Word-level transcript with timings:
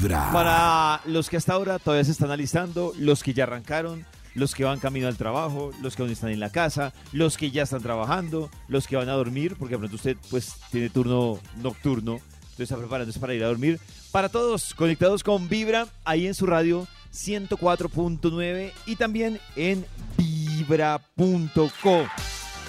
Vibra. 0.00 0.30
Para 0.32 1.00
los 1.04 1.28
que 1.28 1.36
hasta 1.36 1.52
ahora 1.52 1.78
todavía 1.78 2.04
se 2.04 2.12
están 2.12 2.30
alistando, 2.30 2.92
los 2.98 3.22
que 3.22 3.34
ya 3.34 3.44
arrancaron, 3.44 4.06
los 4.34 4.54
que 4.54 4.64
van 4.64 4.78
camino 4.78 5.08
al 5.08 5.16
trabajo, 5.16 5.72
los 5.82 5.96
que 5.96 6.02
aún 6.02 6.10
están 6.10 6.30
en 6.30 6.40
la 6.40 6.50
casa, 6.50 6.92
los 7.12 7.36
que 7.36 7.50
ya 7.50 7.64
están 7.64 7.82
trabajando, 7.82 8.50
los 8.68 8.86
que 8.86 8.96
van 8.96 9.08
a 9.08 9.12
dormir, 9.12 9.56
porque 9.58 9.74
de 9.74 9.78
pronto 9.78 9.96
usted 9.96 10.16
pues 10.30 10.54
tiene 10.70 10.90
turno 10.90 11.38
nocturno, 11.62 12.14
entonces 12.14 12.60
está 12.60 12.76
preparándose 12.76 13.20
para 13.20 13.34
ir 13.34 13.44
a 13.44 13.48
dormir. 13.48 13.80
Para 14.10 14.28
todos 14.28 14.74
conectados 14.74 15.22
con 15.22 15.48
Vibra, 15.48 15.86
ahí 16.04 16.26
en 16.26 16.34
su 16.34 16.46
radio 16.46 16.86
104.9 17.12 18.72
y 18.86 18.96
también 18.96 19.40
en 19.56 19.84
vibra.co. 20.16 22.06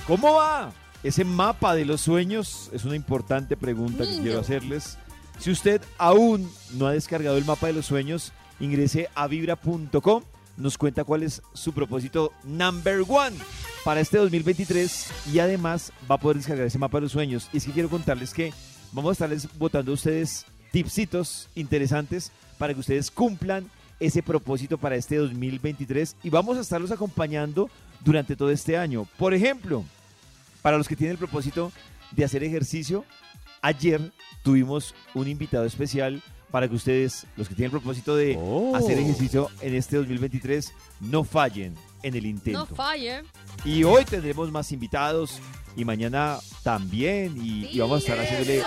¿Cómo 0.08 0.34
va? 0.34 0.72
Ese 1.04 1.24
mapa 1.24 1.74
de 1.76 1.86
los 1.86 2.02
sueños 2.02 2.70
es 2.74 2.86
una 2.86 2.96
importante 2.96 3.58
pregunta 3.58 4.04
que 4.04 4.20
quiero 4.22 4.40
hacerles. 4.40 4.98
Si 5.42 5.50
usted 5.50 5.82
aún 5.98 6.48
no 6.76 6.86
ha 6.86 6.92
descargado 6.92 7.36
el 7.36 7.46
mapa 7.46 7.66
de 7.66 7.74
los 7.74 7.88
sueños, 7.88 8.32
ingrese 8.60 9.10
a 9.16 9.26
vibra.com, 9.26 10.22
nos 10.56 10.78
cuenta 10.78 11.04
cuál 11.04 11.24
es 11.24 11.42
su 11.54 11.74
propósito 11.74 12.32
number 12.44 13.02
one 13.08 13.36
para 13.84 14.02
este 14.02 14.20
2023 14.20 15.08
y 15.34 15.40
además 15.40 15.92
va 16.10 16.16
a 16.16 16.18
poder 16.20 16.38
descargar 16.38 16.68
ese 16.68 16.78
mapa 16.78 17.00
de 17.00 17.02
los 17.02 17.14
sueños. 17.14 17.50
Y 17.54 17.58
es 17.58 17.66
que 17.66 17.72
quiero 17.72 17.90
contarles 17.90 18.36
que 18.36 18.54
vamos 18.92 19.10
a 19.10 19.14
estarles 19.14 19.48
votando 19.58 19.90
a 19.90 19.96
ustedes 19.96 20.46
tipsitos 20.72 21.50
interesantes 21.56 22.32
para 22.60 22.76
que 22.76 22.82
ustedes 22.82 23.10
cumplan 23.10 23.68
ese 24.00 24.22
propósito 24.22 24.78
para 24.78 24.96
este 24.96 25.16
2023 25.16 26.18
y 26.22 26.30
vamos 26.30 26.60
a 26.60 26.62
estarlos 26.62 26.92
acompañando 26.92 27.68
durante 28.02 28.36
todo 28.36 28.52
este 28.52 28.78
año. 28.78 29.08
Por 29.18 29.34
ejemplo, 29.34 29.86
para 30.62 30.78
los 30.78 30.88
que 30.88 30.96
tienen 30.96 31.14
el 31.14 31.18
propósito 31.18 31.72
de 32.12 32.26
hacer 32.26 32.44
ejercicio, 32.44 33.06
ayer 33.62 34.12
tuvimos 34.44 34.94
un 35.14 35.28
invitado 35.28 35.66
especial 35.66 36.22
para 36.52 36.68
que 36.68 36.76
ustedes, 36.76 37.26
los 37.38 37.48
que 37.48 37.56
tienen 37.56 37.74
el 37.74 37.80
propósito 37.82 38.16
de 38.16 38.36
Oh. 38.38 38.76
hacer 38.76 38.98
ejercicio 39.00 39.50
en 39.62 39.74
este 39.76 39.96
2023, 39.98 40.74
no 41.00 41.24
fallen 41.24 41.76
en 42.04 42.16
el 42.16 42.26
intento. 42.26 42.60
No 42.60 42.66
falle. 42.66 43.22
Y 43.64 43.84
hoy 43.86 44.04
tendremos 44.04 44.52
más 44.52 44.72
invitados 44.74 45.40
y 45.78 45.86
mañana 45.86 46.40
también 46.64 47.38
y, 47.42 47.68
y 47.68 47.80
vamos 47.80 47.98
a 47.98 48.00
estar 48.00 48.20
haciéndole 48.20 48.64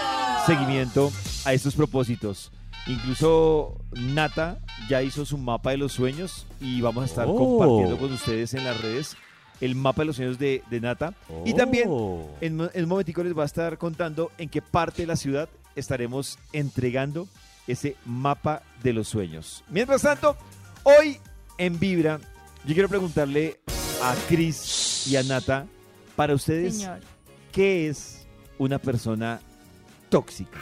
seguimiento 0.46 1.12
a 1.44 1.52
estos 1.52 1.74
propósitos. 1.74 2.50
Incluso 2.86 3.76
Nata 3.92 4.58
ya 4.88 5.02
hizo 5.02 5.24
su 5.26 5.36
mapa 5.36 5.70
de 5.72 5.76
los 5.78 5.92
sueños 5.92 6.46
y 6.60 6.80
vamos 6.80 7.02
a 7.02 7.06
estar 7.06 7.26
Oh. 7.28 7.34
compartiendo 7.36 7.98
con 7.98 8.12
ustedes 8.12 8.54
en 8.54 8.64
las 8.64 8.80
redes 8.80 9.16
el 9.64 9.74
mapa 9.74 10.02
de 10.02 10.06
los 10.06 10.16
sueños 10.16 10.38
de, 10.38 10.62
de 10.70 10.80
Nata. 10.80 11.14
Y 11.44 11.54
también 11.54 11.86
Oh. 11.88 12.28
en, 12.40 12.56
mo- 12.56 12.70
en 12.72 12.82
un 12.84 12.88
momentico 12.88 13.22
les 13.24 13.36
va 13.36 13.42
a 13.44 13.46
estar 13.46 13.78
contando 13.78 14.30
en 14.38 14.48
qué 14.48 14.60
parte 14.62 15.02
de 15.02 15.06
la 15.06 15.16
ciudad 15.16 15.48
estaremos 15.76 16.38
entregando 16.52 17.26
ese 17.66 17.96
mapa 18.04 18.62
de 18.82 18.92
los 18.92 19.08
sueños. 19.08 19.64
Mientras 19.70 20.02
tanto, 20.02 20.36
hoy 20.82 21.18
en 21.58 21.78
Vibra, 21.78 22.20
yo 22.64 22.74
quiero 22.74 22.88
preguntarle 22.88 23.60
a 24.02 24.14
Chris 24.28 25.06
y 25.08 25.16
a 25.16 25.22
Nata, 25.22 25.66
para 26.16 26.34
ustedes, 26.34 26.76
Señor. 26.78 27.00
¿qué 27.52 27.88
es 27.88 28.26
una 28.58 28.78
persona 28.78 29.40
tóxica? 30.10 30.58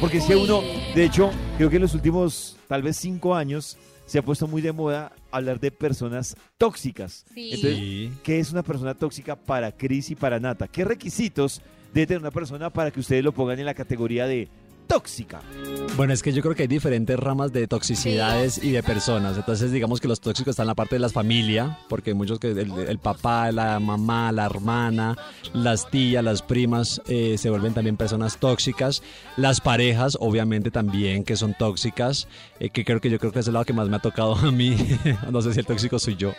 Porque 0.00 0.18
que 0.20 0.36
uno, 0.36 0.60
de 0.94 1.04
hecho, 1.04 1.30
creo 1.56 1.70
que 1.70 1.76
en 1.76 1.82
los 1.82 1.94
últimos 1.94 2.56
tal 2.68 2.82
vez 2.82 2.96
cinco 2.96 3.34
años 3.34 3.76
se 4.06 4.18
ha 4.18 4.22
puesto 4.22 4.46
muy 4.46 4.60
de 4.60 4.72
moda 4.72 5.12
hablar 5.30 5.60
de 5.60 5.70
personas 5.70 6.36
tóxicas. 6.58 7.24
Sí. 7.34 7.50
Entonces, 7.52 7.78
Sí. 7.78 8.12
¿qué 8.22 8.38
es 8.40 8.52
una 8.52 8.62
persona 8.62 8.94
tóxica 8.94 9.36
para 9.36 9.72
Chris 9.72 10.10
y 10.10 10.14
para 10.14 10.38
Nata? 10.40 10.68
¿Qué 10.68 10.84
requisitos 10.84 11.62
debe 11.94 12.06
tener 12.06 12.20
una 12.20 12.30
persona 12.30 12.70
para 12.70 12.90
que 12.90 13.00
ustedes 13.00 13.24
lo 13.24 13.32
pongan 13.32 13.58
en 13.58 13.66
la 13.66 13.74
categoría 13.74 14.26
de 14.26 14.48
tóxica? 14.90 15.40
Bueno, 15.96 16.12
es 16.12 16.20
que 16.20 16.32
yo 16.32 16.42
creo 16.42 16.56
que 16.56 16.62
hay 16.62 16.68
diferentes 16.68 17.16
ramas 17.16 17.52
de 17.52 17.68
toxicidades 17.68 18.58
y 18.58 18.72
de 18.72 18.82
personas. 18.82 19.36
Entonces, 19.36 19.70
digamos 19.70 20.00
que 20.00 20.08
los 20.08 20.20
tóxicos 20.20 20.50
están 20.52 20.64
en 20.64 20.68
la 20.68 20.74
parte 20.74 20.96
de 20.96 20.98
la 20.98 21.08
familia, 21.08 21.78
porque 21.88 22.12
muchos 22.12 22.40
que 22.40 22.48
el, 22.48 22.72
el 22.72 22.98
papá, 22.98 23.52
la 23.52 23.78
mamá, 23.78 24.32
la 24.32 24.46
hermana, 24.46 25.16
las 25.52 25.88
tías, 25.88 26.24
las 26.24 26.42
primas 26.42 27.00
eh, 27.06 27.36
se 27.38 27.50
vuelven 27.50 27.72
también 27.72 27.96
personas 27.96 28.38
tóxicas. 28.38 29.00
Las 29.36 29.60
parejas, 29.60 30.18
obviamente, 30.20 30.72
también 30.72 31.22
que 31.22 31.36
son 31.36 31.54
tóxicas, 31.54 32.26
eh, 32.58 32.70
que 32.70 32.84
creo 32.84 33.00
que 33.00 33.10
yo 33.10 33.20
creo 33.20 33.30
que 33.30 33.38
es 33.38 33.46
el 33.46 33.52
lado 33.52 33.66
que 33.66 33.72
más 33.72 33.88
me 33.88 33.96
ha 33.96 34.00
tocado 34.00 34.34
a 34.34 34.50
mí. 34.50 34.76
no 35.30 35.40
sé 35.40 35.52
si 35.52 35.60
el 35.60 35.66
tóxico 35.66 36.00
soy 36.00 36.16
yo. 36.16 36.32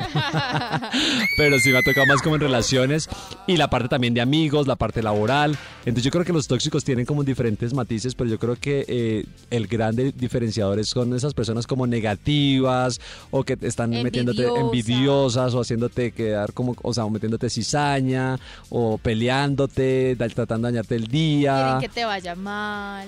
pero 1.38 1.58
sí 1.60 1.72
me 1.72 1.78
ha 1.78 1.84
tocado 1.84 2.06
más 2.06 2.22
como 2.22 2.36
en 2.36 2.42
relaciones 2.42 3.08
y 3.48 3.56
la 3.56 3.70
parte 3.70 3.88
también 3.88 4.14
de 4.14 4.20
amigos, 4.20 4.68
la 4.68 4.76
parte 4.76 5.02
laboral. 5.02 5.58
Entonces 5.86 6.04
yo 6.04 6.12
creo 6.12 6.26
que 6.26 6.34
los 6.34 6.48
tóxicos 6.48 6.84
tienen 6.84 7.06
como 7.06 7.24
diferentes 7.24 7.74
matices, 7.74 8.14
pero 8.14 8.30
yo 8.30 8.41
creo 8.42 8.56
que 8.56 8.84
eh, 8.88 9.26
el 9.52 9.68
grande 9.68 10.12
diferenciador 10.12 10.84
son 10.84 11.14
esas 11.16 11.36
personas 11.36 11.68
como 11.68 11.86
negativas 11.86 13.00
o 13.30 13.44
que 13.44 13.56
te 13.56 13.68
están 13.68 13.92
metiéndote 13.92 14.48
Envidiosas. 14.48 15.54
o 15.54 15.62
haciéndote 15.62 16.12
quedar 16.12 16.52
como, 16.52 16.76
o 16.82 16.94
sea, 16.94 17.06
o 17.06 17.10
metiéndote 17.12 17.50
cizaña 17.52 18.40
o 18.70 18.98
peleándote, 18.98 20.16
tratando 20.18 20.68
de 20.68 20.74
dañarte 20.74 20.96
el 20.96 21.08
día. 21.08 21.56
Quieren 21.56 21.82
que 21.82 21.90
te 21.90 22.06
vaya 22.06 22.34
mal. 22.34 23.08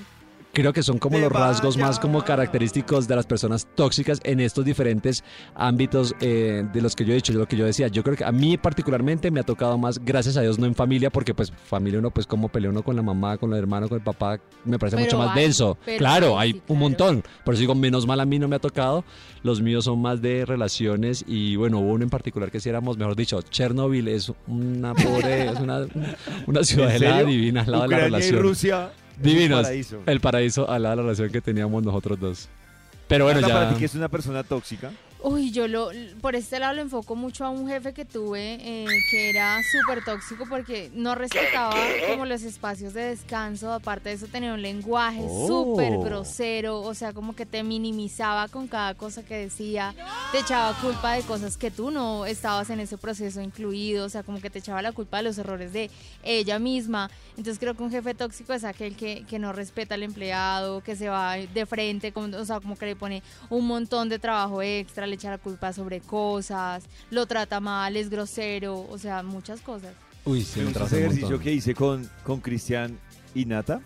Creo 0.54 0.72
que 0.72 0.84
son 0.84 1.00
como 1.00 1.18
los 1.18 1.32
rasgos 1.32 1.78
más 1.78 2.00
como 2.00 2.24
característicos 2.24 3.08
de 3.08 3.16
las 3.16 3.26
personas 3.26 3.68
tóxicas 3.74 4.20
en 4.24 4.40
estos 4.40 4.64
diferentes 4.64 5.24
ámbitos 5.56 6.14
eh, 6.22 6.64
de 6.72 6.80
los 6.80 6.96
que 6.96 7.06
yo 7.06 7.14
he 7.14 7.16
dicho, 7.16 7.34
de 7.34 7.40
lo 7.40 7.48
que 7.48 7.58
yo 7.58 7.66
decía. 7.66 7.88
Yo 7.88 8.04
creo 8.04 8.16
que 8.16 8.24
a 8.24 8.32
mí 8.32 8.56
particularmente 8.58 9.32
me 9.32 9.40
ha 9.40 9.44
tocado 9.44 9.80
más, 9.80 9.98
gracias 10.06 10.38
a 10.38 10.42
Dios, 10.42 10.60
no 10.60 10.68
en 10.68 10.76
familia, 10.76 11.10
porque 11.10 11.34
pues 11.34 11.52
familia 11.52 11.98
uno 11.98 12.12
pues 12.12 12.28
como 12.28 12.50
pelea 12.50 12.70
uno 12.70 12.84
con 12.84 12.96
la 12.96 13.02
mamá, 13.02 13.40
con 13.40 13.52
el 13.52 13.58
hermano, 13.58 13.90
con 13.90 13.98
el 13.98 14.04
papá, 14.04 14.40
me 14.64 14.78
parece 14.78 14.98
Pero 14.98 15.08
mucho 15.08 15.18
más 15.18 15.36
hay, 15.36 15.42
denso. 15.42 15.76
Claro, 15.98 16.38
hay, 16.38 16.62
un 16.68 16.78
montón. 16.78 17.24
Por 17.44 17.56
eso 17.56 17.62
digo, 17.62 17.74
menos 17.74 18.06
mal 18.06 18.20
a 18.20 18.26
mí 18.26 18.38
no 18.38 18.48
me 18.48 18.56
ha 18.56 18.60
tocado. 18.60 19.04
Los 19.42 19.60
míos 19.60 19.86
son 19.86 20.04
más 20.04 20.22
de 20.22 20.46
relaciones 20.46 21.26
y 21.28 21.56
bueno, 21.56 21.80
hubo 21.80 21.94
uno 21.94 22.04
en 22.04 22.12
particular 22.12 22.52
que 22.52 22.60
si 22.60 22.70
éramos, 22.70 22.96
mejor 22.96 23.16
dicho, 23.16 23.42
Chernobyl 23.42 24.08
es 24.08 24.32
una 24.46 24.94
pobre, 24.94 25.50
es 25.50 25.60
una, 25.60 25.88
una 26.46 26.64
ciudad 26.64 26.92
¿En 26.92 27.00
serio? 27.00 27.26
divina 27.26 27.62
al 27.62 27.72
lado 27.72 27.84
de 27.84 27.90
la 27.90 27.96
Ucrania 27.96 28.06
y 28.06 28.12
relación. 28.12 28.42
Rusia. 28.44 28.92
Divinos. 29.22 29.64
paraíso. 29.64 30.02
El 30.06 30.20
paraíso 30.20 30.62
lado 30.62 30.76
de 30.76 30.80
la 30.80 30.96
relación 30.96 31.30
que 31.32 31.42
teníamos 31.42 31.84
nosotros 31.84 32.20
dos. 32.20 32.50
Pero 33.08 33.26
bueno, 33.26 33.42
ya. 33.42 33.54
para 33.54 33.70
ti, 33.70 33.76
¿qué 33.80 33.86
es 33.86 33.96
una 33.96 34.10
persona 34.10 34.44
tóxica? 34.44 34.92
Uy, 35.26 35.52
yo 35.52 35.70
lo, 35.70 35.90
por 36.20 36.36
este 36.36 36.60
lado 36.60 36.74
lo 36.74 36.82
enfoco 36.82 37.16
mucho 37.16 37.46
a 37.46 37.50
un 37.50 37.66
jefe 37.70 37.94
que 37.94 38.04
tuve 38.04 38.56
eh, 38.60 38.86
que 39.10 39.30
era 39.30 39.58
súper 39.72 40.04
tóxico 40.04 40.44
porque 40.50 40.92
no 40.94 41.16
respetaba 41.16 41.74
como 42.10 42.26
los 42.26 42.42
espacios 42.44 42.94
de 42.94 43.04
descanso, 43.04 43.72
aparte 43.72 44.10
de 44.10 44.16
eso 44.16 44.28
tenía 44.28 44.54
un 44.54 44.62
lenguaje 44.62 45.22
Oh. 45.26 45.48
súper 45.48 45.98
grosero, 46.00 46.82
o 46.82 46.94
sea, 46.94 47.14
como 47.14 47.36
que 47.38 47.46
te 47.46 47.64
minimizaba 47.64 48.50
con 48.50 48.68
cada 48.68 48.96
cosa 48.96 49.24
que 49.24 49.38
decía, 49.38 49.96
te 50.34 50.40
echaba 50.40 50.74
culpa 50.82 51.14
de 51.14 51.22
cosas 51.22 51.56
que 51.56 51.72
tú 51.72 51.90
no 51.90 52.26
estabas 52.26 52.70
en 52.70 52.82
ese 52.82 52.98
proceso 52.98 53.40
incluido, 53.42 54.06
o 54.06 54.10
sea, 54.10 54.24
como 54.24 54.42
que 54.42 54.50
te 54.50 54.60
echaba 54.60 54.82
la 54.82 54.92
culpa 54.92 55.18
de 55.18 55.24
los 55.24 55.38
errores 55.38 55.72
de 55.72 55.90
ella 56.24 56.60
misma. 56.60 57.10
Entonces 57.38 57.60
creo 57.60 57.76
que 57.76 57.84
un 57.84 57.92
jefe 57.92 58.14
tóxico 58.14 58.52
es 58.52 58.66
aquel 58.66 58.98
que, 58.98 59.24
que 59.26 59.40
no 59.40 59.54
respeta 59.54 59.96
al 59.96 60.04
empleado, 60.04 60.82
que 60.84 60.98
se 60.98 61.08
va 61.08 61.36
de 61.38 61.66
frente, 61.66 62.12
como, 62.12 62.36
o 62.36 62.44
sea, 62.46 62.60
como 62.60 62.76
que 62.78 62.88
le 62.88 62.96
pone 62.98 63.24
un 63.50 63.66
montón 63.66 64.10
de 64.10 64.20
trabajo 64.20 64.62
extra, 64.62 65.08
le 65.14 65.16
echa 65.16 65.30
la 65.30 65.38
culpa 65.38 65.72
sobre 65.74 66.02
cosas, 66.02 66.84
lo 67.12 67.28
trata 67.28 67.60
mal, 67.60 67.96
es 67.96 68.10
grosero, 68.10 68.88
o 68.90 68.98
sea, 68.98 69.22
muchas 69.22 69.62
cosas. 69.62 69.94
Uy, 70.26 70.42
sí, 70.42 70.62
un 70.62 70.70
ejercicio 70.70 71.22
montón. 71.22 71.40
que 71.40 71.52
hice 71.52 71.76
con, 71.76 72.10
con 72.24 72.42
Cristian 72.42 72.98
y 73.36 73.46
Nata, 73.46 73.82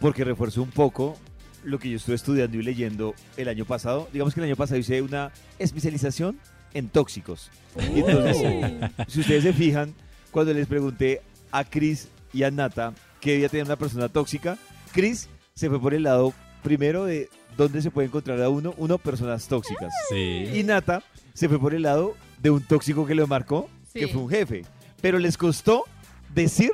porque 0.00 0.24
refuerzo 0.24 0.60
un 0.60 0.70
poco 0.70 1.16
lo 1.62 1.78
que 1.78 1.88
yo 1.88 1.96
estuve 1.98 2.16
estudiando 2.16 2.56
y 2.56 2.62
leyendo 2.62 3.14
el 3.36 3.48
año 3.48 3.64
pasado. 3.64 4.08
Digamos 4.12 4.34
que 4.34 4.40
el 4.40 4.46
año 4.46 4.56
pasado 4.56 4.80
hice 4.80 5.00
una 5.02 5.30
especialización 5.60 6.36
en 6.74 6.88
tóxicos. 6.88 7.50
Y 7.94 8.00
entonces, 8.00 8.90
si 9.06 9.20
ustedes 9.20 9.44
se 9.44 9.52
fijan, 9.52 9.94
cuando 10.32 10.52
les 10.52 10.66
pregunté 10.66 11.22
a 11.52 11.62
Chris 11.62 12.08
y 12.32 12.42
a 12.42 12.50
Nata 12.50 12.92
qué 13.20 13.32
debía 13.32 13.48
tener 13.48 13.66
una 13.66 13.76
persona 13.76 14.08
tóxica, 14.08 14.58
Chris 14.92 15.28
se 15.54 15.68
fue 15.68 15.80
por 15.80 15.94
el 15.94 16.02
lado 16.02 16.34
primero 16.64 17.04
de 17.04 17.28
dónde 17.56 17.82
se 17.82 17.90
puede 17.90 18.08
encontrar 18.08 18.40
a 18.42 18.48
uno, 18.48 18.74
uno, 18.76 18.98
personas 18.98 19.46
tóxicas. 19.48 19.92
Sí. 20.08 20.48
Y 20.54 20.62
Nata 20.64 21.02
se 21.34 21.48
fue 21.48 21.58
por 21.58 21.74
el 21.74 21.82
lado 21.82 22.16
de 22.40 22.50
un 22.50 22.62
tóxico 22.62 23.06
que 23.06 23.14
lo 23.14 23.26
marcó, 23.26 23.68
que 23.92 24.08
fue 24.08 24.22
un 24.22 24.28
jefe. 24.30 24.62
Pero 25.00 25.18
les 25.18 25.36
costó 25.36 25.84
decir 26.34 26.70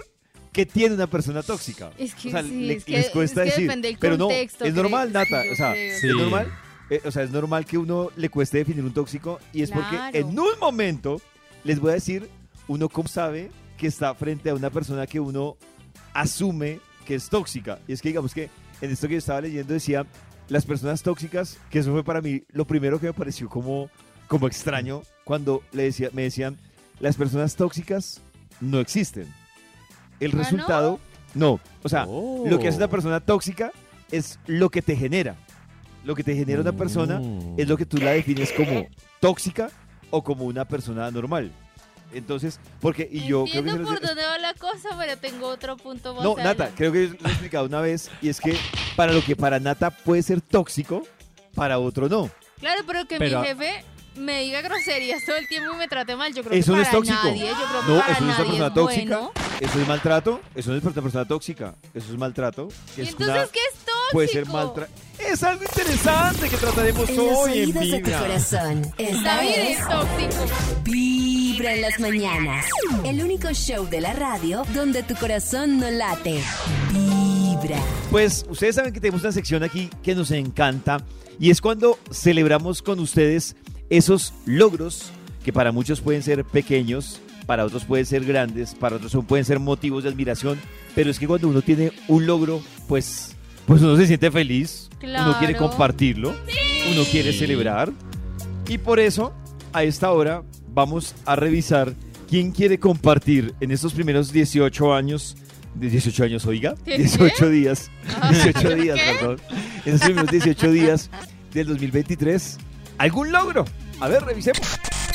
que 0.53 0.65
tiene 0.67 0.95
una 0.95 1.07
persona 1.07 1.43
tóxica. 1.43 1.91
Es 1.99 2.15
que 2.15 2.29
o 2.29 2.31
sea, 2.33 2.43
sí, 2.43 2.67
le- 2.67 2.75
es 2.75 2.85
que- 2.85 2.93
les 2.93 3.11
cuesta 3.11 3.43
es 3.45 3.47
que 3.47 3.51
decir. 3.51 3.69
depende 3.69 3.89
del 3.89 3.99
pero 3.99 4.17
no, 4.17 4.31
es 4.31 4.75
normal, 4.75 5.13
Nata. 5.13 5.43
O 5.53 5.55
sea, 5.55 5.77
es 5.77 6.03
normal. 6.05 6.53
eh, 6.91 7.01
o 7.05 7.11
sea, 7.11 7.23
es 7.23 7.31
normal 7.31 7.65
que 7.67 7.77
uno 7.79 8.11
le 8.17 8.29
cueste 8.31 8.59
definir 8.59 8.83
un 8.85 8.93
tóxico 8.95 9.39
y 9.53 9.63
es 9.63 9.71
porque 9.71 9.97
en 10.15 10.27
un 10.39 10.59
momento 10.61 11.21
les 11.65 11.79
voy 11.81 11.91
a 11.91 11.95
decir 11.95 12.29
uno 12.67 12.89
cómo 12.89 13.09
sabe 13.09 13.51
que 13.77 13.87
está 13.87 14.15
frente 14.15 14.51
a 14.51 14.55
una 14.55 14.71
persona 14.71 15.07
que 15.07 15.21
uno 15.21 15.57
asume 16.15 16.81
que 17.07 17.15
es 17.15 17.29
tóxica. 17.29 17.79
Y 17.87 17.93
es 17.93 18.03
que 18.03 18.09
digamos 18.09 18.35
que 18.35 18.51
en 18.81 18.91
esto 18.91 19.07
que 19.09 19.15
yo 19.15 19.19
estaba 19.19 19.41
leyendo 19.41 19.73
decía 19.73 20.07
las 20.49 20.65
personas 20.67 21.03
tóxicas, 21.03 21.59
que 21.71 21.79
eso 21.81 21.93
fue 21.93 22.05
para 22.05 22.21
mí 22.21 22.43
lo 22.51 22.67
primero 22.67 22.99
que 22.99 23.07
me 23.07 23.13
pareció 23.13 23.49
como, 23.49 23.91
como 24.27 24.47
extraño 24.47 25.03
cuando 25.25 25.63
le 25.73 25.85
decía, 25.85 26.11
me 26.13 26.23
decían 26.23 26.57
las 27.01 27.17
personas 27.17 27.55
tóxicas 27.57 28.21
no 28.61 28.81
existen. 28.81 29.33
El 30.21 30.33
¿Ah, 30.35 30.39
resultado, 30.39 30.99
no. 31.35 31.61
O 31.83 31.89
sea, 31.89 32.07
Oh. 32.09 32.45
lo 32.49 32.59
que 32.59 32.69
hace 32.69 32.79
una 32.79 32.89
persona 32.89 33.21
tóxica 33.21 33.71
es 34.11 34.39
lo 34.47 34.71
que 34.71 34.83
te 34.83 34.97
genera. 34.97 35.37
lo 36.05 36.15
que 36.15 36.25
te 36.25 36.35
genera 36.35 36.63
una 36.63 36.73
persona 36.73 37.21
es 37.59 37.69
lo 37.69 37.77
que 37.77 37.85
tú 37.85 37.99
la 37.99 38.13
defines 38.13 38.53
como 38.53 38.87
tóxica 39.21 39.69
o 40.11 40.25
como 40.25 40.45
una 40.45 40.65
persona 40.65 41.11
normal. 41.11 41.53
Entonces, 42.13 42.59
porque, 42.81 43.09
y 43.11 43.27
yo 43.27 43.45
creo 43.45 43.53
que... 43.65 43.71
Entiendo 43.71 43.91
los- 43.91 43.99
por 44.01 44.09
dónde 44.09 44.25
va 44.25 44.39
la 44.39 44.55
cosa, 44.55 44.89
pero 44.99 45.17
tengo 45.19 45.47
otro 45.49 45.77
punto 45.77 46.15
más 46.15 46.25
No, 46.25 46.33
adelante. 46.33 46.63
Nata, 46.65 46.75
creo 46.77 46.91
que 46.93 47.09
lo 47.21 47.29
he 47.29 47.33
explicado 47.33 47.67
una 47.67 47.81
vez, 47.81 48.11
y 48.23 48.29
es 48.31 48.41
que 48.41 48.57
para 48.97 49.13
lo 49.13 49.23
que 49.23 49.37
para 49.37 49.61
Nata 49.61 49.91
puede 49.91 50.23
ser 50.23 50.41
tóxico, 50.41 51.03
para 51.55 51.79
otro 51.79 52.09
no. 52.09 52.31
Claro, 52.61 52.83
pero 52.87 53.07
que 53.07 53.19
Pero- 53.19 53.41
mi 53.43 53.47
jefe 53.49 53.85
me 54.17 54.43
diga 54.43 54.63
groserías 54.63 55.25
todo 55.25 55.37
el 55.37 55.47
tiempo 55.47 55.75
y 55.75 55.77
me 55.77 55.87
trate 55.87 56.17
mal, 56.17 56.35
yo 56.35 56.43
creo 56.43 56.59
Eso 56.59 56.73
que 56.73 56.77
no 56.79 56.83
es 56.83 56.89
para 56.89 56.99
tóxico. 56.99 57.19
nadie, 57.25 57.47
yo 57.49 57.55
creo 57.55 57.81
que 57.87 57.93
No, 57.93 57.99
para 58.01 58.13
eso 58.13 58.25
no 58.25 58.33
es 58.33 58.39
una 58.39 58.47
persona 58.49 58.67
es 58.69 58.75
tóxica. 58.75 59.17
bueno. 59.19 59.33
Eso 59.61 59.81
es 59.81 59.89
maltrato, 59.89 60.41
eso 60.55 60.71
no 60.71 60.77
es 60.77 60.83
una 60.85 61.03
persona 61.03 61.25
tóxica, 61.29 61.75
eso 61.95 62.13
es 62.13 62.19
maltrato. 62.19 62.69
que 62.95 63.03
¿Y 63.03 63.05
es 63.05 63.11
entonces 63.11 63.37
una- 63.37 63.47
qué 63.47 63.59
es 63.59 63.75
tóxico? 63.75 63.93
puede 64.13 64.29
ser 64.29 64.47
maltrato. 64.47 64.93
Es 65.19 65.43
algo 65.43 65.63
interesante 65.65 66.49
que 66.49 66.57
trataremos 66.57 67.09
En 67.09 67.17
los 67.17 67.27
hoy 67.39 67.59
en 67.63 67.73
de 67.73 68.01
tu 68.01 68.11
corazón. 68.11 68.93
Esta 68.99 69.23
David 69.37 69.49
es 69.51 69.79
es 69.81 69.89
tóxico. 69.89 70.47
Vibra 71.59 71.75
en 71.75 71.81
las 71.81 71.99
mañanas. 71.99 72.67
El 73.05 73.21
único 73.21 73.53
show 73.53 73.85
de 73.91 74.01
la 74.01 74.13
radio 74.13 74.63
donde 74.75 75.03
tu 75.03 75.17
corazón 75.17 75.81
no 75.81 75.91
late. 75.91 76.41
Vibra. 76.93 77.81
Pues 78.13 78.47
ustedes 78.49 78.77
saben 78.77 78.93
que 78.93 79.01
tenemos 79.01 79.23
una 79.23 79.33
sección 79.33 79.65
aquí 79.65 79.91
que 80.05 80.15
nos 80.15 80.31
encanta 80.31 80.99
y 81.41 81.51
es 81.51 81.61
cuando 81.61 81.99
celebramos 82.13 82.81
con 82.81 83.01
ustedes 83.01 83.57
esos 83.91 84.35
logros 84.47 85.11
que 85.45 85.53
para 85.53 85.73
muchos 85.73 86.01
pueden 86.01 86.23
ser 86.23 86.45
pequeños, 86.45 87.19
para 87.45 87.65
otros 87.65 87.85
pueden 87.85 88.07
ser 88.07 88.25
grandes, 88.25 88.77
para 88.77 88.95
otros 88.95 89.17
pueden 89.27 89.45
ser 89.45 89.59
motivos 89.59 90.05
de 90.05 90.11
admiración, 90.11 90.61
pero 90.95 91.11
es 91.11 91.19
que 91.19 91.27
cuando 91.27 91.49
uno 91.49 91.61
tiene 91.63 91.91
un 92.07 92.25
logro, 92.25 92.63
pues, 92.87 93.35
pues 93.67 93.83
uno 93.83 93.97
se 93.97 94.07
siente 94.07 94.31
feliz, 94.31 94.89
uno 95.03 95.37
quiere 95.41 95.55
Claro. 95.55 95.69
compartirlo, 95.71 96.37
uno 96.93 97.03
quiere 97.11 97.33
celebrar 97.33 97.91
y 98.69 98.79
por 98.79 99.01
eso 99.01 99.33
a 99.73 99.83
esta 99.83 100.13
hora 100.13 100.45
vamos 100.75 101.15
a 101.25 101.37
revisar 101.37 101.95
quién 102.29 102.53
quiere 102.53 102.79
compartir 102.79 103.55
en 103.61 103.71
estos 103.71 103.95
primeros 103.95 104.33
18 104.33 104.95
años, 104.95 105.37
de 105.75 105.91
18 105.91 106.25
años, 106.25 106.47
oiga, 106.47 106.75
¿Qué, 106.85 106.99
18 106.99 107.49
días, 107.51 107.91
18 108.31 108.75
días, 108.77 108.99
¿Qué? 108.99 109.15
perdón, 109.15 109.41
en 109.85 109.95
estos 109.95 110.09
primeros 110.09 110.31
18 110.31 110.73
días 110.73 111.11
del 111.53 111.69
2023, 111.69 112.59
algún 112.99 113.33
logro. 113.33 113.65
A 114.01 114.09
ver, 114.09 114.23
revisemos. 114.23 114.61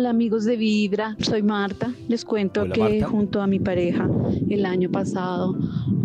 Hola 0.00 0.08
amigos 0.08 0.46
de 0.46 0.56
Vibra, 0.56 1.14
soy 1.20 1.42
Marta. 1.42 1.92
Les 2.08 2.24
cuento 2.24 2.62
Hola, 2.62 2.72
que 2.72 2.80
Marta. 2.80 3.06
junto 3.08 3.42
a 3.42 3.46
mi 3.46 3.58
pareja 3.58 4.08
el 4.48 4.64
año 4.64 4.90
pasado 4.90 5.54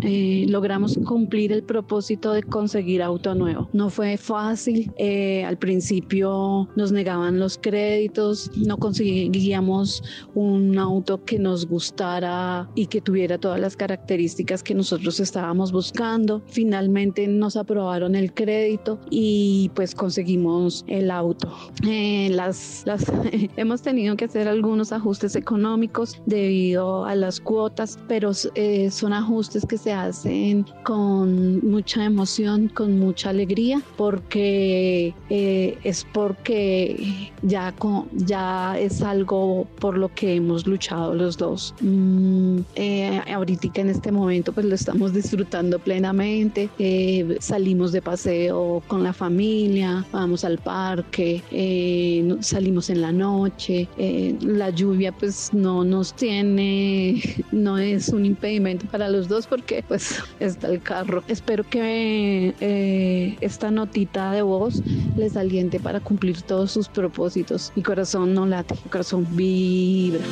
eh, 0.02 0.44
logramos 0.48 0.98
cumplir 1.06 1.50
el 1.50 1.62
propósito 1.62 2.32
de 2.32 2.42
conseguir 2.42 3.02
auto 3.02 3.34
nuevo. 3.34 3.70
No 3.72 3.88
fue 3.88 4.18
fácil, 4.18 4.92
eh, 4.98 5.44
al 5.44 5.56
principio 5.56 6.68
nos 6.76 6.92
negaban 6.92 7.40
los 7.40 7.56
créditos, 7.56 8.50
no 8.56 8.76
conseguíamos 8.76 10.02
un 10.34 10.78
auto 10.78 11.24
que 11.24 11.38
nos 11.38 11.66
gustara 11.66 12.68
y 12.74 12.86
que 12.86 13.00
tuviera 13.00 13.38
todas 13.38 13.58
las 13.58 13.76
características 13.76 14.62
que 14.62 14.74
nosotros 14.74 15.20
estábamos 15.20 15.72
buscando. 15.72 16.42
Finalmente 16.46 17.26
nos 17.28 17.56
aprobaron 17.56 18.14
el 18.14 18.34
crédito 18.34 19.00
y 19.08 19.70
pues 19.74 19.94
conseguimos 19.94 20.84
el 20.86 21.10
auto. 21.10 21.50
Eh, 21.88 22.28
las, 22.30 22.82
las 22.84 23.10
hemos 23.56 23.85
tenido 23.86 24.16
que 24.16 24.24
hacer 24.24 24.48
algunos 24.48 24.90
ajustes 24.90 25.36
económicos 25.36 26.20
debido 26.26 27.04
a 27.04 27.14
las 27.14 27.38
cuotas, 27.38 28.00
pero 28.08 28.32
eh, 28.56 28.90
son 28.90 29.12
ajustes 29.12 29.64
que 29.64 29.78
se 29.78 29.92
hacen 29.92 30.66
con 30.82 31.64
mucha 31.64 32.04
emoción, 32.04 32.66
con 32.66 32.98
mucha 32.98 33.30
alegría, 33.30 33.80
porque 33.96 35.14
eh, 35.30 35.78
es 35.84 36.04
porque 36.12 37.30
ya, 37.42 37.70
con, 37.72 38.08
ya 38.12 38.76
es 38.76 39.02
algo 39.02 39.68
por 39.78 39.96
lo 39.96 40.08
que 40.14 40.34
hemos 40.34 40.66
luchado 40.66 41.14
los 41.14 41.36
dos. 41.36 41.72
Mm, 41.80 42.58
eh, 42.74 43.20
ahorita 43.32 43.80
en 43.80 43.90
este 43.90 44.10
momento 44.10 44.52
pues 44.52 44.66
lo 44.66 44.74
estamos 44.74 45.12
disfrutando 45.12 45.78
plenamente, 45.78 46.70
eh, 46.78 47.36
salimos 47.40 47.92
de 47.92 48.02
paseo 48.02 48.82
con 48.86 49.02
la 49.02 49.12
familia, 49.12 50.04
vamos 50.12 50.44
al 50.44 50.58
parque, 50.58 51.42
eh, 51.50 52.36
salimos 52.40 52.90
en 52.90 53.00
la 53.00 53.12
noche, 53.12 53.75
eh, 53.98 54.36
la 54.40 54.70
lluvia 54.70 55.12
pues 55.12 55.52
no 55.52 55.84
nos 55.84 56.14
tiene, 56.14 57.22
no 57.52 57.78
es 57.78 58.08
un 58.08 58.24
impedimento 58.24 58.86
para 58.86 59.08
los 59.08 59.28
dos 59.28 59.46
porque 59.46 59.84
pues 59.86 60.22
está 60.40 60.68
el 60.68 60.82
carro. 60.82 61.22
Espero 61.28 61.64
que 61.68 62.54
eh, 62.60 63.36
esta 63.40 63.70
notita 63.70 64.32
de 64.32 64.42
voz 64.42 64.82
les 65.16 65.36
aliente 65.36 65.78
para 65.80 66.00
cumplir 66.00 66.42
todos 66.42 66.72
sus 66.72 66.88
propósitos. 66.88 67.72
Mi 67.76 67.82
corazón 67.82 68.34
no 68.34 68.46
late, 68.46 68.74
mi 68.84 68.90
corazón 68.90 69.26
vibra. 69.30 70.24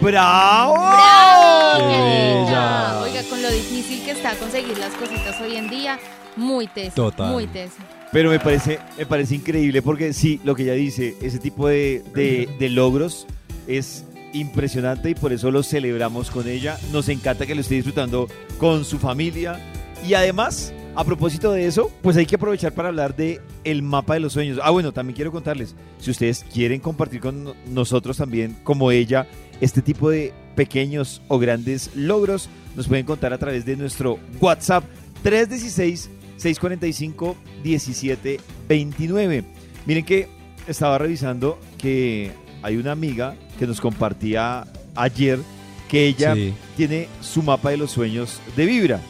¡Bravo! 0.00 0.74
¡Bravo! 0.74 1.48
Oiga, 3.02 3.22
con 3.28 3.42
lo 3.42 3.50
difícil 3.50 4.04
que 4.04 4.12
está 4.12 4.34
conseguir 4.36 4.78
las 4.78 4.94
cositas 4.94 5.40
hoy 5.40 5.56
en 5.56 5.68
día, 5.68 5.98
muy 6.36 6.68
teso. 6.68 6.94
Total. 6.94 7.32
Muy 7.32 7.46
teso. 7.48 7.76
Pero 8.12 8.30
me 8.30 8.40
parece, 8.40 8.78
me 8.96 9.04
parece 9.06 9.34
increíble 9.34 9.82
porque 9.82 10.12
sí, 10.12 10.40
lo 10.44 10.54
que 10.54 10.62
ella 10.62 10.72
dice, 10.72 11.14
ese 11.20 11.38
tipo 11.38 11.68
de, 11.68 12.02
de- 12.14 12.68
logros 12.70 13.26
es 13.66 14.04
impresionante 14.32 15.10
y 15.10 15.14
por 15.14 15.32
eso 15.32 15.50
lo 15.50 15.62
celebramos 15.62 16.30
con 16.30 16.48
ella. 16.48 16.78
Nos 16.92 17.08
encanta 17.10 17.46
que 17.46 17.54
lo 17.54 17.60
esté 17.60 17.74
disfrutando 17.74 18.28
con 18.58 18.84
su 18.84 18.98
familia. 18.98 19.60
Y 20.06 20.14
además, 20.14 20.72
a 20.94 21.04
propósito 21.04 21.52
de 21.52 21.66
eso, 21.66 21.90
pues 22.02 22.16
hay 22.16 22.24
que 22.24 22.36
aprovechar 22.36 22.72
para 22.72 22.88
hablar 22.88 23.14
de 23.14 23.40
el 23.64 23.82
mapa 23.82 24.14
de 24.14 24.20
los 24.20 24.32
sueños. 24.32 24.58
Ah, 24.62 24.70
bueno, 24.70 24.92
también 24.92 25.14
quiero 25.16 25.30
contarles, 25.32 25.74
si 25.98 26.10
ustedes 26.10 26.44
quieren 26.52 26.80
compartir 26.80 27.20
con 27.20 27.44
no- 27.44 27.54
nosotros 27.70 28.16
también, 28.16 28.56
como 28.64 28.90
ella, 28.90 29.26
este 29.60 29.82
tipo 29.82 30.08
de 30.08 30.32
pequeños 30.56 31.20
o 31.28 31.38
grandes 31.38 31.90
logros, 31.94 32.48
nos 32.74 32.86
pueden 32.88 33.04
contar 33.04 33.32
a 33.34 33.38
través 33.38 33.66
de 33.66 33.76
nuestro 33.76 34.18
WhatsApp 34.40 34.84
316 35.22 36.08
645 36.38 37.36
1729. 37.64 39.44
Miren 39.86 40.04
que 40.04 40.28
estaba 40.66 40.98
revisando 40.98 41.58
que 41.78 42.32
hay 42.62 42.76
una 42.76 42.92
amiga 42.92 43.34
que 43.58 43.66
nos 43.66 43.80
compartía 43.80 44.64
ayer 44.94 45.38
que 45.88 46.06
ella 46.06 46.34
Sí. 46.34 46.52
tiene 46.76 47.08
su 47.22 47.42
mapa 47.42 47.70
de 47.70 47.78
los 47.78 47.90
sueños 47.90 48.40
de 48.56 48.66
Vibra. 48.66 49.00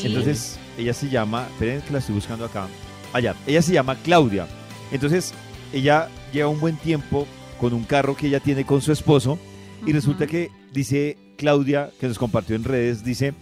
Sí. 0.00 0.08
Entonces, 0.08 0.58
ella 0.76 0.92
se 0.92 1.08
llama, 1.08 1.46
esperen 1.52 1.80
que 1.82 1.92
la 1.92 1.98
estoy 2.00 2.16
buscando 2.16 2.44
acá. 2.44 2.66
Allá, 3.12 3.34
ella 3.46 3.62
se 3.62 3.72
llama 3.72 3.94
Claudia. 4.02 4.46
Entonces, 4.90 5.32
ella 5.72 6.08
lleva 6.32 6.48
un 6.48 6.58
buen 6.60 6.76
tiempo 6.76 7.26
con 7.60 7.72
un 7.72 7.84
carro 7.84 8.16
que 8.16 8.26
ella 8.26 8.40
tiene 8.40 8.64
con 8.66 8.80
su 8.82 8.90
esposo 8.92 9.38
y 9.86 9.92
resulta 9.92 10.26
que 10.26 10.50
dice 10.72 11.16
Claudia, 11.38 11.90
que 12.00 12.08
nos 12.08 12.18
compartió 12.18 12.56
en 12.56 12.64
redes, 12.64 13.04
dice, 13.04 13.32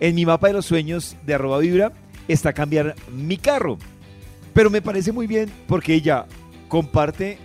en 0.00 0.14
mi 0.14 0.26
mapa 0.26 0.48
de 0.48 0.52
los 0.52 0.66
sueños 0.66 1.16
de 1.24 1.34
arroba 1.34 1.58
vibra 1.58 1.92
está 2.28 2.52
cambiar 2.52 2.94
mi 3.12 3.36
carro. 3.36 3.78
Pero 4.52 4.70
me 4.70 4.82
parece 4.82 5.12
muy 5.12 5.26
bien 5.26 5.50
porque 5.66 5.94
ella 5.94 6.26
comparte 6.68 7.38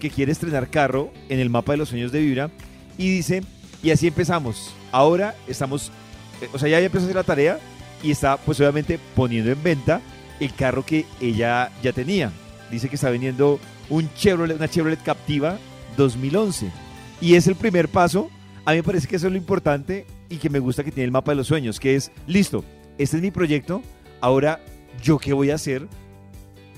que 0.00 0.10
quiere 0.10 0.32
estrenar 0.32 0.68
carro 0.68 1.12
en 1.28 1.40
el 1.40 1.50
mapa 1.50 1.72
de 1.72 1.78
los 1.78 1.88
sueños 1.88 2.12
de 2.12 2.20
vibra 2.20 2.50
y 2.98 3.10
dice, 3.10 3.42
y 3.82 3.90
así 3.90 4.08
empezamos. 4.08 4.74
Ahora 4.92 5.34
estamos, 5.46 5.90
eh, 6.40 6.48
o 6.52 6.58
sea, 6.58 6.68
ya 6.68 6.78
empezó 6.80 7.04
a 7.04 7.06
hacer 7.06 7.16
la 7.16 7.22
tarea 7.22 7.58
y 8.02 8.10
está 8.10 8.36
pues 8.36 8.60
obviamente 8.60 8.98
poniendo 9.14 9.50
en 9.50 9.62
venta 9.62 10.00
el 10.40 10.52
carro 10.54 10.84
que 10.84 11.06
ella 11.20 11.70
ya 11.82 11.92
tenía. 11.92 12.32
Dice 12.70 12.88
que 12.88 12.96
está 12.96 13.10
vendiendo 13.10 13.60
un 13.88 14.12
Chevrolet, 14.14 14.56
una 14.56 14.68
Chevrolet 14.68 15.02
Captiva 15.02 15.58
2011. 15.96 16.70
Y 17.20 17.34
es 17.34 17.46
el 17.46 17.54
primer 17.54 17.88
paso. 17.88 18.30
A 18.64 18.72
mí 18.72 18.78
me 18.78 18.82
parece 18.82 19.06
que 19.06 19.16
eso 19.16 19.26
es 19.26 19.32
lo 19.32 19.38
importante 19.38 20.06
y 20.28 20.36
que 20.36 20.50
me 20.50 20.58
gusta 20.58 20.84
que 20.84 20.90
tiene 20.90 21.06
el 21.06 21.12
mapa 21.12 21.32
de 21.32 21.36
los 21.36 21.46
sueños, 21.46 21.78
que 21.78 21.94
es, 21.94 22.10
listo, 22.26 22.64
este 22.98 23.16
es 23.16 23.22
mi 23.22 23.30
proyecto, 23.30 23.82
ahora 24.20 24.60
yo 25.02 25.18
qué 25.18 25.32
voy 25.32 25.50
a 25.50 25.56
hacer 25.56 25.86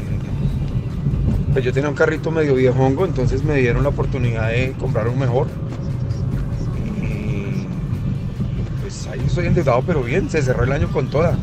pues 1.51 1.65
yo 1.65 1.73
tenía 1.73 1.89
un 1.89 1.95
carrito 1.95 2.31
medio 2.31 2.55
viejongo, 2.55 3.03
entonces 3.03 3.43
me 3.43 3.55
dieron 3.55 3.83
la 3.83 3.89
oportunidad 3.89 4.49
de 4.49 4.71
comprar 4.79 5.09
un 5.09 5.19
mejor. 5.19 5.47
Y 7.03 7.67
pues 8.81 9.05
ahí 9.07 9.21
estoy 9.25 9.47
endeudado, 9.47 9.83
pero 9.85 10.01
bien, 10.01 10.29
se 10.29 10.41
cerró 10.41 10.63
el 10.63 10.71
año 10.71 10.87
con 10.89 11.09
toda. 11.09 11.37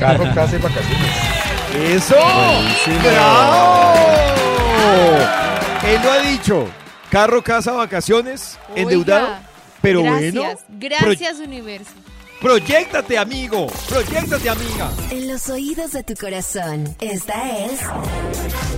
Carro, 0.00 0.24
casa 0.34 0.56
y 0.56 0.62
vacaciones. 0.62 1.10
¡Eso! 1.74 2.14
Buenísimo. 2.14 3.00
¡Bravo! 3.02 4.35
Él 4.76 6.00
lo 6.02 6.10
ha 6.12 6.18
dicho. 6.20 6.68
Carro, 7.10 7.42
casa, 7.42 7.72
vacaciones, 7.72 8.58
Oiga, 8.70 8.82
endeudado. 8.82 9.28
Pero 9.80 10.00
bueno, 10.02 10.42
Gracias, 10.42 10.64
gracias 10.70 11.38
universo. 11.38 11.90
proyectate, 12.40 13.16
amigo. 13.18 13.68
Proyectate, 13.88 14.48
amiga. 14.50 14.90
En 15.10 15.28
los 15.28 15.48
oídos 15.48 15.92
de 15.92 16.02
tu 16.02 16.14
corazón, 16.14 16.96
esta 17.00 17.56
es 17.64 17.80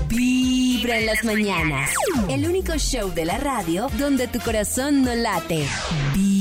Vibra 0.09 0.99
en 0.99 1.07
las 1.07 1.25
mañanas. 1.25 1.91
El 2.29 2.47
único 2.47 2.75
show 2.77 3.11
de 3.13 3.25
la 3.25 3.39
radio 3.39 3.89
donde 3.99 4.29
tu 4.29 4.39
corazón 4.41 5.03
no 5.03 5.15
late. 5.15 5.67
Vibra. 6.15 6.38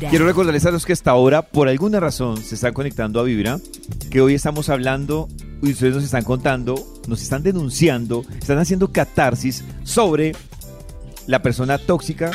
Quiero 0.00 0.26
recordarles 0.26 0.66
a 0.66 0.70
los 0.70 0.84
que 0.84 0.92
hasta 0.92 1.10
ahora, 1.10 1.40
por 1.42 1.68
alguna 1.68 2.00
razón, 2.00 2.42
se 2.42 2.54
están 2.54 2.74
conectando 2.74 3.18
a 3.18 3.22
Vibra, 3.22 3.58
que 4.10 4.20
hoy 4.20 4.34
estamos 4.34 4.68
hablando 4.68 5.28
y 5.62 5.72
ustedes 5.72 5.94
nos 5.94 6.04
están 6.04 6.24
contando, 6.24 6.74
nos 7.08 7.22
están 7.22 7.42
denunciando, 7.42 8.24
están 8.38 8.58
haciendo 8.58 8.92
catarsis 8.92 9.64
sobre 9.84 10.32
la 11.26 11.40
persona 11.42 11.78
tóxica 11.78 12.30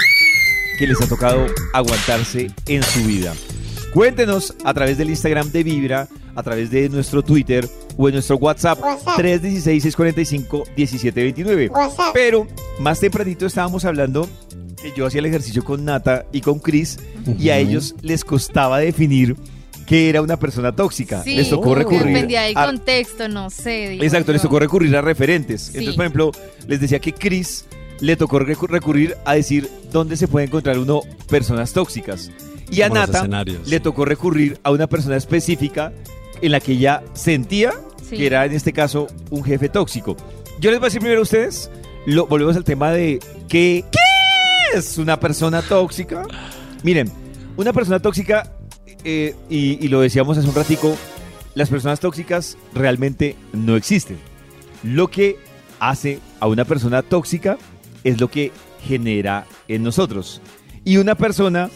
que 0.79 0.87
les 0.87 0.99
ha 1.01 1.07
tocado 1.07 1.45
aguantarse 1.73 2.51
en 2.67 2.81
su 2.83 3.03
vida. 3.03 3.33
Cuéntenos 3.93 4.55
a 4.63 4.73
través 4.73 4.97
del 4.97 5.09
Instagram 5.09 5.51
de 5.51 5.63
Vibra, 5.63 6.07
a 6.33 6.43
través 6.43 6.71
de 6.71 6.87
nuestro 6.89 7.23
Twitter 7.23 7.69
o 7.97 8.07
en 8.07 8.13
nuestro 8.15 8.37
WhatsApp, 8.37 8.79
316-645-1729. 8.79 11.71
Pero 12.13 12.47
más 12.79 12.99
tempranito 12.99 13.45
estábamos 13.45 13.85
hablando 13.85 14.27
que 14.81 14.91
yo 14.95 15.05
hacía 15.05 15.19
el 15.19 15.25
ejercicio 15.27 15.63
con 15.63 15.85
Nata 15.85 16.25
y 16.31 16.41
con 16.41 16.59
Chris 16.59 16.99
y 17.37 17.49
a 17.49 17.57
ellos 17.57 17.95
les 18.01 18.23
costaba 18.25 18.79
definir 18.79 19.35
qué 19.85 20.09
era 20.09 20.21
una 20.21 20.37
persona 20.37 20.71
tóxica. 20.73 21.23
Sí, 21.23 21.35
les 21.35 21.49
tocó 21.49 21.75
recurrir 21.75 22.05
Dependía 22.13 22.43
del 22.43 22.57
a- 22.57 22.65
contexto, 22.65 23.27
no 23.27 23.49
sé. 23.49 23.89
digo 23.89 24.03
Exacto, 24.03 24.31
les 24.31 24.41
tocó 24.41 24.59
recurrir 24.59 24.95
a 24.95 25.01
referentes. 25.01 25.61
Sí. 25.63 25.69
Entonces, 25.79 25.95
por 25.95 26.05
ejemplo, 26.05 26.31
les 26.67 26.79
decía 26.79 26.99
que 26.99 27.13
Chris 27.13 27.65
le 27.99 28.15
tocó 28.15 28.39
recu- 28.39 28.67
recurrir 28.67 29.15
a 29.25 29.35
decir 29.35 29.69
dónde 29.91 30.17
se 30.17 30.27
puede 30.27 30.45
encontrar 30.47 30.77
uno 30.79 31.01
personas 31.29 31.73
tóxicas. 31.73 32.31
Y 32.71 32.81
a 32.83 32.89
Nata 32.89 33.27
le 33.65 33.79
tocó 33.81 34.05
recurrir 34.05 34.59
a 34.63 34.71
una 34.71 34.87
persona 34.87 35.17
específica 35.17 35.91
en 36.41 36.51
la 36.53 36.59
que 36.61 36.71
ella 36.71 37.03
sentía 37.13 37.73
Sí. 38.09 38.17
que 38.17 38.25
era 38.25 38.45
en 38.45 38.53
este 38.53 38.73
caso 38.73 39.07
un 39.29 39.43
jefe 39.43 39.67
tóxico. 39.69 40.15
Yo 40.59 40.69
les 40.71 40.79
voy 40.79 40.85
a 40.85 40.87
decir 40.87 41.01
primero 41.01 41.19
a 41.19 41.23
ustedes, 41.23 41.69
lo, 42.05 42.27
volvemos 42.27 42.55
al 42.55 42.63
tema 42.63 42.91
de 42.91 43.19
que, 43.47 43.83
¿qué 43.91 43.97
es 44.73 44.97
una 44.97 45.19
persona 45.19 45.61
tóxica? 45.61 46.23
Miren, 46.83 47.11
una 47.57 47.73
persona 47.73 47.99
tóxica, 47.99 48.51
eh, 49.03 49.35
y, 49.49 49.83
y 49.83 49.87
lo 49.89 50.01
decíamos 50.01 50.37
hace 50.37 50.47
un 50.47 50.55
ratico, 50.55 50.95
las 51.55 51.69
personas 51.69 51.99
tóxicas 51.99 52.57
realmente 52.73 53.35
no 53.53 53.75
existen. 53.75 54.17
Lo 54.83 55.09
que 55.09 55.37
hace 55.79 56.19
a 56.39 56.47
una 56.47 56.65
persona 56.65 57.01
tóxica 57.01 57.57
es 58.03 58.19
lo 58.19 58.29
que 58.29 58.51
genera 58.83 59.45
en 59.67 59.83
nosotros. 59.83 60.41
Y 60.83 60.97
una 60.97 61.15
persona 61.15 61.69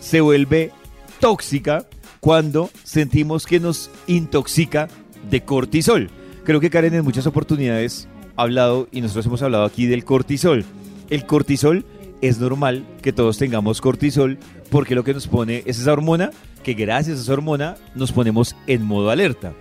se 0.00 0.20
vuelve 0.20 0.72
tóxica 1.20 1.86
cuando 2.20 2.70
sentimos 2.84 3.46
que 3.46 3.60
nos 3.60 3.90
intoxica 4.06 4.88
de 5.30 5.42
cortisol. 5.44 6.10
Creo 6.44 6.60
que 6.60 6.70
Karen 6.70 6.94
en 6.94 7.04
muchas 7.04 7.26
oportunidades 7.26 8.08
ha 8.36 8.42
hablado 8.42 8.88
y 8.90 9.00
nosotros 9.00 9.26
hemos 9.26 9.42
hablado 9.42 9.64
aquí 9.64 9.86
del 9.86 10.04
cortisol. 10.04 10.64
El 11.10 11.26
cortisol 11.26 11.84
es 12.20 12.38
normal 12.38 12.84
que 13.02 13.12
todos 13.12 13.38
tengamos 13.38 13.80
cortisol 13.80 14.38
porque 14.70 14.94
lo 14.94 15.04
que 15.04 15.14
nos 15.14 15.26
pone 15.26 15.62
es 15.66 15.78
esa 15.78 15.92
hormona 15.92 16.30
que 16.62 16.74
gracias 16.74 17.18
a 17.18 17.22
esa 17.22 17.32
hormona 17.32 17.76
nos 17.94 18.12
ponemos 18.12 18.56
en 18.66 18.84
modo 18.84 19.10
alerta. 19.10 19.52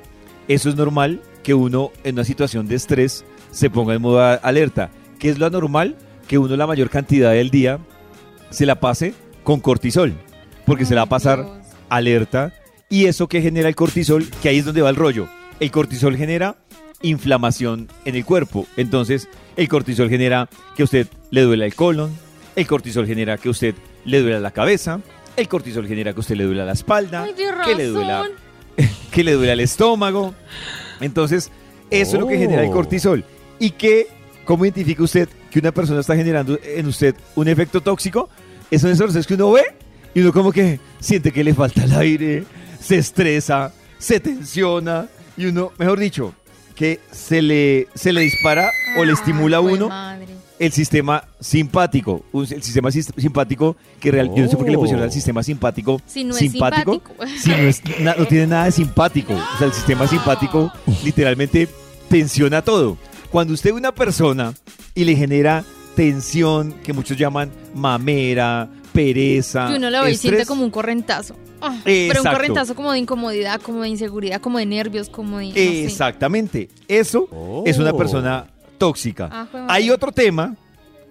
Eso 0.48 0.70
es 0.70 0.76
normal 0.76 1.22
que 1.44 1.54
uno 1.54 1.92
en 2.04 2.16
una 2.16 2.24
situación 2.24 2.68
de 2.68 2.76
estrés 2.76 3.26
se 3.52 3.70
ponga 3.70 3.94
en 3.94 4.02
modo 4.02 4.22
alerta. 4.42 4.90
¿Qué 5.20 5.30
es 5.30 5.40
lo 5.40 5.46
anormal? 5.46 5.96
Que 6.28 6.38
uno 6.38 6.56
la 6.56 6.68
mayor 6.68 6.90
cantidad 6.90 7.32
del 7.32 7.50
día 7.50 7.80
se 8.50 8.66
la 8.66 8.80
pase 8.80 9.14
con 9.44 9.60
cortisol, 9.60 10.14
porque 10.66 10.86
se 10.86 10.96
la 10.96 11.02
va 11.02 11.06
a 11.06 11.10
pasar 11.10 11.44
Dios. 11.44 11.68
alerta. 11.90 12.54
Y 12.90 13.06
eso 13.06 13.28
que 13.28 13.42
genera 13.42 13.70
el 13.70 13.76
cortisol, 13.76 14.26
que 14.42 14.50
ahí 14.50 14.58
es 14.60 14.66
donde 14.66 14.82
va 14.82 14.90
el 14.90 14.96
rollo. 14.96 15.28
El 15.60 15.72
cortisol 15.72 16.16
genera 16.16 16.58
inflamación 17.02 17.88
en 18.06 18.16
el 18.16 18.26
cuerpo. 18.26 18.66
Entonces, 18.78 19.28
el 19.56 19.68
cortisol 19.68 20.10
genera 20.10 20.50
que 20.76 20.84
a 20.84 20.86
usted 20.86 21.08
le 21.32 21.42
duela 21.42 21.66
el 21.66 21.76
colon, 21.76 22.12
el 22.58 22.68
cortisol 22.68 23.06
genera 23.08 23.38
que 23.38 23.48
a 23.48 23.52
usted 23.52 23.76
le 24.04 24.20
duela 24.22 24.40
la 24.40 24.52
cabeza, 24.52 25.00
el 25.36 25.48
cortisol 25.48 25.88
genera 25.88 26.12
que 26.12 26.18
a 26.18 26.22
usted 26.22 26.36
le 26.36 26.44
duela 26.44 26.66
la 26.66 26.74
espalda, 26.74 27.24
Ay, 27.24 27.34
que 27.66 27.76
le 27.76 27.86
duela 27.86 28.26
que 29.12 29.24
le 29.24 29.34
duele 29.34 29.54
el 29.54 29.60
estómago. 29.60 30.34
Entonces, 31.00 31.52
eso 31.92 32.16
es 32.16 32.20
lo 32.20 32.28
que 32.28 32.38
genera 32.38 32.64
el 32.64 32.70
Oh. 32.70 32.74
cortisol. 32.74 33.24
¿Y 33.60 33.70
qué, 33.72 34.08
cómo 34.44 34.66
identifica 34.66 35.04
usted 35.04 35.30
que 35.52 35.60
una 35.60 35.72
persona 35.72 36.00
está 36.02 36.16
generando 36.16 36.60
en 36.64 36.88
usted 36.88 37.16
un 37.36 37.48
efecto 37.48 37.80
tóxico? 37.82 38.30
Es 38.72 38.82
son 38.82 38.92
esos 38.92 39.26
que 39.28 39.36
uno 39.36 39.52
ve 39.52 39.64
y 40.14 40.22
uno 40.22 40.34
como 40.34 40.52
que 40.52 40.80
siente 41.00 41.32
que 41.32 41.44
le 41.44 41.54
falta 41.54 41.84
el 41.84 41.94
aire, 41.94 42.44
se 42.82 42.98
estresa, 42.98 43.72
se 44.00 44.20
tensiona 44.20 45.08
y 45.38 45.46
uno, 45.46 45.72
mejor 45.78 46.00
dicho, 46.00 46.34
que 46.76 47.00
se 47.12 47.42
le, 47.42 47.88
se 47.94 48.12
le 48.14 48.22
dispara 48.22 48.70
o 48.98 49.04
le 49.06 49.12
Ay, 49.12 49.18
estimula 49.18 49.58
a 49.58 49.62
uno. 49.62 49.90
El 50.60 50.72
sistema 50.72 51.24
simpático. 51.40 52.24
Un- 52.32 52.48
El 52.52 52.64
sistema 52.64 52.90
sis- 52.92 53.12
simpático 53.18 53.76
que 54.00 54.12
real, 54.12 54.32
yo 54.36 54.44
no 54.44 54.50
sé 54.50 54.56
por 54.58 54.66
qué 54.66 54.72
le 54.72 54.78
pusieron 54.78 55.04
al 55.04 55.10
Oh. 55.10 55.12
sistema 55.14 55.44
simpático. 55.44 56.02
Si 56.06 56.24
no 56.24 56.34
es 56.34 56.40
simpático. 56.40 57.02
Si 57.40 57.50
no, 57.50 57.56
es, 57.58 57.82
na- 58.02 58.16
no 58.18 58.26
tiene 58.26 58.48
nada 58.48 58.66
de 58.66 58.72
simpático. 58.72 59.34
O 59.34 59.58
sea, 59.58 59.68
el 59.68 59.74
sistema 59.74 60.08
simpático 60.08 60.72
literalmente 61.04 61.68
tensiona 62.10 62.62
todo. 62.62 62.98
Cuando 63.32 63.54
usted 63.54 63.72
ve 63.72 63.78
una 63.78 63.94
persona 63.94 64.54
y 64.96 65.04
le 65.04 65.16
genera 65.16 65.64
tensión, 65.96 66.74
que 66.84 66.94
muchos 66.94 67.18
llaman 67.18 67.52
mamera, 67.76 68.70
pereza, 68.94 69.70
Y 69.72 69.78
uno 69.78 69.90
lo 69.90 70.04
ve 70.04 70.12
y 70.12 70.18
siente 70.18 70.46
como 70.46 70.64
un 70.64 70.72
correntazo. 70.72 71.36
Ah, 71.62 71.76
pero 71.84 72.22
un 72.22 72.30
correntazo 72.32 72.76
como 72.76 72.92
de 72.92 73.00
incomodidad, 73.00 73.60
como 73.62 73.82
de 73.82 73.90
inseguridad, 73.90 74.40
como 74.42 74.60
de 74.60 74.66
nervios, 74.68 75.10
como 75.10 75.40
de... 75.40 75.48
no 75.48 75.54
sé. 75.54 75.86
Exactamente. 75.86 76.70
Eso 76.88 77.28
es 77.66 77.78
una 77.80 77.92
Oh. 77.92 77.98
persona 77.98 78.46
tóxica. 78.77 79.29
Ah. 79.31 79.67
Hay 79.69 79.89
otro 79.89 80.12
tema 80.12 80.55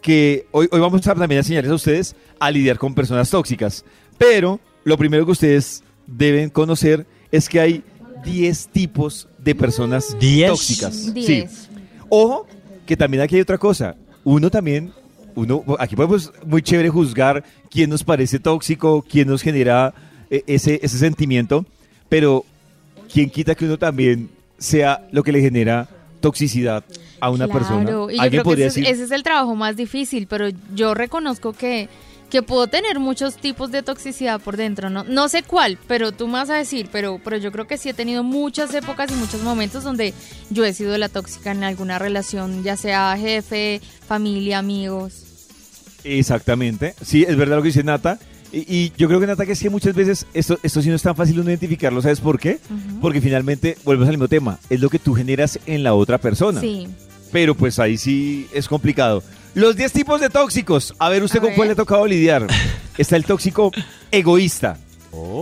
que 0.00 0.46
hoy, 0.52 0.68
hoy 0.70 0.80
vamos 0.80 1.06
a 1.06 1.14
también 1.14 1.38
a 1.38 1.40
enseñarles 1.40 1.72
a 1.72 1.74
ustedes 1.74 2.16
a 2.38 2.50
lidiar 2.50 2.78
con 2.78 2.94
personas 2.94 3.28
tóxicas. 3.30 3.84
Pero 4.18 4.60
lo 4.84 4.96
primero 4.96 5.24
que 5.24 5.32
ustedes 5.32 5.82
deben 6.06 6.50
conocer 6.50 7.06
es 7.30 7.48
que 7.48 7.60
hay 7.60 7.84
10 8.24 8.68
tipos 8.68 9.28
de 9.38 9.54
personas 9.54 10.16
¿Diez? 10.18 10.50
tóxicas. 10.50 10.94
Sí. 10.94 11.10
Diez. 11.12 11.68
Ojo, 12.08 12.46
que 12.86 12.96
también 12.96 13.22
aquí 13.22 13.36
hay 13.36 13.40
otra 13.40 13.58
cosa. 13.58 13.96
Uno 14.24 14.50
también, 14.50 14.92
uno, 15.34 15.64
aquí 15.78 15.96
podemos 15.96 16.32
muy 16.44 16.62
chévere 16.62 16.88
juzgar 16.88 17.44
quién 17.70 17.90
nos 17.90 18.04
parece 18.04 18.38
tóxico, 18.38 19.04
quién 19.08 19.28
nos 19.28 19.42
genera 19.42 19.94
eh, 20.30 20.42
ese, 20.46 20.80
ese 20.82 20.98
sentimiento, 20.98 21.64
pero 22.08 22.44
quién 23.12 23.30
quita 23.30 23.54
que 23.54 23.64
uno 23.64 23.78
también 23.78 24.30
sea 24.58 25.06
lo 25.12 25.22
que 25.22 25.32
le 25.32 25.40
genera 25.40 25.88
toxicidad 26.26 26.82
a 27.20 27.30
una 27.30 27.46
Claro, 27.46 27.60
persona. 27.60 27.82
Y 28.12 28.30
yo 28.30 28.42
que 28.42 28.56
decir, 28.56 28.84
ese 28.84 29.04
es 29.04 29.10
el 29.12 29.22
trabajo 29.22 29.54
más 29.54 29.76
difícil, 29.76 30.26
pero 30.26 30.48
yo 30.74 30.92
reconozco 30.92 31.52
que, 31.52 31.88
que 32.30 32.42
puedo 32.42 32.66
tener 32.66 32.98
muchos 32.98 33.36
tipos 33.36 33.70
de 33.70 33.82
toxicidad 33.82 34.40
por 34.40 34.56
dentro, 34.56 34.90
¿no? 34.90 35.04
No 35.04 35.28
sé 35.28 35.44
cuál, 35.44 35.78
pero 35.86 36.10
tú 36.10 36.26
me 36.26 36.34
vas 36.34 36.50
a 36.50 36.56
decir, 36.56 36.88
pero, 36.90 37.20
pero 37.22 37.36
yo 37.36 37.52
creo 37.52 37.68
que 37.68 37.78
sí 37.78 37.88
he 37.88 37.94
tenido 37.94 38.24
muchas 38.24 38.74
épocas 38.74 39.10
y 39.12 39.14
muchos 39.14 39.42
momentos 39.42 39.84
donde 39.84 40.14
yo 40.50 40.64
he 40.64 40.72
sido 40.72 40.98
la 40.98 41.08
tóxica 41.08 41.52
en 41.52 41.62
alguna 41.62 42.00
relación, 42.00 42.64
ya 42.64 42.76
sea 42.76 43.16
jefe, 43.16 43.80
familia, 44.08 44.58
amigos. 44.58 45.22
Exactamente. 46.02 46.94
Sí, 47.02 47.24
es 47.26 47.36
verdad 47.36 47.56
lo 47.56 47.62
que 47.62 47.68
dice 47.68 47.84
Nata. 47.84 48.18
Y, 48.56 48.74
y 48.74 48.92
yo 48.96 49.06
creo 49.06 49.20
que 49.20 49.26
Nata 49.26 49.44
que 49.44 49.54
sí 49.54 49.68
muchas 49.68 49.94
veces 49.94 50.26
esto, 50.32 50.58
esto 50.62 50.80
sí 50.80 50.88
no 50.88 50.94
es 50.94 51.02
tan 51.02 51.14
fácil 51.14 51.38
uno 51.40 51.50
identificarlo, 51.50 52.00
¿sabes 52.00 52.20
por 52.20 52.38
qué? 52.38 52.58
Ujú. 52.70 53.00
Porque 53.02 53.20
finalmente, 53.20 53.76
volvemos 53.84 54.08
al 54.08 54.14
mismo 54.14 54.28
tema, 54.28 54.58
es 54.70 54.80
lo 54.80 54.88
que 54.88 54.98
tú 54.98 55.14
generas 55.14 55.58
en 55.66 55.82
la 55.82 55.92
otra 55.92 56.16
persona. 56.18 56.60
Sí. 56.60 56.88
Pero 57.32 57.54
pues 57.54 57.78
ahí 57.78 57.98
sí 57.98 58.46
es 58.54 58.66
complicado. 58.66 59.22
Los 59.54 59.76
10 59.76 59.92
tipos 59.92 60.20
de 60.22 60.30
tóxicos. 60.30 60.94
A 60.98 61.10
ver, 61.10 61.22
¿usted 61.22 61.38
A 61.40 61.42
con 61.42 61.52
cuál 61.54 61.68
le 61.68 61.72
ha 61.72 61.76
tocado 61.76 62.06
lidiar? 62.06 62.46
Está 62.98 63.16
el 63.16 63.24
tóxico 63.26 63.70
egoísta. 64.10 64.78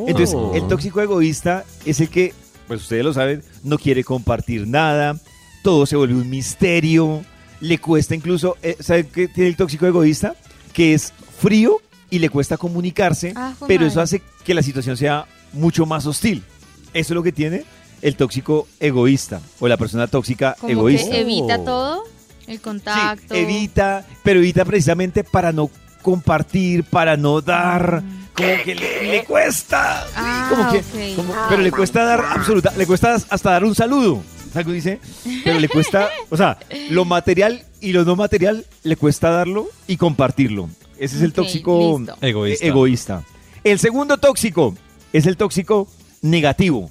Entonces, 0.06 0.35
Oh. 0.37 0.52
el 0.54 0.66
tóxico 0.68 1.00
egoísta 1.00 1.64
es 1.85 2.00
el 2.00 2.09
que, 2.09 2.33
pues 2.68 2.83
ustedes 2.83 3.04
lo 3.04 3.12
saben, 3.12 3.42
no 3.64 3.76
quiere 3.78 4.02
compartir 4.04 4.66
nada, 4.68 5.16
todo 5.62 5.85
se 5.87 5.97
vuelve 5.97 6.14
un 6.14 6.30
misterio, 6.30 7.25
le 7.61 7.78
cuesta 7.78 8.14
incluso, 8.14 8.56
eh, 8.62 8.76
¿saben 8.80 9.09
qué 9.12 9.26
tiene 9.28 9.50
el 9.50 9.56
tóxico 9.56 9.87
egoísta? 9.87 10.37
Que 10.73 10.94
es 10.94 11.12
frío 11.40 11.78
y 12.14 12.18
le 12.21 12.28
cuesta 12.28 12.56
comunicarse, 12.56 13.33
Ah, 13.35 13.54
pero 13.66 13.85
eso 13.87 13.97
madre. 13.97 14.04
hace 14.04 14.23
que 14.44 14.54
la 14.54 14.62
situación 14.62 14.97
sea 14.97 15.26
mucho 15.52 15.85
más 15.85 16.06
hostil. 16.06 16.44
Eso 16.92 17.12
es 17.12 17.14
lo 17.16 17.23
que 17.25 17.33
tiene 17.33 17.64
el 18.02 18.14
tóxico 18.16 18.68
egoísta 18.78 19.40
o 19.59 19.66
la 19.66 19.76
persona 19.76 20.06
tóxica 20.06 20.54
Como 20.61 20.73
egoísta. 20.73 21.11
que 21.11 21.21
evita 21.23 21.56
Oh. 21.61 21.64
todo, 21.64 22.04
el 22.47 22.56
Sí, 22.56 22.62
contacto. 22.62 23.35
evita, 23.35 24.06
pero 24.23 24.38
evita 24.38 24.64
precisamente 24.64 25.25
para 25.25 25.50
no 25.52 25.71
compartir, 26.02 26.85
para 26.85 27.16
no 27.16 27.40
dar, 27.40 28.02
Mm. 28.02 28.26
como 28.37 28.49
que 28.64 28.75
le, 28.75 29.02
le 29.11 29.25
cuesta, 29.25 30.04
sí, 30.06 30.12
Ah, 30.16 30.47
como 30.50 30.71
que, 30.71 30.78
ok. 30.78 31.16
como- 31.16 31.35
pero 31.49 31.62
le 31.62 31.73
cuesta 31.73 32.04
dar 32.04 32.21
absoluta, 32.21 32.73
le 32.76 32.87
cuesta 32.87 33.14
hasta 33.14 33.50
dar 33.50 33.64
un 33.64 33.75
saludo, 33.75 34.23
algo 34.54 34.71
dice, 34.71 35.00
pero 35.42 35.59
le 35.59 35.68
cuesta, 35.68 36.11
o 36.30 36.37
sea, 36.37 36.59
lo 36.90 37.04
material 37.04 37.64
y 37.80 37.92
lo 37.92 38.04
no 38.04 38.14
material 38.14 38.64
le 38.85 38.97
cuesta 38.97 39.30
darlo 39.30 39.66
y 39.88 39.97
compartirlo. 39.97 40.68
Ese 40.98 41.16
es 41.16 41.22
el 41.22 41.32
tóxico. 41.32 42.00
Egoísta. 42.20 42.64
eh, 42.64 42.68
egoísta. 42.68 43.24
El 43.62 43.78
segundo 43.78 44.18
tóxico 44.18 44.74
es 45.12 45.26
el 45.26 45.36
tóxico 45.36 45.88
negativo 46.22 46.90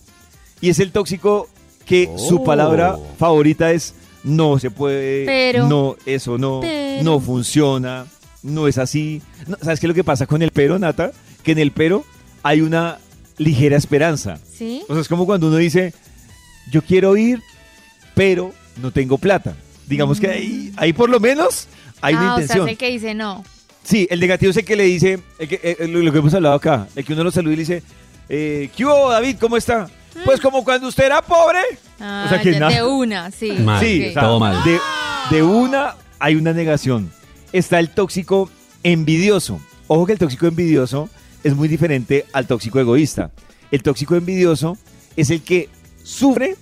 y 0.62 0.70
es 0.70 0.80
el 0.80 0.92
tóxico 0.92 1.50
que 1.86 2.10
su 2.18 2.38
Oh. 2.38 2.44
palabra 2.44 2.98
favorita 3.18 3.72
es 3.72 3.94
no 4.24 4.58
se 4.60 4.72
puede, 4.72 5.26
Pero. 5.26 5.68
no, 5.68 5.96
eso 6.06 6.38
no, 6.38 6.60
Pero. 6.62 7.04
no 7.04 7.20
funciona, 7.20 8.06
no 8.42 8.68
es 8.68 8.78
así. 8.78 9.22
No, 9.48 9.58
¿Sabes 9.62 9.80
qué 9.80 9.86
es 9.86 9.90
lo 9.90 9.94
que 9.94 10.04
pasa 10.04 10.26
con 10.26 10.42
el 10.42 10.52
pero, 10.52 10.80
Nata? 10.80 11.12
Que 11.44 11.52
en 11.52 11.60
el 11.60 11.72
pero 11.72 12.06
hay 12.42 12.62
una 12.62 13.00
ligera 13.38 13.76
esperanza. 13.78 14.40
¿Sí? 14.58 14.84
O 14.88 14.94
sea, 14.94 15.02
es 15.02 15.08
como 15.10 15.26
cuando 15.26 15.48
uno 15.48 15.58
dice, 15.58 15.94
yo 16.72 16.82
quiero 16.82 17.18
ir, 17.18 17.42
pero 18.16 18.54
no 18.82 18.92
tengo 18.92 19.18
plata. 19.18 19.56
Digamos 19.88 20.20
que 20.22 20.28
ahí, 20.30 20.72
ahí 20.78 20.94
por 20.94 21.10
lo 21.10 21.20
menos 21.20 21.68
hay 22.00 22.16
ah, 22.16 22.18
una 22.20 22.34
o 22.36 22.36
sea, 22.38 22.42
intención. 22.44 22.68
es 22.68 22.72
el 22.72 22.78
que 22.78 22.90
dice 22.92 23.14
no. 23.14 23.44
Sí, 23.84 24.08
el 24.10 24.20
negativo 24.20 24.50
es 24.52 24.58
el 24.58 24.66
que 24.66 24.76
le 24.76 24.84
dice, 24.84 25.20
el 25.40 25.48
que- 25.48 25.60
eh, 25.62 25.88
lo, 25.88 26.00
lo 26.02 26.12
que 26.12 26.18
hemos 26.20 26.34
hablado 26.34 26.56
acá, 26.56 26.88
el 26.96 27.04
que 27.04 27.14
uno 27.14 27.24
lo 27.24 27.32
saluda 27.32 27.54
y 27.54 27.56
le 27.58 27.62
dice, 27.62 27.84
eh, 28.30 28.70
¿qué 28.76 28.86
hubo, 28.86 29.10
David? 29.12 29.36
¿Cómo 29.40 29.58
está? 29.58 29.90
Pues 30.26 30.40
como 30.40 30.64
cuando 30.64 30.88
usted 30.88 31.06
era 31.06 31.22
pobre. 31.22 31.60
Ah, 32.00 32.24
O 32.26 32.30
sea, 32.30 32.42
que 32.42 32.54
ya 32.54 32.60
nada- 32.60 32.72
de 32.76 32.84
una, 32.84 33.32
sí. 33.32 33.52
Mal. 33.52 33.84
Sí, 33.84 34.02
ok. 34.04 34.10
o 34.10 34.14
sea, 34.14 34.22
Todo 34.22 34.40
mal. 34.40 34.64
De, 34.64 34.80
de 35.32 35.44
una 35.44 35.96
hay 36.20 36.36
una 36.36 36.54
negación. 36.54 37.12
Está 37.52 37.80
el 37.80 37.90
tóxico 37.90 38.50
envidioso. 38.84 39.60
Ojo 39.88 40.06
que 40.06 40.14
el 40.14 40.20
tóxico 40.20 40.46
envidioso 40.48 41.10
es 41.44 41.56
muy 41.56 41.68
diferente 41.68 42.26
al 42.32 42.48
tóxico 42.48 42.80
egoísta. 42.80 43.32
El 43.72 43.82
tóxico 43.84 44.16
envidioso 44.16 44.78
es 45.18 45.30
el 45.30 45.42
que 45.42 45.68
sufre 46.04 46.56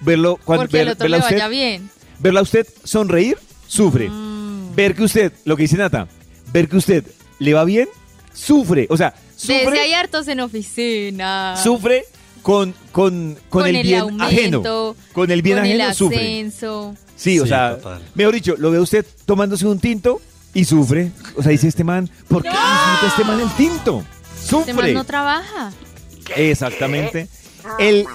verlo 0.00 0.38
cuando 0.44 0.64
Porque 0.64 0.82
otro 0.82 0.94
verla 1.04 1.16
le 1.18 1.22
a 1.22 1.24
usted, 1.24 1.36
vaya 1.36 1.48
bien. 1.48 1.88
verla 2.18 2.40
a 2.40 2.42
usted 2.42 2.66
sonreír, 2.84 3.38
sufre. 3.66 4.08
Mm. 4.08 4.74
Ver 4.74 4.94
que 4.94 5.04
usted, 5.04 5.32
lo 5.44 5.56
que 5.56 5.62
dice 5.62 5.76
Nata, 5.76 6.06
ver 6.56 6.68
que 6.68 6.76
usted 6.76 7.04
le 7.38 7.52
va 7.54 7.64
bien, 7.64 7.88
sufre. 8.32 8.86
O 8.90 8.96
sea, 8.96 9.14
Desde 9.36 9.64
sufre, 9.64 9.80
hay 9.80 9.92
hartos 9.92 10.26
en 10.28 10.40
oficina. 10.40 11.54
sufre 11.62 12.04
con, 12.42 12.74
con, 12.92 13.36
con, 13.48 13.66
el, 13.66 13.82
bien 13.82 14.00
aumento, 14.00 14.24
ajeno. 14.24 14.96
Con 15.12 15.30
el 15.30 15.42
bien 15.42 15.58
con 15.58 15.64
ajeno 15.66 15.84
el 15.88 15.94
sufre. 15.94 16.16
ascenso. 16.18 16.94
Sí, 17.16 17.38
o 17.40 17.42
Sí, 17.44 17.48
sea, 17.48 17.76
total. 17.76 18.02
mejor 18.14 18.34
dicho, 18.34 18.54
lo 18.58 18.70
ve 18.70 18.78
usted 18.80 19.04
tomándose 19.26 19.66
un 19.66 19.80
tinto 19.80 20.20
y 20.54 20.64
sufre. 20.64 21.10
O 21.36 21.42
sea, 21.42 21.52
dice 21.52 21.68
este 21.68 21.84
man, 21.84 22.08
¿por 22.28 22.42
qué 22.42 22.48
disfruta 22.50 23.06
este 23.08 23.24
man 23.24 23.40
el 23.40 23.50
tinto? 23.56 24.04
Este 24.42 24.72
man 24.72 24.84
Sufre. 24.84 24.94
no 24.94 25.04
trabaja. 25.04 25.72
Exactamente. 26.36 27.28
El 27.78 28.06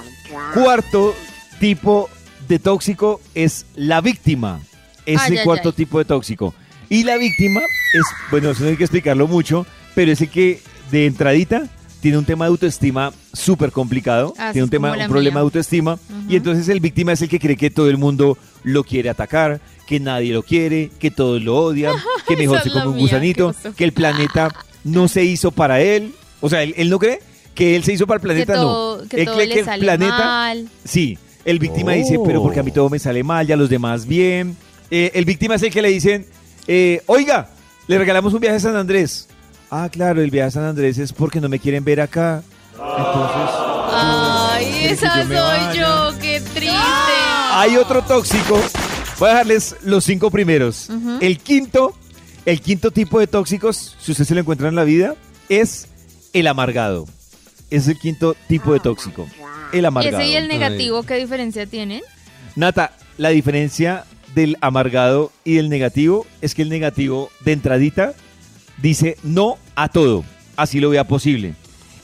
cuarto 0.54 1.14
tipo 1.60 2.10
de 2.48 2.60
tóxico 2.60 3.22
es 3.36 3.66
la 3.76 4.02
víctima. 4.02 4.62
Es 5.06 5.20
Ay, 5.22 5.34
el 5.34 5.38
ay, 5.40 5.44
cuarto 5.46 5.70
ay. 5.70 5.76
tipo 5.76 5.98
de 6.00 6.06
tóxico. 6.06 6.54
Y 6.92 7.06
la 7.06 7.16
víctima 7.16 7.62
es, 7.94 8.04
bueno, 8.30 8.50
eso 8.52 8.64
no 8.66 8.70
hay 8.70 8.76
que 8.76 8.84
explicarlo 8.84 9.26
mucho, 9.26 9.66
pero 9.96 10.12
es 10.12 10.20
el 10.20 10.28
que 10.28 10.60
de 10.92 11.06
entradita 11.06 11.64
tiene 12.02 12.18
un 12.18 12.26
tema 12.26 12.44
de 12.44 12.50
autoestima 12.50 13.14
súper 13.32 13.72
complicado, 13.72 14.34
Así 14.38 14.52
tiene 14.52 14.66
un 14.66 14.70
tema, 14.70 14.92
un 14.92 15.08
problema 15.08 15.40
de 15.40 15.44
autoestima, 15.46 15.98
y 16.28 16.36
entonces 16.36 16.68
el 16.68 16.82
víctima 16.82 17.14
es 17.14 17.22
el 17.22 17.30
que 17.30 17.40
cree 17.40 17.56
que 17.56 17.70
todo 17.70 17.90
el 17.90 17.98
mundo 17.98 18.38
lo 18.66 18.84
quiere 18.84 19.10
atacar, 19.10 19.62
que 19.88 20.02
nadie 20.02 20.34
lo 20.34 20.44
quiere, 20.44 20.92
que 21.00 21.12
todos 21.12 21.42
lo 21.42 21.56
odian, 21.56 21.96
que 22.28 22.36
mejor 22.36 22.62
se 22.62 22.70
come 22.70 22.88
un 22.88 22.96
mía, 22.96 23.04
gusanito, 23.04 23.56
que 23.78 23.86
el 23.86 23.94
planeta 23.94 24.54
no 24.84 25.08
se 25.08 25.24
hizo 25.24 25.52
para 25.52 25.80
él. 25.80 26.14
O 26.42 26.50
sea, 26.50 26.62
él, 26.62 26.74
él 26.76 26.90
no 26.90 27.00
cree 27.00 27.22
que 27.56 27.78
él 27.78 27.86
se 27.86 27.94
hizo 27.94 28.06
para 28.06 28.18
el 28.18 28.22
Que 28.22 28.28
planeta, 28.28 28.54
todo, 28.56 29.04
no. 29.04 29.08
que 29.08 29.22
él 29.22 29.26
todo 29.28 29.36
cree 29.36 29.48
le 29.48 29.54
que 29.54 29.60
el 29.62 29.66
sale 29.66 29.82
planeta 29.82 30.18
mal. 30.18 30.70
Sí, 30.84 31.18
el 31.46 31.58
víctima 31.58 31.94
dice, 31.94 32.20
pero 32.26 32.42
porque 32.42 32.60
a 32.60 32.64
mí 32.64 32.72
todo 32.72 32.90
me 32.90 33.00
sale 33.00 33.24
mal, 33.24 33.48
ya 33.48 33.56
los 33.56 33.70
demás 33.70 34.06
bien. 34.06 34.58
Eh, 34.90 35.12
el 35.14 35.24
víctima 35.24 35.56
es 35.56 35.64
el 35.64 35.72
que 35.72 35.82
le 35.82 35.88
dicen, 35.88 36.26
eh, 36.68 37.02
oiga, 37.08 37.50
le 37.88 37.98
regalamos 37.98 38.34
un 38.34 38.40
viaje 38.40 38.58
a 38.58 38.60
San 38.60 38.76
Andrés. 38.76 39.28
Ah, 39.70 39.90
claro, 39.92 40.22
el 40.22 40.30
viaje 40.32 40.48
a 40.48 40.52
San 40.52 40.64
Andrés 40.66 40.98
es 40.98 41.14
porque 41.14 41.40
no 41.40 41.50
me 41.50 41.60
quieren 41.60 41.84
ver 41.84 42.02
acá. 42.02 42.44
Entonces, 42.74 43.50
Ay, 43.94 44.86
esa 44.86 45.18
yo 45.22 45.28
soy 45.28 45.36
vaya. 45.36 45.74
yo, 45.74 46.20
qué 46.20 46.40
triste. 46.42 46.72
hay 47.52 47.78
otro 47.78 48.02
tóxico. 48.02 48.60
Voy 49.20 49.30
a 49.30 49.32
dejarles 49.34 49.76
los 49.84 50.04
cinco 50.04 50.32
primeros. 50.32 50.90
El 51.22 51.38
quinto, 51.40 51.96
el 52.46 52.60
quinto 52.62 52.92
tipo 52.92 53.20
de 53.20 53.28
tóxicos, 53.28 53.96
si 54.00 54.12
usted 54.12 54.26
se 54.26 54.34
lo 54.34 54.42
encuentra 54.42 54.68
en 54.68 54.76
la 54.76 54.84
vida, 54.84 55.16
es 55.48 55.88
el 56.34 56.48
amargado. 56.48 57.08
Es 57.70 57.88
el 57.88 57.98
quinto 58.00 58.36
tipo 58.48 58.74
de 58.74 58.80
tóxico. 58.80 59.28
El 59.72 59.86
amargado. 59.86 60.18
Ese 60.20 60.28
y 60.30 60.36
el 60.36 60.48
negativo, 60.48 61.04
¿qué 61.04 61.16
diferencia 61.16 61.66
tienen? 61.66 62.02
Nata, 62.56 62.94
la 63.18 63.30
diferencia 63.30 64.06
del 64.36 64.58
amargado 64.62 65.32
y 65.44 65.56
del 65.56 65.70
negativo 65.70 66.26
es 66.42 66.56
que 66.56 66.62
el 66.62 66.70
negativo 66.70 67.30
de 67.44 67.52
entradita 67.54 68.14
dice 68.82 69.18
no 69.24 69.58
a 69.76 69.90
todo, 69.90 70.24
así 70.56 70.80
lo 70.80 70.90
vea 70.90 71.04
posible. 71.06 71.54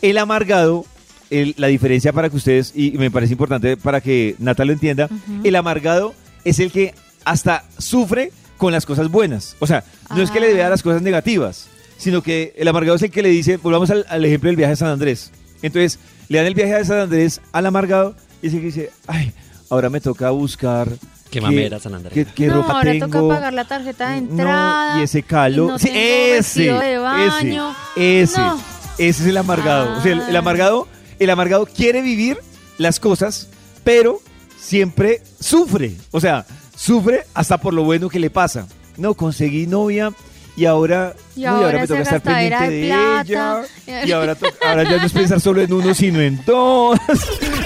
El 0.01 0.17
amargado, 0.17 0.85
el- 1.29 1.55
la 1.57 1.67
diferencia 1.67 2.13
para 2.13 2.29
que 2.29 2.35
ustedes, 2.37 2.71
y 2.75 2.91
me 2.91 3.09
parece 3.11 3.33
importante 3.33 3.77
para 3.77 4.01
que 4.01 4.35
Nata 4.39 4.65
lo 4.65 4.73
entienda, 4.73 5.09
el 5.43 5.55
amargado 5.55 6.13
es 6.43 6.59
el 6.59 6.71
que 6.71 6.93
hasta 7.25 7.63
sufre 7.77 8.31
con 8.57 8.71
las 8.71 8.85
cosas 8.85 9.09
buenas. 9.09 9.55
O 9.59 9.67
sea, 9.67 9.83
no 10.15 10.21
es 10.21 10.31
que 10.31 10.39
le 10.39 10.51
Ah. 10.51 10.55
vea 10.55 10.69
las 10.69 10.83
cosas 10.83 11.01
negativas, 11.01 11.67
sino 11.97 12.21
que 12.23 12.53
el 12.57 12.67
amargado 12.67 12.95
es 12.95 13.03
el 13.03 13.11
que 13.11 13.21
le 13.23 13.29
dice, 13.29 13.57
volvamos 13.57 13.89
al, 13.89 14.05
al 14.09 14.23
ejemplo 14.25 14.47
del 14.49 14.55
viaje 14.55 14.73
a 14.73 14.77
San 14.77 14.89
Andrés. 14.89 15.31
Entonces, 15.61 15.99
le 16.29 16.37
dan 16.37 16.47
el 16.47 16.53
viaje 16.53 16.75
a 16.75 16.85
San 16.85 16.99
Andrés 16.99 17.41
al 17.51 17.65
amargado 17.65 18.15
y 18.41 18.47
es 18.47 18.53
el 18.53 18.59
que 18.59 18.65
dice, 18.67 18.91
ay, 19.07 19.31
ahora 19.69 19.89
me 19.89 19.99
toca 20.01 20.29
buscar... 20.29 20.89
Qué 21.29 21.41
mamera 21.41 21.79
San 21.79 21.93
Andrés. 21.93 22.13
¿Qué, 22.13 22.25
qué 22.33 22.47
no, 22.47 22.55
ropa 22.55 22.73
ahora 22.73 22.91
tengo? 22.91 23.07
toca 23.07 23.27
pagar 23.35 23.53
la 23.53 23.65
tarjeta 23.65 24.09
de 24.11 24.17
entrada. 24.17 24.93
No, 24.95 25.01
y 25.01 25.03
ese 25.03 25.23
calor. 25.23 25.71
no 25.71 25.79
Sí, 25.79 25.87
tengo 25.87 25.99
ese, 25.99 26.33
vestido 26.33 26.79
de 26.79 26.97
baño. 26.97 27.75
ese, 27.95 28.21
ese, 28.23 28.39
No. 28.39 28.55
ese 28.97 29.23
es 29.23 29.27
el 29.27 29.37
amargado. 29.37 29.97
O 29.97 30.01
sea, 30.01 30.13
el, 30.13 30.21
el 30.21 30.35
Ah. 30.35 30.39
amargado, 30.39 30.87
el 31.19 31.29
amargado 31.29 31.65
quiere 31.65 32.01
vivir 32.01 32.37
las 32.77 32.99
cosas, 32.99 33.49
pero 33.83 34.21
siempre 34.59 35.21
sufre. 35.39 35.95
O 36.11 36.19
sea, 36.19 36.45
sufre 36.75 37.25
hasta 37.33 37.57
por 37.57 37.73
lo 37.73 37.83
bueno 37.83 38.09
que 38.09 38.19
le 38.19 38.29
pasa. 38.29 38.67
No, 38.97 39.13
conseguí 39.13 39.67
novia 39.67 40.11
y 40.57 40.65
ahora, 40.65 41.15
Y 41.35 41.43
no, 41.43 41.49
ahora 41.51 41.81
me 41.81 41.87
toca 41.87 42.01
estar 42.01 42.19
pendiente 42.19 42.69
de 42.69 42.85
ella. 42.87 43.61
Y 43.85 44.11
ahora, 44.11 44.35
ahora 44.67 44.83
ya 44.85 44.97
no 44.97 45.05
es 45.05 45.13
pensar 45.13 45.39
solo 45.39 45.61
en 45.61 45.71
uno, 45.71 45.93
sino 45.93 46.19
en 46.19 46.43
dos. 46.45 46.99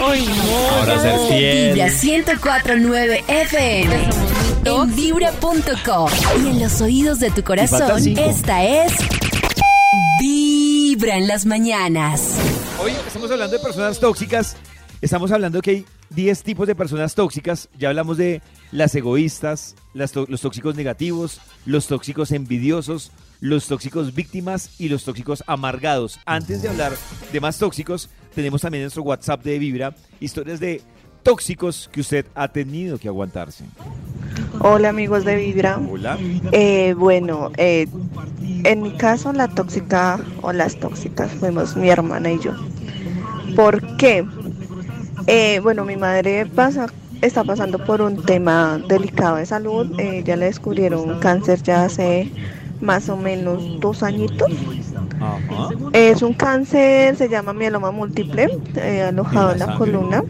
Ay, 0.06 0.28
no. 0.28 0.78
Ahora 0.78 1.00
ser 1.00 1.20
fiel. 1.30 1.74
Vibra 1.74 1.88
1049 1.88 3.24
FM. 3.30 3.96
En 4.66 4.96
vibra.com. 4.96 6.10
Y 6.44 6.50
en 6.50 6.60
los 6.60 6.82
oídos 6.82 7.20
de 7.22 7.32
tu 7.32 7.44
corazón, 7.46 8.06
esta 8.18 8.66
es. 8.66 8.92
Vibra 10.20 11.16
en 11.16 11.30
las 11.30 11.46
mañanas. 11.46 12.36
Hoy 12.84 12.92
estamos 13.08 13.32
hablando 13.32 13.58
de 13.58 13.64
personas 13.64 14.02
tóxicas. 14.02 14.58
Estamos 15.00 15.32
hablando 15.32 15.62
que 15.62 15.72
hay 15.72 15.86
10 16.14 16.44
tipos 16.44 16.68
de 16.68 16.76
personas 16.76 17.16
tóxicas. 17.16 17.70
Ya 17.78 17.90
hablamos 17.90 18.18
de 18.18 18.42
las 18.72 18.94
egoístas, 18.96 19.76
las 19.94 20.14
los 20.16 20.42
tóxicos 20.42 20.76
negativos, 20.76 21.42
los 21.66 21.88
tóxicos 21.88 22.32
envidiosos, 22.32 23.12
los 23.40 23.68
tóxicos 23.68 24.14
víctimas 24.14 24.76
y 24.80 24.90
los 24.90 25.04
tóxicos 25.04 25.44
amargados. 25.48 26.20
Antes 26.26 26.62
de 26.62 26.70
hablar 26.70 26.94
de 27.32 27.40
más 27.40 27.58
tóxicos, 27.58 28.10
tenemos 28.36 28.62
también 28.62 28.84
nuestro 28.84 29.04
WhatsApp 29.04 29.44
de 29.44 29.60
Vibra 29.60 29.96
historias 30.20 30.60
de 30.60 30.82
tóxicos 31.24 31.90
que 31.92 32.02
usted 32.02 32.26
ha 32.36 32.48
tenido 32.50 32.98
que 32.98 33.08
aguantarse. 33.08 33.66
Hola 34.60 34.90
amigos 34.90 35.26
de 35.26 35.36
Vibra. 35.38 35.80
Hola. 35.90 36.18
Eh, 36.52 36.94
bueno, 36.98 37.52
eh, 37.58 37.88
en 38.64 38.82
mi 38.82 38.92
caso 38.92 39.34
la 39.34 39.48
tóxica 39.48 40.20
o 40.42 40.52
las 40.52 40.80
tóxicas 40.80 41.32
fuimos 41.32 41.76
mi 41.76 41.90
hermana 41.90 42.32
y 42.32 42.40
yo. 42.40 42.54
¿Por 43.56 43.98
qué? 43.98 44.26
Eh, 45.28 45.60
bueno, 45.62 45.86
mi 45.86 45.98
madre 45.98 46.46
pasa, 46.46 46.88
está 47.22 47.44
pasando 47.44 47.84
por 47.84 48.02
un 48.02 48.24
tema 48.24 48.82
delicado 48.88 49.38
de 49.38 49.46
salud. 49.46 50.00
Eh, 50.00 50.24
ya 50.26 50.36
le 50.36 50.46
descubrieron 50.46 51.20
cáncer 51.20 51.62
ya 51.62 51.86
hace 51.86 52.32
más 52.82 53.10
o 53.10 53.16
menos 53.16 53.80
dos 53.80 54.04
añitos. 54.04 54.52
Ajá. 55.20 55.70
Es 55.94 56.22
un 56.22 56.34
cáncer, 56.34 57.16
se 57.16 57.30
llama 57.30 57.54
mieloma 57.54 57.92
múltiple, 57.92 58.50
eh, 58.76 59.04
alojado 59.04 59.54
en 59.54 59.60
la 59.60 59.76
columna. 59.76 60.24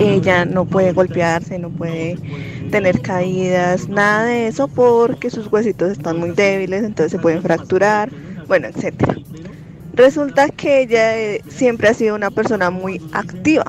Ella 0.00 0.44
no 0.44 0.64
puede 0.64 0.92
golpearse, 0.92 1.58
no 1.58 1.70
puede 1.70 2.18
tener 2.70 3.00
caídas, 3.00 3.88
nada 3.88 4.24
de 4.24 4.48
eso 4.48 4.66
porque 4.66 5.30
sus 5.30 5.50
huesitos 5.52 5.92
están 5.92 6.18
muy 6.18 6.30
débiles, 6.30 6.82
entonces 6.82 7.12
se 7.12 7.18
pueden 7.18 7.42
fracturar, 7.42 8.10
bueno, 8.48 8.66
etcétera. 8.66 9.14
Resulta 9.94 10.48
que 10.48 10.82
ella 10.82 11.16
eh, 11.16 11.42
siempre 11.48 11.88
ha 11.88 11.94
sido 11.94 12.14
una 12.16 12.30
persona 12.30 12.70
muy 12.70 13.00
activa 13.12 13.64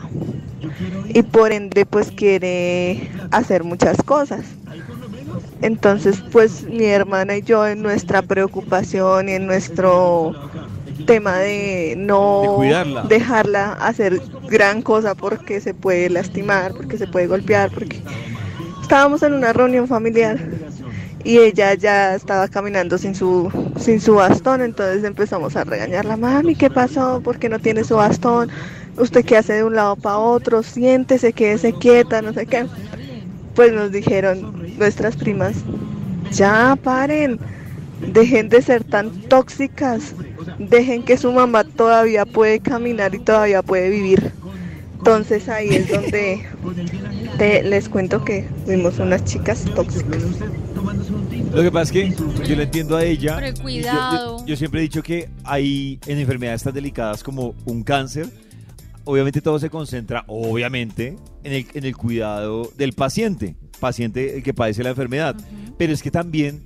y 1.10 1.22
por 1.24 1.52
ende 1.52 1.86
pues 1.86 2.12
quiere 2.12 3.10
hacer 3.32 3.64
muchas 3.64 3.98
cosas. 4.04 4.42
Entonces 5.62 6.24
pues 6.32 6.64
mi 6.64 6.86
hermana 6.86 7.38
y 7.38 7.42
yo 7.42 7.68
en 7.68 7.82
nuestra 7.82 8.22
preocupación 8.22 9.30
y 9.30 9.34
en 9.34 9.46
nuestro 9.46 10.34
tema 11.06 11.38
de 11.38 11.96
no 11.98 12.58
De 12.62 13.04
dejarla 13.10 13.74
hacer 13.74 14.20
gran 14.50 14.82
cosa 14.82 15.14
porque 15.14 15.62
se 15.62 15.74
puede 15.74 16.10
lastimar, 16.10 16.74
porque 16.74 16.98
se 16.98 17.08
puede 17.08 17.28
golpear, 17.28 17.70
porque 17.72 18.02
estábamos 18.82 19.22
en 19.24 19.34
una 19.34 19.54
reunión 19.54 19.88
familiar 19.88 20.40
y 21.24 21.40
ella 21.40 21.74
ya 21.74 22.16
estaba 22.16 22.48
caminando 22.48 22.98
sin 22.98 23.16
su 23.16 23.52
sin 23.80 24.00
su 24.00 24.16
bastón, 24.16 24.62
entonces 24.62 25.04
empezamos 25.04 25.56
a 25.56 25.64
regañarla, 25.64 26.18
mami, 26.18 26.56
¿qué 26.56 26.70
pasó? 26.70 27.22
¿Por 27.22 27.40
qué 27.40 27.50
no 27.50 27.60
tiene 27.60 27.84
su 27.84 27.96
bastón? 27.96 28.50
¿Usted 28.98 29.26
qué 29.26 29.38
hace 29.38 29.54
de 29.54 29.64
un 29.64 29.76
lado 29.76 29.96
para 29.96 30.18
otro? 30.18 30.64
Siéntese, 30.64 31.34
quédese 31.34 31.74
quieta, 31.74 32.22
no 32.22 32.34
sé 32.34 32.46
qué. 32.46 32.66
Pues 33.54 33.74
nos 33.74 33.92
dijeron 33.92 34.76
nuestras 34.78 35.16
primas, 35.16 35.56
ya 36.32 36.78
paren, 36.82 37.40
dejen 38.14 38.50
de 38.50 38.62
ser 38.62 38.84
tan 38.84 39.12
tóxicas, 39.24 40.14
dejen 40.58 41.04
que 41.04 41.18
su 41.18 41.32
mamá 41.32 41.64
todavía 41.64 42.26
puede 42.26 42.60
caminar 42.60 43.14
y 43.16 43.20
todavía 43.20 43.62
puede 43.62 43.90
vivir. 43.90 44.32
Entonces 44.98 45.50
ahí 45.50 45.70
es 45.70 45.90
donde 45.90 46.48
les 47.64 47.90
cuento 47.90 48.24
que 48.24 48.48
fuimos 48.66 48.98
unas 49.00 49.24
chicas 49.26 49.64
tóxicas. 49.76 50.24
Lo 51.54 51.62
que 51.62 51.72
pasa 51.72 51.84
es 51.84 51.92
que 51.92 52.16
yo 52.48 52.56
le 52.56 52.64
entiendo 52.64 52.98
a 52.98 53.04
ella. 53.04 53.36
Pero 53.38 53.48
y 53.48 53.52
yo- 53.52 53.56
yo- 53.58 53.64
cuidado. 53.64 54.46
Yo, 54.46 54.56
siempre 54.56 54.80
he 54.80 54.84
dicho 54.84 55.02
que 55.04 55.30
hay 55.44 56.00
en 56.08 56.20
enfermedades 56.20 56.64
tan 56.64 56.74
delicadas 56.74 57.24
como 57.24 57.56
un 57.66 57.84
cáncer, 57.84 58.28
obviamente 59.04 59.42
todo 59.42 59.60
se 59.60 59.70
concentra, 59.70 60.24
obviamente, 60.28 61.16
en 61.44 61.54
el, 61.54 61.66
en 61.74 61.86
el 61.86 61.96
cuidado 61.96 62.72
del 62.78 62.94
paciente, 62.94 63.56
paciente 63.80 64.38
el 64.38 64.44
que 64.44 64.54
padece 64.54 64.84
la 64.84 64.90
enfermedad. 64.90 65.36
Pero 65.78 65.94
es 65.94 66.02
que 66.02 66.12
también 66.12 66.62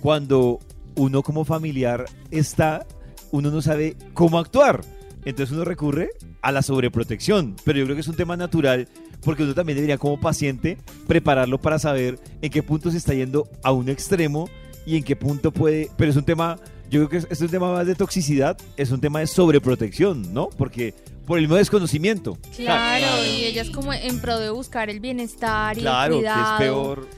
cuando 0.00 0.60
uno 0.96 1.22
como 1.22 1.44
familiar 1.44 2.04
está, 2.30 2.86
uno 3.30 3.50
no 3.50 3.62
sabe 3.62 3.96
cómo 4.14 4.38
actuar. 4.38 4.82
Entonces 5.24 5.54
uno 5.54 5.64
recurre 5.64 6.10
a 6.42 6.52
la 6.52 6.62
sobreprotección. 6.62 7.56
Pero 7.64 7.78
yo 7.80 7.84
creo 7.84 7.96
que 7.96 8.00
es 8.00 8.08
un 8.08 8.16
tema 8.16 8.36
natural 8.36 8.88
porque 9.22 9.42
uno 9.42 9.54
también 9.54 9.76
debería 9.76 9.98
como 9.98 10.18
paciente 10.20 10.78
prepararlo 11.06 11.58
para 11.60 11.78
saber 11.78 12.18
en 12.42 12.50
qué 12.50 12.62
punto 12.62 12.90
se 12.90 12.96
está 12.98 13.14
yendo 13.14 13.48
a 13.62 13.72
un 13.72 13.88
extremo 13.88 14.48
y 14.86 14.96
en 14.96 15.02
qué 15.04 15.16
punto 15.16 15.52
puede... 15.52 15.90
Pero 15.96 16.10
es 16.10 16.16
un 16.16 16.24
tema, 16.24 16.58
yo 16.90 17.00
creo 17.00 17.08
que 17.08 17.16
es, 17.18 17.26
es 17.30 17.40
un 17.40 17.48
tema 17.48 17.72
más 17.72 17.86
de 17.86 17.94
toxicidad, 17.94 18.56
es 18.76 18.90
un 18.90 19.00
tema 19.00 19.20
de 19.20 19.26
sobreprotección, 19.26 20.32
¿no? 20.32 20.48
Porque 20.50 20.94
por 21.26 21.38
el 21.38 21.44
mismo 21.44 21.56
desconocimiento. 21.56 22.38
Claro, 22.56 23.06
y 23.26 23.44
ella 23.44 23.62
es 23.62 23.70
como 23.70 23.92
en 23.92 24.18
pro 24.20 24.38
de 24.38 24.48
buscar 24.50 24.88
el 24.88 25.00
bienestar 25.00 25.76
y 25.76 25.82
Claro, 25.82 26.16
el 26.16 26.20
que 26.22 26.26
es 26.28 26.32
cuidado. 26.32 26.58
peor 26.58 27.08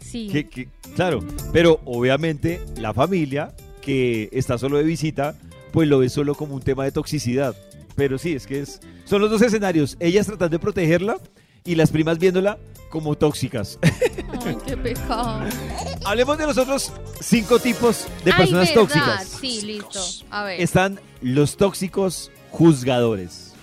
Sí. 0.00 0.28
Que- 0.30 0.48
que- 0.48 0.68
claro, 0.96 1.20
pero 1.52 1.80
obviamente 1.84 2.60
la 2.76 2.92
familia 2.92 3.54
que 3.80 4.28
está 4.32 4.58
solo 4.58 4.76
de 4.78 4.82
visita, 4.84 5.36
pues 5.72 5.88
lo 5.88 6.00
ve 6.00 6.08
solo 6.08 6.34
como 6.34 6.54
un 6.54 6.60
tema 6.62 6.84
de 6.84 6.92
toxicidad. 6.92 7.54
Pero 7.94 8.18
sí, 8.18 8.32
es 8.34 8.46
que 8.46 8.60
es, 8.60 8.80
son 9.04 9.20
los 9.22 9.30
dos 9.30 9.40
escenarios. 9.42 9.96
Ellas 10.00 10.26
tratando 10.26 10.56
de 10.56 10.58
protegerla 10.58 11.18
y 11.64 11.74
las 11.74 11.90
primas 11.90 12.18
viéndola 12.18 12.58
como 12.90 13.16
tóxicas. 13.16 13.78
Ay, 14.44 14.56
qué 14.66 14.76
pecado. 14.76 15.40
Hablemos 16.04 16.36
de 16.38 16.46
los 16.46 16.58
otros 16.58 16.92
cinco 17.20 17.58
tipos 17.58 18.06
de 18.24 18.32
Ay, 18.32 18.38
personas 18.38 18.68
¿verdad? 18.68 18.82
tóxicas. 18.82 19.28
Sí, 19.40 19.62
listo. 19.62 20.00
A 20.30 20.44
ver. 20.44 20.60
Están 20.60 21.00
los 21.20 21.56
tóxicos 21.56 22.30
juzgadores. 22.50 23.54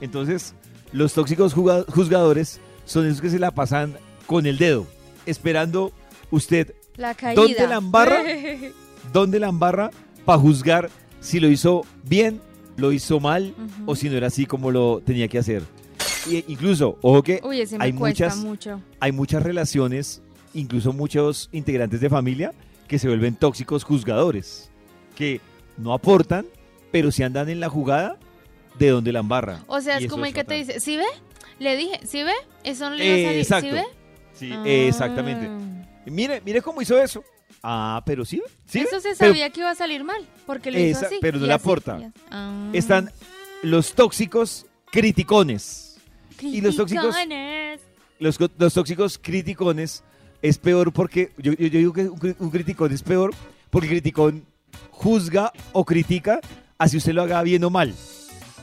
Entonces, 0.00 0.54
los 0.92 1.12
tóxicos 1.12 1.54
juzgadores 1.54 2.60
son 2.84 3.06
esos 3.06 3.20
que 3.20 3.30
se 3.30 3.38
la 3.38 3.52
pasan 3.52 3.96
con 4.26 4.46
el 4.46 4.58
dedo, 4.58 4.86
esperando 5.26 5.92
usted 6.30 6.74
La 6.96 7.14
caída. 7.14 7.40
¿Dónde 7.40 7.66
la 7.66 7.76
embarra? 7.76 8.22
dónde 9.12 9.38
la 9.38 9.48
embarra 9.48 9.90
para 10.24 10.38
juzgar 10.38 10.90
si 11.20 11.38
lo 11.38 11.48
hizo 11.48 11.82
bien, 12.02 12.40
lo 12.76 12.90
hizo 12.92 13.20
mal 13.20 13.54
o 13.86 13.94
si 13.94 14.08
no 14.08 14.16
era 14.16 14.26
así 14.26 14.46
como 14.46 14.70
lo 14.70 15.00
tenía 15.04 15.28
que 15.28 15.38
hacer. 15.38 15.62
Y 16.28 16.44
incluso, 16.52 16.98
ojo 17.02 17.22
que 17.22 17.40
Uy, 17.42 17.60
ese 17.60 17.78
me 17.78 17.84
hay 17.84 17.92
muchas, 17.92 18.36
mucho. 18.36 18.80
hay 19.00 19.12
muchas 19.12 19.42
relaciones, 19.42 20.22
incluso 20.54 20.92
muchos 20.92 21.48
integrantes 21.52 22.00
de 22.00 22.08
familia, 22.08 22.52
que 22.88 22.98
se 22.98 23.08
vuelven 23.08 23.34
tóxicos 23.34 23.84
juzgadores, 23.84 24.70
que 25.16 25.40
no 25.78 25.92
aportan, 25.92 26.46
pero 26.90 27.10
si 27.10 27.22
andan 27.22 27.48
en 27.48 27.58
la 27.60 27.68
jugada 27.68 28.18
de 28.78 28.88
donde 28.90 29.12
la 29.12 29.20
embarra. 29.20 29.62
O 29.66 29.80
sea, 29.80 29.98
es 29.98 30.08
como 30.10 30.24
el 30.26 30.32
que 30.34 30.44
te 30.44 30.54
dice, 30.54 30.80
¿sí 30.80 30.96
ve? 30.96 31.06
Le 31.58 31.76
dije, 31.76 32.00
¿sí 32.06 32.22
ve? 32.22 32.32
Eso 32.64 32.88
no 32.90 32.96
le 32.96 33.04
iba 33.04 33.14
a 33.14 33.28
salir, 33.28 33.40
Exacto. 33.40 33.68
¿sí 33.68 33.74
ve? 33.74 33.84
Sí, 34.34 34.50
Ah. 34.52 34.62
exactamente. 34.66 35.48
Mire, 36.06 36.40
mire 36.44 36.60
cómo 36.62 36.82
hizo 36.82 37.00
eso. 37.00 37.22
Ah, 37.62 38.02
pero 38.04 38.24
sí, 38.24 38.42
sí. 38.66 38.80
Eso 38.80 38.98
se 39.00 39.14
pero 39.16 39.30
sabía 39.32 39.50
que 39.50 39.60
iba 39.60 39.70
a 39.70 39.74
salir 39.74 40.02
mal, 40.04 40.26
porque 40.46 40.70
lo 40.70 40.78
hizo 40.78 40.98
Esa- 40.98 41.06
así. 41.06 41.16
pero 41.20 41.38
no 41.38 41.46
le 41.46 41.52
aporta. 41.52 42.12
Ah. 42.30 42.68
están 42.72 43.10
los 43.62 43.92
tóxicos 43.94 44.66
criticones. 44.90 45.91
Y 46.42 46.60
los 46.60 46.76
tóxicos- 46.76 47.14
Criticones. 47.14 47.80
Los, 48.18 48.38
los 48.58 48.74
tóxicos 48.74 49.18
criticones 49.18 50.02
es 50.42 50.58
peor 50.58 50.92
porque, 50.92 51.32
yo, 51.38 51.52
yo- 51.52 51.66
yo 51.66 51.78
digo 51.78 51.92
que 51.92 52.08
un, 52.08 52.36
un 52.38 52.50
criticón 52.50 52.92
es 52.92 53.02
peor 53.02 53.32
porque 53.70 53.86
el 53.88 53.92
criticón 53.94 54.44
juzga 54.90 55.52
o 55.72 55.84
critica 55.84 56.40
así 56.78 56.96
usted 56.96 57.12
lo 57.12 57.22
haga 57.22 57.42
bien 57.42 57.62
o 57.64 57.70
mal. 57.70 57.94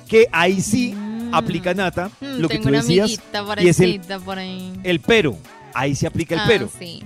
Que 0.08 0.28
ahí 0.32 0.62
sí 0.62 0.94
Mm. 0.94 1.34
aplica 1.36 1.74
Nata, 1.74 2.10
Mm, 2.22 2.26
lo 2.40 2.48
que 2.48 2.56
tengo 2.56 2.64
tú 2.64 2.70
una 2.70 2.78
decías, 2.82 3.06
amiguita 3.06 3.46
por 3.46 3.62
y 3.62 3.70
es 3.70 3.80
el, 3.80 3.92
ahí, 3.92 4.20
por 4.26 4.40
ahí. 4.40 4.74
el 4.84 5.00
pero. 5.02 5.38
Ahí 5.74 5.94
se 5.96 6.08
aplica 6.08 6.36
el 6.36 6.42
Ah, 6.42 6.46
pero. 6.48 6.70
sí. 6.80 7.04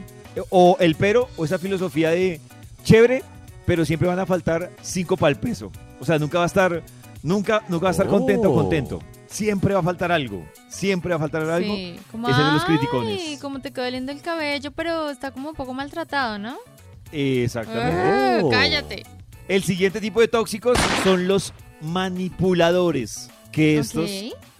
O 0.49 0.77
el 0.79 0.95
pero, 0.95 1.27
o 1.37 1.45
esa 1.45 1.59
filosofía 1.59 2.11
de 2.11 2.39
chévere, 2.83 3.23
pero 3.65 3.83
siempre 3.85 4.07
van 4.07 4.19
a 4.19 4.25
faltar 4.25 4.71
cinco 4.81 5.17
para 5.17 5.29
el 5.31 5.35
peso. 5.37 5.71
O 5.99 6.05
sea, 6.05 6.17
nunca 6.17 6.37
va 6.39 6.45
a 6.45 6.47
estar, 6.47 6.81
nunca, 7.21 7.63
nunca 7.67 7.83
va 7.83 7.89
a 7.89 7.91
estar 7.91 8.07
contento 8.07 8.49
o 8.49 8.53
Oh. 8.53 8.55
contento. 8.61 9.01
Siempre 9.33 9.73
va 9.73 9.79
a 9.79 9.83
faltar 9.83 10.11
algo. 10.11 10.45
Siempre 10.69 11.09
va 11.09 11.15
a 11.15 11.19
faltar 11.19 11.41
algo. 11.49 11.75
Sí, 11.75 11.95
como, 12.11 12.29
ese 12.29 12.39
es 12.39 12.45
de 12.45 12.51
los 12.53 12.61
"Ay, 12.61 12.67
criticones. 12.77 13.39
como 13.41 13.59
te 13.61 13.71
quedó 13.71 13.89
lindo 13.89 14.11
el 14.11 14.21
cabello, 14.21 14.71
pero 14.71 15.09
está 15.09 15.31
como 15.31 15.49
un 15.49 15.55
poco 15.55 15.73
maltratado, 15.73 16.37
¿no? 16.37 16.55
Exactamente. 17.11 17.99
Ah, 17.99 18.39
Oh. 18.43 18.49
Cállate. 18.49 19.03
El 19.47 19.63
siguiente 19.63 19.99
tipo 19.99 20.21
de 20.21 20.27
tóxicos 20.27 20.77
son 21.03 21.27
los 21.27 21.51
manipuladores. 21.81 23.29
Que 23.51 23.77
estos, 23.77 24.09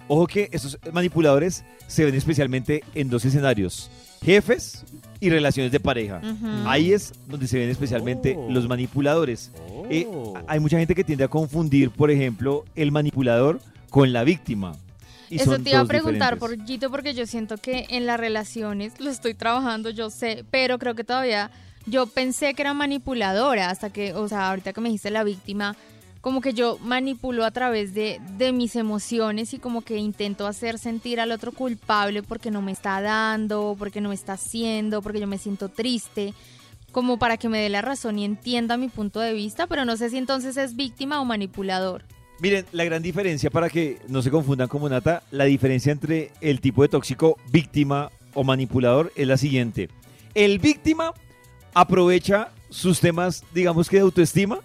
ojo 0.07 0.27
que 0.27 0.49
estos 0.51 0.77
manipuladores 0.91 1.63
se 1.87 2.05
ven 2.05 2.15
especialmente 2.15 2.83
en 2.95 3.09
dos 3.09 3.25
escenarios: 3.25 3.89
jefes 4.23 4.83
y 5.19 5.29
relaciones 5.29 5.71
de 5.71 5.79
pareja. 5.79 6.19
Ahí 6.65 6.93
es 6.93 7.13
donde 7.27 7.47
se 7.47 7.57
ven 7.59 7.69
especialmente 7.69 8.35
Oh. 8.37 8.49
los 8.51 8.67
manipuladores. 8.67 9.51
Eh, 9.89 10.05
Oh. 10.09 10.33
hay 10.47 10.59
mucha 10.59 10.77
gente 10.77 10.93
que 10.95 11.03
tiende 11.03 11.23
a 11.23 11.27
confundir, 11.27 11.89
por 11.91 12.11
ejemplo, 12.11 12.65
el 12.75 12.91
manipulador 12.91 13.59
con 13.93 14.11
la 14.11 14.23
víctima. 14.23 14.75
Y 15.29 15.35
Eso 15.35 15.59
te 15.59 15.69
iba 15.69 15.79
a 15.79 15.85
preguntar, 15.85 16.33
diferentes. 16.33 16.57
Porquito, 16.65 16.89
porque 16.89 17.13
yo 17.13 17.27
siento 17.27 17.57
que 17.57 17.85
en 17.89 18.07
las 18.07 18.19
relaciones 18.19 18.99
lo 18.99 19.11
estoy 19.11 19.35
trabajando, 19.35 19.91
yo 19.91 20.09
sé, 20.09 20.43
pero 20.49 20.79
creo 20.79 20.95
que 20.95 21.03
todavía 21.03 21.51
yo 21.85 22.07
pensé 22.07 22.55
que 22.55 22.63
era 22.63 22.73
manipuladora 22.73 23.69
hasta 23.69 23.91
que, 23.91 24.15
o 24.15 24.27
sea, 24.27 24.49
ahorita 24.49 24.73
que 24.73 24.81
me 24.81 24.89
dijiste 24.89 25.11
la 25.11 25.23
víctima, 25.23 25.75
como 26.21 26.41
que 26.41 26.53
yo 26.53 26.79
manipulo 26.79 27.45
a 27.45 27.51
través 27.51 27.93
de, 27.93 28.19
de 28.35 28.51
mis 28.51 28.75
emociones 28.75 29.53
y 29.53 29.59
como 29.59 29.81
que 29.81 29.97
intento 29.97 30.47
hacer 30.47 30.79
sentir 30.79 31.19
al 31.19 31.31
otro 31.31 31.51
culpable 31.51 32.23
porque 32.23 32.49
no 32.49 32.63
me 32.63 32.71
está 32.71 32.99
dando, 32.99 33.75
porque 33.77 34.01
no 34.01 34.09
me 34.09 34.15
está 34.15 34.33
haciendo, 34.33 35.03
porque 35.03 35.19
yo 35.19 35.27
me 35.27 35.37
siento 35.37 35.69
triste, 35.69 36.33
como 36.91 37.19
para 37.19 37.37
que 37.37 37.47
me 37.47 37.59
dé 37.59 37.69
la 37.69 37.83
razón 37.83 38.17
y 38.17 38.25
entienda 38.25 38.75
mi 38.75 38.87
punto 38.87 39.19
de 39.19 39.33
vista, 39.33 39.67
pero 39.67 39.85
no 39.85 39.97
sé 39.97 40.09
si 40.09 40.17
entonces 40.17 40.57
es 40.57 40.75
víctima 40.75 41.21
o 41.21 41.25
manipulador. 41.25 42.05
Miren, 42.43 42.65
la 42.73 42.83
gran 42.83 43.01
diferencia 43.01 43.49
para 43.49 43.69
que 43.69 43.99
no 44.09 44.21
se 44.21 44.29
confundan 44.29 44.67
como 44.67 44.89
Nata, 44.89 45.23
la 45.31 45.45
diferencia 45.45 45.93
entre 45.93 46.31
el 46.41 46.59
tipo 46.59 46.81
de 46.81 46.89
tóxico 46.89 47.37
víctima 47.49 48.11
o 48.33 48.43
manipulador 48.43 49.13
es 49.15 49.25
la 49.25 49.37
siguiente. 49.37 49.87
El 50.33 50.59
víctima 50.59 51.13
aprovecha 51.73 52.51
sus 52.69 52.99
temas, 52.99 53.45
digamos 53.53 53.89
que 53.89 53.95
de 53.95 54.01
autoestima, 54.01 54.59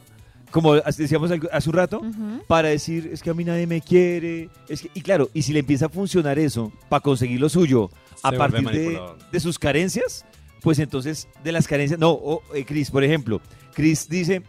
como 0.51 0.75
decíamos 0.75 1.31
hace 1.53 1.71
un 1.71 1.77
rato, 1.77 2.03
para 2.49 2.71
decir, 2.71 3.11
es 3.12 3.23
que 3.23 3.31
a 3.31 3.35
mí 3.35 3.45
nadie 3.45 3.69
me 3.69 3.81
quiere. 3.81 4.49
Es 4.69 4.83
que, 4.83 4.91
y 4.93 5.01
claro, 5.01 5.31
y 5.33 5.43
si 5.43 5.53
le 5.53 5.61
empieza 5.61 5.87
a 5.87 5.88
funcionar 5.88 6.37
eso 6.41 6.73
para 6.88 6.99
conseguir 6.99 7.41
lo 7.41 7.49
suyo 7.49 7.91
a 8.25 8.33
Se 8.33 8.37
partir 8.38 8.69
de, 8.69 9.01
de 9.31 9.38
sus 9.38 9.57
carencias, 9.57 10.25
pues 10.62 10.81
entonces 10.81 11.29
de 11.45 11.53
las 11.53 11.69
carencias, 11.69 12.01
no, 12.01 12.11
o, 12.11 12.43
eh, 12.57 12.64
Chris, 12.64 12.91
por 12.91 13.05
ejemplo, 13.05 13.41
Chris 13.73 14.09
dice, 14.09 14.43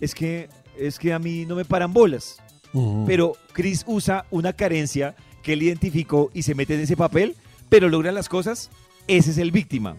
es 0.00 0.14
que, 0.14 0.48
es 0.78 1.00
que 1.00 1.12
a 1.12 1.18
mí 1.18 1.46
no 1.46 1.56
me 1.56 1.64
paran 1.64 1.92
bolas, 1.92 2.40
pero 3.06 3.34
Chris 3.52 3.84
usa 3.86 4.26
una 4.30 4.52
carencia 4.52 5.14
que 5.42 5.52
él 5.54 5.62
identificó 5.62 6.30
y 6.34 6.42
se 6.42 6.54
mete 6.54 6.74
en 6.74 6.80
ese 6.80 6.96
papel, 6.96 7.36
pero 7.68 7.88
logra 7.88 8.12
las 8.12 8.28
cosas, 8.28 8.70
ese 9.06 9.30
es 9.30 9.38
el 9.38 9.50
víctima. 9.52 9.96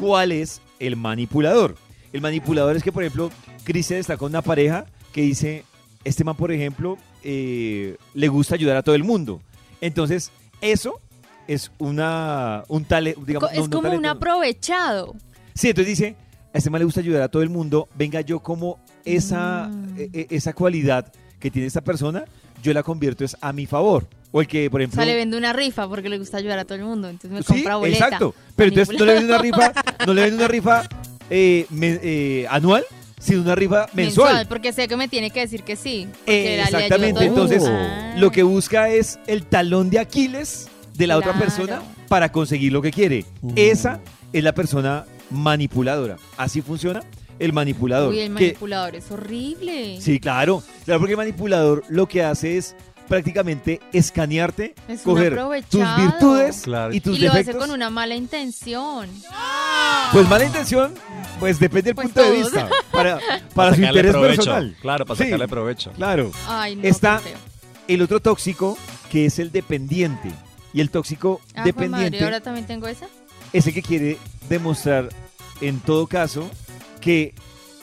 ¿Cuál 0.00 0.32
es 0.32 0.60
el 0.78 0.96
manipulador? 0.96 1.76
El 2.12 2.20
manipulador 2.20 2.76
es 2.76 2.82
que, 2.82 2.92
por 2.92 3.02
ejemplo, 3.02 3.30
Chris 3.64 3.86
se 3.86 4.16
con 4.16 4.30
una 4.32 4.42
pareja 4.42 4.86
que 5.12 5.22
dice, 5.22 5.64
este 6.04 6.24
man, 6.24 6.36
por 6.36 6.52
ejemplo, 6.52 6.96
eh, 7.22 7.96
le 8.14 8.28
gusta 8.28 8.54
ayudar 8.54 8.76
a 8.76 8.82
todo 8.82 8.94
el 8.94 9.04
mundo. 9.04 9.40
Entonces, 9.80 10.30
eso 10.60 11.00
es 11.46 11.70
una, 11.78 12.64
un 12.68 12.84
talento, 12.84 13.20
digamos, 13.24 13.52
no, 13.52 13.62
es 13.62 13.68
no 13.68 13.76
como 13.82 13.92
un 13.94 14.02
no. 14.02 14.10
aprovechado. 14.10 15.14
Sí, 15.54 15.68
entonces 15.68 15.98
dice, 15.98 16.16
a 16.54 16.58
este 16.58 16.70
man 16.70 16.78
le 16.80 16.84
gusta 16.86 17.00
ayudar 17.00 17.22
a 17.22 17.28
todo 17.28 17.42
el 17.42 17.50
mundo, 17.50 17.88
venga 17.96 18.20
yo 18.20 18.40
como 18.40 18.78
esa, 19.04 19.68
Mm. 19.68 19.94
e- 19.98 20.10
e- 20.12 20.26
esa 20.30 20.52
cualidad 20.54 21.12
que 21.40 21.50
tiene 21.50 21.66
esta 21.68 21.80
persona, 21.82 22.24
yo 22.62 22.72
la 22.72 22.82
convierto 22.82 23.24
es 23.24 23.36
a 23.40 23.52
mi 23.52 23.66
favor. 23.66 24.06
O 24.32 24.40
el 24.40 24.46
que, 24.48 24.68
por 24.70 24.80
O 24.80 24.84
ejemplo... 24.84 24.96
sea, 25.02 25.06
le 25.06 25.16
vende 25.16 25.36
una 25.36 25.52
rifa 25.52 25.88
porque 25.88 26.08
le 26.08 26.18
gusta 26.18 26.36
ayudar 26.38 26.58
a 26.58 26.64
todo 26.64 26.76
el 26.76 26.84
mundo. 26.84 27.08
Entonces 27.08 27.30
me 27.30 27.42
Sí, 27.42 27.46
compra 27.62 27.76
boleta. 27.76 28.04
exacto. 28.06 28.34
Pero 28.56 28.68
entonces 28.70 28.98
no 28.98 29.04
le 29.04 29.12
vende 29.14 29.28
una 29.32 29.38
rifa, 29.42 29.72
no 30.06 30.14
le 30.14 30.22
vende 30.22 30.36
una 30.36 30.48
rifa 30.48 30.88
eh, 31.30 31.66
me- 31.70 32.00
eh, 32.02 32.46
anual, 32.50 32.84
sino 33.18 33.42
una 33.42 33.54
rifa 33.54 33.86
mensual. 33.94 34.46
Porque 34.48 34.72
sé 34.72 34.88
que 34.88 34.96
me 34.96 35.08
tiene 35.08 35.30
que 35.30 35.40
decir 35.40 35.62
que 35.62 35.76
sí. 35.76 36.08
Eh, 36.26 36.60
exactamente. 36.64 37.24
Entonces, 37.24 37.62
Ah. 37.66 38.14
lo 38.18 38.30
que 38.30 38.42
busca 38.42 38.88
es 38.90 39.18
el 39.26 39.44
talón 39.44 39.90
de 39.90 39.98
Aquiles 39.98 40.68
de 40.94 41.06
la 41.06 41.16
otra 41.16 41.38
persona 41.38 41.82
para 42.08 42.30
conseguir 42.32 42.72
lo 42.72 42.82
que 42.82 42.90
quiere. 42.90 43.24
Esa 43.54 44.00
es 44.32 44.42
la 44.44 44.52
persona 44.54 45.04
manipuladora. 45.30 46.16
Así 46.36 46.60
funciona 46.62 47.00
el 47.38 47.52
manipulador. 47.52 48.10
Uy, 48.10 48.20
el 48.20 48.28
que- 48.28 48.32
manipulador 48.34 48.96
es 48.96 49.10
horrible. 49.10 50.00
Sí, 50.00 50.18
claro. 50.20 50.62
Claro, 50.84 51.00
porque 51.00 51.12
el 51.12 51.18
manipulador 51.18 51.84
lo 51.88 52.06
que 52.08 52.22
hace 52.22 52.56
es 52.58 52.74
prácticamente 53.08 53.80
escanearte, 53.92 54.74
Es 54.88 55.02
coger 55.02 55.36
tus 55.70 55.84
virtudes 55.96 56.62
Claro. 56.62 56.92
y 56.92 57.00
tus 57.00 57.16
y 57.16 57.20
lo 57.22 57.28
hace 57.28 57.38
defectos. 57.38 57.64
con 57.64 57.72
una 57.74 57.88
mala 57.88 58.16
intención. 58.16 59.08
Pues 60.12 60.28
mala 60.28 60.44
intención, 60.44 60.92
pues 61.38 61.58
depende 61.60 61.90
del 61.90 61.94
Pues 61.94 62.06
punto 62.08 62.22
de 62.22 62.30
vista. 62.32 62.68
Para, 62.90 63.18
para 63.54 63.70
su 63.70 63.76
sacarle 63.76 63.86
interés 64.00 64.12
provecho. 64.12 64.36
personal. 64.36 64.76
Claro, 64.80 65.06
para 65.06 65.18
Sí. 65.18 65.24
sacarle 65.24 65.48
provecho. 65.48 65.92
Claro. 65.92 66.30
Ay, 66.48 66.76
no, 66.76 66.82
Está 66.82 67.20
el 67.88 68.02
otro 68.02 68.20
tóxico, 68.20 68.76
que 69.10 69.26
es 69.26 69.38
el 69.38 69.52
dependiente. 69.52 70.30
Y 70.72 70.80
el 70.80 70.90
tóxico 70.90 71.40
Ah, 71.54 71.58
madre, 71.58 71.72
dependiente 71.72 72.24
ahora 72.24 72.40
también 72.40 72.66
tengo 72.66 72.86
esa. 72.88 73.06
es 73.52 73.66
el 73.66 73.74
que 73.74 73.82
quiere 73.82 74.18
demostrar, 74.48 75.10
en 75.60 75.78
todo 75.80 76.06
caso, 76.06 76.50
que, 77.06 77.34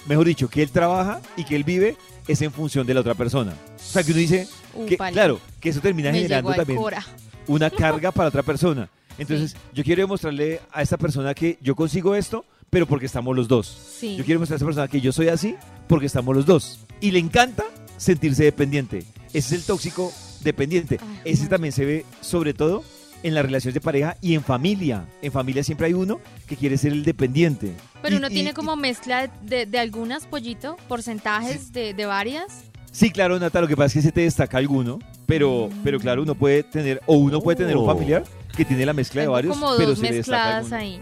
mejor 0.06 0.28
dicho, 0.28 0.50
que 0.50 0.62
él 0.62 0.70
trabaja 0.70 1.22
y 1.38 1.46
que 1.46 1.56
él 1.56 1.64
vive 1.64 1.96
es 2.28 2.42
en 2.42 2.52
función 2.52 2.86
de 2.86 2.94
la 2.94 3.00
otra 3.00 3.16
persona. 3.16 3.54
O 3.54 3.80
sea, 3.80 4.04
que 4.04 4.12
uno 4.12 4.20
dice, 4.20 4.50
que, 4.86 4.98
claro, 4.98 5.40
que 5.62 5.70
eso 5.70 5.80
termina 5.80 6.12
Me 6.12 6.18
generando 6.20 6.54
también 6.54 6.78
Cora. 6.78 7.06
una 7.48 7.70
carga 7.84 8.12
para 8.12 8.28
otra 8.28 8.44
persona. 8.44 8.90
Entonces, 9.18 9.56
yo 9.74 9.82
quiero 9.86 10.02
demostrarle 10.02 10.60
a 10.74 10.82
esta 10.82 10.98
persona 10.98 11.34
que 11.34 11.58
yo 11.62 11.74
consigo 11.74 12.16
esto, 12.16 12.44
pero 12.70 12.86
porque 12.86 13.06
estamos 13.06 13.34
los 13.34 13.48
dos. 13.48 13.78
Sí. 13.98 14.18
Yo 14.18 14.26
quiero 14.26 14.42
mostrar 14.42 14.56
a 14.56 14.58
esa 14.58 14.66
persona 14.66 14.88
que 14.90 15.00
yo 15.00 15.14
soy 15.14 15.30
así 15.30 15.56
porque 15.88 16.08
estamos 16.08 16.36
los 16.36 16.46
dos. 16.46 16.82
Y 17.00 17.12
le 17.12 17.20
encanta 17.20 17.64
sentirse 17.96 18.44
dependiente. 18.44 19.06
Ese 19.28 19.38
es 19.38 19.52
el 19.54 19.64
tóxico 19.64 20.12
dependiente. 20.42 21.00
Ay, 21.02 21.32
Ese 21.32 21.48
también 21.48 21.72
se 21.72 21.86
ve 21.86 22.06
sobre 22.20 22.54
todo 22.54 22.84
en 23.24 23.34
las 23.34 23.44
relaciones 23.46 23.74
de 23.74 23.82
pareja 23.82 24.18
y 24.22 24.36
en 24.36 24.44
familia. 24.44 25.06
En 25.22 25.32
familia 25.32 25.64
siempre 25.64 25.88
hay 25.88 25.94
uno 25.94 26.20
que 26.48 26.56
quiere 26.58 26.78
ser 26.78 26.92
el 26.92 27.04
dependiente. 27.04 27.74
Pero 28.02 28.16
Y- 28.16 28.18
uno 28.20 28.28
y- 28.30 28.34
tiene 28.34 28.50
y- 28.52 28.54
como 28.54 28.76
mezcla 28.76 29.32
de, 29.42 29.66
de 29.66 29.80
algunas, 29.80 30.26
pollito, 30.28 30.78
porcentajes 30.88 31.72
de, 31.74 31.94
de 31.94 32.06
varias. 32.06 32.66
Sí, 32.92 33.10
claro, 33.10 33.40
Nata, 33.40 33.60
lo 33.62 33.68
que 33.68 33.76
pasa 33.76 33.88
es 33.88 33.94
que 33.94 34.02
se 34.02 34.12
te 34.12 34.22
destaca 34.22 34.58
alguno, 34.60 35.00
pero, 35.26 35.70
Mm. 35.72 35.80
pero 35.84 36.00
claro, 36.00 36.22
uno 36.22 36.36
puede 36.36 36.62
tener, 36.64 37.02
o 37.08 37.16
uno 37.16 37.42
puede 37.42 37.56
tener 37.58 37.76
un 37.76 37.86
Oh. 37.90 37.94
familiar 37.94 38.24
que 38.56 38.66
tiene 38.66 38.86
la 38.86 38.94
mezcla 38.94 39.22
de 39.24 39.28
varios, 39.30 39.58
como 39.58 39.76
pero 39.78 39.90
dos 39.90 40.00
se 40.00 40.06
le 40.06 40.12
destaca 40.18 40.60
mezcladas 40.60 40.72
alguno. 40.74 41.02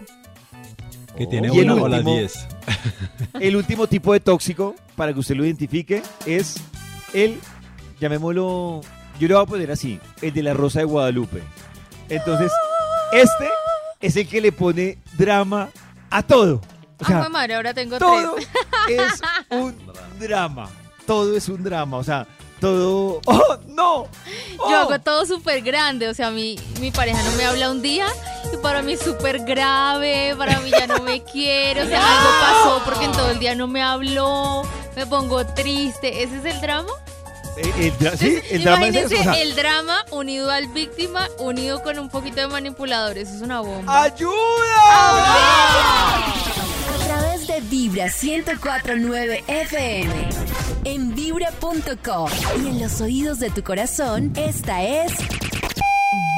Que 1.18 1.26
tiene 1.26 1.48
Y 1.54 1.58
el 1.58 1.70
una 1.70 1.82
o 1.82 1.88
las 1.88 1.98
último- 1.98 2.16
10. 2.18 2.48
El 3.40 3.56
último 3.56 3.86
tipo 3.86 4.12
de 4.14 4.20
tóxico, 4.20 4.74
para 4.96 5.12
que 5.12 5.18
usted 5.20 5.34
lo 5.34 5.44
identifique, 5.44 6.02
es 6.24 6.54
el, 7.12 7.38
llamémoslo, 8.00 8.80
yo 9.20 9.28
le 9.28 9.34
voy 9.34 9.42
a 9.42 9.46
poner 9.46 9.70
así, 9.70 9.98
el 10.22 10.32
de 10.32 10.42
la 10.42 10.54
Rosa 10.54 10.78
de 10.80 10.84
Guadalupe. 10.86 11.42
Entonces, 12.12 12.52
este 13.10 13.48
es 14.00 14.16
el 14.16 14.28
que 14.28 14.40
le 14.42 14.52
pone 14.52 14.98
drama 15.16 15.70
a 16.10 16.22
todo. 16.22 16.60
O 17.00 17.04
sea, 17.04 17.20
jue 17.20 17.28
madre, 17.30 17.54
ahora 17.54 17.72
tengo 17.72 17.98
todo 17.98 18.34
tres. 18.34 18.48
es 18.88 19.20
un 19.50 19.74
drama. 20.20 20.68
Todo 21.06 21.34
es 21.34 21.48
un 21.48 21.64
drama. 21.64 21.96
O 21.96 22.04
sea, 22.04 22.26
todo. 22.60 23.20
¡Oh, 23.24 23.56
no! 23.66 24.04
Yo 24.04 24.58
¡Oh! 24.58 24.74
hago 24.74 25.00
todo 25.00 25.24
súper 25.24 25.62
grande, 25.62 26.06
o 26.06 26.14
sea, 26.14 26.30
mi, 26.30 26.56
mi 26.80 26.90
pareja 26.90 27.20
no 27.22 27.32
me 27.36 27.44
habla 27.44 27.70
un 27.70 27.80
día 27.80 28.06
y 28.52 28.56
para 28.58 28.82
mí 28.82 28.92
es 28.92 29.00
súper 29.00 29.40
grave, 29.44 30.34
para 30.36 30.60
mí 30.60 30.70
ya 30.70 30.86
no 30.86 31.02
me 31.02 31.24
quiere, 31.32 31.82
o 31.82 31.86
sea, 31.86 31.98
algo 31.98 32.30
pasó 32.40 32.82
porque 32.84 33.06
en 33.06 33.12
todo 33.12 33.30
el 33.30 33.38
día 33.40 33.54
no 33.56 33.66
me 33.66 33.82
habló, 33.82 34.62
me 34.94 35.06
pongo 35.06 35.44
triste, 35.46 36.22
¿ese 36.22 36.38
es 36.38 36.44
el 36.44 36.60
drama? 36.60 36.92
Eh, 37.56 37.72
el 37.78 37.98
dra- 37.98 38.16
sí, 38.16 38.38
el 38.50 38.62
drama 38.64 38.86
es 38.88 38.94
imagínense 38.94 39.14
eso. 39.14 39.30
o 39.30 39.34
sea, 39.34 39.42
el 39.42 39.54
drama 39.54 40.04
unido 40.10 40.50
al 40.50 40.68
víctima, 40.68 41.28
unido 41.38 41.82
con 41.82 41.98
un 41.98 42.08
poquito 42.08 42.40
de 42.40 42.48
manipulador, 42.48 43.18
eso 43.18 43.34
es 43.34 43.42
una 43.42 43.60
bomba. 43.60 44.02
¡Ayuda! 44.04 44.32
A 46.24 47.04
través 47.06 47.46
de 47.46 47.60
Vibra 47.62 48.06
1049 48.06 49.44
FM. 49.46 50.12
En 50.84 51.14
vibra.com. 51.14 52.28
Y 52.64 52.68
en 52.68 52.80
los 52.80 53.00
oídos 53.00 53.38
de 53.38 53.50
tu 53.50 53.62
corazón, 53.62 54.32
esta 54.36 54.82
es. 54.82 55.12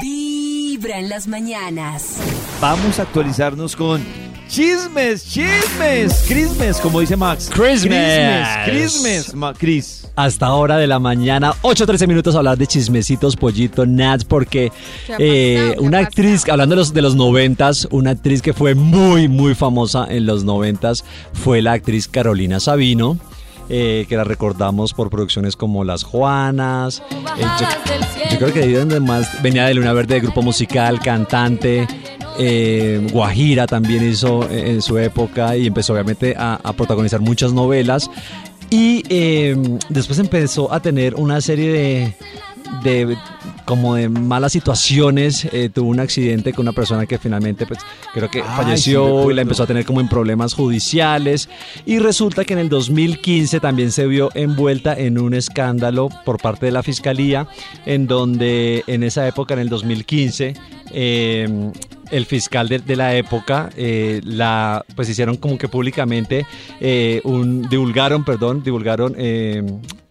Vibra 0.03 0.98
en 0.98 1.09
las 1.09 1.27
mañanas. 1.29 2.16
Vamos 2.61 2.98
a 2.98 3.03
actualizarnos 3.03 3.77
con 3.77 4.05
chismes, 4.48 5.24
chismes, 5.28 6.24
crismes, 6.28 6.76
como 6.78 7.00
dice 7.00 7.16
Max. 7.16 7.50
Christmas. 7.52 7.80
Crismes, 7.85 8.48
crismes, 8.66 9.35
Ma- 9.35 9.52
Cris. 9.54 10.07
Hasta 10.16 10.52
hora 10.52 10.76
de 10.76 10.87
la 10.87 10.98
mañana, 11.00 11.54
8.13 11.62 12.07
minutos 12.07 12.35
a 12.35 12.38
hablar 12.38 12.57
de 12.57 12.66
chismecitos, 12.68 13.35
pollito, 13.37 13.85
Nats, 13.85 14.24
porque 14.24 14.70
¿Qué 15.07 15.12
ha 15.12 15.16
eh, 15.18 15.74
una 15.80 15.98
actriz, 15.98 16.48
hablando 16.48 16.74
de 16.76 16.80
los, 16.80 16.94
de 16.94 17.02
los 17.02 17.16
noventas, 17.16 17.88
una 17.90 18.11
actriz 18.11 18.40
que 18.40 18.52
fue 18.52 18.74
muy, 18.76 19.26
muy 19.28 19.54
famosa 19.57 20.07
en 20.09 20.26
los 20.26 20.44
noventas 20.44 21.04
fue 21.33 21.62
la 21.62 21.72
actriz 21.72 22.07
Carolina 22.07 22.61
Sabino. 22.61 23.18
eh, 23.70 24.04
que 24.09 24.16
la 24.16 24.24
recordamos 24.24 24.92
por 24.92 25.09
producciones 25.11 25.57
como 25.57 25.83
Las 25.85 26.04
Juanas. 26.04 27.02
eh, 27.38 27.44
yo, 27.59 27.66
yo 28.30 28.38
creo 28.38 28.52
que 28.52 28.61
de 28.61 28.78
donde 28.78 29.00
más 29.00 29.42
venía 29.42 29.64
de 29.64 29.74
Luna 29.74 29.92
Verde, 29.94 30.14
de 30.14 30.20
grupo 30.20 30.42
musical, 30.42 31.00
cantante. 31.00 31.88
Eh, 32.38 33.06
Guajira 33.12 33.66
también 33.66 34.08
hizo 34.08 34.48
eh, 34.50 34.70
en 34.70 34.82
su 34.82 34.98
época 34.98 35.56
y 35.56 35.66
empezó 35.66 35.92
obviamente 35.92 36.34
a, 36.36 36.60
a 36.62 36.72
protagonizar 36.72 37.20
muchas 37.20 37.52
novelas. 37.52 38.10
Y 38.70 39.02
eh, 39.08 39.56
después 39.88 40.18
empezó 40.18 40.72
a 40.72 40.80
tener 40.80 41.14
una 41.14 41.40
serie 41.40 41.70
de, 41.72 42.16
de 42.82 43.16
como 43.64 43.94
de 43.94 44.08
malas 44.08 44.52
situaciones. 44.52 45.46
eh, 45.52 45.70
tuvo 45.72 45.88
un 45.90 46.00
accidente 46.00 46.52
con 46.52 46.64
una 46.64 46.72
persona 46.72 47.06
que 47.06 47.18
finalmente, 47.18 47.66
pues, 47.66 47.80
creo 48.12 48.28
que 48.30 48.40
Ay, 48.42 48.48
sí, 48.48 48.56
falleció 48.56 49.30
y 49.30 49.34
la 49.34 49.42
empezó 49.42 49.62
a 49.62 49.66
tener 49.66 49.84
como 49.84 50.00
en 50.00 50.08
problemas 50.08 50.54
judiciales. 50.54 51.48
Y 51.86 51.98
resulta 51.98 52.44
que 52.44 52.54
en 52.54 52.58
el 52.58 52.68
2015 52.68 53.60
también 53.60 53.92
se 53.92 54.06
vio 54.06 54.30
envuelta 54.34 54.94
en 54.94 55.18
un 55.18 55.34
escándalo 55.34 56.08
por 56.24 56.40
parte 56.40 56.66
de 56.66 56.72
la 56.72 56.82
fiscalía, 56.82 57.46
en 57.86 58.06
donde 58.06 58.82
en 58.86 59.02
esa 59.02 59.26
época, 59.26 59.54
en 59.54 59.60
el 59.60 59.68
2015, 59.68 60.54
eh, 60.90 61.70
el 62.10 62.26
fiscal 62.26 62.68
de, 62.68 62.78
de 62.80 62.96
la 62.96 63.14
época 63.16 63.70
eh, 63.76 64.20
la 64.24 64.84
pues 64.94 65.08
hicieron 65.08 65.36
como 65.36 65.56
que 65.58 65.68
públicamente 65.68 66.46
eh, 66.80 67.20
un 67.24 67.68
divulgaron 67.68 68.24
perdón 68.24 68.62
divulgaron 68.62 69.14
eh, 69.18 69.62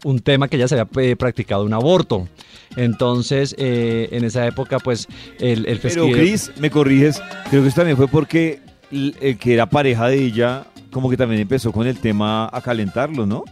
un 0.03 0.19
tema 0.19 0.47
que 0.47 0.55
ella 0.57 0.67
se 0.67 0.79
había 0.79 0.87
eh, 1.03 1.15
practicado 1.15 1.63
un 1.63 1.73
aborto. 1.73 2.27
Entonces, 2.75 3.55
eh, 3.59 4.09
en 4.11 4.23
esa 4.23 4.45
época, 4.47 4.79
pues, 4.79 5.07
el, 5.39 5.59
el 5.59 5.77
Pero 5.77 5.79
festival- 5.79 6.11
Cris, 6.13 6.51
me 6.59 6.69
corriges, 6.71 7.21
creo 7.51 7.61
que 7.61 7.67
eso 7.67 7.75
también 7.77 7.97
fue 7.97 8.07
porque 8.07 8.59
el 8.91 9.37
que 9.39 9.53
era 9.53 9.67
pareja 9.67 10.07
de 10.07 10.23
ella, 10.25 10.65
como 10.91 11.09
que 11.09 11.15
también 11.17 11.41
empezó 11.41 11.71
con 11.71 11.85
el 11.87 11.97
tema 11.99 12.49
a 12.51 12.61
calentarlo, 12.61 13.25
¿no? 13.25 13.43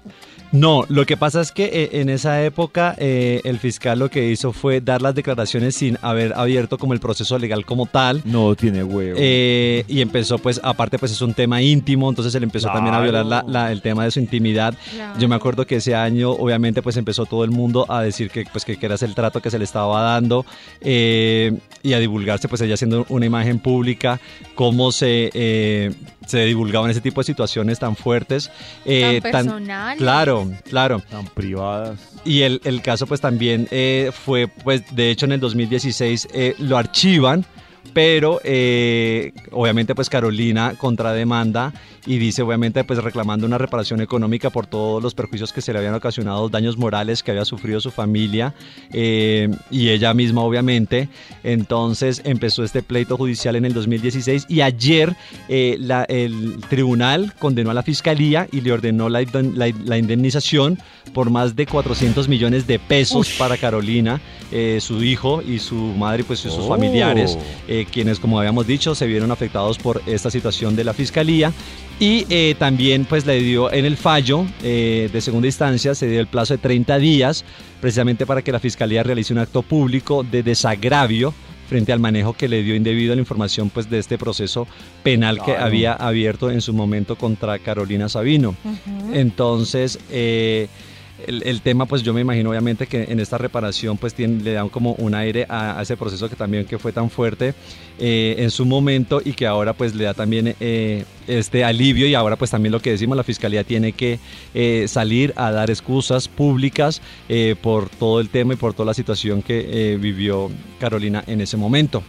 No, 0.51 0.83
lo 0.89 1.05
que 1.05 1.15
pasa 1.15 1.39
es 1.39 1.51
que 1.53 1.65
eh, 1.65 1.89
en 2.01 2.09
esa 2.09 2.43
época 2.43 2.93
eh, 2.97 3.39
el 3.45 3.57
fiscal 3.57 3.99
lo 3.99 4.09
que 4.09 4.29
hizo 4.29 4.51
fue 4.51 4.81
dar 4.81 5.01
las 5.01 5.15
declaraciones 5.15 5.75
sin 5.75 5.97
haber 6.01 6.33
abierto 6.33 6.77
como 6.77 6.93
el 6.93 6.99
proceso 6.99 7.39
legal 7.39 7.65
como 7.65 7.85
tal. 7.85 8.21
No 8.25 8.53
tiene 8.55 8.83
huevo. 8.83 9.17
Eh, 9.17 9.85
y 9.87 10.01
empezó 10.01 10.39
pues, 10.39 10.59
aparte 10.61 10.99
pues 10.99 11.13
es 11.13 11.21
un 11.21 11.33
tema 11.33 11.61
íntimo, 11.61 12.09
entonces 12.09 12.35
él 12.35 12.43
empezó 12.43 12.67
también 12.67 12.93
a 12.95 12.99
violar 13.01 13.25
la- 13.25 13.45
la- 13.47 13.71
el 13.71 13.81
tema 13.81 14.03
de 14.03 14.11
su 14.11 14.19
intimidad. 14.19 14.73
Yo 15.17 15.29
me 15.29 15.35
acuerdo 15.35 15.65
que 15.65 15.77
ese 15.77 15.95
año 15.95 16.31
obviamente 16.31 16.81
pues 16.81 16.97
empezó 16.97 17.25
todo 17.25 17.45
el 17.45 17.51
mundo 17.51 17.85
a 17.87 18.01
decir 18.01 18.29
que 18.29 18.43
pues 18.51 18.65
que, 18.65 18.75
que 18.77 18.85
era 18.87 18.95
ese 18.95 19.05
el 19.05 19.15
trato 19.15 19.41
que 19.41 19.49
se 19.51 19.57
le 19.57 19.63
estaba 19.63 20.01
dando 20.01 20.45
eh, 20.81 21.53
y 21.81 21.93
a 21.93 21.99
divulgarse 21.99 22.47
pues 22.49 22.59
ella 22.61 22.75
siendo 22.75 23.05
una 23.09 23.25
imagen 23.25 23.59
pública, 23.59 24.19
cómo 24.55 24.91
se, 24.91 25.29
eh, 25.33 25.93
se 26.27 26.39
divulgaban 26.45 26.91
ese 26.91 26.99
tipo 27.01 27.21
de 27.21 27.25
situaciones 27.25 27.79
tan 27.79 27.95
fuertes. 27.95 28.51
eh, 28.85 29.19
Tan 29.21 29.31
personales. 29.31 29.97
Claro, 29.97 30.40
claro. 30.69 31.01
Tan 31.09 31.25
privadas. 31.27 31.99
Y 32.25 32.41
el, 32.41 32.61
el 32.63 32.81
caso 32.81 33.07
pues 33.07 33.21
también 33.21 33.67
eh, 33.71 34.11
fue, 34.13 34.47
pues 34.47 34.83
de 34.95 35.09
hecho 35.11 35.25
en 35.25 35.33
el 35.33 35.39
2016 35.39 36.27
eh, 36.33 36.55
lo 36.59 36.77
archivan, 36.77 37.45
pero 37.93 38.39
eh, 38.43 39.33
obviamente 39.51 39.95
pues 39.95 40.09
Carolina 40.09 40.75
contrademanda 40.77 41.73
y 42.05 42.17
dice 42.17 42.41
obviamente 42.41 42.83
pues 42.83 43.03
reclamando 43.03 43.45
una 43.45 43.57
reparación 43.57 44.01
económica 44.01 44.49
por 44.49 44.65
todos 44.65 45.03
los 45.03 45.13
perjuicios 45.13 45.51
que 45.53 45.61
se 45.61 45.71
le 45.73 45.79
habían 45.79 45.93
ocasionado, 45.93 46.47
daños 46.49 46.77
morales 46.77 47.21
que 47.21 47.31
había 47.31 47.45
sufrido 47.45 47.79
su 47.81 47.91
familia 47.91 48.53
eh, 48.93 49.49
y 49.69 49.89
ella 49.89 50.13
misma 50.13 50.41
obviamente. 50.41 51.09
Entonces 51.43 52.21
empezó 52.23 52.63
este 52.63 52.81
pleito 52.81 53.17
judicial 53.17 53.55
en 53.55 53.65
el 53.65 53.73
2016 53.73 54.45
y 54.47 54.61
ayer 54.61 55.15
eh, 55.49 55.75
la- 55.79 56.05
el 56.05 56.59
tribunal 56.69 57.33
condenó 57.39 57.71
a 57.71 57.73
la 57.73 57.83
fiscalía 57.83 58.47
y 58.51 58.61
le 58.61 58.71
ordenó 58.71 59.09
la, 59.09 59.21
indem- 59.21 59.53
la- 59.53 59.71
la 59.85 59.97
indemnización 59.97 60.79
por 61.13 61.29
más 61.29 61.55
de 61.57 61.65
400 61.65 62.29
millones 62.29 62.67
de 62.67 62.79
pesos 62.79 63.31
para 63.37 63.57
Carolina, 63.57 64.21
su 64.79 65.03
hijo 65.03 65.41
y 65.41 65.59
su 65.59 65.75
madre 65.75 66.23
pues 66.23 66.39
y 66.45 66.49
sus 66.49 66.59
Oh. 66.65 66.67
familiares, 66.69 67.37
eh, 67.71 67.85
quienes 67.89 68.19
como 68.19 68.37
habíamos 68.37 68.67
dicho 68.67 68.95
se 68.95 69.07
vieron 69.07 69.31
afectados 69.31 69.77
por 69.77 70.01
esta 70.05 70.29
situación 70.29 70.75
de 70.75 70.83
la 70.83 70.93
fiscalía 70.93 71.53
y 72.01 72.25
eh, 72.29 72.55
también 72.59 73.05
pues 73.05 73.25
le 73.25 73.39
dio 73.39 73.71
en 73.71 73.85
el 73.85 73.95
fallo 73.95 74.45
eh, 74.61 75.09
de 75.13 75.21
segunda 75.21 75.47
instancia, 75.47 75.95
se 75.95 76.09
dio 76.09 76.19
el 76.19 76.27
plazo 76.27 76.53
de 76.55 76.57
30 76.57 76.97
días 76.97 77.45
precisamente 77.79 78.25
para 78.25 78.41
que 78.41 78.51
la 78.51 78.59
fiscalía 78.59 79.03
realice 79.03 79.31
un 79.31 79.39
acto 79.39 79.61
público 79.61 80.23
de 80.29 80.43
desagravio 80.43 81.33
frente 81.69 81.93
al 81.93 82.01
manejo 82.01 82.33
que 82.33 82.49
le 82.49 82.63
dio 82.63 82.75
indebido 82.75 83.13
a 83.13 83.15
la 83.15 83.21
información 83.21 83.69
pues 83.69 83.89
de 83.89 83.99
este 83.99 84.17
proceso 84.17 84.67
penal 85.03 85.37
que 85.37 85.53
Claro. 85.53 85.63
había 85.65 85.93
abierto 85.93 86.51
en 86.51 86.59
su 86.59 86.73
momento 86.73 87.15
contra 87.15 87.57
Carolina 87.59 88.09
Sabino. 88.09 88.55
Entonces, 89.13 89.97
eh, 90.11 90.67
el, 91.27 91.61
tema, 91.61 91.85
pues 91.85 92.03
yo 92.03 92.13
me 92.13 92.21
imagino 92.21 92.49
obviamente 92.49 92.87
que 92.87 93.03
en 93.03 93.19
esta 93.19 93.37
reparación 93.37 93.97
pues 93.97 94.13
tiene- 94.13 94.41
le 94.43 94.53
dan 94.53 94.69
como 94.69 94.93
un 94.93 95.13
aire 95.15 95.45
a, 95.49 95.79
ese 95.81 95.97
proceso 95.97 96.29
que 96.29 96.35
también 96.35 96.65
que 96.65 96.77
fue 96.77 96.91
tan 96.91 97.09
fuerte 97.09 97.53
eh, 97.99 98.35
en 98.39 98.51
su 98.51 98.65
momento 98.65 99.21
y 99.23 99.33
que 99.33 99.45
ahora 99.45 99.73
pues 99.73 99.95
le 99.95 100.05
da 100.05 100.13
también 100.13 100.55
eh, 100.59 101.05
este 101.27 101.63
alivio 101.63 102.07
y 102.07 102.15
ahora 102.15 102.35
pues 102.35 102.51
también 102.51 102.71
lo 102.71 102.79
que 102.79 102.91
decimos, 102.91 103.15
la 103.15 103.23
fiscalía 103.23 103.63
tiene 103.63 103.93
que 103.93 104.19
eh, 104.53 104.85
salir 104.87 105.33
a 105.35 105.51
dar 105.51 105.69
excusas 105.69 106.27
públicas 106.27 107.01
por 107.61 107.89
todo 107.89 108.19
el 108.19 108.29
tema 108.29 108.53
y 108.53 108.57
por 108.57 108.73
toda 108.73 108.87
la 108.87 108.93
situación 108.93 109.41
que 109.41 109.97
vivió 109.99 110.49
Carolina 110.79 111.23
en 111.27 111.41
ese 111.41 111.57
momento. 111.57 112.03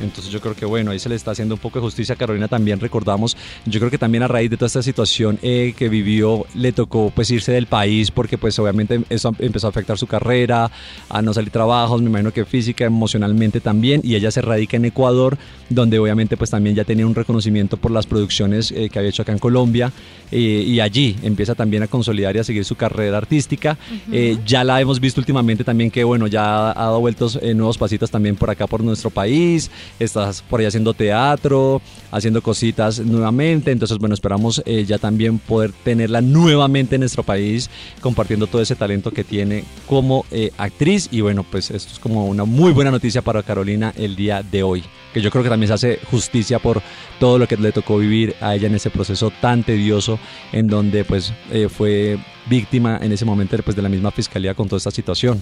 Entonces 0.00 0.32
yo 0.32 0.40
creo 0.40 0.54
que 0.54 0.64
bueno, 0.64 0.90
ahí 0.90 0.98
se 0.98 1.08
le 1.08 1.14
está 1.14 1.30
haciendo 1.30 1.54
un 1.54 1.60
poco 1.60 1.78
de 1.78 1.84
justicia 1.84 2.14
a 2.14 2.18
Carolina 2.18 2.48
también, 2.48 2.80
recordamos, 2.80 3.36
yo 3.64 3.80
creo 3.80 3.90
que 3.90 3.98
también 3.98 4.22
a 4.22 4.28
raíz 4.28 4.50
de 4.50 4.56
toda 4.56 4.66
esta 4.66 4.82
situación 4.82 5.38
eh, 5.42 5.74
que 5.76 5.88
vivió, 5.88 6.46
le 6.54 6.72
tocó 6.72 7.12
pues 7.14 7.30
irse 7.30 7.52
del 7.52 7.66
país 7.66 8.10
porque 8.10 8.38
pues 8.38 8.58
obviamente 8.58 9.00
eso 9.08 9.34
empezó 9.38 9.66
a 9.66 9.70
afectar 9.70 9.98
su 9.98 10.06
carrera, 10.06 10.70
a 11.08 11.22
no 11.22 11.32
salir 11.32 11.50
trabajos, 11.50 12.02
me 12.02 12.08
imagino 12.08 12.32
que 12.32 12.44
física, 12.44 12.84
emocionalmente 12.84 13.60
también, 13.60 14.00
y 14.04 14.14
ella 14.14 14.30
se 14.30 14.42
radica 14.42 14.76
en 14.76 14.84
Ecuador, 14.84 15.38
donde 15.68 15.98
obviamente 15.98 16.36
pues 16.36 16.50
también 16.50 16.76
ya 16.76 16.84
tenía 16.84 17.06
un 17.06 17.14
reconocimiento 17.14 17.76
por 17.76 17.90
las 17.90 18.06
producciones 18.06 18.70
eh, 18.72 18.88
que 18.90 18.98
había 18.98 19.10
hecho 19.10 19.22
acá 19.22 19.32
en 19.32 19.38
Colombia, 19.38 19.92
eh, 20.30 20.64
y 20.66 20.80
allí 20.80 21.16
empieza 21.22 21.54
también 21.54 21.82
a 21.82 21.86
consolidar 21.86 22.34
y 22.36 22.38
a 22.40 22.44
seguir 22.44 22.64
su 22.64 22.74
carrera 22.74 23.18
artística. 23.18 23.78
Eh, 24.12 24.38
ya 24.44 24.64
la 24.64 24.80
hemos 24.80 25.00
visto 25.00 25.20
últimamente 25.20 25.64
también 25.64 25.90
que 25.90 26.04
bueno, 26.04 26.26
ya 26.26 26.70
ha 26.70 26.74
dado 26.74 27.00
vueltos 27.00 27.38
eh, 27.40 27.54
nuevos 27.54 27.78
pasitos 27.78 28.10
también 28.10 28.36
por 28.36 28.50
acá 28.50 28.66
por 28.66 28.82
nuestro 28.82 29.10
país, 29.10 29.70
estás 29.98 30.42
por 30.42 30.60
ahí 30.60 30.66
haciendo 30.66 30.94
teatro, 30.94 31.80
haciendo 32.10 32.42
cositas 32.42 33.00
nuevamente, 33.00 33.70
entonces 33.70 33.98
bueno, 33.98 34.14
esperamos 34.14 34.62
eh, 34.64 34.84
ya 34.84 34.98
también 34.98 35.38
poder 35.38 35.72
tenerla 35.72 36.20
nuevamente 36.20 36.96
en 36.96 37.00
nuestro 37.00 37.22
país, 37.22 37.70
compartiendo 38.00 38.46
todo 38.46 38.62
ese 38.62 38.76
talento 38.76 39.10
que 39.10 39.24
tiene 39.24 39.64
como 39.86 40.24
eh, 40.30 40.50
actriz. 40.58 41.08
Y 41.10 41.20
bueno, 41.20 41.44
pues 41.50 41.70
esto 41.70 41.92
es 41.92 41.98
como 41.98 42.26
una 42.26 42.44
muy 42.44 42.72
buena 42.72 42.90
noticia 42.90 43.22
para 43.22 43.42
Carolina 43.42 43.92
el 43.96 44.16
día 44.16 44.42
de 44.42 44.62
hoy, 44.62 44.84
que 45.12 45.20
yo 45.20 45.30
creo 45.30 45.42
que 45.42 45.50
también 45.50 45.68
se 45.68 45.74
hace 45.74 46.00
justicia 46.10 46.58
por 46.58 46.82
todo 47.18 47.38
lo 47.38 47.46
que 47.46 47.56
le 47.56 47.72
tocó 47.72 47.98
vivir 47.98 48.34
a 48.40 48.54
ella 48.54 48.66
en 48.66 48.74
ese 48.74 48.90
proceso 48.90 49.32
tan 49.40 49.64
tedioso 49.64 50.18
en 50.52 50.66
donde 50.66 51.04
pues 51.04 51.32
eh, 51.50 51.68
fue 51.68 52.18
víctima 52.48 52.98
en 53.02 53.12
ese 53.12 53.24
momento 53.24 53.56
pues, 53.64 53.76
de 53.76 53.82
la 53.82 53.88
misma 53.88 54.10
fiscalía 54.10 54.54
con 54.54 54.68
toda 54.68 54.78
esta 54.78 54.90
situación. 54.90 55.40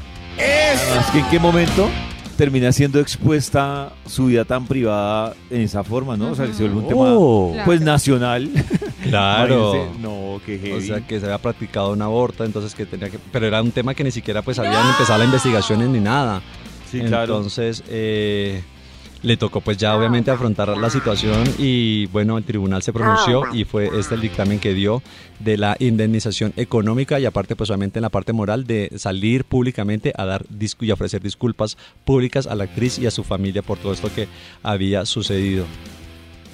Que 1.13 1.19
en 1.19 1.29
qué 1.31 1.39
momento 1.39 1.89
termina 2.37 2.73
siendo 2.73 3.01
expuesta 3.01 3.93
su 4.07 4.27
vida 4.27 4.45
tan 4.45 4.67
privada 4.67 5.35
en 5.51 5.63
esa 5.63 5.83
forma, 5.85 6.17
¿no? 6.17 6.31
O 6.33 6.35
sea, 6.35 6.47
que 6.47 6.55
se 6.55 6.63
vuelve 6.69 6.79
un 6.79 6.85
Oh. 6.95 7.51
tema, 7.53 7.65
pues, 7.65 7.81
nacional. 7.81 8.51
Claro. 9.05 9.93
No, 10.01 10.41
qué 10.47 10.59
heavy. 10.59 10.73
O 10.73 10.81
sea, 10.81 11.07
que 11.07 11.21
se 11.21 11.27
había 11.27 11.37
practicado 11.37 11.93
un 11.93 12.01
aborto, 12.01 12.43
entonces 12.43 12.75
que 12.75 12.87
tenía 12.87 13.11
que... 13.11 13.19
Pero 13.31 13.47
era 13.47 13.61
un 13.61 13.71
tema 13.71 13.93
que 13.95 14.03
ni 14.03 14.11
siquiera 14.11 14.41
pues 14.41 14.59
habían 14.59 14.89
empezado 14.89 15.19
las 15.19 15.27
investigaciones 15.27 15.89
ni 15.91 16.01
nada. 16.01 16.41
Sí, 16.91 17.01
claro. 17.03 17.37
Entonces, 17.37 17.85
eh, 17.89 18.63
le 19.25 19.37
tocó 19.39 19.61
pues 19.61 19.79
ya 19.79 19.97
obviamente 19.97 20.31
afrontar 20.31 20.69
la 20.77 20.91
situación 20.91 21.43
y 21.59 22.07
bueno, 22.07 22.37
el 22.37 22.45
tribunal 22.45 22.83
se 22.83 22.93
pronunció 22.93 23.43
y 23.53 23.65
fue 23.65 23.91
este 23.99 24.15
el 24.15 24.21
dictamen 24.21 24.61
que 24.61 24.75
dio 24.75 25.03
de 25.41 25.57
la 25.57 25.77
indemnización 25.79 26.53
económica 26.57 27.19
y 27.19 27.25
aparte 27.25 27.57
pues 27.57 27.71
obviamente 27.71 27.99
en 27.99 28.03
la 28.03 28.11
parte 28.11 28.33
moral 28.33 28.67
de 28.67 28.91
salir 28.97 29.45
públicamente 29.45 30.13
a 30.17 30.27
dar 30.27 30.45
y 30.81 30.91
a 30.91 30.95
ofrecer 30.95 31.23
disculpas 31.23 31.77
públicas 32.05 32.47
a 32.47 32.55
la 32.55 32.65
actriz 32.65 32.99
y 32.99 33.07
a 33.07 33.11
su 33.11 33.25
familia 33.25 33.63
por 33.63 33.79
todo 33.79 33.93
esto 33.93 34.13
que 34.15 34.29
había 34.63 35.07
sucedido. 35.07 35.65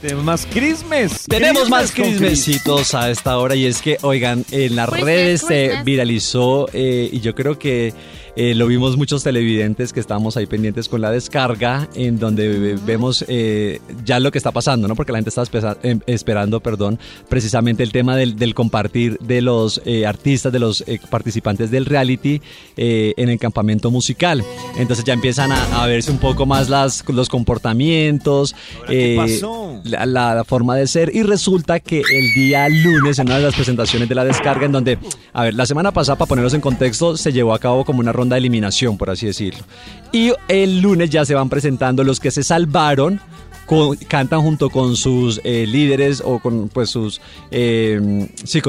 Tenemos 0.00 0.24
más 0.24 0.46
Christmas. 0.46 1.26
Tenemos 1.28 1.68
más 1.68 1.92
crismecitos 1.92 2.94
a 2.94 3.10
esta 3.10 3.36
hora 3.36 3.54
y 3.54 3.66
es 3.66 3.82
que, 3.82 3.98
oigan, 4.00 4.46
en 4.50 4.74
las 4.74 4.88
Christmas, 4.88 5.04
redes 5.06 5.40
se 5.42 5.64
Christmas. 5.66 5.84
viralizó 5.84 6.68
eh, 6.72 7.10
y 7.12 7.20
yo 7.20 7.34
creo 7.34 7.58
que 7.58 7.92
eh, 8.36 8.54
lo 8.54 8.66
vimos 8.66 8.96
muchos 8.96 9.22
televidentes 9.22 9.92
que 9.92 10.00
estábamos 10.00 10.36
ahí 10.36 10.46
pendientes 10.46 10.88
con 10.88 11.00
la 11.00 11.10
descarga, 11.10 11.88
en 11.94 12.18
donde 12.18 12.76
vemos 12.86 13.24
eh, 13.28 13.80
ya 14.04 14.20
lo 14.20 14.30
que 14.30 14.38
está 14.38 14.52
pasando, 14.52 14.88
¿no? 14.88 14.94
Porque 14.94 15.12
la 15.12 15.18
gente 15.18 15.30
está 15.30 15.44
em- 15.82 16.00
esperando, 16.06 16.60
perdón, 16.60 16.98
precisamente 17.28 17.82
el 17.82 17.92
tema 17.92 18.16
del, 18.16 18.36
del 18.36 18.54
compartir 18.54 19.18
de 19.20 19.40
los 19.42 19.80
eh, 19.84 20.06
artistas, 20.06 20.52
de 20.52 20.58
los 20.58 20.82
eh, 20.86 21.00
participantes 21.10 21.70
del 21.70 21.86
reality 21.86 22.40
eh, 22.76 23.14
en 23.16 23.28
el 23.28 23.38
campamento 23.38 23.90
musical. 23.90 24.42
Entonces 24.78 25.04
ya 25.04 25.12
empiezan 25.14 25.52
a, 25.52 25.82
a 25.82 25.86
verse 25.86 26.10
un 26.10 26.18
poco 26.18 26.46
más 26.46 26.68
las, 26.68 27.04
los 27.08 27.28
comportamientos. 27.28 28.54
qué 28.86 29.14
eh, 29.14 29.16
pasó? 29.16 29.80
la, 29.84 30.06
la- 30.06 30.34
la 30.34 30.44
forma 30.44 30.76
de 30.76 30.86
ser 30.86 31.10
y 31.14 31.22
resulta 31.22 31.80
que 31.80 32.00
el 32.00 32.32
día 32.34 32.68
lunes 32.68 33.18
en 33.18 33.26
una 33.26 33.36
de 33.38 33.44
las 33.44 33.54
presentaciones 33.54 34.08
de 34.08 34.14
la 34.14 34.24
descarga 34.24 34.66
en 34.66 34.72
donde, 34.72 34.98
a 35.32 35.44
ver, 35.44 35.54
la 35.54 35.66
semana 35.66 35.92
pasada 35.92 36.16
para 36.16 36.28
ponerlos 36.28 36.54
en 36.54 36.60
contexto 36.60 37.16
se 37.16 37.32
llevó 37.32 37.54
a 37.54 37.58
cabo 37.58 37.84
como 37.84 38.00
una 38.00 38.12
ronda 38.20 38.34
de 38.36 38.38
eliminación, 38.40 38.96
por 38.96 39.10
así 39.10 39.26
decirlo. 39.26 39.64
Y 40.12 40.32
el 40.48 40.80
lunes 40.80 41.10
ya 41.10 41.24
se 41.24 41.34
van 41.34 41.48
presentando 41.48 42.04
los 42.04 42.20
que 42.20 42.30
se 42.30 42.42
salvaron. 42.42 43.20
con- 43.66 43.96
cantan 44.08 44.40
junto 44.42 44.68
con 44.68 44.96
sus 44.96 45.40
eh, 45.44 45.64
líderes 45.64 46.20
o 46.24 46.40
con 46.40 46.68
pues 46.68 46.90
sus 46.90 47.20
eh, 47.52 48.26
sí 48.42 48.60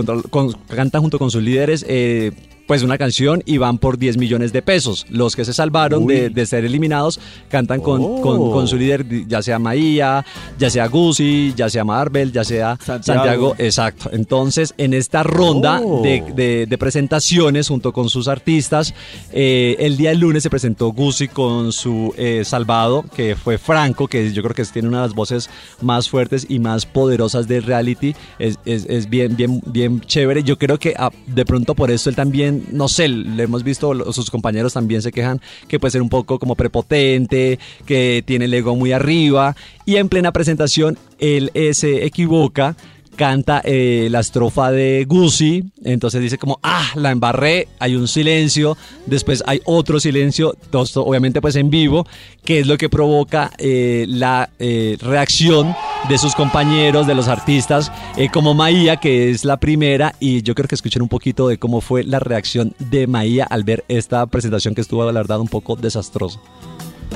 cantan 0.67 1.01
junto 1.01 1.17
con 1.17 1.31
sus 1.31 1.41
líderes 1.41 1.83
eh, 1.89 2.31
pues 2.67 2.84
una 2.84 2.97
canción 2.97 3.43
y 3.45 3.58
van 3.58 3.78
por 3.78 3.97
10 3.97 4.17
millones 4.17 4.54
de 4.54 4.62
pesos. 4.62 5.06
Los 5.10 5.36
que 5.36 5.43
se 5.45 5.54
salvaron 5.54 6.06
de, 6.08 6.30
de 6.30 6.45
ser 6.45 6.63
eliminados 6.65 7.19
cantan 7.50 7.82
con, 7.82 8.02
Oh. 8.02 8.21
con, 8.21 8.52
con 8.52 8.67
su 8.67 8.77
líder, 8.77 9.06
ya 9.27 9.42
sea 9.42 9.60
Maía, 9.60 10.25
ya 10.58 10.69
sea 10.69 10.88
Gucci, 10.88 11.54
ya 11.56 11.69
sea 11.69 11.83
Marvel, 11.83 12.31
ya 12.31 12.44
sea 12.44 12.77
Santiago. 12.83 13.04
Santiago. 13.21 13.56
exacto. 13.58 14.10
Entonces, 14.13 14.73
en 14.77 14.94
esta 14.94 15.23
ronda 15.23 15.81
Oh. 15.83 16.02
de, 16.02 16.23
de- 16.35 16.65
de 16.65 16.77
presentaciones 16.77 17.67
junto 17.67 17.92
con 17.94 18.10
sus 18.10 18.27
artistas, 18.27 18.94
eh, 19.33 19.75
el 19.79 19.98
día 19.98 20.13
lunes 20.13 20.44
se 20.44 20.50
presentó 20.50 20.90
Gucci 20.92 21.27
con 21.27 21.71
su 21.71 22.13
eh, 22.17 22.44
salvado, 22.46 23.04
que 23.15 23.35
fue 23.35 23.58
Franco, 23.58 24.08
que 24.08 24.31
yo 24.33 24.42
creo 24.44 24.54
que 24.56 24.63
tiene 24.65 24.88
una 24.88 25.02
de 25.02 25.08
las 25.08 25.15
voces 25.15 25.50
más 25.81 26.10
fuertes 26.10 26.46
y 26.48 26.60
más 26.60 26.85
poderosas 26.85 27.48
del 27.48 27.63
reality. 27.63 28.13
Es, 28.40 28.58
es- 28.65 28.85
es 28.88 29.10
bien, 29.10 29.35
bien, 29.35 29.62
bien 29.65 30.02
chévere. 30.02 30.44
Yo 30.44 30.58
creo 30.58 30.77
que 30.79 30.94
ah, 30.98 31.10
de 31.27 31.46
pronto 31.46 31.75
por 31.75 31.92
eso 31.92 32.10
él 32.10 32.15
también 32.15 32.50
no 32.52 32.87
sé, 32.87 33.08
le 33.08 33.43
hemos 33.43 33.63
visto, 33.63 34.12
sus 34.13 34.29
compañeros 34.29 34.73
también 34.73 35.02
se 35.02 35.12
quejan 35.12 35.41
que 35.67 35.79
puede 35.79 35.91
ser 35.91 36.02
un 36.02 36.10
poco 36.10 36.39
como 36.39 36.56
prepotente, 36.56 37.60
que 37.85 38.23
tiene 38.25 38.45
el 38.45 38.54
ego 38.54 38.75
muy 38.75 38.91
arriba. 38.91 39.56
Y 39.85 39.95
en 39.95 40.10
plena 40.10 40.31
presentación 40.31 40.97
él 41.19 41.52
eh, 41.54 41.73
se 41.73 42.06
equivoca 42.06 42.75
canta 43.22 43.62
eh, 43.63 44.08
la 44.10 44.22
estrofa 44.22 44.72
de 44.72 45.06
Guzzi, 45.08 45.63
entonces 45.84 46.24
dice 46.24 46.40
como, 46.40 46.60
ah, 46.63 46.90
la 46.96 47.12
embarré, 47.12 47.67
hay 47.78 47.96
un 47.96 48.08
silencio, 48.08 48.76
después 49.06 49.44
hay 49.46 49.62
otro 49.65 50.00
silencio, 50.00 50.58
obviamente 50.96 51.40
pues 51.40 51.56
en 51.56 51.69
vivo, 51.69 52.08
que 52.44 52.62
es 52.62 52.65
lo 52.65 52.80
que 52.80 52.90
provoca 52.90 53.52
eh, 53.60 54.06
la 54.10 54.50
eh, 54.58 54.98
reacción 55.00 55.76
de 56.10 56.17
sus 56.17 56.34
compañeros, 56.34 57.06
de 57.06 57.13
los 57.13 57.28
artistas, 57.28 57.92
como 58.34 58.56
Maía, 58.56 58.98
que 58.98 59.30
es 59.30 59.46
la 59.46 59.58
primera, 59.58 60.15
y 60.19 60.42
yo 60.42 60.56
creo 60.56 60.67
que 60.67 60.74
escuchen 60.74 61.04
un 61.04 61.08
poquito 61.08 61.48
de 61.48 61.60
cómo 61.60 61.80
fue 61.80 62.04
la 62.04 62.17
reacción 62.17 62.74
de 62.80 63.06
Maía 63.06 63.46
al 63.48 63.63
ver 63.63 63.86
esta 63.88 64.26
presentación 64.26 64.74
que 64.74 64.82
estuvo, 64.82 65.06
la 65.06 65.12
verdad, 65.12 65.40
un 65.40 65.48
poco 65.48 65.76
desastrosa. 65.76 66.40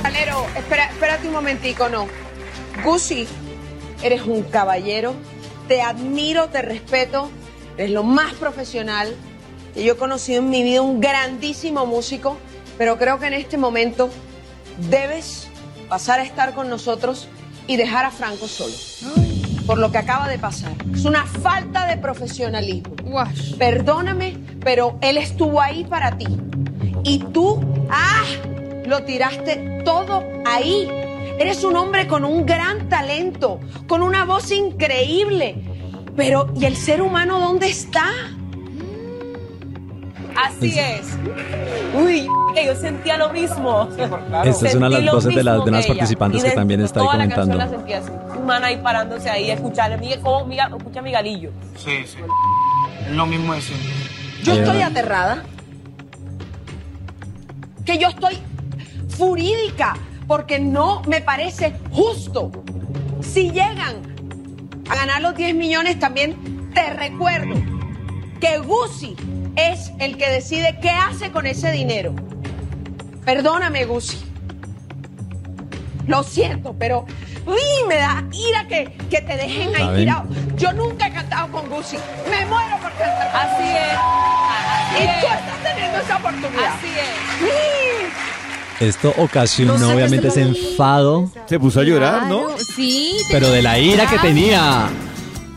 Valero, 0.04 0.46
espera, 0.56 0.88
espérate 0.88 1.26
un 1.26 1.32
momentico, 1.32 1.88
no. 1.88 2.06
Gucci, 2.84 3.26
eres 4.04 4.22
un 4.22 4.44
caballero, 4.44 5.16
te 5.68 5.82
admiro, 5.82 6.48
te 6.48 6.62
respeto, 6.62 7.30
eres 7.76 7.90
lo 7.90 8.02
más 8.02 8.34
profesional 8.34 9.14
que 9.74 9.84
yo 9.84 9.94
he 9.94 9.96
conocido 9.96 10.40
en 10.40 10.50
mi 10.50 10.62
vida, 10.62 10.82
un 10.82 11.00
grandísimo 11.00 11.86
músico, 11.86 12.38
pero 12.78 12.98
creo 12.98 13.18
que 13.18 13.26
en 13.26 13.34
este 13.34 13.58
momento 13.58 14.10
debes 14.90 15.48
pasar 15.88 16.20
a 16.20 16.24
estar 16.24 16.54
con 16.54 16.68
nosotros 16.68 17.28
y 17.66 17.76
dejar 17.76 18.04
a 18.04 18.10
Franco 18.10 18.48
solo. 18.48 18.74
Por 19.66 19.78
lo 19.78 19.90
que 19.90 19.98
acaba 19.98 20.28
de 20.28 20.38
pasar. 20.38 20.72
Es 20.94 21.04
una 21.04 21.26
falta 21.26 21.86
de 21.86 21.96
profesionalismo. 21.96 22.94
Perdóname, 23.58 24.38
pero 24.60 24.96
él 25.00 25.18
estuvo 25.18 25.60
ahí 25.60 25.84
para 25.84 26.16
ti. 26.16 26.26
Y 27.02 27.18
tú, 27.18 27.60
¡ah! 27.90 28.22
Lo 28.86 29.02
tiraste 29.02 29.82
todo 29.84 30.22
ahí. 30.44 30.88
Eres 31.38 31.62
un 31.64 31.76
hombre 31.76 32.06
con 32.06 32.24
un 32.24 32.46
gran 32.46 32.88
talento, 32.88 33.60
con 33.86 34.02
una 34.02 34.24
voz 34.24 34.50
increíble. 34.50 35.56
Pero, 36.16 36.50
¿y 36.58 36.64
el 36.64 36.76
ser 36.76 37.02
humano 37.02 37.38
dónde 37.38 37.68
está? 37.68 38.06
Así 40.34 40.78
es. 40.78 41.16
Uy, 41.94 42.28
que 42.54 42.66
yo 42.66 42.74
sentía 42.74 43.16
lo 43.16 43.30
mismo. 43.32 43.88
Esta 44.44 44.68
es 44.68 44.74
una 44.74 44.88
de 44.90 45.00
las 45.02 45.14
voces 45.14 45.34
de, 45.34 45.42
las- 45.44 45.64
de 45.64 45.70
participantes 45.88 46.44
que 46.44 46.50
también 46.52 46.80
está 46.82 47.00
ahí 47.00 47.06
la 47.06 47.12
comentando. 47.12 47.58
canción 47.58 47.70
la 47.70 47.76
sentía 47.78 47.98
así. 47.98 48.10
Un 48.38 48.46
man 48.46 48.64
ahí 48.64 48.76
parándose 48.78 49.30
ahí, 49.30 49.50
escucharle. 49.50 49.96
Mira 49.98 50.20
cómo 50.22 50.44
mira, 50.46 50.70
escucha 50.76 51.00
mi 51.02 51.10
galillo. 51.12 51.50
Sí, 51.76 52.04
sí. 52.06 52.18
Es 53.08 53.12
lo 53.16 53.26
mismo 53.26 53.54
de 53.54 53.60
siempre. 53.60 53.88
Yo 54.42 54.52
estoy 54.54 54.82
aterrada. 54.82 55.42
Que 57.84 57.98
yo 57.98 58.08
estoy 58.08 58.38
furídica 59.10 59.96
porque 60.26 60.58
no 60.58 61.02
me 61.06 61.20
parece 61.20 61.74
justo. 61.92 62.50
Si 63.22 63.50
llegan 63.50 63.96
a 64.88 64.94
ganar 64.94 65.22
los 65.22 65.34
10 65.36 65.54
millones, 65.54 65.98
también 65.98 66.70
te 66.74 66.90
recuerdo 66.94 67.54
que 68.40 68.58
Gucci 68.58 69.16
es 69.56 69.92
el 69.98 70.16
que 70.16 70.28
decide 70.30 70.78
qué 70.82 70.90
hace 70.90 71.30
con 71.32 71.46
ese 71.46 71.70
dinero. 71.72 72.14
Perdóname, 73.24 73.84
Gucci. 73.86 74.18
Lo 76.06 76.22
siento, 76.22 76.74
pero 76.78 77.04
uy, 77.46 77.88
me 77.88 77.96
da 77.96 78.22
ira 78.32 78.68
que, 78.68 78.92
que 79.10 79.20
te 79.22 79.36
dejen 79.36 79.74
ahí 79.74 79.96
tirado. 80.04 80.28
Yo 80.56 80.72
nunca 80.72 81.08
he 81.08 81.12
cantado 81.12 81.50
con 81.50 81.68
Gucci. 81.68 81.96
Me 82.30 82.46
muero 82.46 82.76
por 82.80 82.92
cantar 82.92 83.32
con 83.32 83.40
Así 83.40 83.62
Gucci. 83.62 83.76
es. 83.76 83.98
Así 84.68 85.02
Y 85.02 85.20
tú 85.20 85.26
es. 85.26 85.32
estás 85.34 85.62
teniendo 85.64 85.98
esa 85.98 86.16
oportunidad. 86.18 86.74
Así 86.74 86.86
es. 86.86 87.38
Sí. 87.40 88.06
Esto 88.80 89.14
ocasionó 89.16 89.74
obviamente 89.94 90.30
se 90.30 90.42
ese 90.42 90.50
enfado, 90.50 91.30
Se 91.48 91.58
puso 91.58 91.80
a 91.80 91.84
llorar, 91.84 92.26
¿no? 92.26 92.44
Claro, 92.44 92.58
Sí. 92.76 93.16
pero 93.30 93.50
de 93.50 93.62
la 93.62 93.78
ira 93.78 94.06
que 94.06 94.18
tenía. 94.18 94.88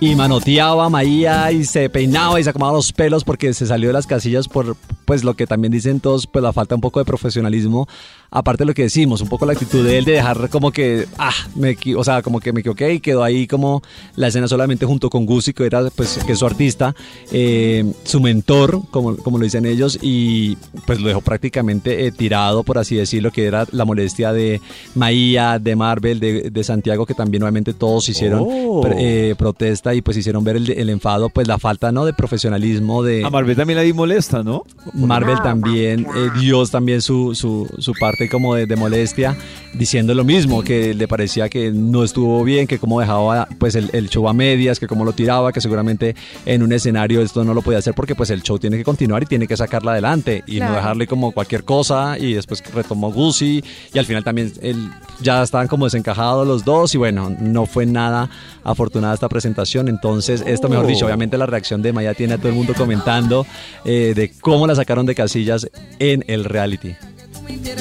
Y 0.01 0.15
manoteaba 0.15 0.85
a 0.85 0.89
Maía 0.89 1.51
y 1.51 1.65
se 1.65 1.89
peinaba 1.89 2.39
y 2.39 2.43
se 2.43 2.51
acomodaba 2.51 2.77
los 2.77 2.93
pelos 2.93 3.25
porque 3.25 3.53
se 3.53 3.65
salió 3.67 3.89
de 3.89 3.93
las 3.93 4.07
casillas 4.07 4.47
por 4.47 4.77
pues 5.03 5.25
lo 5.25 5.33
que 5.33 5.45
también 5.45 5.73
dicen 5.73 5.99
todos, 5.99 6.25
pues 6.25 6.41
la 6.41 6.53
falta 6.53 6.75
un 6.75 6.81
poco 6.81 6.99
de 6.99 7.05
profesionalismo. 7.05 7.87
Aparte 8.31 8.61
de 8.61 8.67
lo 8.67 8.73
que 8.75 8.83
decimos, 8.83 9.21
un 9.21 9.27
poco 9.27 9.47
la 9.47 9.53
actitud 9.53 9.83
de 9.83 9.97
él 9.97 10.05
de 10.05 10.11
dejar 10.11 10.49
como 10.49 10.71
que, 10.71 11.07
ah, 11.17 11.33
me, 11.55 11.75
o 11.97 12.03
sea, 12.03 12.21
como 12.21 12.39
que 12.39 12.53
me 12.53 12.59
equivoqué 12.59 12.93
y 12.93 12.99
quedó 12.99 13.23
ahí 13.23 13.47
como 13.47 13.81
la 14.15 14.27
escena 14.27 14.47
solamente 14.47 14.85
junto 14.85 15.09
con 15.09 15.25
Guzzi, 15.25 15.51
que 15.51 15.65
era 15.65 15.89
pues 15.89 16.19
que 16.25 16.33
es 16.33 16.39
su 16.39 16.45
artista, 16.45 16.95
eh, 17.31 17.91
su 18.03 18.21
mentor, 18.21 18.81
como, 18.91 19.17
como 19.17 19.39
lo 19.39 19.45
dicen 19.45 19.65
ellos, 19.65 19.97
y 19.99 20.57
pues 20.85 21.01
lo 21.01 21.07
dejó 21.07 21.21
prácticamente 21.21 22.05
eh, 22.05 22.11
tirado, 22.11 22.63
por 22.63 22.77
así 22.77 22.95
decirlo, 22.95 23.31
que 23.31 23.45
era 23.45 23.65
la 23.71 23.83
molestia 23.83 24.31
de 24.31 24.61
Maía, 24.93 25.57
de 25.57 25.75
Marvel, 25.75 26.19
de, 26.19 26.51
de 26.51 26.63
Santiago, 26.63 27.07
que 27.07 27.15
también 27.15 27.41
obviamente 27.41 27.73
todos 27.73 28.07
hicieron 28.07 28.45
Oh. 28.47 28.87
eh, 28.95 29.33
protesta 29.37 29.88
y 29.93 30.01
pues 30.01 30.17
hicieron 30.17 30.43
ver 30.43 30.55
el, 30.55 30.69
el 30.69 30.89
enfado, 30.89 31.29
pues 31.29 31.47
la 31.47 31.57
falta 31.57 31.91
no 31.91 32.05
de 32.05 32.13
profesionalismo 32.13 33.03
de... 33.03 33.25
A 33.25 33.29
Marvel 33.29 33.55
también 33.55 33.77
la 33.77 33.83
vi 33.83 33.93
molesta, 33.93 34.43
¿no? 34.43 34.63
Marvel 34.93 35.41
también 35.41 36.05
eh, 36.15 36.29
Dios 36.39 36.71
también 36.71 37.01
su, 37.01 37.35
su, 37.35 37.69
su 37.79 37.93
parte 37.93 38.29
como 38.29 38.55
de, 38.55 38.65
de 38.65 38.75
molestia 38.75 39.37
diciendo 39.73 40.13
lo 40.13 40.23
mismo 40.23 40.63
que 40.63 40.93
le 40.93 41.07
parecía 41.07 41.49
que 41.49 41.71
no 41.71 42.03
estuvo 42.03 42.43
bien 42.43 42.67
que 42.67 42.79
como 42.79 42.99
dejaba 42.99 43.47
pues 43.59 43.75
el, 43.75 43.89
el 43.93 44.09
show 44.09 44.27
a 44.27 44.33
medias 44.33 44.79
que 44.79 44.87
como 44.87 45.05
lo 45.05 45.13
tiraba 45.13 45.51
que 45.51 45.61
seguramente 45.61 46.15
en 46.45 46.63
un 46.63 46.73
escenario 46.73 47.21
esto 47.21 47.43
no 47.43 47.53
lo 47.53 47.61
podía 47.61 47.79
hacer 47.79 47.93
porque 47.93 48.15
pues 48.15 48.29
el 48.29 48.41
show 48.41 48.57
tiene 48.57 48.77
que 48.77 48.83
continuar 48.83 49.23
y 49.23 49.25
tiene 49.25 49.47
que 49.47 49.55
sacarla 49.55 49.91
adelante 49.91 50.43
y 50.47 50.59
no 50.59 50.71
dejarle 50.71 51.07
como 51.07 51.31
cualquier 51.31 51.63
cosa 51.63 52.17
y 52.17 52.33
después 52.33 52.63
retomó 52.73 53.11
Guzzi 53.11 53.63
y 53.93 53.99
al 53.99 54.05
final 54.05 54.23
también 54.23 54.51
él, 54.61 54.89
ya 55.21 55.43
estaban 55.43 55.67
como 55.67 55.85
desencajados 55.85 56.47
los 56.47 56.65
dos 56.65 56.93
y 56.95 56.97
bueno 56.97 57.35
no 57.39 57.65
fue 57.65 57.85
nada 57.85 58.29
afortunada 58.63 59.13
esta 59.13 59.29
presentación 59.29 59.78
entonces 59.87 60.43
esto 60.45 60.69
mejor 60.69 60.87
dicho 60.87 61.05
obviamente 61.05 61.37
la 61.37 61.45
reacción 61.45 61.81
de 61.81 61.93
Maya 61.93 62.13
tiene 62.13 62.33
a 62.33 62.37
todo 62.37 62.49
el 62.49 62.55
mundo 62.55 62.73
comentando 62.75 63.45
eh, 63.85 64.13
de 64.15 64.31
cómo 64.41 64.67
la 64.67 64.75
sacaron 64.75 65.05
de 65.05 65.15
casillas 65.15 65.69
en 65.99 66.23
el 66.27 66.45
reality. 66.45 66.95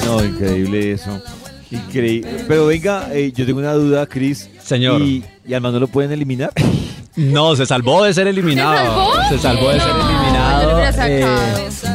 No, 0.05 0.23
increíble 0.23 0.93
eso. 0.93 1.21
Increíble. 1.71 2.45
Pero 2.47 2.65
venga, 2.65 3.09
eh, 3.13 3.31
yo 3.35 3.45
tengo 3.45 3.59
una 3.59 3.73
duda, 3.73 4.07
Chris. 4.07 4.49
Señor. 4.63 5.01
¿Y, 5.01 5.23
y 5.47 5.53
al 5.53 5.61
no 5.61 5.71
lo 5.71 5.87
pueden 5.87 6.11
eliminar? 6.11 6.51
No, 7.15 7.55
se 7.55 7.65
salvó 7.65 8.03
de 8.03 8.13
ser 8.13 8.27
eliminado. 8.27 8.77
¿Se 8.77 8.85
salvó? 8.85 9.29
Se 9.29 9.39
salvó 9.39 9.69
de 9.71 9.79
ser 9.79 9.89
eliminado. 9.89 10.18
Eh, 10.97 11.25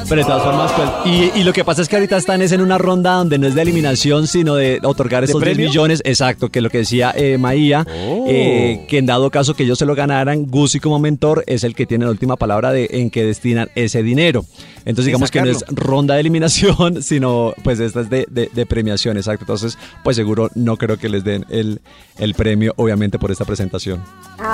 pero 0.09 0.20
de 0.20 0.24
todas 0.26 0.42
formas, 0.42 0.72
pues. 0.72 0.88
Y, 1.34 1.40
y 1.40 1.45
lo 1.45 1.53
que 1.53 1.64
pasa 1.64 1.82
es 1.82 1.88
que 1.88 1.97
ahorita 1.97 2.16
están 2.16 2.42
es 2.42 2.53
en 2.53 2.61
una 2.61 2.78
ronda 2.78 3.14
donde 3.14 3.38
no 3.38 3.47
es 3.47 3.55
de 3.55 3.62
eliminación, 3.62 4.26
sino 4.26 4.55
de 4.55 4.80
otorgar 4.82 5.24
esos 5.24 5.40
10 5.40 5.55
premio? 5.55 5.68
millones. 5.70 6.03
Exacto, 6.05 6.51
que 6.51 6.61
lo 6.61 6.70
que 6.70 6.78
decía 6.78 7.12
eh, 7.16 7.38
Maía, 7.38 7.86
Oh. 8.07 8.26
eh, 8.28 8.84
que 8.88 8.99
en 8.99 9.07
dado 9.07 9.30
caso 9.30 9.55
que 9.55 9.64
ellos 9.64 9.78
se 9.78 9.86
lo 9.86 9.95
ganaran, 9.95 10.47
Guzzi 10.47 10.80
como 10.80 10.99
mentor 10.99 11.45
es 11.47 11.64
el 11.64 11.74
que 11.74 11.86
tiene 11.86 12.05
la 12.05 12.11
última 12.11 12.36
palabra 12.36 12.72
de 12.72 12.88
en 12.90 13.11
que 13.11 13.24
destinan 13.24 13.68
ese 13.74 14.03
dinero. 14.03 14.45
Entonces, 14.86 15.07
De 15.07 15.11
digamos 15.11 15.30
que 15.30 15.40
no 15.40 15.49
es 15.51 15.64
ronda 15.68 16.14
de 16.14 16.20
eliminación, 16.20 17.03
sino 17.03 17.55
pues 17.62 17.80
esta 17.80 18.01
es 18.03 18.11
de, 18.11 18.26
de- 18.30 18.51
de 18.53 18.66
premiación, 18.66 19.16
exacto. 19.16 19.45
Entonces, 19.45 19.78
pues 20.03 20.16
seguro 20.16 20.51
no 20.55 20.76
creo 20.76 20.99
que 20.99 21.09
les 21.09 21.24
den 21.24 21.47
el, 21.49 21.80
el 22.18 22.34
premio, 22.34 22.74
obviamente, 22.76 23.18
por 23.18 23.30
esta 23.30 23.45
presentación. 23.45 24.03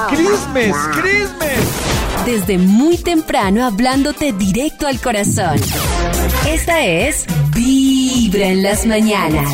¡Crismes! 0.08 0.74
¡Crismes! 1.00 2.09
Desde 2.26 2.58
muy 2.58 2.98
temprano 2.98 3.64
hablándote 3.64 4.32
directo 4.32 4.86
al 4.86 5.00
corazón. 5.00 5.56
Esta 6.46 6.84
es 6.84 7.26
Vibra 7.54 8.48
en 8.48 8.62
las 8.62 8.86
mañanas. 8.86 9.48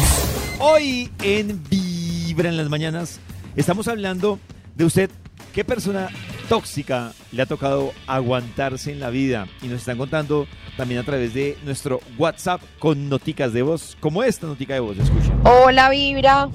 Hoy 0.59 1.11
en 1.23 1.63
Vibra 1.71 2.49
en 2.49 2.57
las 2.57 2.69
mañanas 2.69 3.21
estamos 3.55 3.87
hablando 3.89 4.41
de 4.75 4.85
usted. 4.85 5.11
¿Qué 5.55 5.65
persona 5.65 6.09
tóxica 6.49 7.13
le 7.33 7.43
ha 7.43 7.47
tocado 7.47 7.93
aguantarse 8.07 8.93
en 8.93 9.01
la 9.01 9.11
vida? 9.11 9.47
Y 9.63 9.69
nos 9.69 9.79
están 9.81 9.97
contando 9.97 10.47
también 10.77 11.01
a 11.01 11.05
través 11.05 11.33
de 11.33 11.57
nuestro 11.65 12.01
WhatsApp 12.19 12.61
con 12.79 13.09
noticas 13.09 13.53
de 13.53 13.63
voz, 13.63 13.97
como 14.01 14.23
esta 14.23 14.47
notica 14.47 14.75
de 14.75 14.81
voz. 14.81 14.99
Escucha. 14.99 15.33
Hola 15.45 15.89
Vibra. 15.89 16.49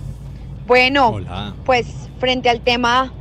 Bueno, 0.68 1.10
Hola. 1.10 1.56
pues 1.66 1.88
frente 2.20 2.50
al 2.50 2.62
tema 2.62 3.12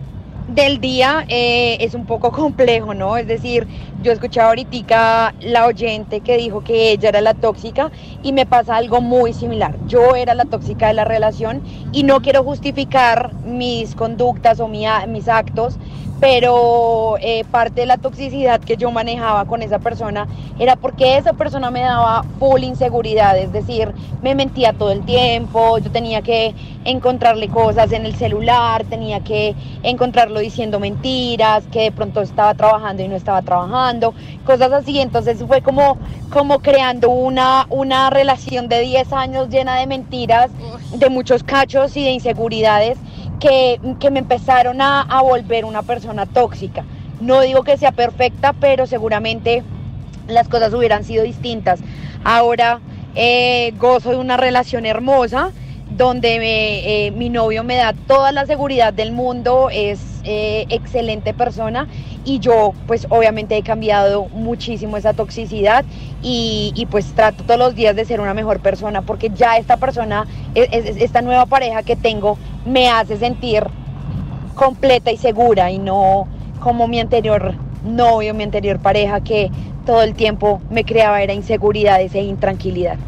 del 0.55 0.81
día 0.81 1.25
eh, 1.29 1.77
es 1.81 1.95
un 1.95 2.07
poco 2.07 2.33
complejo, 2.33 2.95
¿no? 2.95 3.17
Es 3.17 3.27
decir, 3.27 3.67
yo 4.03 4.13
escuchaba 4.13 4.49
ahorita 4.49 5.35
la 5.41 5.67
oyente 5.67 6.21
que 6.21 6.37
dijo 6.37 6.63
que 6.63 6.91
ella 6.93 7.11
era 7.11 7.21
la 7.21 7.35
tóxica 7.35 7.91
y 8.23 8.33
me 8.33 8.47
pasa 8.47 8.77
algo 8.77 9.01
muy 9.01 9.33
similar. 9.33 9.77
Yo 9.87 10.17
era 10.17 10.35
la 10.35 10.45
tóxica 10.45 10.89
de 10.89 10.95
la 10.95 11.05
relación 11.05 11.63
y 11.93 12.03
no 12.03 12.21
quiero 12.21 12.43
justificar 12.43 13.35
mis 13.45 13.95
conductas 13.95 14.61
o 14.61 14.69
mis 14.69 15.29
actos, 15.29 15.77
pero 16.21 17.17
eh, 17.21 17.45
parte 17.51 17.81
de 17.81 17.87
la 17.87 17.97
toxicidad 17.97 18.61
que 18.61 18.77
yo 18.77 18.91
manejaba 18.91 19.47
con 19.47 19.63
esa 19.63 19.79
persona 19.79 20.29
era 20.59 20.77
porque 20.77 21.17
esa 21.17 21.33
persona 21.33 21.71
me 21.71 21.81
daba 21.81 22.25
full 22.39 22.63
inseguridad, 22.63 23.39
es 23.39 23.53
decir, 23.53 23.93
me 24.23 24.35
mentía 24.35 24.75
todo 24.75 24.91
el 24.91 25.01
tiempo, 25.07 25.79
yo 25.79 25.91
tenía 25.91 26.21
que 26.21 26.55
encontrarle 26.85 27.49
cosas 27.49 27.93
en 27.93 28.05
el 28.05 28.15
celular, 28.15 28.85
tenía 28.85 29.21
que 29.21 29.55
encontrarlo 29.83 30.41
diciendo 30.41 30.79
mentiras, 30.79 31.65
que 31.73 31.83
de 31.83 31.93
pronto 31.93 32.21
estaba 32.21 32.55
trabajando 32.55 33.03
y 33.03 33.09
no 33.09 33.17
estaba 33.17 33.43
trabajando. 33.43 34.15
cosas 34.45 34.73
así. 34.73 35.01
Entonces 35.01 35.43
fue 35.47 35.63
como, 35.63 35.99
como 36.31 36.61
creando 36.61 37.11
una, 37.11 37.67
una 37.71 38.11
relación 38.11 38.69
de 38.69 38.81
10 38.81 39.13
años 39.13 39.49
llena 39.49 39.77
de 39.77 39.87
mentiras, 39.87 40.51
de 40.95 41.09
muchos 41.09 41.43
cachos 41.43 41.97
y 41.97 42.05
de 42.05 42.11
inseguridades 42.11 42.99
que, 43.41 43.81
me 44.11 44.19
empezaron 44.21 44.81
a, 44.81 45.07
volver 45.23 45.65
una 45.65 45.83
persona 45.83 46.27
tóxica. 46.27 46.85
No 47.21 47.41
digo 47.41 47.65
que 47.65 47.77
sea 47.77 47.93
perfecta, 47.93 48.53
pero 48.53 48.87
seguramente 48.87 49.63
las 50.29 50.49
cosas 50.49 50.73
hubieran 50.75 51.05
sido 51.05 51.25
distintas. 51.25 51.81
Ahora 52.23 52.81
eh, 53.15 53.73
gozo 53.79 54.11
de 54.11 54.17
una 54.19 54.37
relación 54.37 54.87
hermosa 54.87 55.51
donde 55.97 56.37
eh, 57.07 57.11
mi 57.11 57.31
novio 57.31 57.65
me 57.65 57.77
da 57.77 57.93
toda 58.07 58.31
la 58.31 58.47
seguridad 58.47 58.93
del 58.93 59.11
mundo, 59.13 59.69
es 59.73 60.21
eh, 60.25 60.67
excelente 60.69 61.35
persona 61.35 61.89
y 62.25 62.39
yo 62.39 62.75
pues 62.87 63.07
obviamente 63.11 63.57
he 63.57 63.63
cambiado 63.63 64.29
muchísimo 64.33 64.97
esa 64.97 65.15
toxicidad 65.15 65.85
y, 66.23 66.73
y, 66.77 66.87
pues 66.87 67.07
trato 67.15 67.43
todos 67.45 67.59
los 67.59 67.75
días 67.75 67.97
de 67.97 68.05
ser 68.05 68.21
una 68.21 68.35
mejor 68.35 68.61
persona 68.61 69.03
porque 69.03 69.31
ya 69.35 69.57
esta 69.57 69.79
persona, 69.79 70.27
es- 70.55 70.69
es- 70.71 70.97
esta 71.03 71.23
nueva 71.23 71.47
pareja 71.47 71.83
que 71.83 71.97
tengo 71.97 72.39
me 72.65 72.89
hace 72.89 73.17
sentir 73.17 73.65
completa 74.55 75.11
y 75.11 75.17
segura 75.17 75.71
y 75.71 75.79
no 75.79 76.29
como 76.61 76.89
mi 76.89 77.01
anterior 77.01 77.55
novio, 77.85 78.35
mi 78.35 78.45
anterior 78.45 78.79
pareja 78.81 79.23
que 79.23 79.51
todo 79.87 80.03
el 80.03 80.15
tiempo 80.15 80.61
me 80.71 80.85
creaba 80.85 81.23
era 81.23 81.33
inseguridades 81.33 82.15
e 82.15 82.23
intranquilidad. 82.23 82.99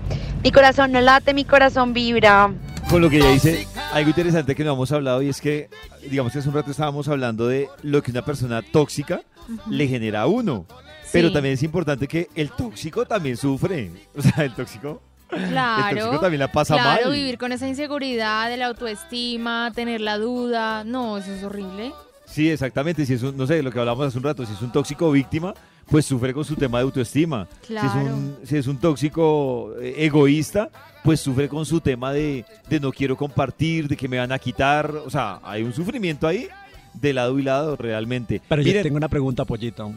Mi 0.42 0.50
corazón 0.50 0.92
no 0.92 1.00
late, 1.00 1.34
mi 1.34 1.44
corazón 1.44 1.92
vibra. 1.92 2.52
Con 2.90 3.02
lo 3.02 3.08
que 3.08 3.18
ella 3.18 3.30
dice, 3.30 3.66
algo 3.92 4.08
interesante 4.08 4.54
que 4.54 4.64
no 4.64 4.72
hemos 4.72 4.90
hablado 4.90 5.22
y 5.22 5.28
es 5.28 5.40
que, 5.40 5.68
digamos 6.08 6.32
que 6.32 6.40
hace 6.40 6.48
un 6.48 6.54
rato 6.54 6.70
estábamos 6.70 7.08
hablando 7.08 7.46
de 7.46 7.68
lo 7.82 8.02
que 8.02 8.10
una 8.10 8.22
persona 8.22 8.62
tóxica 8.62 9.20
le 9.68 9.86
genera 9.86 10.22
a 10.22 10.26
uno. 10.26 10.66
Pero 11.12 11.30
también 11.30 11.54
es 11.54 11.62
importante 11.62 12.08
que 12.08 12.28
el 12.34 12.50
tóxico 12.50 13.04
también 13.04 13.36
sufre. 13.36 13.90
O 14.16 14.22
sea, 14.22 14.44
el 14.44 14.54
tóxico, 14.54 15.02
Claro. 15.32 15.88
el 15.90 15.98
tóxico 15.98 16.20
también 16.20 16.40
la 16.40 16.52
pasa 16.52 16.74
claro, 16.74 17.06
mal. 17.06 17.12
vivir 17.14 17.38
con 17.38 17.52
esa 17.52 17.66
inseguridad 17.68 18.48
de 18.50 18.56
la 18.56 18.66
autoestima, 18.66 19.72
tener 19.74 20.00
la 20.00 20.18
duda. 20.18 20.84
No, 20.84 21.16
eso 21.18 21.32
es 21.32 21.42
horrible. 21.42 21.92
Sí, 22.26 22.50
exactamente. 22.50 23.04
Si 23.06 23.14
es 23.14 23.22
un, 23.22 23.36
no 23.36 23.46
sé, 23.46 23.62
lo 23.62 23.70
que 23.70 23.78
hablamos 23.78 24.06
hace 24.06 24.18
un 24.18 24.24
rato, 24.24 24.44
si 24.46 24.52
es 24.52 24.62
un 24.62 24.72
tóxico 24.72 25.10
víctima, 25.10 25.54
pues 25.88 26.06
sufre 26.06 26.32
con 26.32 26.44
su 26.44 26.54
tema 26.56 26.78
de 26.78 26.84
autoestima. 26.84 27.46
Si, 27.66 27.74
es 27.74 27.80
Claro. 27.82 28.00
un, 28.00 28.36
si 28.44 28.56
es 28.56 28.66
un 28.66 28.78
tóxico 28.78 29.74
eh, 29.80 29.94
egoísta, 29.98 30.70
pues 31.02 31.20
sufre 31.20 31.48
con 31.48 31.66
su 31.66 31.80
tema 31.80 32.12
de, 32.12 32.44
de 32.68 32.80
no 32.80 32.92
quiero 32.92 33.16
compartir, 33.16 33.88
de 33.88 33.96
que 33.96 34.08
me 34.08 34.18
van 34.18 34.32
a 34.32 34.38
quitar. 34.38 34.90
O 35.04 35.10
sea, 35.10 35.40
hay 35.42 35.62
un 35.62 35.72
sufrimiento 35.72 36.26
ahí 36.26 36.48
de 36.94 37.12
lado 37.12 37.38
y 37.38 37.42
lado 37.42 37.76
realmente. 37.76 38.40
Pero 38.48 38.62
yo 38.62 38.66
Miren, 38.68 38.82
tengo 38.82 38.96
una 38.96 39.08
pregunta, 39.08 39.44
Pollito. 39.44 39.92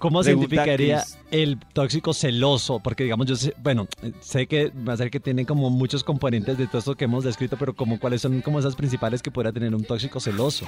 ¿Cómo 0.00 0.24
se 0.24 0.30
identificaría 0.30 1.04
el 1.30 1.58
tóxico 1.72 2.12
celoso? 2.12 2.80
Porque 2.80 3.04
digamos, 3.04 3.26
yo 3.26 3.36
sé, 3.36 3.54
bueno, 3.62 3.86
sé 4.20 4.46
que 4.48 4.70
va 4.70 4.94
a 4.94 4.96
ser 4.96 5.10
que 5.10 5.20
tiene 5.20 5.46
como 5.46 5.70
muchos 5.70 6.02
componentes 6.02 6.58
de 6.58 6.66
todo 6.66 6.78
esto 6.78 6.94
que 6.96 7.04
hemos 7.04 7.22
descrito, 7.22 7.56
pero 7.56 7.74
como 7.74 8.00
cuáles 8.00 8.22
son 8.22 8.40
como 8.40 8.58
esas 8.58 8.74
principales 8.74 9.22
que 9.22 9.30
podría 9.30 9.52
tener 9.52 9.74
un 9.74 9.84
tóxico 9.84 10.18
celoso. 10.18 10.64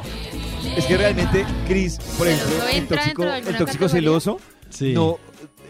Es 0.77 0.85
que 0.85 0.97
realmente, 0.97 1.45
Cris, 1.67 1.99
por 2.19 2.29
ejemplo, 2.29 2.51
¿Celoso 2.51 2.69
el 3.49 3.57
tóxico, 3.57 3.85
el 3.87 3.91
celoso, 3.91 4.41
Sí. 4.71 4.93
no, 4.93 5.19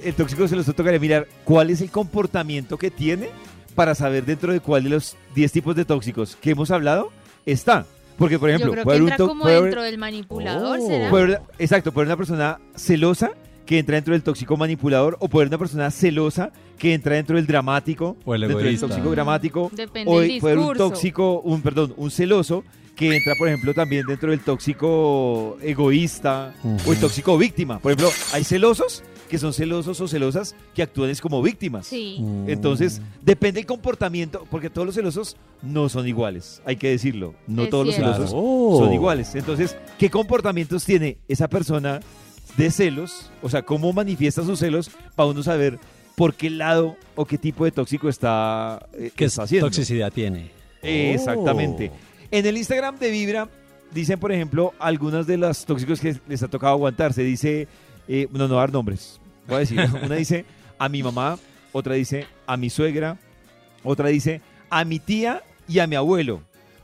el 0.03 0.15
tóxico 0.15 0.47
celoso 0.49 0.73
tocaría 0.73 0.99
mirar 1.01 1.29
cuál 1.45 1.71
es 1.71 1.81
el 1.81 1.91
comportamiento 1.91 2.77
que 2.77 2.91
tiene 2.91 3.31
para 3.77 3.95
saber 3.95 4.25
dentro 4.27 4.53
de 4.53 4.61
cuál 4.61 4.85
de 4.85 4.91
los 4.91 5.17
10 5.35 5.51
tipos 5.53 5.77
de 5.77 5.85
tóxicos 5.85 6.37
que 6.37 6.51
hemos 6.51 6.71
hablado 6.73 7.11
está. 7.47 7.87
Porque, 8.19 8.39
por 8.39 8.51
ejemplo, 8.51 8.67
Yo 8.69 8.73
creo 8.73 8.83
que 8.83 8.85
puede 8.85 8.97
haber 8.99 9.03
un 9.07 9.13
entra 9.13 9.27
como 9.27 9.43
puede 9.45 9.57
haber- 9.57 9.65
dentro 9.71 9.83
del 9.83 9.99
manipulador, 9.99 10.79
Oh. 10.81 10.87
¿será? 10.87 11.11
puede 11.11 11.25
haber- 11.25 11.41
exacto, 11.59 11.93
puede 11.93 12.05
haber 12.05 12.13
una 12.13 12.17
persona 12.19 12.61
celosa 12.77 13.31
que 13.67 13.79
entra 13.79 13.95
dentro 13.97 14.13
del 14.13 14.23
tóxico 14.23 14.57
manipulador 14.57 15.17
o 15.21 15.29
puede 15.29 15.45
haber 15.45 15.51
una 15.55 15.59
persona 15.59 15.91
celosa 15.91 16.53
que 16.79 16.95
entra 16.95 17.15
dentro 17.17 17.37
del 17.37 17.47
dramático 17.47 18.17
O 18.25 18.35
el 18.35 18.41
dentro 18.43 18.59
del 18.59 18.67
egoísta. 18.69 18.89
tóxico 18.89 19.11
dramático 19.11 19.71
Depende 19.75 20.11
o 20.11 20.21
del 20.21 20.41
puede 20.41 20.55
haber 20.55 20.67
un 20.67 20.77
tóxico 20.77 21.41
un 21.41 21.63
perdón 21.63 21.95
un 21.97 22.11
celoso 22.11 22.65
que 22.97 23.17
entra 23.17 23.35
por 23.39 23.49
ejemplo 23.49 23.73
también 23.73 24.05
dentro 24.07 24.31
del 24.31 24.41
tóxico 24.41 25.57
egoísta 25.63 26.55
o 26.87 26.93
el 26.93 26.99
tóxico 26.99 27.39
víctima 27.39 27.79
por 27.79 27.93
ejemplo 27.93 28.11
hay 28.33 28.45
celosos 28.45 29.03
que 29.31 29.39
son 29.39 29.55
celosos 29.55 29.99
o 30.01 30.09
celosas 30.09 30.55
que 30.75 30.83
actúan 30.83 31.09
es 31.09 31.21
como 31.21 31.41
víctimas 31.41 31.87
Sí. 31.87 32.19
Mm. 32.21 32.51
entonces, 32.51 33.01
depende 33.23 33.61
del 33.61 33.67
comportamiento, 33.67 34.47
porque 34.51 34.69
todos 34.69 34.85
los 34.85 34.95
celosos 34.95 35.37
no 35.63 35.89
son 35.89 36.07
iguales, 36.07 36.61
hay 36.67 36.77
que 36.77 36.91
decirlo. 36.91 37.35
No 37.47 37.63
Es 37.63 37.71
todos 37.71 37.87
los 37.87 37.95
celosos 37.95 38.31
Claro. 38.31 38.77
son 38.79 38.93
iguales. 38.93 39.35
Entonces, 39.35 39.75
¿qué 39.99 40.11
comportamientos 40.11 40.85
tiene 40.85 41.17
esa 41.29 41.49
persona 41.49 42.01
de 42.57 42.71
celos? 42.71 43.31
O 43.43 43.49
sea, 43.49 43.63
¿cómo 43.63 43.93
manifiesta 43.93 44.45
sus 44.45 44.59
celos 44.59 44.91
para 45.15 45.29
uno 45.29 45.43
saber 45.43 45.79
por 46.17 46.35
qué 46.35 46.51
lado 46.51 46.97
o 47.15 47.25
qué 47.25 47.39
tipo 47.39 47.65
de 47.65 47.73
tóxico 47.73 48.09
está, 48.09 48.87
eh, 48.93 49.11
¿Qué 49.15 49.25
está 49.27 49.45
haciendo? 49.45 49.67
toxicidad 49.67 50.13
tiene? 50.13 50.51
Exactamente. 50.83 51.91
En 52.31 52.47
el 52.47 52.57
Instagram 52.57 52.99
de 52.99 53.11
Vibra 53.11 53.49
dicen, 53.93 54.19
por 54.19 54.33
ejemplo, 54.33 54.73
algunas 54.79 55.27
de 55.27 55.37
las 55.37 55.65
tóxicos 55.65 56.01
que 56.01 56.17
les 56.29 56.43
ha 56.43 56.49
tocado 56.49 56.73
aguantar. 56.73 57.13
Se 57.13 57.23
dice, 57.23 57.69
eh, 58.09 58.27
no, 58.33 58.49
no 58.49 58.57
dar 58.57 58.73
nombres. 58.73 59.21
Voy 59.47 59.57
a 59.57 59.59
decir, 59.61 59.81
una 60.03 60.15
dice 60.17 60.45
a 60.79 60.89
mi 60.89 61.03
mamá, 61.03 61.39
otra 61.73 61.95
dice 61.95 62.27
a 62.47 62.57
mi 62.57 62.71
suegra, 62.71 63.19
otra 63.85 64.09
dice 64.09 64.41
a 64.71 64.85
mi 64.85 64.99
tía 64.99 65.43
y 65.69 65.79
a 65.79 65.87
mi 65.87 65.97
abuelo. 65.97 66.43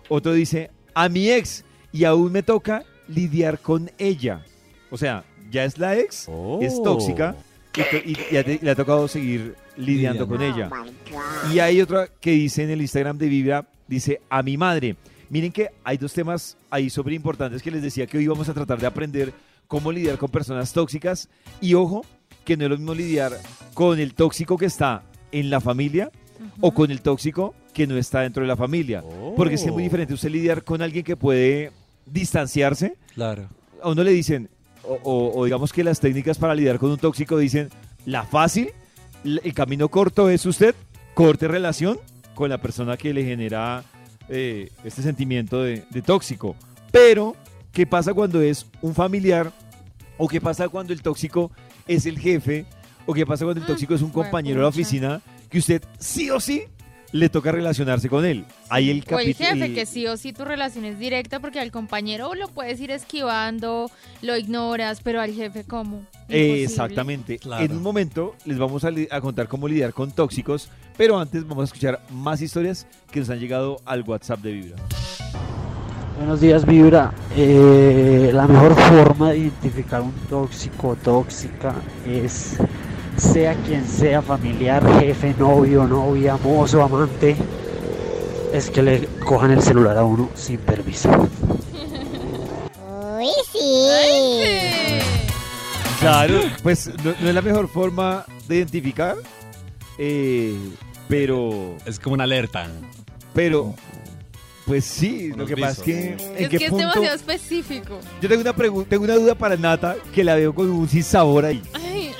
Otro 0.09 0.33
dice 0.33 0.71
a 0.95 1.09
mi 1.09 1.31
ex 1.31 1.65
y 1.93 2.05
aún 2.05 2.33
me 2.33 2.43
toca 2.43 2.85
lidiar 3.09 3.59
con 3.59 3.91
ella. 3.99 4.45
O 4.91 4.97
sea, 4.97 5.25
ya 5.51 5.65
es 5.65 5.79
la 5.79 5.97
ex, 5.99 6.23
es 6.23 6.29
Oh. 6.29 6.83
tóxica 6.85 7.37
y, 8.05 8.15
le 8.65 8.71
ha 8.71 8.75
tocado 8.75 9.07
seguir 9.09 9.55
lidiando, 9.77 10.27
Lidiando. 10.27 10.29
con 10.29 10.43
ella. 10.43 10.71
Y 11.53 11.59
hay 11.61 11.81
otra 11.81 12.09
que 12.21 12.33
dice 12.33 12.65
en 12.65 12.71
el 12.71 12.81
Instagram 12.81 13.19
de 13.19 13.29
Vibra, 13.29 13.69
dice 13.87 14.21
a 14.29 14.43
mi 14.43 14.57
madre. 14.57 14.97
Miren 15.31 15.53
que 15.53 15.69
hay 15.85 15.97
dos 15.99 16.13
temas 16.13 16.57
ahí 16.71 16.89
súper 16.91 17.13
importantes 17.13 17.63
que 17.63 17.71
les 17.71 17.83
decía 17.83 18.07
que 18.07 18.19
hoy 18.19 18.27
vamos 18.27 18.49
a 18.49 18.55
tratar 18.55 18.81
de 18.81 18.87
aprender 18.87 19.33
cómo 19.67 19.93
lidiar 19.93 20.17
con 20.19 20.31
personas 20.31 20.73
tóxicas. 20.73 21.29
Y 21.61 21.75
ojo, 21.75 22.05
que 22.45 22.57
no 22.57 22.65
es 22.65 22.71
lo 22.71 22.77
mismo 22.79 22.95
lidiar 22.95 23.39
con 23.75 23.99
el 24.01 24.15
tóxico 24.15 24.57
que 24.57 24.67
está 24.67 25.03
en 25.31 25.51
la 25.51 25.61
familia 25.61 26.11
o 26.61 26.73
con 26.73 26.91
el 26.91 27.03
tóxico 27.03 27.55
que 27.75 27.87
no 27.87 27.97
está 27.99 28.23
dentro 28.23 28.43
de 28.43 28.49
la 28.49 28.57
familia. 28.57 29.05
Porque 29.37 29.55
es 29.55 29.63
que 29.63 29.69
es 29.69 29.73
muy 29.75 29.83
diferente 29.83 30.15
usted 30.15 30.31
lidiar 30.31 30.65
con 30.65 30.81
alguien 30.83 31.05
que 31.05 31.17
puede 31.17 31.71
distanciarse. 32.07 32.95
Claro. 33.15 33.49
A 33.83 33.91
uno 33.91 34.03
le 34.03 34.11
dicen, 34.11 34.49
o, 34.89 34.99
o- 35.03 35.39
o 35.39 35.45
digamos 35.45 35.73
que 35.73 35.85
las 35.85 36.01
técnicas 36.01 36.39
para 36.39 36.55
lidiar 36.55 36.79
con 36.79 36.91
un 36.91 36.99
tóxico 36.99 37.37
dicen, 37.39 37.69
la 38.07 38.25
fácil, 38.25 38.71
el 39.25 39.53
camino 39.55 39.89
corto 39.89 40.31
es 40.31 40.47
usted, 40.47 40.75
corte 41.15 41.47
relación 41.49 41.99
con 42.35 42.49
la 42.51 42.59
persona 42.59 42.97
que 42.97 43.13
le 43.13 43.25
genera 43.25 43.83
eh, 44.29 44.71
este 44.85 45.03
sentimiento 45.03 45.63
de, 45.63 45.85
de 45.91 46.03
tóxico. 46.03 46.55
Pero, 46.93 47.35
¿qué 47.73 47.87
pasa 47.87 48.15
cuando 48.15 48.41
es 48.41 48.67
un 48.81 48.95
familiar? 48.95 49.53
¿O 50.17 50.29
qué 50.29 50.41
pasa 50.41 50.69
cuando 50.69 50.93
el 50.93 51.03
tóxico 51.03 51.51
es 51.87 52.07
el 52.07 52.19
jefe? 52.19 52.67
¿O 53.07 53.15
qué 53.15 53.25
pasa 53.27 53.45
cuando 53.45 53.61
el 53.61 53.65
Mm, 53.65 53.69
tóxico 53.69 53.95
es 53.95 54.03
un 54.03 54.11
compañero 54.11 54.57
de 54.57 54.63
la 54.63 54.69
oficina 54.69 55.23
que 55.51 55.59
usted 55.59 55.83
sí 55.99 56.31
o 56.31 56.39
sí 56.41 56.65
le 57.13 57.29
toca 57.29 57.53
relacionarse 57.53 58.09
con 58.09 58.25
él? 58.25 58.45
Ahí 58.69 58.91
el 58.91 58.99
O 59.11 59.19
el 59.19 59.35
capítulo... 59.35 59.49
jefe, 59.49 59.75
que 59.75 59.87
sí 59.87 60.07
o 60.07 60.17
sí 60.17 60.33
tu 60.33 60.45
relación 60.45 60.85
es 60.85 60.99
directa 60.99 61.41
porque 61.41 61.61
al 61.61 61.71
compañero 61.71 62.35
lo 62.35 62.49
puedes 62.49 62.81
ir 62.81 62.91
esquivando, 62.91 63.91
lo 64.23 64.37
ignoras, 64.37 65.01
pero 65.03 65.21
al 65.21 65.33
jefe 65.33 65.65
¿cómo? 65.65 66.03
Exactamente. 66.29 67.39
Claro. 67.39 67.65
En 67.65 67.73
un 67.73 67.83
momento 67.83 68.35
les 68.45 68.59
vamos 68.59 68.85
a, 68.85 68.91
a 69.11 69.21
contar 69.21 69.49
cómo 69.49 69.69
lidiar 69.69 69.93
con 69.93 70.11
tóxicos, 70.11 70.69
pero 70.97 71.19
antes 71.19 71.47
vamos 71.47 71.63
a 71.63 71.65
escuchar 71.67 72.01
más 72.11 72.43
historias 72.43 72.87
que 73.11 73.21
nos 73.21 73.31
han 73.31 73.41
llegado 73.41 73.81
al 73.85 74.03
WhatsApp 74.03 74.41
de 74.41 74.53
Vibra. 74.53 74.77
Buenos 76.19 76.41
días, 76.41 76.67
Vibra. 76.67 77.13
Eh, 77.37 78.33
la 78.35 78.49
mejor 78.49 78.75
forma 78.75 79.31
de 79.31 79.39
identificar 79.39 80.03
un 80.03 80.13
tóxico 80.29 80.89
o 80.89 80.97
tóxica 80.97 81.77
es, 82.05 82.57
sea 83.19 83.55
quien 83.55 83.87
sea, 83.87 84.23
familiar, 84.23 84.83
jefe, 85.01 85.35
novio, 85.39 85.85
novia, 85.85 86.37
mozo, 86.37 86.83
amante, 86.83 87.37
es 88.53 88.71
que 88.71 88.83
le 88.83 89.07
cojan 89.25 89.51
el 89.51 89.63
celular 89.63 89.97
a 89.99 90.05
uno 90.05 90.31
sin 90.35 90.59
permiso. 90.59 91.11
Uy, 93.19 93.29
sí. 93.53 95.01
Claro, 96.01 96.41
pues 96.63 96.91
no, 97.05 97.15
no 97.21 97.29
es 97.29 97.35
la 97.35 97.43
mejor 97.43 97.69
forma 97.69 98.25
de 98.47 98.57
identificar, 98.57 99.17
eh, 99.99 100.57
pero, 101.09 101.77
Es 101.85 101.99
como 101.99 102.15
una 102.15 102.25
alerta. 102.25 102.69
pero, 103.35 103.75
pues 104.65 104.85
sí, 104.85 105.33
lo 105.35 105.45
que 105.45 105.57
pasa 105.57 105.73
es 105.73 105.79
que, 105.81 105.93
visos. 106.13 106.29
¿en 106.29 106.37
Es 106.37 106.49
qué 106.51 106.59
que 106.59 106.65
es 106.67 106.73
demasiado 106.77 107.17
específico. 107.17 107.99
Yo 108.21 108.29
tengo 108.29 108.43
una 108.43 108.55
pregunta, 108.55 108.91
tengo 108.91 109.05
una 109.05 109.15
duda 109.15 109.35
para 109.35 109.57
Nata 109.57 109.97
que 110.15 110.23
la 110.23 110.35
veo 110.37 110.55
con 110.55 110.71
un 110.71 110.89
sinsabor 110.89 111.45
ahí. 111.47 111.63
Ay, 111.73 112.13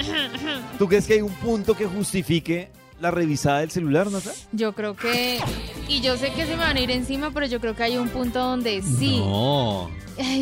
¿Tú 0.79 0.87
crees 0.89 1.07
que 1.07 1.15
hay 1.15 1.23
un 1.23 1.33
punto 1.33 1.75
que 1.75 1.87
justifique 1.87 2.69
la 3.01 3.11
revisada 3.11 3.61
del 3.61 3.71
celular, 3.71 4.11
Nata? 4.11 4.33
Yo 4.53 4.73
creo 4.75 4.95
que 4.95 5.39
Y 5.89 6.01
yo 6.01 6.17
sé 6.17 6.31
que 6.33 6.45
se 6.47 6.51
me 6.53 6.57
van 6.63 6.77
a 6.77 6.81
ir 6.81 6.91
encima, 6.91 7.31
pero 7.33 7.47
yo 7.47 7.61
creo 7.61 7.75
que 7.75 7.83
hay 7.83 7.97
un 7.99 8.09
punto 8.09 8.39
donde 8.39 8.83
sí. 8.83 9.19
No. 9.19 9.91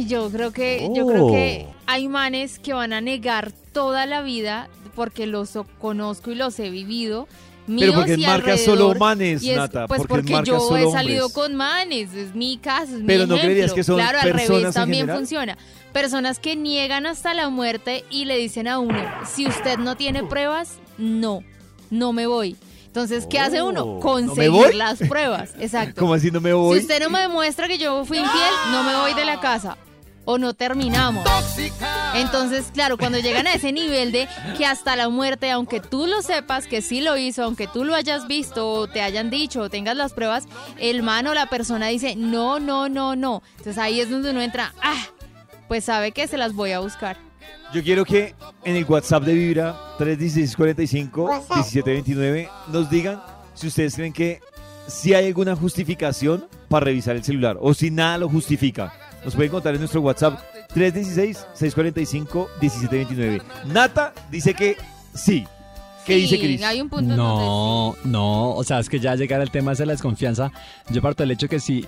Yo 0.07 0.31
creo 0.31 0.53
que, 0.53 0.89
yo 0.95 1.07
creo 1.07 1.29
que 1.29 1.67
Oh. 1.69 1.75
hay 1.87 2.09
manes 2.09 2.59
que 2.59 2.73
van 2.73 2.93
a 2.95 3.01
negar 3.01 3.53
toda 3.73 4.07
la 4.07 4.23
vida 4.23 4.69
porque 4.95 5.27
los 5.27 5.51
conozco 5.79 6.31
y 6.31 6.35
los 6.35 6.59
he 6.59 6.71
vivido. 6.71 7.29
Pero 7.67 7.95
porque 7.95 8.13
y 8.13 8.15
enmarcas 8.25 8.61
solo 8.65 8.95
manes, 8.95 9.43
es, 9.43 9.57
Nata, 9.57 9.87
Pues 9.89 10.03
porque 10.07 10.41
yo 10.45 10.61
solo 10.61 10.77
he 10.89 10.93
salido 10.93 11.27
hombres. 11.27 11.33
con 11.35 11.55
manes, 11.57 12.15
es 12.15 12.35
mi 12.35 12.59
caso, 12.59 12.95
es 12.95 13.01
mi 13.01 13.07
Pero 13.07 13.27
¿no 13.27 13.35
ejemplo. 13.35 13.41
creerías 13.43 13.73
que 13.73 13.83
son 13.85 13.97
Claro, 13.97 14.19
al 14.21 14.31
personas 14.33 14.49
revés 14.61 14.75
también 14.75 15.01
general? 15.03 15.19
funciona. 15.19 15.59
Personas 15.93 16.39
que 16.39 16.55
niegan 16.57 17.07
hasta 17.07 17.35
la 17.35 17.49
muerte 17.49 18.05
y 18.11 18.25
le 18.27 18.37
dicen 18.37 18.69
a 18.69 18.79
uno, 18.79 18.99
si 19.29 19.47
usted 19.47 19.79
no 19.79 19.97
tiene 19.97 20.23
pruebas, 20.29 20.75
no, 20.99 21.43
no 21.91 22.13
me 22.13 22.27
voy. 22.27 22.57
Entonces, 22.87 23.27
¿qué 23.29 23.39
hace 23.41 23.61
uno? 23.63 23.83
Oh, 23.85 23.95
¿no 23.97 24.01
Conseguir 24.01 24.75
las 24.75 24.99
pruebas. 25.01 25.51
Exacto. 25.61 26.01
¿Cómo 26.01 26.15
así 26.15 26.31
no 26.31 26.41
me 26.41 26.53
voy? 26.55 26.79
Si 26.79 26.83
usted 26.85 27.03
no 27.03 27.11
me 27.11 27.21
demuestra 27.21 27.69
que 27.69 27.77
yo 27.79 28.05
fui 28.07 28.19
infiel, 28.19 28.53
no 28.73 28.85
me 28.85 28.95
voy 28.97 29.13
de 29.15 29.25
la 29.27 29.39
casa. 29.41 29.77
O 30.27 30.39
no 30.39 30.53
terminamos. 30.53 31.25
Entonces, 32.15 32.67
claro, 32.75 32.99
cuando 32.99 33.19
llegan 33.19 33.47
a 33.47 33.55
ese 33.55 33.73
nivel 33.73 34.13
de 34.13 34.29
que 34.59 34.67
hasta 34.67 34.97
la 34.97 35.09
muerte, 35.09 35.51
aunque 35.51 35.81
tú 35.81 36.07
lo 36.07 36.21
sepas 36.21 36.67
que 36.67 36.83
sí 36.83 37.01
lo 37.01 37.17
hizo, 37.17 37.45
aunque 37.45 37.67
tú 37.67 37.85
lo 37.85 37.95
hayas 37.95 38.27
visto, 38.27 38.71
o 38.71 38.87
te 38.89 39.01
hayan 39.03 39.31
dicho, 39.31 39.63
o 39.63 39.71
tengas 39.71 39.97
las 39.97 40.13
pruebas, 40.13 40.47
el 40.79 41.03
man 41.03 41.27
o 41.27 41.35
la 41.35 41.47
persona 41.47 41.87
dice, 41.89 42.17
no, 42.17 42.59
no, 42.59 42.89
no, 42.89 43.15
no. 43.17 43.43
Entonces 43.59 43.79
ahí 43.79 44.01
es 44.01 44.11
donde 44.11 44.31
uno 44.31 44.43
entra, 44.43 44.75
ah, 44.83 45.03
pues 45.69 45.85
sabe 45.85 46.13
que 46.13 46.27
se 46.29 46.37
las 46.37 46.53
voy 46.55 46.73
a 46.73 46.81
buscar. 46.81 47.17
Yo 47.73 47.83
quiero 47.83 48.05
que 48.05 48.35
en 48.65 48.77
el 48.77 48.85
WhatsApp 48.85 49.25
de 49.25 49.35
Vibra 49.35 49.77
316-45-1729 49.99 52.49
nos 52.69 52.89
digan 52.91 53.21
si 53.55 53.67
ustedes 53.67 53.97
creen 53.97 54.13
que 54.13 54.41
si 54.87 55.15
hay 55.15 55.27
alguna 55.27 55.57
justificación 55.57 56.47
para 56.69 56.85
revisar 56.85 57.17
el 57.17 57.25
celular 57.25 57.57
o 57.61 57.75
si 57.75 57.91
nada 57.91 58.19
lo 58.19 58.29
justifica. 58.29 58.93
Nos 59.25 59.35
pueden 59.35 59.51
contar 59.51 59.75
en 59.75 59.81
nuestro 59.81 60.01
WhatsApp 60.01 60.39
316-645-1729. 60.75 63.43
Nata 63.67 64.15
dice 64.31 64.55
que 64.55 64.77
sí. 65.15 65.45
¿Qué 66.07 66.15
dice 66.15 66.39
Cris? 66.39 66.63
Hay 66.63 66.81
un 66.81 66.89
punto 66.89 67.11
en 67.11 67.17
No, 67.17 67.97
no, 68.05 68.55
o 68.55 68.63
sea, 68.63 68.79
es 68.79 68.89
que 68.89 69.01
ya 69.01 69.17
llegar 69.17 69.41
al 69.41 69.51
tema 69.51 69.75
de 69.75 69.87
la 69.87 69.93
desconfianza, 69.93 70.53
yo 70.91 71.03
parto 71.03 71.25
del 71.25 71.33
hecho 71.33 71.49
que 71.49 71.59
si 71.59 71.85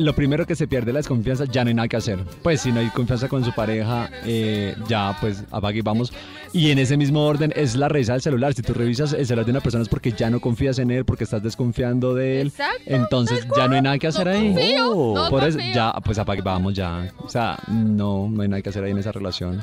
lo 0.00 0.14
primero 0.14 0.46
que 0.46 0.56
se 0.56 0.66
pierde 0.66 0.92
la 0.92 0.98
desconfianza, 0.98 1.44
ya 1.44 1.62
no 1.62 1.68
hay 1.68 1.74
nada 1.74 1.88
que 1.88 1.96
hacer. 1.96 2.18
Pues 2.42 2.62
si 2.62 2.72
no 2.72 2.80
hay 2.80 2.88
confianza 2.88 3.28
con 3.28 3.44
su 3.44 3.52
pareja, 3.52 4.10
eh, 4.24 4.74
ya 4.88 5.16
pues 5.20 5.44
apague 5.50 5.78
y 5.78 5.82
vamos. 5.82 6.12
Y 6.52 6.70
en 6.70 6.78
ese 6.78 6.96
mismo 6.96 7.24
orden 7.24 7.52
es 7.54 7.76
la 7.76 7.88
revisada 7.88 8.14
del 8.14 8.22
celular. 8.22 8.54
Si 8.54 8.62
tú 8.62 8.72
revisas 8.72 9.12
el 9.12 9.26
celular 9.26 9.44
de 9.44 9.50
una 9.52 9.60
persona 9.60 9.82
es 9.82 9.88
porque 9.88 10.12
ya 10.12 10.30
no 10.30 10.40
confías 10.40 10.78
en 10.78 10.90
él, 10.90 11.04
porque 11.04 11.24
estás 11.24 11.42
desconfiando 11.42 12.14
de 12.14 12.40
él. 12.40 12.46
Exacto, 12.48 12.82
Entonces 12.86 13.46
ya 13.56 13.68
no 13.68 13.76
hay 13.76 13.82
nada 13.82 13.98
que 13.98 14.06
hacer 14.06 14.28
ahí. 14.28 14.54
confío, 14.54 15.14
no 15.14 15.30
Por 15.30 15.44
eso 15.44 15.58
ya, 15.58 15.92
pues 16.04 16.18
apague 16.18 16.40
y 16.40 16.42
vamos 16.42 16.74
ya. 16.74 17.12
O 17.18 17.28
sea, 17.28 17.58
no, 17.68 18.28
no 18.28 18.42
hay 18.42 18.48
nada 18.48 18.62
que 18.62 18.70
hacer 18.70 18.82
ahí 18.82 18.90
en 18.92 18.98
esa 18.98 19.12
relación. 19.12 19.62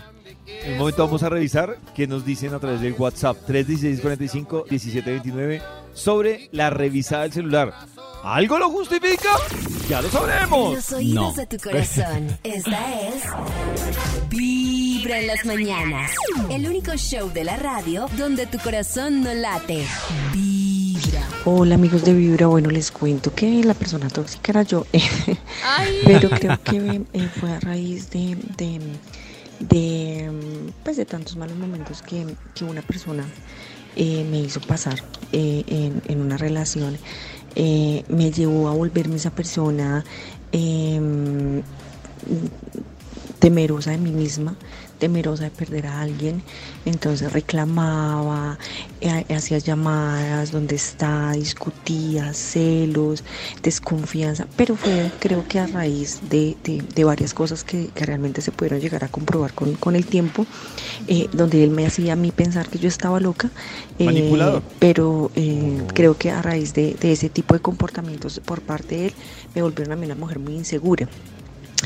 En 0.64 0.74
un 0.74 0.78
momento 0.80 1.06
vamos 1.06 1.24
a 1.24 1.30
revisar 1.30 1.78
qué 1.96 2.06
nos 2.08 2.26
dicen 2.26 2.54
a 2.54 2.60
través 2.60 2.82
del 2.82 2.94
WhatsApp 2.94 3.38
316-45-1729 3.48 5.62
sobre 5.94 6.50
la 6.52 6.70
revisada 6.70 7.24
del 7.24 7.34
celular. 7.34 7.74
¿Algo 8.24 8.60
lo 8.60 8.70
justifica? 8.70 9.30
Ya 9.90 10.02
lo 10.02 10.10
sabremos. 10.10 10.74
los 10.76 10.92
oídos 10.92 11.36
de 11.38 11.46
tu 11.46 11.58
corazón. 11.58 12.38
Esta 12.44 13.08
es 13.08 13.24
Vibra 14.30 15.20
en 15.20 15.28
las 15.28 15.46
mañanas. 15.46 16.12
El 16.50 16.68
único 16.68 16.92
show 16.98 17.32
de 17.32 17.46
la 17.46 17.56
radio 17.56 18.08
donde 18.18 18.48
tu 18.48 18.58
corazón 18.60 19.24
no 19.24 19.34
late. 19.34 19.86
Vibra. 20.34 21.26
Hola 21.46 21.76
amigos 21.76 22.04
de 22.04 22.14
Vibra, 22.14 22.48
bueno 22.48 22.70
les 22.70 22.92
cuento 22.92 23.34
que 23.34 23.64
la 23.64 23.74
persona 23.74 24.10
tóxica 24.10 24.52
era 24.52 24.64
yo, 24.64 24.86
Ay. 25.64 26.00
pero 26.06 26.30
creo 26.32 26.62
que 26.62 27.02
eh, 27.14 27.30
fue 27.40 27.52
a 27.52 27.60
raíz 27.62 28.10
de, 28.10 28.36
de, 28.58 28.80
de, 29.60 30.30
pues 30.84 30.98
de 30.98 31.06
tantos 31.06 31.38
malos 31.38 31.56
momentos 31.58 32.02
que, 32.02 32.26
que 32.54 32.66
una 32.66 32.82
persona 32.82 33.24
eh, 33.96 34.26
me 34.30 34.40
hizo 34.40 34.60
pasar 34.60 35.02
eh, 35.32 35.64
en, 35.68 36.02
en 36.08 36.20
una 36.20 36.36
relación, 36.36 36.98
eh, 37.60 38.04
me 38.08 38.30
llevó 38.32 38.68
a 38.70 38.74
volverme 38.74 39.16
esa 39.16 39.32
persona 39.32 40.06
em, 40.52 41.64
temerosa 43.40 43.92
de 43.92 43.98
mí 43.98 44.12
misma, 44.12 44.56
temerosa 44.98 45.44
de 45.46 45.52
perder 45.52 45.88
a 45.88 46.02
alguien, 46.02 46.42
entonces 46.86 47.32
reclamaba, 47.32 48.58
eh, 49.02 49.26
hacía 49.36 49.58
llamadas, 49.60 50.52
dónde 50.52 50.76
está, 50.76 51.32
discutía, 51.34 52.34
celos, 52.34 53.24
desconfianza, 53.64 54.48
pero 54.56 54.76
fue 54.76 55.12
creo 55.20 55.48
que 55.48 55.60
a 55.60 55.68
raíz 55.68 56.20
de, 56.30 56.56
de- 56.64 56.82
de 56.96 57.04
varias 57.04 57.34
cosas 57.34 57.64
que, 57.64 57.88
que 57.94 58.06
realmente 58.06 58.42
se 58.42 58.52
pudieron 58.52 58.80
llegar 58.80 59.04
a 59.04 59.08
comprobar 59.08 59.54
con, 59.54 59.74
con 59.76 59.96
el 59.96 60.06
tiempo, 60.06 60.46
eh, 61.08 61.28
donde 61.34 61.64
él 61.64 61.72
me 61.72 61.86
hacía 61.86 62.14
a 62.14 62.16
mí 62.16 62.32
pensar 62.32 62.68
que 62.70 62.80
yo 62.80 62.88
estaba 62.88 63.20
loca, 63.20 63.50
eh, 64.00 64.30
pero 64.80 65.32
eh, 65.36 65.78
creo 65.94 66.18
que 66.18 66.32
a 66.32 66.42
raíz 66.42 66.74
de, 66.74 66.96
de 67.00 67.12
ese 67.12 67.30
tipo 67.30 67.54
de 67.54 67.60
comportamientos 67.60 68.40
por 68.44 68.62
parte 68.62 68.96
de 68.96 69.06
él, 69.08 69.14
me 69.56 69.62
volvieron 69.62 69.94
a 69.94 69.96
mí 69.96 70.06
una 70.06 70.16
mujer 70.16 70.40
muy 70.40 70.56
insegura. 70.56 71.08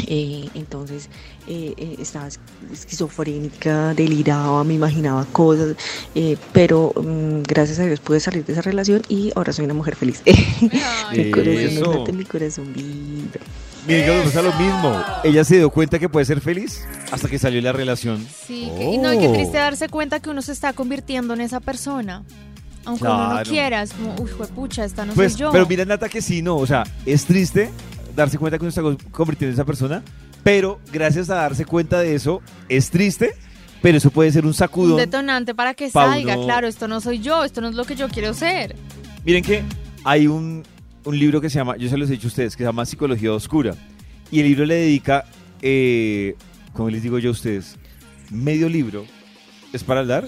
Eh, 0.07 0.47
entonces 0.55 1.09
eh, 1.47 1.73
eh, 1.75 1.95
estaba 1.99 2.27
es- 2.27 2.39
esquizofrénica, 2.71 3.93
deliraba, 3.93 4.63
me 4.63 4.73
imaginaba 4.75 5.25
cosas, 5.25 5.75
eh, 6.15 6.37
pero 6.53 6.93
mm, 6.95 7.41
gracias 7.43 7.79
a 7.79 7.85
Dios 7.85 7.99
pude 7.99 8.19
salir 8.19 8.45
de 8.45 8.53
esa 8.53 8.61
relación 8.61 9.01
y 9.09 9.31
ahora 9.35 9.51
soy 9.51 9.65
una 9.65 9.73
mujer 9.73 9.95
feliz. 9.95 10.21
mi 11.15 11.31
corazón 11.31 11.97
late, 11.97 12.13
mi 12.13 12.23
corazón 12.25 12.73
que 12.73 14.05
nos 14.07 14.25
pasa 14.25 14.41
lo 14.43 14.53
mismo. 14.53 15.03
Ella 15.23 15.43
se 15.43 15.57
dio 15.57 15.69
cuenta 15.71 15.99
que 15.99 16.07
puede 16.07 16.25
ser 16.25 16.39
feliz 16.39 16.81
hasta 17.11 17.27
que 17.27 17.37
salió 17.39 17.61
la 17.61 17.73
relación. 17.73 18.25
Sí, 18.47 18.71
que- 18.77 18.91
y 18.93 18.97
no, 18.97 19.11
y 19.13 19.17
qué 19.19 19.27
Oh. 19.27 19.33
triste 19.33 19.57
darse 19.57 19.89
cuenta 19.89 20.19
que 20.19 20.29
uno 20.29 20.41
se 20.41 20.51
está 20.53 20.71
convirtiendo 20.73 21.33
en 21.33 21.41
esa 21.41 21.59
persona. 21.59 22.23
Aunque 22.85 23.03
uno 23.03 23.17
no 23.25 23.29
Claro. 23.31 23.49
quiera, 23.49 23.81
es 23.83 23.91
como, 23.93 24.15
uy, 24.19 24.29
pucha, 24.55 24.85
esta 24.85 25.05
no 25.05 25.13
Pues, 25.13 25.33
soy 25.33 25.41
yo. 25.41 25.51
pero 25.51 25.67
mira, 25.67 25.85
Nata, 25.85 26.09
que 26.09 26.21
sí, 26.21 26.41
no. 26.41 26.57
O 26.57 26.65
sea, 26.65 26.83
es 27.05 27.25
triste 27.25 27.69
darse 28.15 28.37
cuenta 28.37 28.57
que 28.57 28.63
uno 28.65 28.69
está 28.69 28.81
convirtiendo 29.11 29.51
en 29.51 29.53
esa 29.53 29.65
persona, 29.65 30.03
pero 30.43 30.79
gracias 30.91 31.29
a 31.29 31.35
darse 31.35 31.65
cuenta 31.65 31.99
de 31.99 32.15
eso, 32.15 32.41
es 32.69 32.89
triste, 32.89 33.31
pero 33.81 33.97
eso 33.97 34.11
puede 34.11 34.31
ser 34.31 34.43
un 34.43 34.49
un 34.49 34.53
sacudón. 34.53 34.97
detonante 34.97 35.53
para 35.55 35.73
que 35.73 35.89
pa' 35.89 36.11
salga, 36.13 36.35
uno- 36.35 36.45
claro, 36.45 36.67
esto 36.67 36.87
no 36.87 37.01
soy 37.01 37.19
yo, 37.19 37.43
esto 37.43 37.61
no 37.61 37.69
es 37.69 37.75
lo 37.75 37.85
que 37.85 37.95
yo 37.95 38.07
quiero 38.09 38.33
ser. 38.33 38.75
Miren 39.25 39.43
que 39.43 39.63
hay 40.03 40.27
un, 40.27 40.63
un 41.03 41.19
libro 41.19 41.41
que 41.41 41.49
se 41.49 41.57
llama, 41.59 41.77
yo 41.77 41.89
se 41.89 41.97
los 41.97 42.09
he 42.09 42.13
dicho 42.13 42.27
a 42.27 42.29
ustedes, 42.29 42.55
que 42.55 42.63
se 42.63 42.67
llama 42.67 42.85
Psicología 42.85 43.31
Oscura. 43.33 43.75
Y 44.31 44.39
el 44.39 44.47
libro 44.47 44.65
le 44.65 44.75
dedica, 44.75 45.25
eh, 45.61 46.35
como 46.73 46.89
les 46.89 47.03
digo 47.03 47.19
yo 47.19 47.29
a 47.29 47.31
ustedes, 47.33 47.77
medio 48.29 48.69
libro 48.69 49.05
es 49.73 49.83
para 49.83 49.99
hablar 50.01 50.27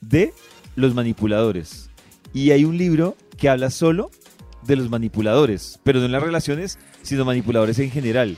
de 0.00 0.32
los 0.74 0.94
manipuladores. 0.94 1.88
Y 2.34 2.50
hay 2.50 2.64
un 2.64 2.76
libro 2.76 3.16
que 3.38 3.48
habla 3.48 3.70
solo 3.70 4.10
de 4.66 4.76
los 4.76 4.90
manipuladores, 4.90 5.78
pero 5.84 6.00
no 6.00 6.06
en 6.06 6.12
las 6.12 6.22
relaciones, 6.22 6.78
sino 7.06 7.24
manipuladores 7.24 7.78
en 7.78 7.90
general. 7.90 8.36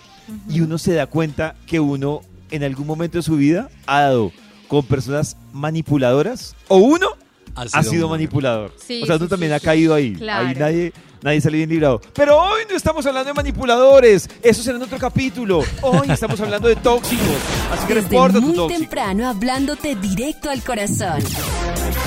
Y 0.49 0.61
uno 0.61 0.79
se 0.79 0.93
da 0.95 1.07
cuenta 1.07 1.57
que 1.67 1.81
uno 1.81 2.21
en 2.51 2.63
algún 2.63 2.87
momento 2.87 3.19
de 3.19 3.23
su 3.23 3.37
vida 3.37 3.69
ha 3.87 4.03
dado 4.03 4.31
con 4.69 4.85
personas 4.85 5.37
manipuladoras 5.53 6.55
o 6.69 6.77
uno 6.77 7.09
Ha 7.55 7.63
ha 7.73 7.83
sido 7.83 8.09
manipulador. 8.09 8.73
Sí, 8.77 9.03
o 9.03 9.07
sea, 9.07 9.17
sí, 9.17 9.21
uno 9.23 9.29
también 9.29 9.51
sí, 9.53 9.55
ha 9.57 9.59
sí. 9.59 9.65
caído 9.65 9.95
ahí. 9.95 10.15
Claro. 10.15 10.49
Ahí 10.49 10.55
nadie, 10.55 10.93
nadie 11.23 11.41
sale 11.41 11.57
bien 11.57 11.71
librado. 11.71 12.01
Pero 12.15 12.39
hoy 12.39 12.63
no 12.69 12.77
estamos 12.77 13.05
hablando 13.07 13.29
de 13.29 13.35
manipuladores. 13.35 14.29
Eso 14.43 14.63
será 14.63 14.77
en 14.77 14.83
otro 14.83 14.99
capítulo. 14.99 15.63
Hoy 15.83 16.09
estamos 16.11 16.39
hablando 16.41 16.69
de 16.69 16.77
tóxicos. 16.77 17.27
Así 17.73 17.87
que 17.87 17.95
no 17.95 18.01
Desde 18.03 18.15
importa 18.15 18.39
tu 18.41 18.47
muy 18.47 18.55
tóxico. 18.55 18.81
temprano 18.81 19.29
hablándote 19.29 19.97
directo 19.97 20.51
al 20.51 20.63
corazón. 20.63 21.23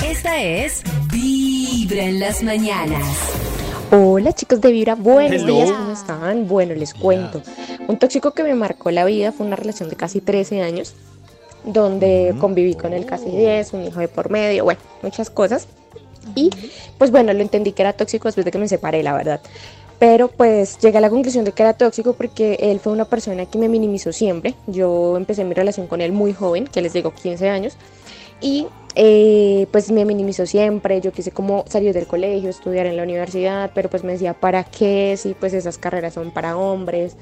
Esta 0.06 0.40
es 0.42 0.82
Vibra 1.10 2.04
en 2.04 2.20
las 2.20 2.42
mañanas. 2.42 3.04
Hola 3.94 4.32
chicos 4.32 4.62
de 4.62 4.72
Vibra, 4.72 4.94
buenos 4.94 5.42
Hello. 5.42 5.54
días, 5.54 5.70
¿cómo 5.70 5.92
están? 5.92 6.48
Bueno, 6.48 6.74
les 6.74 6.94
cuento. 6.94 7.42
Un 7.88 7.98
tóxico 7.98 8.30
que 8.30 8.42
me 8.42 8.54
marcó 8.54 8.90
la 8.90 9.04
vida 9.04 9.32
fue 9.32 9.44
una 9.44 9.54
relación 9.54 9.90
de 9.90 9.96
casi 9.96 10.22
13 10.22 10.62
años, 10.62 10.94
donde 11.62 12.34
conviví 12.40 12.74
con 12.74 12.94
él 12.94 13.04
casi 13.04 13.28
10, 13.28 13.74
un 13.74 13.84
hijo 13.84 14.00
de 14.00 14.08
por 14.08 14.30
medio, 14.30 14.64
bueno, 14.64 14.80
muchas 15.02 15.28
cosas. 15.28 15.68
Y 16.34 16.48
pues 16.96 17.10
bueno, 17.10 17.34
lo 17.34 17.42
entendí 17.42 17.72
que 17.72 17.82
era 17.82 17.92
tóxico 17.92 18.28
después 18.28 18.46
de 18.46 18.50
que 18.50 18.56
me 18.56 18.66
separé, 18.66 19.02
la 19.02 19.12
verdad. 19.12 19.42
Pero 19.98 20.28
pues 20.28 20.78
llegué 20.78 20.96
a 20.96 21.02
la 21.02 21.10
conclusión 21.10 21.44
de 21.44 21.52
que 21.52 21.62
era 21.62 21.74
tóxico 21.74 22.14
porque 22.14 22.54
él 22.62 22.80
fue 22.80 22.94
una 22.94 23.04
persona 23.04 23.44
que 23.44 23.58
me 23.58 23.68
minimizó 23.68 24.10
siempre. 24.10 24.54
Yo 24.68 25.18
empecé 25.18 25.44
mi 25.44 25.52
relación 25.52 25.86
con 25.86 26.00
él 26.00 26.12
muy 26.12 26.32
joven, 26.32 26.66
que 26.66 26.80
les 26.80 26.94
digo 26.94 27.12
15 27.12 27.46
años. 27.50 27.76
Y 28.40 28.68
eh, 28.94 29.66
pues 29.72 29.90
me 29.90 30.04
minimizó 30.04 30.44
siempre, 30.46 31.00
yo 31.00 31.12
quise 31.12 31.30
como 31.30 31.64
salir 31.68 31.94
del 31.94 32.06
colegio, 32.06 32.50
estudiar 32.50 32.86
en 32.86 32.96
la 32.96 33.02
universidad, 33.02 33.70
pero 33.74 33.88
pues 33.88 34.04
me 34.04 34.12
decía, 34.12 34.34
¿para 34.34 34.64
qué? 34.64 35.16
Si 35.18 35.34
pues 35.34 35.54
esas 35.54 35.78
carreras 35.78 36.14
son 36.14 36.30
para 36.30 36.56
hombres. 36.56 37.16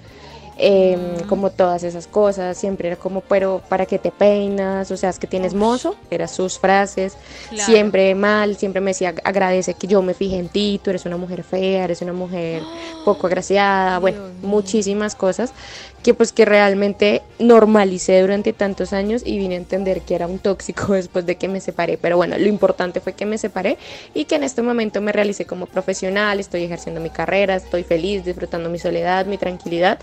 em, 0.63 1.17
como 1.27 1.49
todas 1.49 1.85
esas 1.85 2.07
cosas, 2.07 2.59
siempre 2.59 2.89
era 2.89 2.97
como, 2.97 3.23
pero 3.23 3.63
¿para 3.71 3.87
qué 3.87 3.99
te 3.99 4.11
peinas? 4.11 4.91
O 4.91 4.97
sea, 4.99 5.09
es 5.09 5.19
que 5.19 5.27
tienes 5.27 5.55
mozo, 5.55 5.97
eran 6.11 6.29
sus 6.29 6.59
frases, 6.59 7.17
Claro. 7.49 7.65
siempre 7.73 8.15
mal, 8.15 8.57
siempre 8.57 8.83
me 8.83 8.91
decía, 8.91 9.15
agradece 9.25 9.73
que 9.73 9.87
yo 9.87 10.03
me 10.03 10.13
fijé 10.13 10.37
en 10.37 10.51
ti, 10.51 10.79
tú 10.85 10.91
eres 10.91 11.07
una 11.07 11.17
mujer 11.17 11.45
fea, 11.45 11.85
eres 11.85 12.03
una 12.03 12.13
mujer 12.13 12.63
poco 13.07 13.27
agraciada, 13.27 13.99
bueno, 14.01 14.19
muchísimas 14.43 15.15
cosas 15.15 15.55
que 16.03 16.15
pues 16.15 16.33
que 16.33 16.45
realmente 16.45 17.23
normalicé 17.39 18.21
durante 18.21 18.53
tantos 18.53 18.93
años 18.93 19.23
y 19.25 19.39
vine 19.39 19.55
a 19.55 19.59
entender 19.59 20.01
que 20.03 20.15
era 20.15 20.27
un 20.27 20.39
tóxico 20.39 20.93
después 20.95 21.27
de 21.27 21.37
que 21.37 21.49
me 21.49 21.61
separé. 21.61 21.99
Pero 21.99 22.17
bueno, 22.17 22.39
lo 22.39 22.47
importante 22.47 23.01
fue 23.01 23.13
que 23.13 23.27
me 23.27 23.39
separé 23.39 23.79
y 24.15 24.25
que 24.25 24.37
en 24.37 24.45
este 24.45 24.63
momento 24.63 25.01
me 25.01 25.13
realicé 25.13 25.45
como 25.45 25.67
profesional, 25.67 26.41
estoy 26.41 26.65
ejerciendo 26.65 27.01
mi 27.01 27.11
carrera, 27.11 27.57
estoy 27.57 27.85
feliz, 27.85 28.25
disfrutando 28.25 28.71
mi 28.71 28.79
soledad, 28.79 29.27
mi 29.27 29.39
tranquilidad 29.39 29.99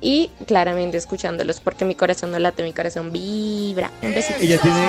y 0.00 0.30
claramente 0.46 0.96
escuchándolos 0.96 1.60
porque 1.60 1.84
mi 1.84 1.94
corazón 1.94 2.30
no 2.30 2.38
late, 2.38 2.62
mi 2.62 2.72
corazón 2.72 3.12
vibra. 3.12 3.90
Un 4.02 4.14
besito. 4.14 4.38
Ella 4.40 4.58
tiene, 4.58 4.88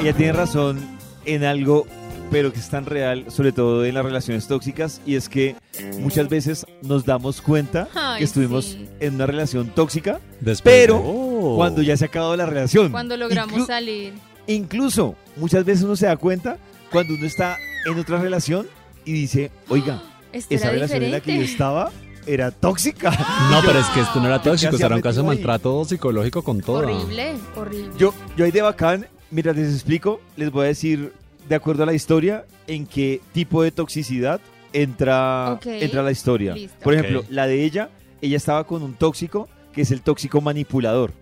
ella 0.00 0.12
tiene 0.16 0.32
razón 0.32 0.98
en 1.24 1.44
algo, 1.44 1.86
pero 2.30 2.52
que 2.52 2.58
es 2.58 2.68
tan 2.68 2.84
real, 2.86 3.24
sobre 3.28 3.52
todo 3.52 3.84
en 3.84 3.94
las 3.94 4.04
relaciones 4.04 4.46
tóxicas, 4.46 5.00
y 5.06 5.14
es 5.16 5.28
que 5.28 5.56
muchas 5.98 6.28
veces 6.28 6.66
nos 6.82 7.04
damos 7.04 7.40
cuenta 7.40 7.88
Ay, 7.94 8.18
que 8.18 8.24
estuvimos 8.24 8.66
sí. 8.66 8.88
en 9.00 9.14
una 9.14 9.26
relación 9.26 9.68
tóxica, 9.68 10.20
Después 10.40 10.60
pero 10.62 10.98
Oh. 10.98 11.56
cuando 11.56 11.82
ya 11.82 11.96
se 11.96 12.04
ha 12.04 12.08
acabado 12.08 12.36
la 12.36 12.46
relación. 12.46 12.90
Cuando 12.90 13.16
logramos 13.16 13.54
Inclu- 13.56 13.66
salir. 13.66 14.12
Incluso 14.46 15.14
muchas 15.36 15.64
veces 15.64 15.84
uno 15.84 15.96
se 15.96 16.06
da 16.06 16.16
cuenta 16.16 16.58
cuando 16.90 17.14
uno 17.14 17.26
está 17.26 17.56
en 17.86 17.98
otra 17.98 18.18
relación 18.20 18.66
y 19.04 19.12
dice, 19.12 19.50
oiga, 19.68 20.02
esa 20.32 20.70
relación 20.70 21.02
en 21.02 21.12
la 21.12 21.20
que 21.20 21.32
yo 21.32 21.40
diferente. 21.40 21.52
estaba 21.52 21.90
era 22.26 22.50
tóxica. 22.50 23.10
No, 23.50 23.62
yo, 23.62 23.66
pero 23.66 23.78
es 23.78 23.86
que 23.86 24.00
esto 24.00 24.20
no 24.20 24.26
era 24.26 24.36
¿yo 24.36 24.42
qué 24.42 24.48
tóxico, 24.50 24.74
esto 24.74 24.86
era 24.86 24.96
un 24.96 25.00
caso 25.02 25.20
de 25.22 25.26
maltrato 25.28 25.84
psicológico 25.84 26.42
con 26.42 26.60
todo. 26.60 26.78
Horrible, 26.78 27.34
horrible. 27.56 27.90
Yo, 27.98 28.12
yo 28.36 28.44
ahí 28.44 28.50
de 28.50 28.60
bacán, 28.62 29.06
mientras 29.30 29.56
les 29.56 29.72
explico, 29.72 30.20
les 30.36 30.50
voy 30.50 30.64
a 30.64 30.68
decir, 30.68 31.12
de 31.48 31.54
acuerdo 31.54 31.82
a 31.82 31.86
la 31.86 31.94
historia, 31.94 32.44
en 32.66 32.86
qué 32.86 33.20
tipo 33.32 33.62
de 33.62 33.70
toxicidad 33.70 34.40
entra, 34.72 35.58
entra 35.82 36.02
la 36.02 36.10
historia. 36.10 36.54
listo. 36.54 36.76
Por 36.82 36.94
ejemplo, 36.94 37.24
la 37.30 37.46
de 37.46 37.64
ella, 37.64 37.90
ella 38.20 38.36
estaba 38.36 38.64
con 38.66 38.82
un 38.82 38.94
tóxico, 38.94 39.48
que 39.72 39.82
es 39.82 39.90
el 39.90 40.02
tóxico 40.02 40.40
manipulador. 40.40 41.12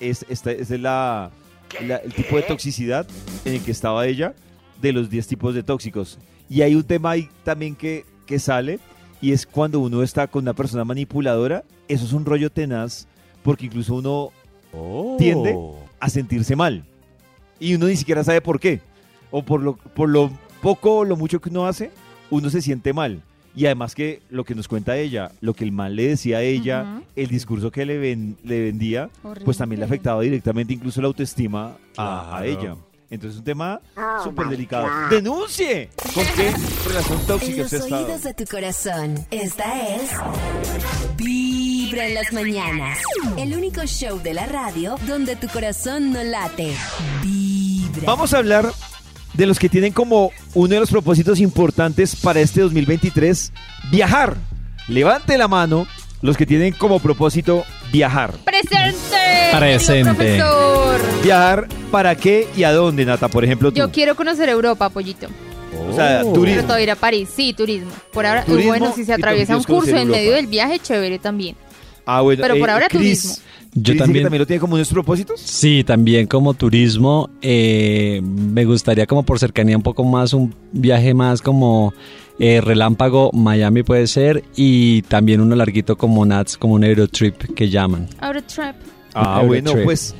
Es, 0.00 0.24
esta, 0.28 0.52
ese 0.52 0.74
es 0.76 0.80
la, 0.80 1.30
la- 1.86 1.96
el 1.96 2.12
tipo 2.12 2.36
de 2.36 2.42
toxicidad 2.42 3.06
en 3.44 3.54
el 3.54 3.60
que 3.62 3.70
estaba 3.70 4.06
ella, 4.06 4.34
de 4.80 4.92
los 4.92 5.10
10 5.10 5.26
tipos 5.26 5.54
de 5.54 5.62
tóxicos. 5.62 6.18
Y 6.48 6.62
hay 6.62 6.74
un 6.74 6.82
tema 6.84 7.10
ahí 7.12 7.28
también 7.44 7.74
que, 7.76 8.04
que 8.26 8.38
sale, 8.38 8.80
y 9.20 9.32
es 9.32 9.46
cuando 9.46 9.80
uno 9.80 10.02
está 10.02 10.26
con 10.26 10.42
una 10.44 10.54
persona 10.54 10.84
manipuladora, 10.84 11.64
eso 11.88 12.04
es 12.04 12.12
un 12.12 12.24
rollo 12.24 12.50
tenaz, 12.50 13.06
porque 13.42 13.66
incluso 13.66 13.94
uno 13.94 14.30
tiende 15.18 15.54
a 15.98 16.08
sentirse 16.08 16.56
mal. 16.56 16.84
Y 17.58 17.74
uno 17.74 17.86
ni 17.86 17.96
siquiera 17.96 18.24
sabe 18.24 18.40
por 18.40 18.58
qué. 18.58 18.80
O 19.30 19.42
por 19.42 19.60
lo, 19.62 19.74
por 19.76 20.08
lo 20.08 20.30
poco 20.62 20.96
o 20.98 21.04
lo 21.04 21.16
mucho 21.16 21.40
que 21.40 21.48
uno 21.50 21.66
hace, 21.66 21.90
uno 22.30 22.50
se 22.50 22.60
siente 22.62 22.92
mal. 22.92 23.22
Y 23.56 23.66
además 23.66 23.94
que 23.96 24.22
lo 24.30 24.44
que 24.44 24.54
nos 24.54 24.68
cuenta 24.68 24.96
ella, 24.96 25.32
lo 25.40 25.54
que 25.54 25.64
el 25.64 25.72
mal 25.72 25.96
le 25.96 26.06
decía 26.08 26.38
a 26.38 26.42
ella, 26.42 26.82
Ujú. 26.98 27.04
el 27.16 27.28
discurso 27.28 27.70
que 27.72 27.84
le, 27.84 27.98
ven- 27.98 28.36
le 28.44 28.60
vendía, 28.60 29.10
Horrible. 29.24 29.44
pues 29.44 29.56
también 29.58 29.80
le 29.80 29.86
afectaba 29.86 30.22
directamente 30.22 30.72
incluso 30.72 31.00
la 31.00 31.08
autoestima 31.08 31.76
a, 31.96 32.36
a 32.36 32.42
Claro. 32.42 32.44
ella. 32.44 32.76
Entonces 33.10 33.32
es 33.34 33.38
un 33.40 33.44
tema 33.44 33.80
súper 34.22 34.46
delicado. 34.46 34.86
¡Denuncie! 35.10 35.88
¿Con 36.14 36.24
qué 36.36 36.52
relación 36.86 37.20
En 37.20 37.26
tóxica 37.26 37.56
los 37.56 37.64
usted 37.64 37.80
ha 37.80 37.84
estado? 37.84 38.06
oídos 38.06 38.22
de 38.22 38.34
tu 38.34 38.44
corazón, 38.44 39.26
esta 39.32 39.96
es 39.96 40.10
Vibra 41.16 42.06
en 42.06 42.14
las 42.14 42.32
mañanas. 42.32 42.98
El 43.36 43.54
único 43.56 43.84
show 43.86 44.20
de 44.22 44.32
la 44.34 44.46
radio 44.46 44.94
donde 45.08 45.34
tu 45.34 45.48
corazón 45.48 46.12
no 46.12 46.22
late. 46.22 46.72
Vibra. 47.22 48.04
Vamos 48.06 48.32
a 48.32 48.38
hablar 48.38 48.70
de 49.34 49.46
los 49.46 49.58
que 49.58 49.68
tienen 49.68 49.92
como 49.92 50.30
uno 50.54 50.74
de 50.74 50.80
los 50.80 50.90
propósitos 50.90 51.40
importantes 51.40 52.16
para 52.16 52.40
este 52.40 52.60
2023, 52.60 53.52
viajar. 53.90 54.36
Levante 54.88 55.38
la 55.38 55.48
mano 55.48 55.86
los 56.22 56.36
que 56.36 56.46
tienen 56.46 56.72
como 56.72 56.98
propósito 56.98 57.64
viajar. 57.92 58.32
¡Presente! 58.44 59.16
Presente. 59.56 60.14
profesor! 60.14 61.00
¿Viajar 61.22 61.68
para 61.90 62.14
qué 62.14 62.48
y 62.56 62.64
a 62.64 62.72
dónde, 62.72 63.04
Nata? 63.04 63.28
Por 63.28 63.44
ejemplo, 63.44 63.70
tú. 63.70 63.78
Yo 63.78 63.90
quiero 63.90 64.14
conocer 64.16 64.48
Europa, 64.48 64.88
pollito. 64.90 65.28
O 65.88 65.94
sea, 65.94 66.22
Oh. 66.24 66.32
turismo. 66.32 66.64
Pero 66.66 66.80
ir 66.80 66.90
a 66.90 66.96
París. 66.96 67.28
Sí, 67.34 67.52
turismo. 67.52 67.90
Por 68.12 68.26
ahora, 68.26 68.44
Turismo 68.44 68.70
bueno, 68.72 68.92
si 68.94 69.04
se 69.04 69.12
atraviesa 69.12 69.56
un 69.56 69.62
curso 69.62 69.96
en 69.96 70.08
medio 70.08 70.32
del 70.32 70.46
viaje, 70.46 70.78
chévere 70.78 71.18
también. 71.18 71.56
Ah, 72.06 72.20
bueno. 72.22 72.42
Pero 72.42 72.58
por 72.58 72.68
eh, 72.68 72.72
ahora 72.72 72.86
Chris, 72.88 73.22
turismo. 73.22 73.44
Yo 73.74 73.96
también. 73.96 74.24
también 74.24 74.40
lo 74.40 74.46
tiene 74.46 74.60
como 74.60 74.74
unos 74.74 74.88
propósitos. 74.88 75.40
Sí, 75.40 75.84
también 75.84 76.26
como 76.26 76.54
turismo, 76.54 77.30
eh, 77.40 78.20
me 78.24 78.64
gustaría 78.64 79.06
como 79.06 79.22
por 79.22 79.38
cercanía 79.38 79.76
un 79.76 79.82
poco 79.82 80.02
más 80.04 80.32
un 80.32 80.54
viaje 80.72 81.14
más 81.14 81.40
como 81.40 81.94
eh, 82.40 82.60
relámpago, 82.60 83.30
Miami 83.32 83.82
puede 83.84 84.06
ser, 84.08 84.42
y 84.56 85.02
también 85.02 85.40
uno 85.40 85.54
larguito 85.54 85.96
como 85.96 86.24
Nats, 86.26 86.56
como 86.56 86.74
un 86.74 86.84
Eurotrip 86.84 87.54
que 87.54 87.68
llaman. 87.68 88.08
Eurotrip. 88.20 88.74
Ah, 89.14 89.42
bueno, 89.46 89.72
pues 89.84 90.14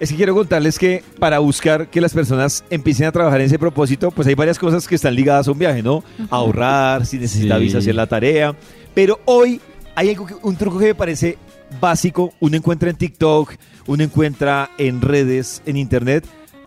es 0.00 0.10
que 0.10 0.16
quiero 0.16 0.34
contarles 0.34 0.78
que 0.78 1.02
para 1.18 1.38
buscar 1.38 1.88
que 1.88 2.00
las 2.00 2.12
personas 2.12 2.64
empiecen 2.70 3.06
a 3.06 3.12
trabajar 3.12 3.40
en 3.40 3.46
ese 3.46 3.58
propósito, 3.58 4.10
pues 4.10 4.26
hay 4.26 4.34
varias 4.34 4.58
cosas 4.58 4.86
que 4.88 4.94
están 4.94 5.14
ligadas 5.14 5.48
a 5.48 5.52
un 5.52 5.58
viaje, 5.58 5.82
¿no? 5.82 6.02
Ahorrar, 6.30 7.06
si 7.06 7.18
necesita 7.18 7.56
Sí. 7.58 7.62
visa, 7.64 7.78
hacer 7.78 7.94
la 7.94 8.06
tarea. 8.06 8.54
Pero 8.94 9.20
hoy 9.26 9.60
hay 9.96 10.10
algo 10.10 10.26
que- 10.26 10.36
un 10.42 10.54
truco 10.56 10.78
que 10.78 10.86
me 10.86 10.94
parece 10.94 11.36
básico. 11.80 12.32
Uno 12.38 12.56
encuentra 12.56 12.90
en 12.90 12.96
TikTok, 12.96 13.54
uno 13.88 14.04
encuentra 14.04 14.70
en 14.78 15.00
redes, 15.00 15.62
en 15.66 15.76
internet, 15.76 16.24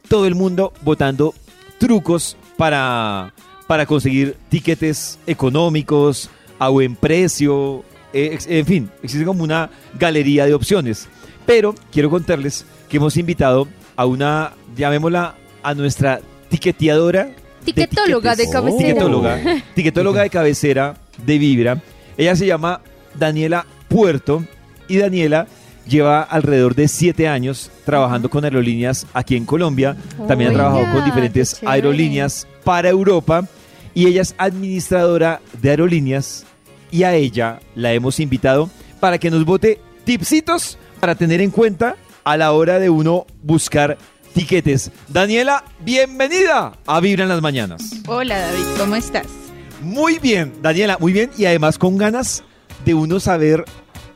todo 0.09 0.25
el 0.25 0.35
mundo 0.35 0.73
botando 0.81 1.33
trucos 1.77 2.35
para, 2.57 3.33
para 3.67 3.85
conseguir 3.85 4.35
tiquetes 4.49 5.17
económicos 5.27 6.29
a 6.59 6.69
buen 6.69 6.95
precio. 6.95 7.83
eh, 8.11 8.37
en 8.47 8.65
fin, 8.65 8.89
existe 9.03 9.23
como 9.25 9.43
una 9.43 9.69
galería 9.97 10.45
de 10.45 10.53
opciones. 10.53 11.07
Pero 11.45 11.75
quiero 11.91 12.09
contarles 12.09 12.65
que 12.89 12.97
hemos 12.97 13.15
invitado 13.17 13.67
a 13.95 14.05
una, 14.05 14.53
llamémosla, 14.75 15.35
a 15.63 15.73
nuestra 15.75 16.19
tiqueteadora. 16.49 17.29
Tiquetóloga 17.63 18.35
de 18.35 18.49
cabecera. 18.49 18.87
Tiquetóloga, 18.87 19.39
tiquetóloga 19.75 20.21
de 20.23 20.29
cabecera 20.29 20.95
de 21.25 21.37
Vibra. 21.37 21.81
Ella 22.17 22.35
se 22.35 22.45
llama 22.47 22.81
Daniela 23.19 23.65
Puerto 23.87 24.43
y 24.87 24.97
Daniela 24.97 25.47
lleva 25.87 26.21
alrededor 26.21 26.75
de 26.75 26.87
siete 26.87 27.27
años 27.27 27.71
trabajando 27.85 28.29
con 28.29 28.43
aerolíneas 28.43 29.07
aquí 29.13 29.35
en 29.35 29.45
Colombia. 29.45 29.97
También 30.27 30.51
ha 30.51 30.53
trabajado 30.53 30.93
con 30.93 31.05
diferentes 31.05 31.61
aerolíneas 31.65 32.47
para 32.63 32.89
Europa 32.89 33.47
y 33.93 34.07
ella 34.07 34.21
es 34.21 34.35
administradora 34.37 35.41
de 35.61 35.71
aerolíneas 35.71 36.45
y 36.91 37.03
a 37.03 37.13
ella 37.13 37.59
la 37.75 37.93
hemos 37.93 38.19
invitado 38.19 38.69
para 38.99 39.17
que 39.17 39.31
nos 39.31 39.45
vote 39.45 39.81
tipsitos 40.05 40.77
para 40.99 41.15
tener 41.15 41.41
en 41.41 41.51
cuenta 41.51 41.95
a 42.23 42.37
la 42.37 42.51
hora 42.51 42.79
de 42.79 42.89
uno 42.89 43.25
buscar 43.43 43.97
tiquetes. 44.33 44.91
Daniela, 45.07 45.63
bienvenida 45.79 46.73
a 46.85 46.99
Vibra 46.99 47.23
en 47.23 47.29
las 47.29 47.41
Mañanas. 47.41 47.81
Hola 48.07 48.39
David, 48.39 48.65
¿cómo 48.77 48.95
estás? 48.95 49.27
Muy 49.81 50.19
bien, 50.19 50.53
Daniela, 50.61 50.97
muy 50.99 51.13
bien 51.13 51.31
y 51.37 51.45
además 51.45 51.77
con 51.77 51.97
ganas 51.97 52.43
de 52.85 52.93
uno 52.93 53.19
saber 53.19 53.65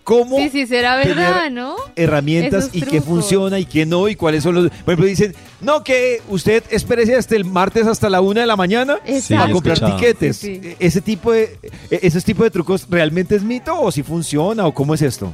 cómo 0.04 0.38
Sí, 0.38 0.50
sí, 0.50 0.68
será 0.68 0.98
verdad, 0.98 1.36
tener 1.46 1.52
¿no? 1.54 1.76
herramientas 1.96 2.66
Esos 2.66 2.76
y 2.76 2.82
qué 2.82 3.02
funciona 3.02 3.58
y 3.60 3.66
qué 3.66 3.86
no 3.86 4.10
y 4.10 4.16
cuáles 4.16 4.44
son 4.44 4.56
los... 4.56 4.70
Por 4.70 4.94
ejemplo, 4.94 5.06
dicen, 5.06 5.34
no, 5.62 5.82
que 5.84 6.22
usted 6.28 6.62
espérese 6.72 7.16
hasta 7.16 7.36
el 7.38 7.46
martes 7.46 7.88
hasta 7.88 8.10
la 8.10 8.20
una 8.20 8.42
de 8.42 8.48
la 8.48 8.58
mañana 8.58 8.98
Sí, 9.06 9.34
comprar 9.52 9.76
escuchado. 9.78 9.96
tiquetes. 9.96 10.38
Sí, 10.38 10.60
sí. 10.62 10.68
E- 10.70 10.76
¿Ese 10.80 11.00
tipo 11.02 11.32
de, 11.32 11.58
e- 11.90 12.00
¿Esos 12.02 12.24
tipos 12.26 12.44
de 12.44 12.52
trucos 12.52 12.86
realmente 12.90 13.36
es 13.36 13.44
mito 13.44 13.80
o 13.80 13.92
si 13.94 14.04
funciona 14.04 14.66
o 14.68 14.74
cómo 14.74 14.94
es 14.94 15.02
esto? 15.02 15.32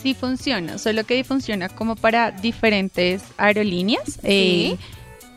Sí 0.00 0.14
funciona, 0.14 0.78
solo 0.78 1.04
que 1.04 1.22
funciona 1.24 1.68
como 1.68 1.96
para 1.96 2.30
diferentes 2.30 3.22
aerolíneas. 3.36 4.18
Eh, 4.22 4.76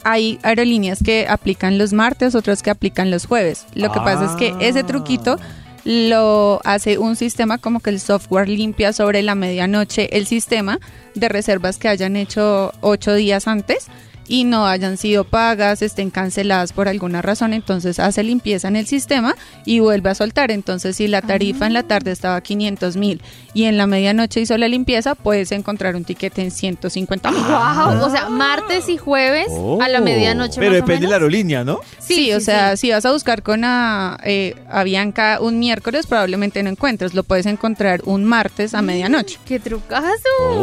hay 0.03 0.37
aerolíneas 0.43 0.99
que 1.03 1.25
aplican 1.27 1.77
los 1.79 1.91
martes, 1.93 2.35
otras 2.35 2.61
que 2.61 2.69
aplican 2.69 3.09
los 3.09 3.25
jueves. 3.25 3.65
Lo 3.73 3.91
que 3.91 3.99
pasa 3.99 4.25
es 4.25 4.31
que 4.33 4.53
ese 4.67 4.83
truquito 4.83 5.37
lo 5.85 6.59
hace 6.65 6.97
un 6.97 7.15
sistema 7.15 7.59
como 7.59 7.79
que 7.79 7.91
el 7.91 7.99
software 7.99 8.49
limpia 8.49 8.91
sobre 8.91 9.21
la 9.21 9.35
medianoche 9.35 10.17
el 10.17 10.25
sistema 10.25 10.79
de 11.13 11.29
reservas 11.29 11.77
que 11.77 11.87
hayan 11.87 12.15
hecho 12.15 12.73
ocho 12.81 13.13
días 13.13 13.47
antes 13.47 13.87
y 14.27 14.43
no 14.43 14.67
hayan 14.67 14.97
sido 14.97 15.23
pagas, 15.23 15.81
estén 15.81 16.09
canceladas 16.09 16.73
por 16.73 16.87
alguna 16.87 17.21
razón, 17.21 17.53
entonces 17.53 17.99
hace 17.99 18.23
limpieza 18.23 18.67
en 18.67 18.75
el 18.75 18.87
sistema 18.87 19.35
y 19.65 19.79
vuelve 19.79 20.09
a 20.09 20.15
soltar. 20.15 20.51
Entonces, 20.51 20.95
si 20.95 21.07
la 21.07 21.21
tarifa 21.21 21.67
en 21.67 21.73
la 21.73 21.83
tarde 21.83 22.11
estaba 22.11 22.37
a 22.37 22.41
500 22.41 22.97
mil 22.97 23.21
y 23.53 23.65
en 23.65 23.77
la 23.77 23.87
medianoche 23.87 24.41
hizo 24.41 24.57
la 24.57 24.67
limpieza, 24.67 25.15
puedes 25.15 25.51
encontrar 25.51 25.95
un 25.95 26.03
tiquete 26.03 26.41
en 26.41 26.51
150 26.51 27.31
mil. 27.31 27.41
Wow, 27.41 28.05
o 28.05 28.09
sea, 28.09 28.29
martes 28.29 28.89
y 28.89 28.97
jueves 28.97 29.47
a 29.81 29.89
la 29.89 30.01
medianoche. 30.01 30.59
Oh. 30.59 30.61
Pero 30.61 30.71
más 30.71 30.81
o 30.81 30.85
depende 30.85 31.05
de 31.05 31.09
la 31.09 31.15
aerolínea, 31.15 31.63
¿no? 31.63 31.79
Sí, 31.99 32.33
o 32.33 32.39
sea, 32.39 32.77
si 32.77 32.91
vas 32.91 33.05
a 33.05 33.11
buscar 33.11 33.43
con 33.43 33.63
a, 33.63 34.17
eh, 34.23 34.55
a 34.69 34.83
Bianca 34.83 35.39
un 35.41 35.59
miércoles, 35.59 36.07
probablemente 36.07 36.61
no 36.63 36.69
encuentres. 36.69 37.13
Lo 37.13 37.23
puedes 37.23 37.45
encontrar 37.45 38.01
un 38.05 38.25
martes 38.25 38.73
a 38.73 38.81
medianoche. 38.81 39.39
¡Qué 39.45 39.59
trucazo! 39.59 40.05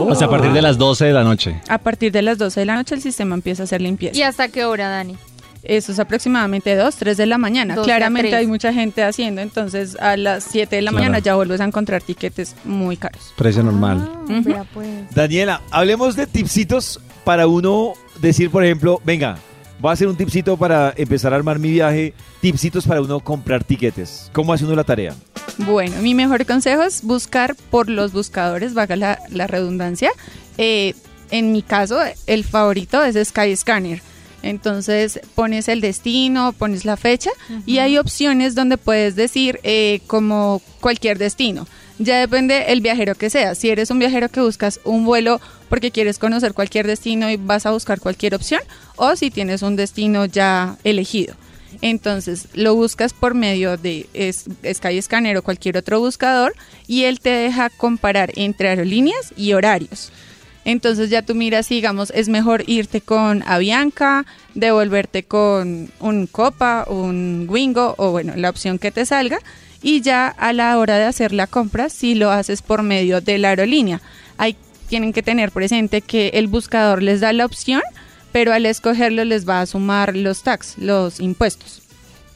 O 0.08 0.14
sea, 0.14 0.26
a 0.26 0.30
partir 0.30 0.52
de 0.52 0.62
las 0.62 0.78
12 0.78 1.04
de 1.06 1.12
la 1.12 1.24
noche. 1.24 1.60
A 1.68 1.78
partir 1.78 2.12
de 2.12 2.22
las 2.22 2.38
12 2.38 2.60
de 2.60 2.66
la 2.66 2.74
noche 2.74 2.94
el 2.94 3.02
sistema 3.02 3.34
empieza 3.34 3.51
a 3.60 3.64
hacer 3.64 3.80
limpieza. 3.82 4.16
¿Y 4.16 4.22
hasta 4.22 4.48
qué 4.48 4.64
hora, 4.64 4.88
Dani? 4.88 5.16
Eso 5.64 5.92
es 5.92 6.00
aproximadamente 6.00 6.74
2, 6.74 6.96
3 6.96 7.16
de 7.16 7.26
la 7.26 7.38
mañana. 7.38 7.76
Dos 7.76 7.84
Claramente 7.86 8.34
hay 8.34 8.48
mucha 8.48 8.72
gente 8.72 9.04
haciendo, 9.04 9.40
entonces 9.42 9.96
a 10.00 10.16
las 10.16 10.42
7 10.44 10.74
de 10.74 10.82
la 10.82 10.90
Claro. 10.90 11.04
mañana 11.04 11.18
ya 11.20 11.36
vuelves 11.36 11.60
a 11.60 11.64
encontrar 11.64 12.02
tiquetes 12.02 12.56
muy 12.64 12.96
caros. 12.96 13.32
Precio 13.36 13.62
normal. 13.62 14.10
Vea, 14.44 14.64
pues. 14.74 14.88
Daniela, 15.14 15.60
hablemos 15.70 16.16
de 16.16 16.26
tipsitos 16.26 16.98
para 17.24 17.46
uno 17.46 17.92
decir, 18.20 18.50
por 18.50 18.64
ejemplo, 18.64 19.00
venga, 19.04 19.38
voy 19.78 19.90
a 19.90 19.92
hacer 19.92 20.08
un 20.08 20.16
tipsito 20.16 20.56
para 20.56 20.92
empezar 20.96 21.32
a 21.32 21.36
armar 21.36 21.60
mi 21.60 21.70
viaje, 21.70 22.12
tipsitos 22.40 22.84
para 22.84 23.00
uno 23.00 23.20
comprar 23.20 23.62
tiquetes. 23.62 24.30
¿Cómo 24.32 24.52
hace 24.52 24.64
uno 24.64 24.74
la 24.74 24.82
tarea? 24.82 25.14
Bueno, 25.58 25.94
mi 26.02 26.14
mejor 26.14 26.44
consejo 26.44 26.82
es 26.82 27.04
buscar 27.04 27.54
por 27.70 27.88
los 27.88 28.12
buscadores, 28.12 28.74
vaga 28.74 28.96
la, 28.96 29.20
la 29.30 29.46
redundancia. 29.46 30.10
Eh, 30.58 30.94
en 31.32 31.50
mi 31.50 31.62
caso, 31.62 31.98
el 32.26 32.44
favorito 32.44 33.02
es 33.02 33.16
Skyscanner. 33.28 34.02
Entonces 34.42 35.20
pones 35.34 35.68
el 35.68 35.80
destino, 35.80 36.52
pones 36.52 36.84
la 36.84 36.96
fecha 36.96 37.30
y 37.64 37.78
hay 37.78 37.96
opciones 37.96 38.54
donde 38.54 38.76
puedes 38.76 39.16
decir 39.16 39.58
eh, 39.62 40.00
como 40.06 40.60
cualquier 40.80 41.16
destino. 41.16 41.66
Ya 41.98 42.18
depende 42.18 42.72
el 42.72 42.80
viajero 42.80 43.14
que 43.14 43.30
sea. 43.30 43.54
Si 43.54 43.70
eres 43.70 43.90
un 43.90 43.98
viajero 43.98 44.28
que 44.28 44.40
buscas 44.40 44.80
un 44.84 45.04
vuelo 45.04 45.40
porque 45.68 45.90
quieres 45.90 46.18
conocer 46.18 46.52
cualquier 46.52 46.86
destino 46.86 47.30
y 47.30 47.36
vas 47.36 47.64
a 47.64 47.70
buscar 47.70 48.00
cualquier 48.00 48.34
opción, 48.34 48.60
o 48.96 49.16
si 49.16 49.30
tienes 49.30 49.62
un 49.62 49.76
destino 49.76 50.26
ya 50.26 50.76
elegido. 50.84 51.34
Entonces 51.80 52.48
lo 52.52 52.74
buscas 52.74 53.14
por 53.14 53.34
medio 53.34 53.78
de 53.78 54.06
Skyscanner 54.70 55.38
o 55.38 55.42
cualquier 55.42 55.78
otro 55.78 56.00
buscador 56.00 56.54
y 56.86 57.04
él 57.04 57.20
te 57.20 57.30
deja 57.30 57.70
comparar 57.70 58.32
entre 58.34 58.68
aerolíneas 58.68 59.32
y 59.36 59.54
horarios. 59.54 60.12
Entonces 60.64 61.10
ya 61.10 61.22
tú 61.22 61.34
miras, 61.34 61.68
digamos, 61.68 62.12
es 62.14 62.28
mejor 62.28 62.64
irte 62.66 63.00
con 63.00 63.42
Avianca, 63.46 64.24
devolverte 64.54 65.24
con 65.24 65.90
un 65.98 66.26
Copa, 66.26 66.84
un 66.88 67.46
Wingo 67.48 67.94
o 67.98 68.12
bueno, 68.12 68.34
la 68.36 68.50
opción 68.50 68.78
que 68.78 68.92
te 68.92 69.04
salga. 69.04 69.38
Y 69.82 70.00
ya 70.00 70.28
a 70.28 70.52
la 70.52 70.78
hora 70.78 70.96
de 70.96 71.04
hacer 71.04 71.32
la 71.32 71.48
compra, 71.48 71.88
si 71.88 72.14
lo 72.14 72.30
haces 72.30 72.62
por 72.62 72.82
medio 72.84 73.20
de 73.20 73.38
la 73.38 73.48
aerolínea, 73.48 74.00
hay, 74.38 74.56
tienen 74.88 75.12
que 75.12 75.24
tener 75.24 75.50
presente 75.50 76.02
que 76.02 76.28
el 76.34 76.46
buscador 76.46 77.02
les 77.02 77.20
da 77.20 77.32
la 77.32 77.44
opción, 77.44 77.82
pero 78.30 78.52
al 78.52 78.64
escogerlo 78.64 79.24
les 79.24 79.48
va 79.48 79.60
a 79.60 79.66
sumar 79.66 80.16
los 80.16 80.44
tax, 80.44 80.78
los 80.78 81.18
impuestos. 81.18 81.81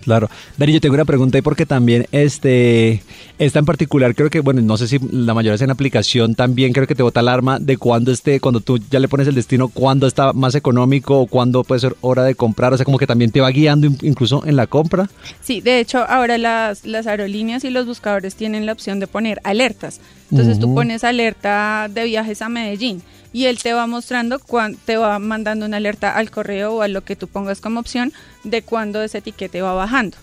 Claro. 0.02 0.30
Dani, 0.56 0.72
yo 0.72 0.80
tengo 0.80 0.94
una 0.94 1.04
pregunta 1.04 1.36
ahí 1.38 1.42
porque 1.42 1.66
también 1.66 2.06
este, 2.12 3.02
esta 3.38 3.58
en 3.58 3.64
particular 3.64 4.14
creo 4.14 4.30
que, 4.30 4.38
bueno, 4.40 4.62
no 4.62 4.76
sé 4.76 4.86
si 4.86 4.98
la 5.10 5.34
mayoría 5.34 5.54
es 5.56 5.62
en 5.62 5.70
aplicación 5.70 6.34
también, 6.36 6.72
creo 6.72 6.86
que 6.86 6.94
te 6.94 7.02
bota 7.02 7.20
alarma 7.20 7.58
de 7.58 7.76
cuándo 7.76 8.12
esté, 8.12 8.38
cuando 8.38 8.60
tú 8.60 8.78
ya 8.90 9.00
le 9.00 9.08
pones 9.08 9.26
el 9.26 9.34
destino, 9.34 9.68
cuándo 9.68 10.06
está 10.06 10.32
más 10.32 10.54
económico 10.54 11.18
o 11.20 11.26
cuándo 11.26 11.64
puede 11.64 11.80
ser 11.80 11.96
hora 12.02 12.22
de 12.22 12.34
comprar, 12.36 12.72
o 12.72 12.76
sea, 12.76 12.84
como 12.84 12.98
que 12.98 13.06
también 13.06 13.32
te 13.32 13.40
va 13.40 13.50
guiando 13.50 13.88
in- 13.88 13.98
incluso 14.02 14.46
en 14.46 14.54
la 14.56 14.66
compra. 14.68 15.10
Sí, 15.42 15.60
de 15.60 15.80
hecho, 15.80 16.04
ahora 16.08 16.38
las, 16.38 16.84
las 16.86 17.06
aerolíneas 17.08 17.64
y 17.64 17.70
los 17.70 17.86
buscadores 17.86 18.36
tienen 18.36 18.64
la 18.64 18.72
opción 18.72 19.00
de 19.00 19.08
poner 19.08 19.40
alertas. 19.42 20.00
Entonces 20.30 20.58
tú 20.58 20.66
Ujú. 20.66 20.74
pones 20.76 21.04
alerta 21.04 21.88
de 21.92 22.04
viajes 22.04 22.40
a 22.42 22.48
Medellín 22.48 23.02
y 23.32 23.46
él 23.46 23.58
te 23.58 23.72
va 23.74 23.86
mostrando, 23.86 24.38
cuán- 24.38 24.76
te 24.84 24.96
va 24.96 25.18
mandando 25.18 25.66
una 25.66 25.76
alerta 25.76 26.16
al 26.16 26.30
correo 26.30 26.76
o 26.76 26.82
a 26.82 26.88
lo 26.88 27.02
que 27.04 27.16
tú 27.16 27.28
pongas 27.28 27.60
como 27.60 27.80
opción 27.80 28.12
de 28.44 28.62
cuándo 28.62 29.02
ese 29.02 29.18
etiquete 29.18 29.60
va 29.62 29.74
bajando. 29.74 30.16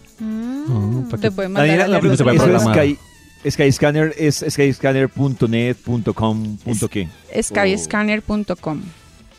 Te 1.22 1.32
puede 1.32 1.50
mandar 1.50 1.68
Daniela, 1.68 1.88
la 1.88 1.98
alertas 1.98 2.00
pregunta 2.00 2.18
se 2.18 2.24
puede 2.24 2.36
eso 2.38 2.46
es 2.46 2.52
programar. 2.64 2.86
Sky, 2.86 2.98
Skyscanner 3.52 4.14
es 4.18 4.46
skyscanner.net.com. 4.50 6.58
punto 6.58 6.88
qué? 6.90 7.10
Skyscanner.com. 7.42 8.82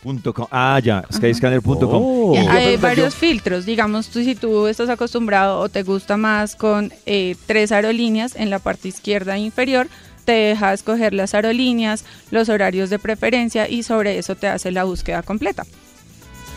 Punto 0.02 0.34
com. 0.34 0.46
Ah, 0.50 0.78
ya, 0.84 1.02
skyscanner.com. 1.10 1.88
Oh. 1.90 2.34
Hay 2.50 2.76
varios 2.76 3.14
filtros, 3.14 3.64
digamos, 3.64 4.08
tú, 4.08 4.22
si 4.22 4.34
tú 4.34 4.66
estás 4.66 4.90
acostumbrado 4.90 5.58
o 5.60 5.70
te 5.70 5.82
gusta 5.82 6.18
más 6.18 6.54
con 6.56 6.92
eh, 7.06 7.34
tres 7.46 7.72
aerolíneas 7.72 8.36
en 8.36 8.50
la 8.50 8.58
parte 8.58 8.88
izquierda 8.88 9.38
inferior, 9.38 9.88
te 10.24 10.32
deja 10.32 10.72
escoger 10.72 11.14
las 11.14 11.34
aerolíneas, 11.34 12.04
los 12.30 12.48
horarios 12.48 12.90
de 12.90 12.98
preferencia 12.98 13.68
y 13.68 13.82
sobre 13.82 14.18
eso 14.18 14.34
te 14.34 14.46
hace 14.48 14.70
la 14.70 14.84
búsqueda 14.84 15.22
completa, 15.22 15.64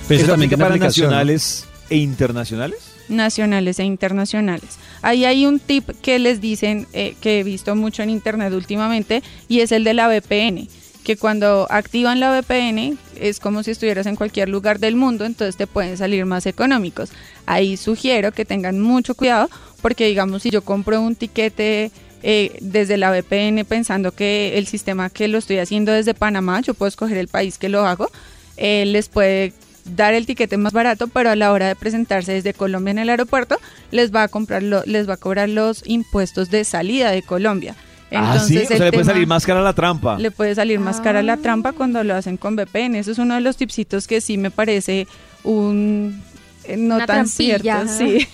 Pero 0.08 0.22
¿Eso 0.22 0.32
también 0.32 0.52
para 0.52 0.78
nacionales 0.78 1.66
e 1.90 1.98
internacionales? 1.98 2.80
nacionales 3.10 3.80
e 3.80 3.86
internacionales. 3.86 4.78
Ahí 5.02 5.24
hay 5.24 5.46
un 5.46 5.60
tip 5.60 5.90
que 6.02 6.20
les 6.20 6.42
dicen, 6.42 6.88
eh, 6.92 7.16
que 7.22 7.40
he 7.40 7.44
visto 7.44 7.74
mucho 7.74 8.04
en 8.04 8.10
internet 8.10 8.52
últimamente, 8.54 9.24
y 9.48 9.62
es 9.62 9.72
el 9.72 9.86
de 9.86 9.94
la 9.94 10.10
VPN 10.10 10.68
que 11.08 11.16
cuando 11.16 11.68
activan 11.70 12.20
la 12.20 12.38
VPN 12.38 12.98
es 13.16 13.40
como 13.40 13.64
si 13.64 13.72
estuvieras 13.72 14.08
en 14.08 14.18
cualquier 14.18 14.50
lugar 14.50 14.78
del 14.78 14.98
mundo, 14.98 15.24
entonces 15.24 15.56
te 15.56 15.66
pueden 15.66 15.96
salir 15.96 16.26
más 16.26 16.46
económicos. 16.46 17.12
Ahí 17.46 17.78
sugiero 17.78 18.34
que 18.34 18.44
tengan 18.44 18.82
mucho 18.82 19.16
cuidado 19.16 19.50
porque 19.82 20.06
digamos 20.08 20.42
si 20.42 20.50
yo 20.50 20.64
compro 20.64 21.00
un 21.00 21.16
tiquete 21.16 21.94
eh, 22.24 22.58
desde 22.62 22.98
la 22.98 23.12
VPN 23.12 23.64
pensando 23.66 24.12
que 24.12 24.58
el 24.58 24.68
sistema 24.68 25.10
que 25.10 25.28
lo 25.28 25.38
estoy 25.38 25.60
haciendo 25.60 25.92
desde 25.92 26.14
Panamá, 26.14 26.62
yo 26.62 26.74
puedo 26.74 26.88
escoger 26.88 27.18
el 27.18 27.28
país 27.28 27.58
que 27.58 27.70
lo 27.70 27.86
hago, 27.86 28.10
eh, 28.58 28.86
les 28.86 29.08
puede 29.10 29.54
dar 29.96 30.14
el 30.14 30.26
tiquete 30.26 30.58
más 30.58 30.74
barato, 30.74 31.08
pero 31.08 31.30
a 31.30 31.36
la 31.36 31.52
hora 31.54 31.68
de 31.68 31.76
presentarse 31.76 32.34
desde 32.34 32.54
Colombia 32.54 32.92
en 32.92 33.00
el 33.00 33.10
aeropuerto, 33.10 33.58
les 33.92 34.14
va 34.14 34.24
a 34.24 34.28
comprar 34.28 34.62
lo- 34.64 34.84
les 34.86 35.08
va 35.08 35.14
a 35.14 35.18
cobrar 35.18 35.48
los 35.48 35.82
impuestos 35.86 36.50
de 36.50 36.64
salida 36.66 37.12
de 37.12 37.22
Colombia. 37.22 37.76
ah, 38.12 38.40
sí, 38.40 38.58
o 38.58 38.66
sea, 38.66 38.78
le 38.80 38.92
puede 38.92 39.06
salir 39.06 39.28
más 39.28 39.46
cara 39.46 39.62
la 39.62 39.74
trampa. 39.74 40.18
le 40.18 40.32
puede 40.32 40.56
salir 40.56 40.80
más 40.80 41.00
cara 41.02 41.22
la 41.24 41.38
trampa 41.38 41.72
cuando 41.74 42.04
lo 42.04 42.16
hacen 42.16 42.36
con 42.38 42.56
VPN. 42.56 42.96
Eso 42.96 43.12
es 43.12 43.18
uno 43.18 43.36
de 43.36 43.42
los 43.42 43.56
tipsitos 43.58 44.08
que 44.08 44.20
sí 44.22 44.38
me 44.38 44.50
parece 44.52 45.08
un 45.44 46.22
eh, 46.66 46.76
no 46.78 46.96
Una 46.96 47.06
tan 47.06 47.26
trampilla, 47.26 47.86
cierto. 47.88 48.20
Sí. 48.20 48.28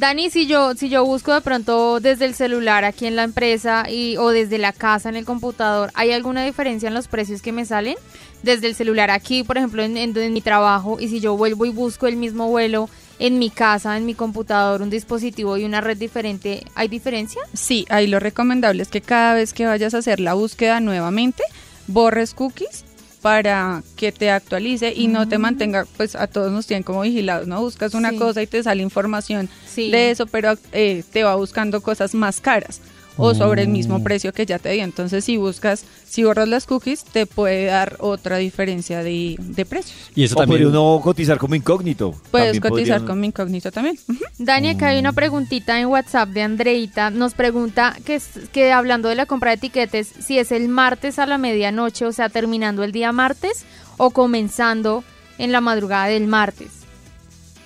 Dani, 0.00 0.30
si 0.30 0.46
yo, 0.46 0.74
si 0.76 0.88
yo 0.88 1.04
busco 1.04 1.34
de 1.34 1.42
pronto 1.42 2.00
desde 2.00 2.24
el 2.24 2.34
celular 2.34 2.86
aquí 2.86 3.04
en 3.04 3.16
la 3.16 3.22
empresa 3.22 3.84
y, 3.86 4.16
o 4.16 4.30
desde 4.30 4.56
la 4.56 4.72
casa 4.72 5.10
en 5.10 5.16
el 5.16 5.26
computador, 5.26 5.90
¿hay 5.92 6.10
alguna 6.12 6.42
diferencia 6.42 6.88
en 6.88 6.94
los 6.94 7.06
precios 7.06 7.42
que 7.42 7.52
me 7.52 7.66
salen? 7.66 7.96
Desde 8.42 8.66
el 8.66 8.74
celular 8.74 9.10
aquí, 9.10 9.42
por 9.44 9.58
ejemplo, 9.58 9.82
en, 9.82 9.98
en- 9.98 10.32
mi 10.32 10.40
trabajo, 10.40 10.96
y 10.98 11.08
si 11.08 11.20
yo 11.20 11.36
vuelvo 11.36 11.66
y 11.66 11.70
busco 11.70 12.06
el 12.06 12.16
mismo 12.16 12.48
vuelo 12.48 12.88
en 13.18 13.38
mi 13.38 13.50
casa, 13.50 13.94
en 13.98 14.06
mi 14.06 14.14
computador, 14.14 14.80
un 14.80 14.88
dispositivo 14.88 15.58
y 15.58 15.64
una 15.66 15.82
red 15.82 15.98
diferente, 15.98 16.64
¿hay 16.74 16.88
diferencia? 16.88 17.42
Sí, 17.52 17.84
ahí 17.90 18.06
lo 18.06 18.20
recomendable 18.20 18.82
es 18.82 18.88
que 18.88 19.02
cada 19.02 19.34
vez 19.34 19.52
que 19.52 19.66
vayas 19.66 19.92
a 19.92 19.98
hacer 19.98 20.18
la 20.18 20.32
búsqueda 20.32 20.80
nuevamente, 20.80 21.42
borres 21.88 22.32
cookies 22.32 22.86
para 23.22 23.82
que 23.96 24.12
te 24.12 24.30
actualice 24.30 24.92
y 24.96 25.08
no 25.08 25.28
te 25.28 25.38
mantenga, 25.38 25.86
pues 25.96 26.16
a 26.16 26.26
todos 26.26 26.50
nos 26.50 26.66
tienen 26.66 26.82
como 26.82 27.02
vigilados, 27.02 27.46
¿no? 27.46 27.60
Buscas 27.60 27.94
una 27.94 28.10
Sí. 28.10 28.16
cosa 28.16 28.42
y 28.42 28.46
te 28.46 28.62
sale 28.62 28.82
información 28.82 29.48
Sí. 29.66 29.90
de 29.90 30.10
eso, 30.10 30.26
pero 30.26 30.54
eh, 30.72 31.04
te 31.12 31.22
va 31.24 31.34
buscando 31.36 31.80
cosas 31.82 32.14
más 32.14 32.40
caras 32.40 32.80
o 33.20 33.34
sobre 33.34 33.62
el 33.62 33.68
mismo 33.68 33.98
Mm. 33.98 34.02
precio 34.04 34.32
que 34.32 34.46
ya 34.46 34.58
te 34.58 34.70
dio. 34.72 34.82
Entonces, 34.84 35.24
si 35.24 35.36
buscas, 35.36 35.84
si 36.08 36.24
borras 36.24 36.48
las 36.48 36.66
cookies, 36.66 37.04
te 37.04 37.26
puede 37.26 37.66
dar 37.66 37.96
otra 38.00 38.38
diferencia 38.38 39.02
de, 39.02 39.36
de 39.38 39.64
precios. 39.66 39.96
Y 40.14 40.24
eso 40.24 40.34
o 40.34 40.38
podría 40.38 40.64
también. 40.64 40.68
uno 40.68 41.00
cotizar 41.02 41.38
como 41.38 41.54
incógnito. 41.54 42.12
Puedes 42.30 42.52
También 42.52 42.62
cotizar 42.72 43.00
podrían- 43.00 43.20
mi 43.20 43.26
incógnito 43.28 43.70
también. 43.70 43.98
Dani, 44.38 44.70
acá 44.70 44.88
hay 44.88 44.98
una 44.98 45.12
preguntita 45.12 45.78
en 45.78 45.86
WhatsApp 45.86 46.30
de 46.30 46.42
Andreita. 46.42 47.10
Nos 47.10 47.34
pregunta 47.34 47.96
que, 48.04 48.14
es- 48.16 48.30
que 48.52 48.72
hablando 48.72 49.08
de 49.08 49.14
la 49.14 49.26
compra 49.26 49.50
de 49.50 49.56
etiquetes, 49.56 50.08
si 50.20 50.38
es 50.38 50.50
el 50.52 50.68
martes 50.68 51.18
a 51.18 51.26
la 51.26 51.38
medianoche, 51.38 52.06
o 52.06 52.12
sea, 52.12 52.28
terminando 52.30 52.82
el 52.84 52.92
día 52.92 53.12
martes 53.12 53.64
o 53.98 54.10
comenzando 54.10 55.04
en 55.38 55.52
la 55.52 55.60
madrugada 55.60 56.06
del 56.06 56.26
martes. 56.26 56.68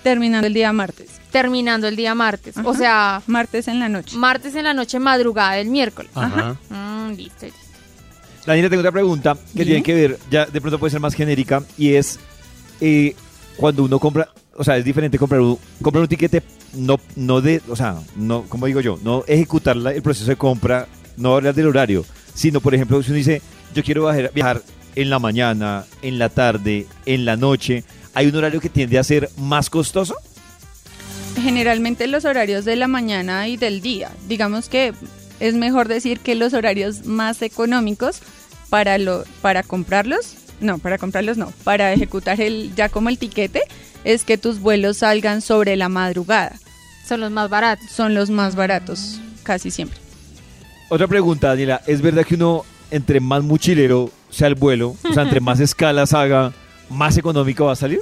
Terminando 0.05 0.45
el 0.45 0.53
día 0.53 0.71
martes. 0.71 1.09
Terminando 1.31 1.87
el 1.87 1.95
día 1.95 2.13
martes. 2.13 2.53
O 2.63 2.75
sea, 2.75 3.23
Martes 3.25 3.67
en 3.67 3.79
la 3.79 3.89
noche. 3.89 4.15
martes 4.15 4.53
en 4.53 4.63
la 4.65 4.73
noche, 4.75 4.99
madrugada 4.99 5.53
del 5.53 5.67
miércoles. 5.69 6.11
Ajá. 6.13 6.55
Mm, 6.69 7.13
listo. 7.15 7.47
listo. 7.47 7.59
Daniela, 8.45 8.69
tengo 8.69 8.81
otra 8.81 8.91
pregunta 8.91 9.35
que 9.57 9.65
tiene 9.65 9.81
que 9.81 9.95
ver, 9.95 10.19
ya 10.29 10.45
de 10.45 10.61
pronto 10.61 10.77
puede 10.77 10.91
ser 10.91 10.99
más 10.99 11.15
genérica, 11.15 11.63
y 11.75 11.95
es 11.95 12.19
eh, 12.81 13.15
cuando 13.57 13.83
uno 13.83 13.97
compra, 13.97 14.29
o 14.55 14.63
sea, 14.63 14.77
es 14.77 14.85
diferente 14.85 15.17
comprar 15.17 15.41
un, 15.41 15.57
comprar 15.81 16.03
un 16.03 16.07
tiquete, 16.07 16.43
no, 16.75 16.99
no 17.15 17.41
de, 17.41 17.63
o 17.67 17.75
sea, 17.75 17.95
no, 18.15 18.43
como 18.43 18.67
digo 18.67 18.81
yo, 18.81 18.99
no 19.03 19.23
ejecutar 19.27 19.75
la- 19.75 19.91
el 19.91 20.03
proceso 20.03 20.29
de 20.29 20.35
compra, 20.35 20.85
no 21.17 21.33
hablar 21.35 21.55
del 21.55 21.65
horario, 21.65 22.05
sino, 22.35 22.61
por 22.61 22.75
ejemplo, 22.75 23.01
si 23.01 23.09
uno 23.09 23.17
dice, 23.17 23.41
yo 23.73 23.83
quiero 23.83 24.03
viajar, 24.03 24.31
viajar 24.35 24.61
en 24.93 25.09
la 25.09 25.17
mañana, 25.17 25.83
en 26.03 26.19
la 26.19 26.29
tarde, 26.29 26.85
en 27.07 27.25
la 27.25 27.37
noche, 27.37 27.83
¿hay 28.15 28.27
un 28.27 28.35
horario 28.35 28.59
que 28.59 28.69
tiende 28.69 28.97
a 28.97 29.03
ser 29.03 29.29
más 29.37 29.69
costoso? 29.69 30.15
Generalmente 31.39 32.07
los 32.07 32.25
horarios 32.25 32.65
de 32.65 32.75
la 32.77 32.87
mañana 32.87 33.47
y 33.47 33.57
del 33.57 33.81
día. 33.81 34.09
Digamos 34.27 34.69
que 34.69 34.93
es 35.39 35.53
mejor 35.53 35.87
decir 35.87 36.19
que 36.21 36.33
los 36.33 36.53
horarios 36.53 37.05
más 37.05 37.41
económicos 37.41 38.21
para, 38.69 38.97
lo, 38.97 39.25
para 39.41 39.61
comprarlos, 39.61 40.35
no, 40.61 40.79
para 40.79 40.97
comprarlos 40.97 41.37
no, 41.37 41.51
para 41.63 41.93
ejecutar 41.93 42.39
el 42.41 42.73
ya 42.75 42.89
como 42.89 43.09
el 43.09 43.17
tiquete, 43.17 43.61
es 44.05 44.23
que 44.23 44.37
tus 44.37 44.59
vuelos 44.59 44.97
salgan 44.97 45.41
sobre 45.41 45.75
la 45.75 45.89
madrugada. 45.89 46.57
Son 47.07 47.19
los 47.19 47.31
más 47.31 47.49
baratos. 47.49 47.85
Son 47.91 48.15
los 48.15 48.29
más 48.29 48.55
baratos, 48.55 49.19
casi 49.43 49.69
siempre. 49.69 49.99
Otra 50.89 51.07
pregunta, 51.07 51.49
Daniela. 51.49 51.81
¿Es 51.85 52.01
verdad 52.01 52.25
que 52.25 52.35
uno, 52.35 52.63
entre 52.91 53.19
más 53.19 53.43
mochilero 53.43 54.09
sea 54.29 54.47
el 54.47 54.55
vuelo, 54.55 54.95
o 55.03 55.13
sea, 55.13 55.23
entre 55.23 55.39
más 55.39 55.59
escalas 55.59 56.13
haga, 56.13 56.53
más 56.89 57.17
económico 57.17 57.65
va 57.65 57.73
a 57.73 57.75
salir? 57.75 57.99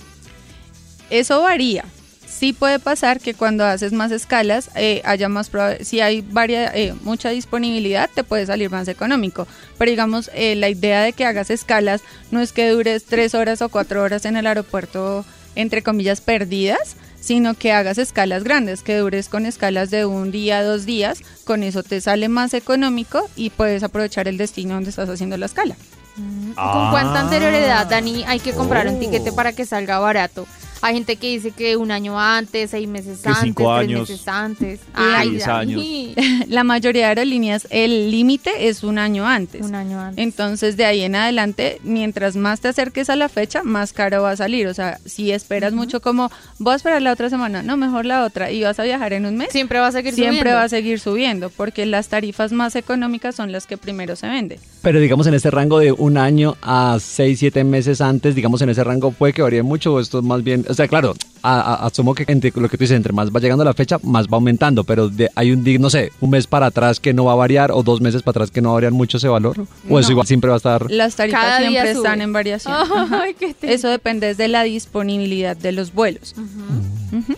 Eso 1.09 1.41
varía. 1.41 1.85
Sí 2.27 2.51
puede 2.51 2.79
pasar 2.79 3.19
que 3.19 3.35
cuando 3.35 3.63
haces 3.63 3.93
más 3.93 4.11
escalas 4.11 4.69
eh, 4.75 5.01
haya 5.05 5.29
más 5.29 5.51
si 5.81 6.01
hay 6.01 6.21
varia- 6.21 6.71
eh, 6.73 6.93
mucha 7.03 7.29
disponibilidad 7.29 8.09
te 8.13 8.23
puede 8.23 8.45
salir 8.45 8.71
más 8.71 8.87
económico. 8.87 9.47
Pero 9.77 9.91
digamos, 9.91 10.31
eh, 10.33 10.55
la 10.55 10.69
idea 10.69 11.01
de 11.03 11.13
que 11.13 11.25
hagas 11.25 11.51
escalas 11.51 12.01
no 12.31 12.41
es 12.41 12.51
que 12.51 12.69
dures 12.69 13.05
tres 13.05 13.35
horas 13.35 13.61
o 13.61 13.69
cuatro 13.69 14.01
horas 14.01 14.25
en 14.25 14.35
el 14.35 14.47
aeropuerto, 14.47 15.23
entre 15.55 15.83
comillas, 15.83 16.21
perdidas, 16.21 16.95
sino 17.21 17.53
que 17.53 17.71
hagas 17.71 17.99
escalas 17.99 18.43
grandes, 18.43 18.81
que 18.81 18.97
dures 18.97 19.29
con 19.29 19.45
escalas 19.45 19.91
de 19.91 20.05
un 20.05 20.31
día, 20.31 20.63
dos 20.63 20.85
días, 20.85 21.19
con 21.45 21.61
eso 21.63 21.83
te 21.83 22.01
sale 22.01 22.27
más 22.29 22.53
económico 22.53 23.29
y 23.35 23.51
puedes 23.51 23.83
aprovechar 23.83 24.27
el 24.27 24.37
destino 24.37 24.73
donde 24.73 24.89
estás 24.89 25.07
haciendo 25.07 25.37
la 25.37 25.45
escala. 25.45 25.77
¿Con 26.15 26.55
cuánta 26.91 27.19
Ah. 27.19 27.21
anterioridad, 27.21 27.87
Dani, 27.87 28.23
hay 28.25 28.39
que 28.39 28.53
comprar 28.53 28.87
un 28.87 28.99
tiquete 28.99 29.31
para 29.31 29.53
que 29.53 29.65
salga 29.65 29.99
barato? 29.99 30.45
Hay 30.83 30.95
gente 30.95 31.15
que 31.15 31.27
dice 31.29 31.51
que 31.51 31.77
un 31.77 31.91
año 31.91 32.19
antes, 32.19 32.71
seis 32.71 32.87
meses 32.89 33.19
Que 33.21 33.29
antes, 33.29 33.43
cinco 33.43 33.63
tres 33.77 33.89
años. 33.89 34.09
meses 34.09 34.27
antes. 34.27 34.79
Ay, 34.93 35.29
Diez 35.31 35.45
Dani. 35.45 36.13
La 36.49 36.63
mayoría 36.65 37.03
de 37.03 37.07
aerolíneas, 37.07 37.67
el 37.69 38.11
límite 38.11 38.67
es 38.67 38.83
un 38.83 38.97
año 38.97 39.25
antes. 39.25 39.61
Un 39.65 39.75
año 39.75 39.99
antes. 39.99 40.21
Entonces, 40.21 40.75
de 40.75 40.83
ahí 40.85 41.01
en 41.01 41.15
adelante, 41.15 41.79
mientras 41.83 42.35
más 42.35 42.59
te 42.59 42.67
acerques 42.67 43.09
a 43.09 43.15
la 43.15 43.29
fecha, 43.29 43.63
más 43.63 43.93
caro 43.93 44.23
va 44.23 44.31
a 44.31 44.35
salir. 44.35 44.67
O 44.67 44.73
sea, 44.73 44.99
si 45.05 45.31
esperas 45.31 45.71
mucho 45.73 46.01
como, 46.01 46.29
voy 46.59 46.73
a 46.73 46.75
esperar 46.75 47.01
la 47.01 47.13
otra 47.13 47.29
semana, 47.29 47.63
no, 47.63 47.77
mejor 47.77 48.05
la 48.05 48.25
otra, 48.25 48.51
y 48.51 48.61
vas 48.63 48.77
a 48.79 48.83
viajar 48.83 49.13
en 49.13 49.25
un 49.25 49.37
mes, 49.37 49.49
Siempre 49.51 49.79
va 49.79 49.87
a 49.87 49.91
seguir 49.93 50.13
siempre 50.13 50.39
subiendo. 50.39 50.57
va 50.57 50.63
a 50.63 50.69
seguir 50.69 50.99
subiendo, 50.99 51.49
porque 51.49 51.85
las 51.85 52.09
tarifas 52.09 52.51
más 52.51 52.75
económicas 52.75 53.35
son 53.35 53.51
las 53.53 53.67
que 53.67 53.77
primero 53.77 54.15
se 54.17 54.27
venden. 54.27 54.59
Pero 54.81 54.99
digamos 54.99 55.27
en 55.27 55.33
este 55.33 55.49
rango 55.49 55.79
de 55.79 55.93
un 55.93 56.17
año 56.17 56.57
a 56.61 56.97
seis, 56.99 57.39
siete 57.39 57.63
meses 57.63 58.01
antes, 58.01 58.35
digamos 58.35 58.61
en 58.61 58.69
ese 58.69 58.83
rango 58.83 59.11
puede 59.11 59.31
que 59.31 59.41
varíe 59.41 59.63
mucho 59.63 59.93
o 59.93 59.99
esto 60.01 60.19
es 60.19 60.25
más 60.25 60.43
bien, 60.43 60.65
o 60.73 60.75
sea, 60.75 60.87
claro, 60.87 61.13
a- 61.41 61.59
a- 61.61 61.85
asumo 61.87 62.13
que 62.15 62.25
entre 62.27 62.51
lo 62.55 62.67
que 62.69 62.77
tú 62.77 62.83
dices, 62.83 62.95
entre 62.97 63.13
más 63.13 63.29
va 63.29 63.39
llegando 63.39 63.63
la 63.63 63.73
fecha, 63.73 63.97
más 64.03 64.27
va 64.27 64.35
aumentando, 64.35 64.83
pero 64.83 65.09
de- 65.09 65.29
hay 65.35 65.51
un, 65.51 65.63
no 65.79 65.89
sé, 65.89 66.11
un 66.21 66.29
mes 66.31 66.47
para 66.47 66.65
atrás 66.67 66.99
que 66.99 67.13
no 67.13 67.25
va 67.25 67.33
a 67.33 67.35
variar 67.35 67.71
o 67.71 67.83
dos 67.83 68.01
meses 68.01 68.21
para 68.23 68.31
atrás 68.31 68.51
que 68.51 68.61
no 68.61 68.69
va 68.69 68.73
a 68.73 68.75
variar 68.75 68.91
mucho 68.93 69.17
ese 69.17 69.27
valor, 69.27 69.65
o 69.89 69.99
eso 69.99 70.09
No. 70.09 70.11
igual 70.13 70.27
siempre 70.27 70.49
va 70.49 70.55
a 70.55 70.57
estar... 70.57 70.89
Las 70.91 71.15
tarifas 71.15 71.41
Cada 71.41 71.59
día 71.59 71.69
siempre 71.83 71.91
están 71.91 72.21
en 72.21 72.33
variación. 72.33 72.73
Ay, 73.11 73.33
qué 73.33 73.47
triste. 73.53 73.73
Eso 73.73 73.87
depende 73.89 74.35
de 74.35 74.47
la 74.47 74.63
disponibilidad 74.63 75.55
de 75.55 75.71
los 75.71 75.93
vuelos. 75.93 76.33
Ujú. 76.37 77.35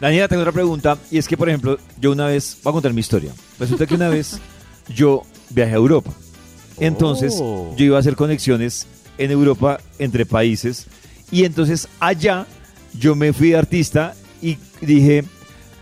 Daniela, 0.00 0.28
tengo 0.28 0.42
otra 0.42 0.52
pregunta. 0.52 0.96
Y 1.10 1.18
es 1.18 1.26
que, 1.26 1.36
por 1.36 1.48
ejemplo, 1.48 1.78
yo 2.00 2.12
una 2.12 2.26
vez, 2.26 2.58
voy 2.62 2.70
a 2.70 2.74
contar 2.74 2.92
mi 2.92 3.00
historia. 3.00 3.32
Resulta 3.58 3.86
que 3.86 3.94
una 3.94 4.08
vez 4.08 4.38
yo 4.94 5.22
viajé 5.50 5.72
a 5.72 5.76
Europa. 5.76 6.10
Entonces, 6.78 7.34
Oh. 7.40 7.74
yo 7.76 7.84
iba 7.84 7.96
a 7.96 8.00
hacer 8.00 8.14
conexiones 8.16 8.86
en 9.18 9.32
Europa 9.32 9.80
entre 9.98 10.24
países. 10.24 10.86
Y 11.30 11.44
entonces 11.44 11.88
allá 12.00 12.46
yo 12.98 13.14
me 13.14 13.32
fui 13.32 13.50
de 13.50 13.58
artista 13.58 14.14
y 14.40 14.58
dije, 14.80 15.24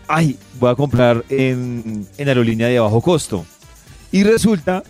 ay, 0.07 0.37
voy 0.59 0.71
a 0.71 0.75
comprar 0.75 1.23
en, 1.29 2.07
en 2.17 2.27
aerolínea 2.27 2.67
de 2.67 2.79
bajo 2.79 3.01
costo. 3.01 3.45
Y 4.11 4.23
resulta 4.23 4.83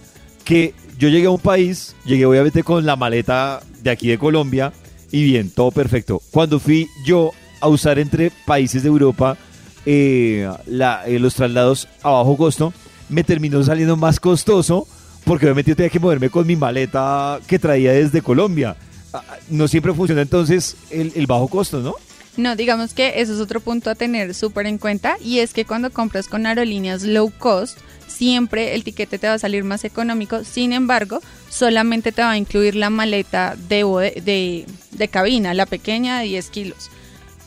que 0.43 0.73
yo 0.97 1.09
llegué 1.09 1.27
a 1.27 1.31
un 1.31 1.39
país, 1.39 1.95
llegué 2.05 2.25
obviamente 2.25 2.63
con 2.63 2.85
la 2.85 2.95
maleta 2.95 3.61
de 3.81 3.91
aquí 3.91 4.07
de 4.07 4.17
Colombia 4.17 4.73
y 5.11 5.23
bien, 5.23 5.49
todo 5.49 5.71
perfecto. 5.71 6.21
Cuando 6.31 6.59
fui 6.59 6.89
yo 7.05 7.31
a 7.61 7.67
usar 7.67 7.99
entre 7.99 8.31
países 8.45 8.83
de 8.83 8.89
Europa 8.89 9.37
eh, 9.85 10.49
eh, 10.67 11.19
los 11.19 11.35
traslados 11.35 11.87
a 12.03 12.11
bajo 12.11 12.35
costo, 12.37 12.73
me 13.09 13.23
terminó 13.23 13.63
saliendo 13.63 13.95
más 13.95 14.19
costoso 14.19 14.87
porque 15.23 15.45
obviamente 15.45 15.71
yo 15.71 15.75
tenía 15.75 15.89
que 15.89 15.99
moverme 15.99 16.29
con 16.29 16.47
mi 16.47 16.55
maleta 16.55 17.39
que 17.47 17.59
traía 17.59 17.91
desde 17.91 18.21
Colombia. 18.21 18.75
Ah, 19.13 19.23
No 19.49 19.67
siempre 19.67 19.93
funciona 19.93 20.21
entonces 20.21 20.75
el, 20.89 21.11
el 21.15 21.27
bajo 21.27 21.47
costo, 21.47 21.79
¿no? 21.79 21.95
No, 22.35 22.55
digamos 22.55 22.93
que 22.93 23.13
eso 23.21 23.33
es 23.33 23.39
otro 23.39 23.59
punto 23.61 23.89
a 23.89 23.95
tener 23.95 24.33
súper 24.35 24.67
en 24.67 24.77
cuenta 24.77 25.17
y 25.23 25.39
es 25.39 25.53
que 25.53 25.65
cuando 25.65 25.89
compras 25.91 26.27
con 26.27 26.45
aerolíneas 26.45 27.01
low 27.03 27.31
cost, 27.39 27.79
siempre 28.07 28.75
el 28.75 28.83
tiquete 28.83 29.17
te 29.17 29.27
va 29.27 29.33
a 29.33 29.39
salir 29.39 29.63
más 29.63 29.83
económico, 29.85 30.43
sin 30.43 30.71
embargo, 30.71 31.19
solamente 31.49 32.11
te 32.11 32.21
va 32.21 32.31
a 32.31 32.37
incluir 32.37 32.75
la 32.75 32.89
maleta 32.91 33.55
de, 33.69 33.83
de, 34.23 34.65
de 34.91 35.07
cabina, 35.07 35.53
la 35.55 35.65
pequeña 35.65 36.19
de 36.19 36.25
10 36.27 36.49
kilos. 36.49 36.89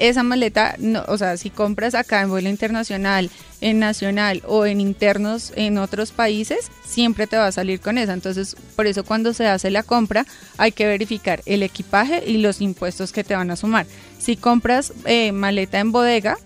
Esa 0.01 0.23
maleta, 0.23 0.77
o 1.09 1.19
sea, 1.19 1.37
si 1.37 1.51
compras 1.51 1.95
acá 1.95 2.23
en 2.23 2.31
vuelo 2.31 2.49
internacional, 2.49 3.31
en 3.61 3.79
nacional 3.79 4.43
o 4.47 4.65
en 4.65 4.81
internos 4.81 5.53
en 5.57 5.77
otros 5.77 6.11
países, 6.11 6.71
siempre 6.87 7.27
te 7.27 7.37
va 7.37 7.47
a 7.47 7.53
salir 7.53 7.81
con 7.81 7.99
esa. 7.99 8.15
Entonces, 8.15 8.57
por 8.77 8.87
eso 8.87 9.05
cuando 9.05 9.35
se 9.35 9.47
hace 9.47 9.71
la 9.71 9.83
compra, 9.83 10.25
hay 10.57 10.73
que 10.73 10.87
verificar 10.87 11.43
el 11.45 11.63
equipaje 11.63 12.25
y 12.27 12.39
los 12.39 12.63
impuestos 12.63 13.13
que 13.13 13.25
te 13.25 13.37
van 13.37 13.51
a 13.51 13.57
sumar. 13.57 13.87
Si 14.19 14.37
compras 14.37 14.95
eh, 15.05 15.33
maleta 15.33 15.79
en 15.79 15.93
bodega, 15.93 16.39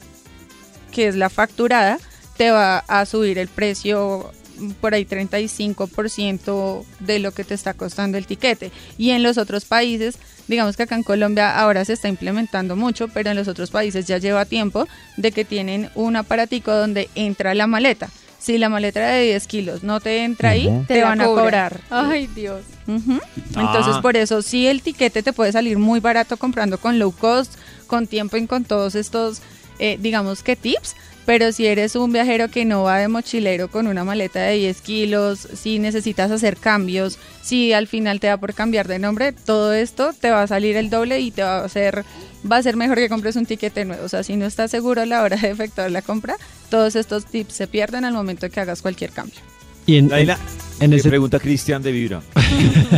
que 0.90 1.06
es 1.06 1.14
la 1.14 1.30
facturada, 1.30 1.98
te 2.36 2.50
va 2.50 2.78
a 2.78 3.06
subir 3.06 3.38
el 3.38 3.46
precio 3.46 4.32
por 4.80 4.94
ahí 4.94 5.04
35% 5.04 6.84
de 7.00 7.18
lo 7.18 7.32
que 7.32 7.44
te 7.44 7.54
está 7.54 7.74
costando 7.74 8.18
el 8.18 8.26
tiquete. 8.26 8.70
Y 8.98 9.10
en 9.10 9.22
los 9.22 9.38
otros 9.38 9.64
países, 9.64 10.18
digamos 10.48 10.76
que 10.76 10.84
acá 10.84 10.94
en 10.94 11.02
Colombia 11.02 11.58
ahora 11.58 11.84
se 11.84 11.92
está 11.94 12.08
implementando 12.08 12.76
mucho, 12.76 13.08
pero 13.08 13.30
en 13.30 13.36
los 13.36 13.48
otros 13.48 13.70
países 13.70 14.06
ya 14.06 14.18
lleva 14.18 14.44
tiempo 14.44 14.86
de 15.16 15.32
que 15.32 15.44
tienen 15.44 15.90
un 15.94 16.16
aparatico 16.16 16.72
donde 16.72 17.08
entra 17.14 17.54
la 17.54 17.66
maleta. 17.66 18.08
Si 18.38 18.58
la 18.58 18.68
maleta 18.68 19.00
de 19.06 19.22
10 19.24 19.46
kilos 19.46 19.82
no 19.84 20.00
te 20.00 20.22
entra 20.22 20.50
ahí, 20.50 20.68
te, 20.86 21.02
van 21.02 21.20
a 21.22 21.24
cobrar. 21.26 21.80
Ay, 21.88 22.26
Dios. 22.26 22.60
Ujú. 22.86 23.18
Entonces, 23.56 23.94
Ah. 23.96 24.02
por 24.02 24.18
eso, 24.18 24.42
sí, 24.42 24.66
el 24.66 24.82
tiquete 24.82 25.22
te 25.22 25.32
puede 25.32 25.50
salir 25.50 25.78
muy 25.78 26.00
barato 26.00 26.36
comprando 26.36 26.76
con 26.76 26.98
low 26.98 27.10
cost, 27.12 27.54
con 27.86 28.06
tiempo 28.06 28.36
y 28.36 28.46
con 28.46 28.64
todos 28.64 28.96
estos, 28.96 29.40
eh, 29.78 29.96
digamos 29.98 30.42
que 30.42 30.56
tips. 30.56 30.94
Pero 31.26 31.52
si 31.52 31.66
eres 31.66 31.96
un 31.96 32.12
viajero 32.12 32.48
que 32.50 32.64
no 32.64 32.82
va 32.82 32.98
de 32.98 33.08
mochilero 33.08 33.68
con 33.68 33.86
una 33.86 34.04
maleta 34.04 34.40
de 34.40 34.56
10 34.56 34.80
kilos, 34.82 35.48
si 35.54 35.78
necesitas 35.78 36.30
hacer 36.30 36.58
cambios, 36.58 37.18
si 37.42 37.72
al 37.72 37.86
final 37.86 38.20
te 38.20 38.26
da 38.26 38.36
por 38.36 38.52
cambiar 38.52 38.88
de 38.88 38.98
nombre, 38.98 39.32
todo 39.32 39.72
esto 39.72 40.12
te 40.12 40.30
va 40.30 40.42
a 40.42 40.46
salir 40.46 40.76
el 40.76 40.90
doble 40.90 41.20
y 41.20 41.30
te 41.30 41.42
va 41.42 41.60
a 41.60 41.64
hacer, 41.64 42.04
va 42.50 42.58
a 42.58 42.62
ser 42.62 42.76
mejor 42.76 42.98
que 42.98 43.08
compres 43.08 43.36
un 43.36 43.46
tiquete 43.46 43.86
nuevo. 43.86 44.04
O 44.04 44.08
sea, 44.08 44.22
si 44.22 44.36
no 44.36 44.44
estás 44.44 44.70
seguro 44.70 45.00
a 45.00 45.06
la 45.06 45.22
hora 45.22 45.36
de 45.36 45.50
efectuar 45.50 45.90
la 45.90 46.02
compra, 46.02 46.36
todos 46.68 46.94
estos 46.94 47.24
tips 47.24 47.54
se 47.54 47.66
pierden 47.66 48.04
al 48.04 48.12
momento 48.12 48.50
que 48.50 48.60
hagas 48.60 48.82
cualquier 48.82 49.10
cambio. 49.10 49.40
Y 49.86 49.96
en, 49.96 50.08
Daniela, 50.08 50.38
en 50.80 50.90
le 50.90 50.96
ese 50.96 51.08
pregunta 51.08 51.38
Cristian 51.38 51.82
de 51.82 51.92
Vibra. 51.92 52.20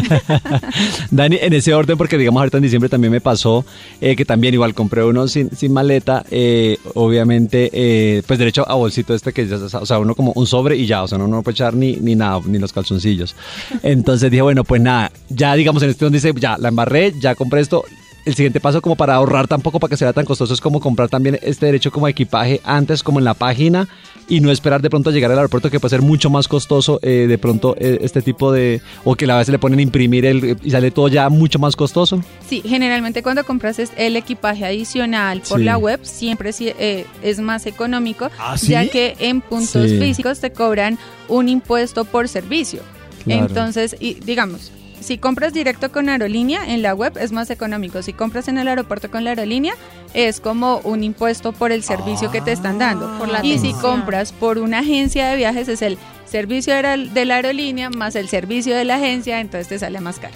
Dani, 1.11 1.39
en 1.41 1.53
ese 1.53 1.74
orden, 1.74 1.99
porque 1.99 2.16
digamos 2.16 2.41
ahorita 2.41 2.57
en 2.57 2.62
diciembre 2.62 2.89
también 2.89 3.12
me 3.12 3.20
pasó 3.20 3.64
eh, 4.01 4.16
que 4.16 4.24
también 4.24 4.55
igual 4.55 4.74
compré 4.74 5.05
uno 5.05 5.28
sin, 5.28 5.55
sin 5.55 5.72
maleta, 5.72 6.24
eh, 6.30 6.78
obviamente, 6.95 7.70
eh, 7.72 8.22
pues 8.26 8.39
derecho 8.39 8.68
a 8.68 8.74
bolsito 8.74 9.14
este 9.14 9.32
que 9.32 9.47
ya, 9.47 9.57
o 9.57 9.87
sea, 9.87 9.99
uno 9.99 10.14
como 10.14 10.32
un 10.34 10.47
sobre 10.47 10.76
y 10.76 10.87
ya, 10.87 11.03
o 11.03 11.09
sea, 11.09 11.18
uno 11.18 11.28
no 11.28 11.43
puede 11.43 11.55
echar 11.55 11.74
ni, 11.74 11.97
ni 11.97 12.14
nada, 12.14 12.41
ni 12.47 12.59
los 12.59 12.72
calzoncillos. 12.72 13.37
Entonces 13.82 14.30
dije, 14.30 14.43
bueno, 14.43 14.64
pues 14.64 14.80
nada, 14.80 15.12
ya 15.28 15.55
digamos 15.55 15.82
en 15.82 15.91
este 15.91 16.05
donde 16.05 16.18
dice, 16.18 16.32
ya 16.39 16.57
la 16.59 16.68
embarré, 16.68 17.12
ya 17.18 17.34
compré 17.34 17.61
esto. 17.61 17.84
El 18.24 18.34
siguiente 18.34 18.59
paso 18.59 18.82
como 18.82 18.97
para 18.97 19.14
ahorrar 19.14 19.47
tampoco 19.47 19.78
para 19.78 19.91
que 19.91 19.97
sea 19.97 20.12
tan 20.12 20.24
costoso 20.24 20.53
es 20.53 20.61
como 20.61 20.80
comprar 20.80 21.09
también 21.09 21.39
este 21.43 21.66
derecho 21.66 21.93
como 21.93 22.09
equipaje 22.09 22.61
antes 22.64 23.05
como 23.05 23.20
en 23.20 23.24
la 23.24 23.34
página 23.34 23.87
y 24.29 24.41
no 24.41 24.51
esperar 24.51 24.83
de 24.83 24.91
pronto 24.91 25.11
a 25.11 25.12
llegar 25.12 25.31
al 25.31 25.39
aeropuerto 25.39 25.70
que 25.70 25.79
puede 25.81 25.91
ser 25.91 26.03
mucho 26.03 26.31
más 26.31 26.49
costoso 26.49 26.99
eh, 27.03 27.27
de 27.29 27.39
pronto 27.39 27.77
eh, 27.79 27.99
este 28.03 28.22
tipo 28.22 28.51
de 28.53 28.81
o 29.05 29.14
que 29.14 29.31
a 29.31 29.37
veces 29.39 29.53
le 29.53 29.59
ponen 29.59 29.79
a 29.79 29.83
imprimir 29.83 30.27
el 30.27 30.57
y 30.62 30.70
sale 30.70 30.91
todo 30.91 31.09
ya 31.09 31.29
mucho 31.29 31.59
más 31.59 31.77
costoso. 31.77 32.22
Sí, 32.49 32.62
generalmente 32.64 33.22
cuando 33.22 33.45
compras 33.45 33.79
el 33.97 34.16
equipaje 34.16 34.64
adicional 34.64 35.43
por 35.49 35.59
Sí. 35.59 35.64
la 35.64 35.77
web, 35.79 36.01
siempre 36.03 36.53
sí, 36.53 36.72
eh, 36.79 37.07
es 37.22 37.39
más 37.41 37.66
económico, 37.66 38.31
¿Ah, 38.39 38.57
sí? 38.59 38.68
ya 38.68 38.89
que 38.89 39.16
en 39.18 39.41
puntos 39.41 39.91
Sí. 39.91 39.99
físicos 39.99 40.41
te 40.41 40.51
cobran 40.53 40.99
un 41.29 41.49
impuesto 41.49 42.05
por 42.05 42.29
servicio. 42.29 42.81
Claro. 43.24 43.47
Entonces, 43.47 43.97
y, 43.99 44.14
digamos, 44.14 44.70
si 45.01 45.18
compras 45.18 45.53
directo 45.53 45.92
con 45.92 46.09
aerolínea 46.09 46.64
en 46.66 46.82
la 46.82 46.94
web 46.94 47.16
es 47.18 47.32
más 47.32 47.51
económico. 47.51 48.03
Si 48.03 48.12
compras 48.12 48.49
en 48.49 48.59
el 48.59 48.68
aeropuerto 48.68 49.11
con 49.11 49.24
la 49.24 49.30
aerolínea 49.30 49.74
es 50.14 50.40
como 50.40 50.78
un 50.78 51.05
impuesto 51.05 51.53
por 51.53 51.72
el 51.72 51.82
servicio 51.82 52.30
que 52.30 52.40
te 52.40 52.53
están 52.53 52.78
dando. 52.78 53.18
Por 53.18 53.28
la 53.28 53.44
y 53.44 53.59
si 53.59 53.72
compras 53.74 54.32
por 54.32 54.59
una 54.59 54.80
agencia 54.80 55.28
de 55.28 55.36
viajes 55.36 55.68
es 55.68 55.82
el 55.82 55.99
servicio 56.24 56.74
de 56.74 56.82
la, 56.82 56.97
de 56.97 57.24
la 57.24 57.36
aerolínea 57.36 57.90
más 57.90 58.16
el 58.16 58.28
servicio 58.28 58.74
de 58.76 58.84
la 58.84 58.97
agencia, 58.97 59.40
entonces 59.40 59.68
te 59.68 59.78
sale 59.78 60.01
más 60.01 60.18
caro. 60.18 60.34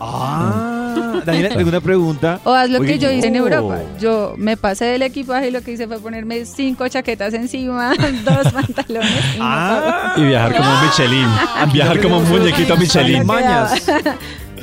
Ah, 0.00 0.73
Ah, 0.96 1.22
Daniela, 1.24 1.48
tengo 1.50 1.68
una 1.68 1.80
pregunta. 1.80 2.40
O 2.44 2.52
haz 2.52 2.70
lo 2.70 2.80
Oye, 2.80 2.92
que 2.92 2.98
yo 2.98 3.10
hice 3.10 3.28
en. 3.28 3.36
Europa. 3.36 3.80
Yo 4.00 4.34
me 4.36 4.56
pasé 4.56 4.86
del 4.86 5.02
equipaje 5.02 5.48
y 5.48 5.50
lo 5.50 5.62
que 5.62 5.72
hice 5.72 5.86
fue 5.86 5.98
ponerme 6.00 6.44
cinco 6.44 6.86
chaquetas 6.88 7.34
encima, 7.34 7.92
dos 8.24 8.52
pantalones. 8.52 9.10
y 9.36 9.38
Ah. 9.40 10.14
Y 10.16 10.24
viajar 10.24 10.56
como 10.56 10.70
un 10.70 10.86
Michelin. 10.86 11.28
Viajar 11.72 12.00
como 12.00 12.18
un 12.18 12.28
muñequito 12.28 12.76
Michelin. 12.76 13.26
Mañas. 13.26 13.82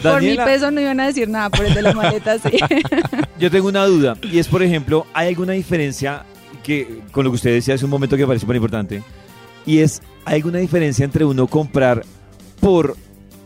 Por 0.02 0.22
mi 0.22 0.36
peso 0.36 0.72
no 0.72 0.82
iban 0.82 1.00
a 1.00 1.06
decir 1.08 1.30
nada, 1.30 1.50
por 1.52 1.64
el 1.66 1.74
de 1.76 1.82
la 1.84 1.94
maleta 1.94 2.40
sí. 2.40 2.58
yo 3.40 3.52
tengo 3.52 3.68
una 3.68 3.86
duda. 3.86 4.16
Y 4.24 4.40
es, 4.40 4.48
por 4.48 4.64
ejemplo, 4.64 5.06
¿hay 5.14 5.28
alguna 5.28 5.54
diferencia 5.54 6.24
que 6.64 7.02
con 7.12 7.24
lo 7.24 7.30
que 7.32 7.36
usted 7.36 7.54
decía 7.54 7.76
hace 7.76 7.86
un 7.86 7.92
momento 7.92 8.16
que 8.16 8.24
me 8.24 8.28
parece 8.28 8.42
súper 8.42 8.56
importante? 8.56 9.04
Y 9.66 9.78
es, 9.80 10.02
¿hay 10.26 10.38
alguna 10.38 10.58
diferencia 10.58 11.06
entre 11.06 11.24
uno 11.24 11.46
comprar 11.46 12.04
por 12.60 12.96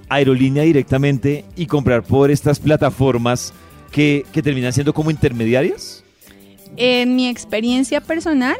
aerolínea 0.10 0.64
directamente 0.64 1.45
y 1.56 1.66
comprar 1.66 2.03
por 2.03 2.32
estas 2.32 2.60
plataformas 2.60 3.53
que, 3.91 4.26
que 4.32 4.41
terminan 4.41 4.74
siendo 4.74 4.93
como 4.93 5.12
intermediarias? 5.12 6.03
En 6.78 7.16
mi 7.16 7.28
experiencia 7.28 8.01
personal, 8.01 8.58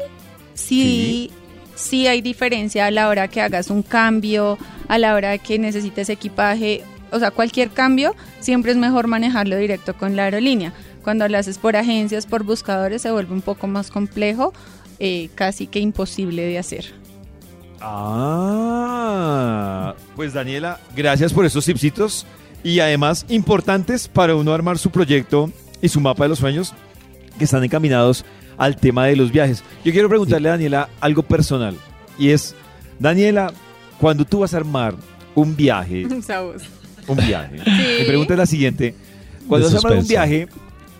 sí, 0.54 1.30
sí 1.74 2.06
hay 2.06 2.22
diferencia 2.22 2.86
a 2.86 2.90
la 2.90 3.08
hora 3.08 3.28
que 3.28 3.40
hagas 3.40 3.70
un 3.70 3.82
cambio, 3.82 4.58
a 4.88 4.98
la 4.98 5.14
hora 5.14 5.36
que 5.38 5.58
necesites 5.58 6.08
equipaje, 6.08 6.82
o 7.12 7.18
sea, 7.18 7.30
cualquier 7.30 7.70
cambio, 7.70 8.14
siempre 8.40 8.72
es 8.72 8.78
mejor 8.78 9.06
manejarlo 9.06 9.56
directo 9.56 9.94
con 9.96 10.16
la 10.16 10.24
aerolínea. 10.24 10.72
Cuando 11.02 11.28
lo 11.28 11.38
haces 11.38 11.58
por 11.58 11.76
agencias, 11.76 12.26
por 12.26 12.42
buscadores, 12.42 13.02
se 13.02 13.12
vuelve 13.12 13.32
un 13.32 13.42
poco 13.42 13.66
más 13.66 13.90
complejo, 13.90 14.52
eh, 14.98 15.28
casi 15.34 15.66
que 15.66 15.78
imposible 15.78 16.42
de 16.42 16.58
hacer. 16.58 17.05
Ah, 18.68 19.94
pues 20.14 20.32
Daniela, 20.32 20.80
gracias 20.94 21.32
por 21.32 21.44
estos 21.44 21.64
tipsitos 21.64 22.26
y 22.62 22.80
además 22.80 23.24
importantes 23.28 24.08
para 24.08 24.34
uno 24.34 24.52
armar 24.52 24.78
su 24.78 24.90
proyecto 24.90 25.50
y 25.80 25.88
su 25.88 26.00
mapa 26.00 26.24
de 26.24 26.30
los 26.30 26.38
sueños 26.38 26.74
que 27.38 27.44
están 27.44 27.62
encaminados 27.64 28.24
al 28.56 28.76
tema 28.76 29.06
de 29.06 29.16
los 29.16 29.30
viajes. 29.30 29.62
Yo 29.84 29.92
quiero 29.92 30.08
preguntarle 30.08 30.48
a 30.48 30.52
Daniela 30.52 30.88
algo 31.00 31.22
personal 31.22 31.76
y 32.18 32.30
es, 32.30 32.54
Daniela, 32.98 33.52
cuando 34.00 34.24
tú 34.24 34.40
vas 34.40 34.54
a 34.54 34.58
armar 34.58 34.94
un 35.34 35.54
viaje, 35.54 36.06
un 37.08 37.16
viaje, 37.16 37.58
Sí. 37.64 37.96
mi 38.00 38.04
pregunta 38.06 38.34
es 38.34 38.38
la 38.38 38.46
siguiente, 38.46 38.94
cuando 39.48 39.68
De 39.68 39.74
vas 39.74 39.84
a 39.84 39.86
armar 39.86 40.02
un 40.02 40.08
viaje, 40.08 40.48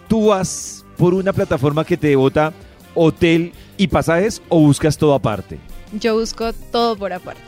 tú 0.09 0.27
vas 0.27 0.85
por 0.97 1.15
una 1.15 1.33
plataforma 1.33 1.85
que 1.85 1.97
te 1.97 2.15
bota 2.17 2.53
hotel 2.95 3.53
y 3.77 3.89
pasajes 3.89 4.41
o 4.49 4.61
buscas 4.61 4.97
todo 4.97 5.15
aparte. 5.15 5.59
Yo 6.01 6.19
busco 6.19 6.53
todo 6.53 6.97
por 6.97 7.13
aparte. 7.13 7.41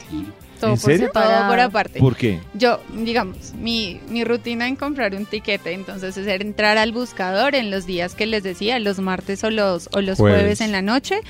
Todo 0.60 0.72
¿En 0.72 0.76
por 0.80 0.90
serio? 0.90 1.06
separado, 1.06 1.38
Todo 1.40 1.48
por 1.50 1.60
aparte. 1.60 2.00
¿Por 2.00 2.16
qué? 2.16 2.40
Yo, 2.54 2.80
digamos, 2.92 3.54
mi, 3.54 4.00
mi 4.08 4.24
rutina 4.24 4.66
en 4.66 4.74
comprar 4.74 5.14
un 5.14 5.24
tiquete, 5.24 5.72
entonces 5.72 6.16
es 6.16 6.26
entrar 6.26 6.78
al 6.78 6.90
buscador 6.92 7.54
en 7.54 7.70
los 7.70 7.86
días 7.86 8.14
que 8.16 8.26
les 8.26 8.42
decía, 8.42 8.78
los 8.80 8.98
martes 8.98 9.44
o 9.44 9.50
los, 9.50 9.88
o 9.92 10.00
los 10.00 10.18
Jueves. 10.18 10.40
jueves 10.40 10.60
en 10.60 10.72
la 10.72 10.82
noche. 10.82 11.20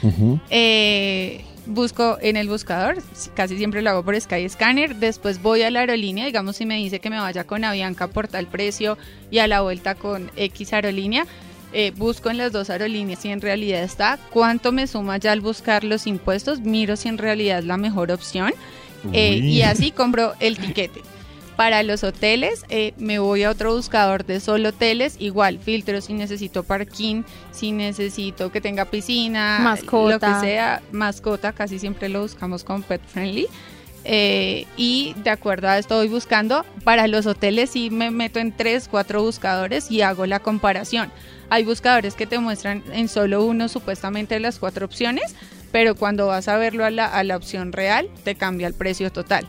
Eh, 0.49 1.45
busco 1.67 2.17
en 2.23 2.37
el 2.37 2.49
buscador, 2.49 3.03
casi 3.35 3.59
siempre 3.59 3.83
lo 3.83 3.91
hago 3.91 4.03
por 4.03 4.19
Skyscanner, 4.19 4.97
después 4.97 5.43
voy 5.43 5.61
a 5.63 5.71
la 5.71 5.81
aerolínea, 5.81 6.25
digamos 6.25 6.57
si 6.57 6.65
me 6.65 6.77
dice 6.77 6.99
que 6.99 7.11
me 7.11 7.19
vaya 7.21 7.45
con 7.45 7.63
Avianca 7.65 8.07
por 8.09 8.29
tal 8.29 8.47
precio 8.47 8.97
y 9.31 9.39
a 9.39 9.47
la 9.47 9.61
vuelta 9.61 9.95
con 9.95 10.31
X 10.37 10.73
aerolínea, 10.73 11.27
eh, 11.73 11.93
busco 11.97 12.31
en 12.31 12.39
las 12.39 12.53
dos 12.53 12.71
aerolíneas 12.71 13.21
si 13.21 13.29
en 13.29 13.41
realidad 13.41 13.83
está, 13.83 14.19
cuánto 14.31 14.73
me 14.73 14.87
suma 14.87 15.19
ya 15.19 15.33
al 15.33 15.41
buscar 15.41 15.85
los 15.85 16.07
impuestos, 16.07 16.61
miro 16.61 16.97
si 16.97 17.09
en 17.09 17.19
realidad 17.19 17.59
es 17.59 17.65
la 17.65 17.77
mejor 17.77 18.11
opción 18.11 18.53
eh, 19.13 19.37
y 19.37 19.63
así 19.63 19.91
compro 19.91 20.35
el 20.41 20.59
tiquete. 20.59 21.03
Para 21.57 21.83
los 21.83 22.05
hoteles, 22.05 22.65
eh, 22.69 22.95
me 22.99 23.19
voy 23.19 23.43
a 23.43 23.51
otro 23.51 23.75
buscador 23.75 24.25
de 24.25 24.39
solo 24.39 24.69
hoteles, 24.69 25.17
igual 25.19 25.59
filtro 25.59 26.01
si 26.01 26.13
necesito 26.13 26.63
parking, 26.63 27.25
si 27.51 27.73
necesito 27.73 28.53
que 28.53 28.61
tenga 28.61 28.85
piscina, 28.85 29.59
Mascota. 29.61 30.13
lo 30.13 30.21
que 30.21 30.47
sea, 30.47 30.83
mascota, 30.93 31.53
casi 31.53 31.81
siempre 31.81 32.09
lo 32.09 32.23
buscamos 32.23 32.63
con 32.63 32.85
pet 32.85 33.01
friendly. 33.09 33.49
Eh, 34.05 34.67
y 34.77 35.15
de 35.23 35.31
acuerdo 35.31 35.69
a 35.69 35.79
esto 35.79 35.97
voy 35.97 36.09
buscando, 36.09 36.65
para 36.85 37.07
los 37.09 37.27
hoteles 37.27 37.71
sí 37.71 37.91
me 37.91 38.11
meto 38.11 38.39
en 38.39 38.53
tres, 38.53 38.89
cuatro 38.89 39.23
buscadores 39.23 39.91
y 39.91 40.03
hago 40.03 40.27
la 40.27 40.41
comparación. 40.41 41.11
Hay 41.51 41.65
buscadores 41.65 42.15
que 42.15 42.27
te 42.27 42.39
muestran 42.39 42.83
en 42.93 43.09
solo 43.09 43.45
uno 43.45 43.69
supuestamente 43.69 44.39
las 44.41 44.59
cuatro 44.59 44.87
opciones, 44.87 45.35
pero 45.73 45.95
cuando 45.95 46.27
vas 46.27 46.49
a 46.49 46.57
verlo 46.57 46.85
a 46.85 46.91
la, 46.91 47.07
a 47.07 47.25
la 47.25 47.37
opción 47.37 47.73
real, 47.73 48.09
te 48.25 48.35
cambia 48.35 48.67
el 48.67 48.75
precio 48.75 49.11
total. 49.13 49.47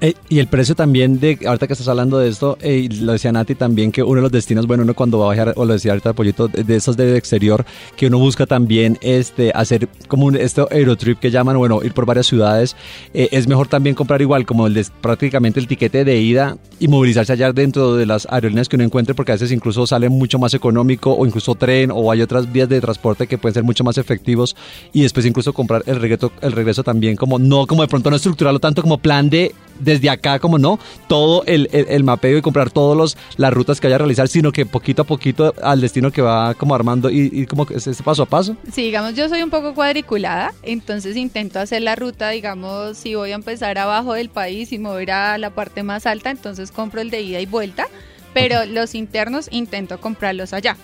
Eh, 0.00 0.12
y 0.28 0.40
el 0.40 0.46
precio 0.46 0.74
también 0.74 1.18
de, 1.20 1.38
ahorita 1.46 1.66
que 1.66 1.72
estás 1.72 1.88
hablando 1.88 2.18
de 2.18 2.28
esto, 2.28 2.58
eh, 2.60 2.86
lo 3.00 3.12
decía 3.12 3.32
Nati 3.32 3.54
también, 3.54 3.90
que 3.90 4.02
uno 4.02 4.16
de 4.16 4.22
los 4.22 4.32
destinos, 4.32 4.66
bueno, 4.66 4.82
uno 4.82 4.92
cuando 4.92 5.18
va 5.18 5.30
a 5.30 5.34
viajar, 5.34 5.54
o 5.56 5.64
lo 5.64 5.72
decía 5.72 5.92
ahorita 5.92 6.12
pollito, 6.12 6.48
de, 6.48 6.64
de 6.64 6.76
esos 6.76 6.98
del 6.98 7.16
exterior, 7.16 7.64
que 7.96 8.08
uno 8.08 8.18
busca 8.18 8.44
también 8.44 8.98
este 9.00 9.52
hacer 9.54 9.88
como 10.06 10.26
un 10.26 10.36
este 10.36 10.62
Aerotrip 10.70 11.18
que 11.18 11.30
llaman, 11.30 11.56
bueno, 11.56 11.80
ir 11.82 11.94
por 11.94 12.04
varias 12.04 12.26
ciudades, 12.26 12.76
eh, 13.14 13.28
es 13.32 13.48
mejor 13.48 13.68
también 13.68 13.94
comprar 13.96 14.20
igual 14.20 14.44
como 14.44 14.66
el 14.66 14.74
de- 14.74 14.86
prácticamente 15.00 15.60
el 15.60 15.66
tiquete 15.66 16.04
de 16.04 16.20
ida 16.20 16.58
y 16.78 16.88
movilizarse 16.88 17.32
allá 17.32 17.52
dentro 17.54 17.96
de 17.96 18.04
las 18.04 18.26
aerolíneas 18.30 18.68
que 18.68 18.76
uno 18.76 18.84
encuentre, 18.84 19.14
porque 19.14 19.32
a 19.32 19.36
veces 19.36 19.50
incluso 19.50 19.86
sale 19.86 20.10
mucho 20.10 20.38
más 20.38 20.52
económico, 20.52 21.12
o 21.14 21.24
incluso 21.24 21.54
tren, 21.54 21.90
o 21.90 22.12
hay 22.12 22.20
otras 22.20 22.52
vías 22.52 22.68
de 22.68 22.82
transporte 22.82 23.26
que 23.26 23.38
pueden 23.38 23.54
ser 23.54 23.64
mucho 23.64 23.82
más 23.82 23.96
efectivos, 23.96 24.56
y 24.92 25.02
después 25.02 25.24
incluso 25.24 25.54
comprar 25.54 25.82
el 25.86 25.96
regreso, 26.00 26.32
el 26.42 26.52
regreso 26.52 26.84
también 26.84 27.16
como, 27.16 27.38
no 27.38 27.66
como 27.66 27.80
de 27.80 27.88
pronto 27.88 28.10
no 28.10 28.16
estructurarlo 28.16 28.60
tanto 28.60 28.82
como 28.82 28.98
plan 28.98 29.30
de 29.30 29.54
desde 29.80 30.10
acá, 30.10 30.38
como 30.38 30.58
no, 30.58 30.78
todo 31.08 31.44
el, 31.46 31.68
el, 31.72 31.86
el 31.88 32.04
mapeo 32.04 32.38
y 32.38 32.42
comprar 32.42 32.70
todas 32.70 33.16
las 33.36 33.52
rutas 33.52 33.80
que 33.80 33.86
vaya 33.86 33.96
a 33.96 33.98
realizar, 33.98 34.28
sino 34.28 34.52
que 34.52 34.66
poquito 34.66 35.02
a 35.02 35.04
poquito 35.04 35.54
al 35.62 35.80
destino 35.80 36.10
que 36.10 36.22
va 36.22 36.54
como 36.54 36.74
armando 36.74 37.10
y, 37.10 37.30
y 37.32 37.46
como 37.46 37.66
que 37.66 37.74
es 37.74 37.86
este 37.86 38.02
paso 38.02 38.22
a 38.22 38.26
paso. 38.26 38.56
Sí, 38.72 38.82
digamos, 38.82 39.14
yo 39.14 39.28
soy 39.28 39.42
un 39.42 39.50
poco 39.50 39.74
cuadriculada, 39.74 40.52
entonces 40.62 41.16
intento 41.16 41.58
hacer 41.58 41.82
la 41.82 41.96
ruta, 41.96 42.30
digamos, 42.30 42.96
si 42.96 43.14
voy 43.14 43.32
a 43.32 43.34
empezar 43.34 43.78
abajo 43.78 44.14
del 44.14 44.28
país 44.28 44.72
y 44.72 44.78
mover 44.78 45.10
a 45.10 45.38
la 45.38 45.50
parte 45.50 45.82
más 45.82 46.06
alta, 46.06 46.30
entonces 46.30 46.72
compro 46.72 47.00
el 47.00 47.10
de 47.10 47.22
ida 47.22 47.40
y 47.40 47.46
vuelta, 47.46 47.86
pero 48.34 48.64
los 48.66 48.94
internos 48.94 49.48
intento 49.50 50.00
comprarlos 50.00 50.52
allá. 50.52 50.76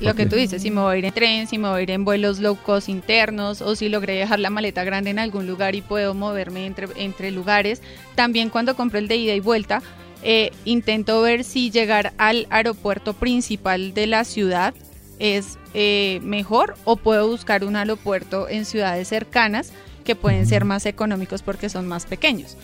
Lo 0.00 0.14
que 0.14 0.26
tú 0.26 0.34
dices, 0.34 0.62
si 0.62 0.70
me 0.70 0.80
voy 0.80 0.96
a 0.96 0.98
ir 0.98 1.04
en 1.04 1.12
tren, 1.12 1.46
si 1.46 1.58
me 1.58 1.68
voy 1.68 1.80
a 1.80 1.82
ir 1.82 1.90
en 1.92 2.04
vuelos 2.04 2.40
low 2.40 2.56
cost 2.56 2.88
internos 2.88 3.62
o 3.62 3.76
si 3.76 3.88
logré 3.88 4.14
dejar 4.14 4.40
la 4.40 4.50
maleta 4.50 4.82
grande 4.82 5.10
en 5.10 5.20
algún 5.20 5.46
lugar 5.46 5.76
y 5.76 5.80
puedo 5.80 6.12
moverme 6.14 6.66
entre, 6.66 6.88
entre 6.96 7.30
lugares. 7.30 7.82
También 8.16 8.50
cuando 8.50 8.74
compro 8.74 8.98
el 8.98 9.06
de 9.06 9.16
ida 9.16 9.34
y 9.34 9.40
vuelta, 9.40 9.80
eh, 10.24 10.50
intento 10.64 11.20
ver 11.22 11.44
si 11.44 11.70
llegar 11.70 12.12
al 12.18 12.46
aeropuerto 12.50 13.12
principal 13.12 13.94
de 13.94 14.06
la 14.06 14.24
ciudad 14.24 14.74
es 15.18 15.58
eh, 15.74 16.20
mejor 16.22 16.74
o 16.84 16.96
puedo 16.96 17.28
buscar 17.28 17.64
un 17.64 17.76
aeropuerto 17.76 18.48
en 18.48 18.64
ciudades 18.64 19.08
cercanas 19.08 19.72
que 20.04 20.16
pueden 20.16 20.46
ser 20.46 20.64
más 20.64 20.86
económicos 20.86 21.42
porque 21.42 21.68
son 21.68 21.86
más 21.86 22.06
pequeños. 22.06 22.56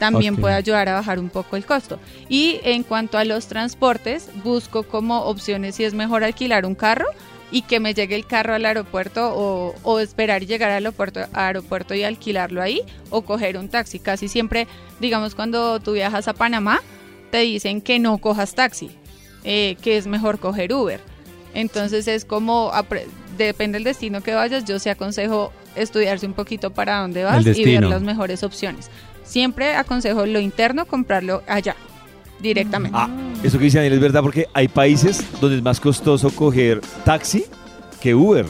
También 0.00 0.36
puede 0.36 0.54
ayudar 0.54 0.88
a 0.88 0.94
bajar 0.94 1.20
un 1.20 1.28
poco 1.28 1.56
el 1.56 1.64
costo. 1.64 2.00
Y 2.28 2.58
en 2.64 2.82
cuanto 2.82 3.18
a 3.18 3.24
los 3.24 3.46
transportes, 3.46 4.30
busco 4.42 4.82
como 4.82 5.24
opciones 5.26 5.76
si 5.76 5.84
es 5.84 5.94
mejor 5.94 6.24
alquilar 6.24 6.64
un 6.64 6.74
carro 6.74 7.04
y 7.52 7.62
que 7.62 7.80
me 7.80 7.94
llegue 7.94 8.14
el 8.16 8.26
carro 8.26 8.54
al 8.54 8.64
aeropuerto 8.64 9.32
o, 9.34 9.74
o 9.82 10.00
esperar 10.00 10.42
y 10.42 10.46
llegar 10.46 10.70
al 10.70 10.86
aeropuerto, 10.86 11.20
aeropuerto 11.34 11.94
y 11.94 12.02
alquilarlo 12.02 12.62
ahí 12.62 12.82
o 13.10 13.22
coger 13.22 13.58
un 13.58 13.68
taxi. 13.68 13.98
Casi 13.98 14.26
siempre, 14.26 14.66
digamos, 15.00 15.34
cuando 15.34 15.80
tú 15.80 15.92
viajas 15.92 16.28
a 16.28 16.32
Panamá, 16.32 16.80
te 17.30 17.38
dicen 17.38 17.82
que 17.82 17.98
no 17.98 18.18
cojas 18.18 18.54
taxi, 18.54 18.90
eh, 19.44 19.76
que 19.82 19.98
es 19.98 20.06
mejor 20.06 20.38
coger 20.38 20.72
Uber. 20.72 21.00
Entonces 21.52 22.08
es 22.08 22.24
como, 22.24 22.72
depende 23.36 23.76
del 23.76 23.84
destino 23.84 24.22
que 24.22 24.34
vayas, 24.34 24.64
yo 24.64 24.78
sí 24.78 24.88
aconsejo 24.88 25.52
estudiarse 25.74 26.26
un 26.26 26.32
poquito 26.32 26.70
para 26.70 27.00
dónde 27.00 27.24
vas 27.24 27.46
y 27.46 27.64
ver 27.64 27.84
las 27.84 28.02
mejores 28.02 28.42
opciones. 28.42 28.90
Siempre 29.30 29.76
aconsejo 29.76 30.26
lo 30.26 30.40
interno, 30.40 30.86
comprarlo 30.86 31.42
allá, 31.46 31.76
directamente. 32.40 32.98
Ah, 33.00 33.08
eso 33.44 33.58
que 33.58 33.64
dice 33.64 33.78
Daniel 33.78 33.92
es 33.94 34.00
verdad 34.00 34.22
porque 34.22 34.46
hay 34.54 34.66
países 34.66 35.24
donde 35.40 35.56
es 35.58 35.62
más 35.62 35.78
costoso 35.78 36.30
coger 36.30 36.80
taxi 37.04 37.44
que 38.00 38.12
Uber. 38.12 38.46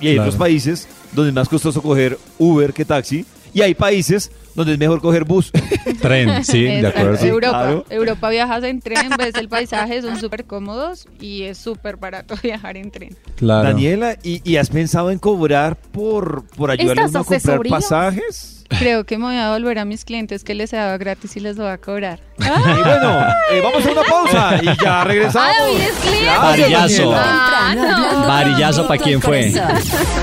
Y 0.00 0.08
hay 0.08 0.14
Claro. 0.14 0.28
otros 0.30 0.38
países 0.40 0.88
donde 1.12 1.28
es 1.28 1.34
más 1.34 1.48
costoso 1.48 1.80
coger 1.80 2.18
Uber 2.38 2.72
que 2.72 2.84
taxi. 2.84 3.24
Y 3.54 3.62
hay 3.62 3.74
países 3.74 4.30
donde 4.56 4.72
es 4.72 4.78
mejor 4.80 5.00
coger 5.00 5.24
bus. 5.24 5.52
Tren, 6.00 6.44
sí, 6.44 6.64
de 6.64 6.86
acuerdo. 6.88 7.24
Europa, 7.24 7.50
Claro. 7.62 7.84
Europa 7.90 8.30
viajas 8.30 8.64
en 8.64 8.80
tren, 8.80 9.10
ves 9.18 9.34
el 9.36 9.48
paisaje, 9.48 10.02
son 10.02 10.18
súper 10.20 10.44
cómodos 10.44 11.06
y 11.20 11.42
es 11.42 11.56
súper 11.58 11.96
barato 11.98 12.34
viajar 12.42 12.76
en 12.76 12.90
tren. 12.90 13.16
Claro. 13.36 13.68
Daniela, 13.68 14.16
¿y, 14.24 14.40
y 14.48 14.56
has 14.56 14.70
pensado 14.70 15.10
en 15.12 15.18
cobrar 15.20 15.76
por, 15.76 16.44
por 16.56 16.70
ayudarle 16.72 17.02
a 17.02 17.06
¿Estas 17.06 17.26
uno 17.26 17.36
a 17.36 17.38
comprar 17.38 17.68
pasajes? 17.68 18.59
Creo 18.78 19.04
que 19.04 19.18
me 19.18 19.24
voy 19.24 19.36
a 19.36 19.50
volver 19.50 19.78
a 19.78 19.84
mis 19.84 20.04
clientes 20.04 20.44
que 20.44 20.54
les 20.54 20.72
he 20.72 20.76
dado 20.76 20.96
gratis 20.98 21.36
y 21.36 21.40
les 21.40 21.56
voy 21.56 21.68
a 21.68 21.78
cobrar. 21.78 22.20
Y 22.40 22.82
bueno, 22.82 23.20
eh, 23.50 23.60
vamos 23.62 23.86
a 23.86 23.90
una 23.90 24.02
pausa 24.02 24.60
y 24.62 24.82
ya 24.82 25.04
regresamos. 25.04 25.50
Ah, 25.50 25.70
es 25.70 25.92
cliente. 25.98 26.38
Varillazo. 26.38 27.12
Ah, 27.14 27.74
no. 27.76 28.26
Varillazo 28.26 28.88
para 28.88 29.02
quién 29.02 29.20
fue. 29.20 29.52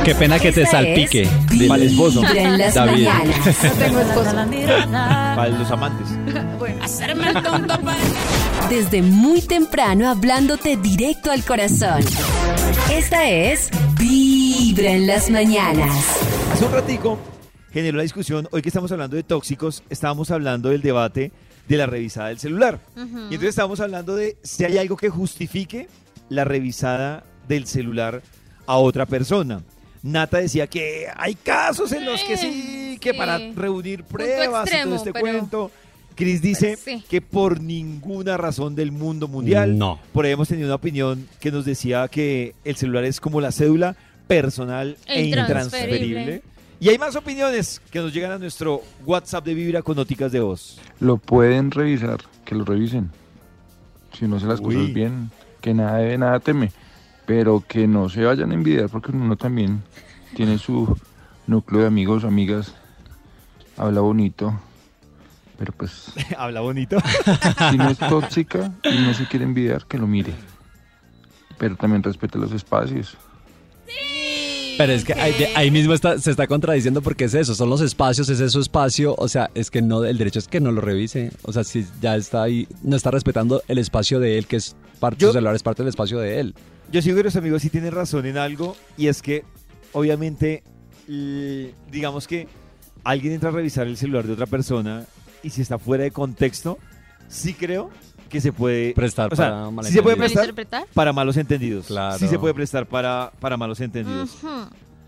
Qué 0.03 0.15
pena 0.15 0.39
que 0.39 0.51
te 0.51 0.63
es 0.63 0.71
salpique. 0.71 1.29
Vibra 1.49 1.77
Dile. 1.77 2.41
en 2.41 2.57
las 2.57 2.73
David. 2.73 3.07
Tengo 3.77 3.99
esposo. 3.99 4.31
Para 5.35 5.49
los 5.49 5.71
amantes. 5.71 6.07
Hacerme 6.81 7.33
Desde 8.69 9.01
muy 9.01 9.41
temprano 9.41 10.09
hablándote 10.09 10.77
directo 10.77 11.31
al 11.31 11.43
corazón. 11.43 12.03
Esta 12.91 13.27
es 13.29 13.69
Vibra 13.99 14.91
en 14.91 15.07
las 15.07 15.29
mañanas. 15.29 15.91
Hace 16.53 16.65
un 16.65 16.71
ratico 16.71 17.17
generó 17.77 17.97
la 17.97 18.03
discusión, 18.03 18.47
hoy 18.51 18.61
que 18.61 18.69
estamos 18.69 18.91
hablando 18.91 19.15
de 19.15 19.23
tóxicos, 19.23 19.83
estábamos 19.89 20.31
hablando 20.31 20.69
del 20.69 20.81
debate 20.81 21.31
de 21.67 21.77
la 21.77 21.85
revisada 21.85 22.29
del 22.29 22.39
celular. 22.39 22.79
Y 22.95 23.01
entonces 23.01 23.49
estábamos 23.49 23.79
hablando 23.79 24.15
de 24.15 24.37
si 24.43 24.63
hay 24.63 24.77
algo 24.77 24.95
que 24.97 25.09
justifique 25.09 25.87
la 26.29 26.43
revisada 26.43 27.23
del 27.47 27.65
celular 27.67 28.21
a 28.65 28.77
otra 28.77 29.05
persona. 29.05 29.61
Nata 30.03 30.37
decía 30.37 30.67
que 30.67 31.07
hay 31.15 31.35
casos 31.35 31.91
en 31.91 32.05
los 32.05 32.23
que 32.23 32.37
sí, 32.37 32.97
que 33.01 33.11
sí. 33.11 33.17
para 33.17 33.37
reunir 33.55 34.03
pruebas 34.03 34.67
y 34.67 34.71
todo 34.71 34.95
extremo, 34.95 34.95
este 34.95 35.13
pero- 35.13 35.25
cuento. 35.25 35.71
Chris 36.15 36.41
dice 36.41 36.77
sí. 36.77 37.03
que 37.07 37.21
por 37.21 37.61
ninguna 37.61 38.37
razón 38.37 38.73
del 38.73 38.91
mundo 38.91 39.27
mundial, 39.27 39.77
No. 39.77 39.99
por 40.13 40.25
ahí 40.25 40.31
hemos 40.31 40.47
tenido 40.47 40.67
una 40.67 40.75
opinión 40.75 41.27
que 41.39 41.51
nos 41.51 41.63
decía 41.63 42.07
que 42.07 42.55
el 42.63 42.75
celular 42.75 43.03
es 43.03 43.19
como 43.21 43.39
la 43.39 43.51
cédula 43.51 43.95
personal 44.27 44.97
E 45.05 45.19
e 45.19 45.25
intransferible. 45.25 46.41
Y 46.79 46.89
hay 46.89 46.97
más 46.97 47.15
opiniones 47.15 47.81
que 47.91 47.99
nos 47.99 48.13
llegan 48.13 48.31
a 48.31 48.37
nuestro 48.37 48.81
WhatsApp 49.05 49.45
de 49.45 49.53
Vibra 49.55 49.81
con 49.81 49.95
noticas 49.95 50.31
de 50.31 50.39
voz. 50.39 50.79
Lo 50.99 51.17
pueden 51.17 51.71
revisar, 51.71 52.19
que 52.45 52.53
lo 52.53 52.65
revisen. 52.65 53.09
Si 54.13 54.25
uno 54.25 54.37
hace 54.37 54.45
las 54.45 54.59
Uy. 54.59 54.75
cosas 54.75 54.93
bien, 54.93 55.31
que 55.61 55.73
nada 55.73 55.97
debe, 55.97 56.17
nada 56.17 56.39
teme. 56.39 56.71
Pero 57.25 57.63
que 57.67 57.87
no 57.87 58.09
se 58.09 58.23
vayan 58.23 58.51
a 58.51 58.53
envidiar 58.53 58.89
porque 58.89 59.11
uno 59.11 59.35
también 59.35 59.81
tiene 60.35 60.57
su 60.59 60.95
núcleo 61.47 61.81
de 61.81 61.87
amigos, 61.87 62.23
amigas, 62.23 62.73
habla 63.75 64.01
bonito. 64.01 64.59
Pero 65.57 65.73
pues, 65.73 66.13
Habla 66.37 66.61
bonito. 66.61 66.97
si 67.71 67.77
no 67.77 67.89
es 67.89 67.97
tóxica 67.97 68.71
y 68.83 68.99
no 68.99 69.15
se 69.15 69.27
quiere 69.27 69.45
envidiar, 69.45 69.85
que 69.87 69.97
lo 69.97 70.05
mire. 70.05 70.33
Pero 71.57 71.75
también 71.75 72.03
respete 72.03 72.37
los 72.37 72.51
espacios. 72.51 73.17
Pero 74.77 74.93
es 74.93 75.03
que 75.03 75.13
ahí, 75.13 75.33
de- 75.33 75.55
ahí 75.55 75.71
mismo 75.71 75.93
está, 75.93 76.19
se 76.19 76.29
está 76.29 76.45
contradiciendo 76.45 77.01
porque 77.01 77.25
es 77.25 77.33
eso, 77.33 77.55
son 77.55 77.69
los 77.69 77.81
espacios, 77.81 78.29
es 78.29 78.51
su 78.51 78.59
espacio, 78.59 79.15
o 79.17 79.27
sea, 79.27 79.49
es 79.55 79.71
que 79.71 79.81
no, 79.81 80.03
el 80.03 80.17
derecho 80.17 80.37
es 80.39 80.47
que 80.47 80.59
no 80.59 80.71
lo 80.71 80.81
revise, 80.81 81.31
o 81.43 81.51
sea, 81.51 81.63
si 81.63 81.85
ya 82.01 82.15
está 82.15 82.43
ahí, 82.43 82.67
no 82.83 82.95
está 82.95 83.09
respetando 83.09 83.63
el 83.67 83.79
espacio 83.79 84.19
de 84.19 84.37
él, 84.37 84.45
que 84.45 84.57
es 84.57 84.75
parte, 84.99 85.21
Yo- 85.21 85.29
su 85.29 85.33
celular 85.33 85.55
es 85.55 85.63
parte 85.63 85.81
del 85.81 85.89
espacio 85.89 86.19
de 86.19 86.39
él. 86.39 86.55
Yo 86.91 87.01
sigo 87.01 87.17
que 87.17 87.23
los 87.23 87.35
amigos 87.35 87.61
sí 87.63 87.69
tienen 87.69 87.91
razón 87.91 88.25
en 88.27 88.37
algo 88.37 88.77
y 88.97 89.07
es 89.07 89.21
que 89.21 89.43
obviamente 89.93 90.63
digamos 91.91 92.27
que 92.27 92.47
alguien 93.03 93.33
entra 93.33 93.49
a 93.49 93.53
revisar 93.53 93.87
el 93.87 93.97
celular 93.97 94.25
de 94.27 94.33
otra 94.33 94.45
persona 94.45 95.05
y 95.43 95.49
si 95.49 95.61
está 95.61 95.79
fuera 95.79 96.03
de 96.03 96.11
contexto, 96.11 96.77
sí 97.27 97.53
creo 97.53 97.89
que 98.27 98.41
se 98.41 98.51
puede 98.51 98.93
Prestar 98.93 99.31
o 99.31 99.35
sea, 99.35 99.69
para 99.75 99.87
sí 99.87 99.93
se 99.93 100.01
puede 100.03 100.15
malentendidos. 100.15 100.55
prestar 100.55 100.87
para 100.93 101.13
malos 101.13 101.37
entendidos. 101.37 101.87
Claro. 101.87 102.17
Sí 102.17 102.27
se 102.27 102.37
puede 102.39 102.53
prestar 102.53 102.85
para, 102.85 103.31
para 103.39 103.57
malos 103.57 103.79
entendidos. 103.81 104.37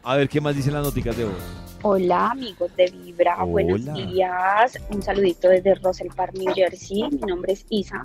A 0.04 0.16
ver 0.16 0.30
qué 0.30 0.40
más 0.42 0.56
dicen 0.56 0.74
las 0.74 0.84
noticas 0.84 1.16
de 1.18 1.26
voz. 1.26 1.34
Hola 1.82 2.32
amigos 2.32 2.76
de 2.76 2.92
Vibra, 2.92 3.42
buenos 3.44 3.82
días. 3.94 4.78
Un 4.90 5.02
saludito 5.02 5.48
desde 5.48 5.76
Russell 5.76 6.10
Park, 6.16 6.34
New 6.38 6.54
Jersey. 6.54 7.04
Mi 7.10 7.20
nombre 7.20 7.54
es 7.54 7.66
Isa. 7.70 8.02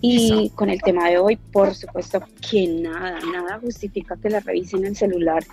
Y 0.00 0.50
con 0.54 0.70
el 0.70 0.80
tema 0.80 1.08
de 1.10 1.18
hoy, 1.18 1.36
por 1.36 1.74
supuesto 1.74 2.22
que 2.48 2.66
nada, 2.68 3.18
nada 3.32 3.58
justifica 3.60 4.16
que 4.16 4.30
le 4.30 4.40
revisen 4.40 4.84
el 4.86 4.96
celular 4.96 5.44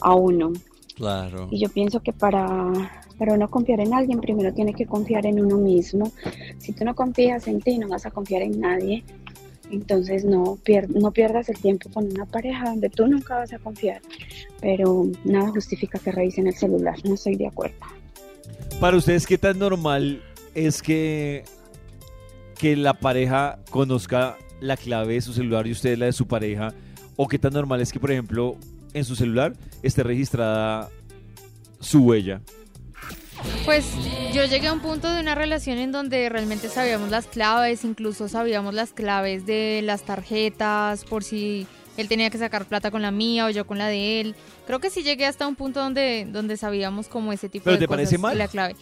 a 0.00 0.14
uno. 0.14 0.52
Claro. 0.94 1.48
Y 1.50 1.58
yo 1.58 1.68
pienso 1.68 2.00
que 2.00 2.12
para, 2.12 2.70
para 3.18 3.34
uno 3.34 3.50
confiar 3.50 3.80
en 3.80 3.92
alguien, 3.94 4.20
primero 4.20 4.52
tiene 4.54 4.74
que 4.74 4.86
confiar 4.86 5.26
en 5.26 5.40
uno 5.44 5.56
mismo. 5.56 6.12
Si 6.58 6.72
tú 6.72 6.84
no 6.84 6.94
confías 6.94 7.48
en 7.48 7.60
ti, 7.60 7.78
no 7.78 7.88
vas 7.88 8.06
a 8.06 8.10
confiar 8.10 8.42
en 8.42 8.60
nadie. 8.60 9.04
Entonces 9.70 10.24
no, 10.24 10.56
pier- 10.64 10.88
no 10.88 11.10
pierdas 11.10 11.48
el 11.48 11.58
tiempo 11.58 11.88
con 11.92 12.04
una 12.04 12.26
pareja 12.26 12.66
donde 12.66 12.90
tú 12.90 13.06
nunca 13.08 13.36
vas 13.38 13.52
a 13.52 13.58
confiar. 13.58 14.02
Pero 14.60 15.08
nada 15.24 15.50
justifica 15.50 15.98
que 15.98 16.12
revisen 16.12 16.46
el 16.46 16.54
celular, 16.54 16.96
no 17.04 17.14
estoy 17.14 17.34
de 17.36 17.48
acuerdo. 17.48 17.76
Para 18.80 18.96
ustedes, 18.96 19.26
¿qué 19.26 19.38
tan 19.38 19.58
normal 19.58 20.22
es 20.54 20.80
que, 20.82 21.44
que 22.58 22.76
la 22.76 22.94
pareja 22.94 23.58
conozca 23.70 24.36
la 24.60 24.76
clave 24.76 25.14
de 25.14 25.20
su 25.22 25.32
celular 25.32 25.66
y 25.66 25.72
usted 25.72 25.98
la 25.98 26.06
de 26.06 26.12
su 26.12 26.26
pareja? 26.26 26.72
¿O 27.16 27.26
qué 27.26 27.38
tan 27.38 27.52
normal 27.52 27.80
es 27.80 27.90
que, 27.92 27.98
por 27.98 28.10
ejemplo, 28.10 28.56
en 28.94 29.04
su 29.04 29.16
celular 29.16 29.54
esté 29.82 30.02
registrada 30.02 30.88
su 31.80 32.04
huella? 32.04 32.40
Pues 33.64 33.84
yo 34.32 34.44
llegué 34.46 34.68
a 34.68 34.72
un 34.72 34.80
punto 34.80 35.12
de 35.12 35.20
una 35.20 35.34
relación 35.34 35.78
en 35.78 35.92
donde 35.92 36.28
realmente 36.28 36.68
sabíamos 36.68 37.10
las 37.10 37.26
claves, 37.26 37.84
incluso 37.84 38.28
sabíamos 38.28 38.72
las 38.74 38.92
claves 38.92 39.44
de 39.44 39.80
las 39.84 40.02
tarjetas, 40.04 41.04
por 41.04 41.24
si 41.24 41.66
él 41.96 42.08
tenía 42.08 42.30
que 42.30 42.38
sacar 42.38 42.64
plata 42.64 42.90
con 42.90 43.02
la 43.02 43.10
mía 43.10 43.46
o 43.46 43.50
yo 43.50 43.66
con 43.66 43.78
la 43.78 43.88
de 43.88 44.20
él. 44.20 44.34
Creo 44.66 44.80
que 44.80 44.90
sí 44.90 45.02
llegué 45.02 45.26
hasta 45.26 45.46
un 45.46 45.56
punto 45.56 45.80
donde, 45.80 46.26
donde 46.30 46.56
sabíamos 46.56 47.08
como 47.08 47.32
ese 47.32 47.48
tipo 47.48 47.64
¿Pero 47.64 47.76
de 47.76 47.80
te 47.80 47.86
cosas 47.86 47.96
parece 47.98 48.18
mal? 48.18 48.38
la 48.38 48.48
clave. 48.48 48.76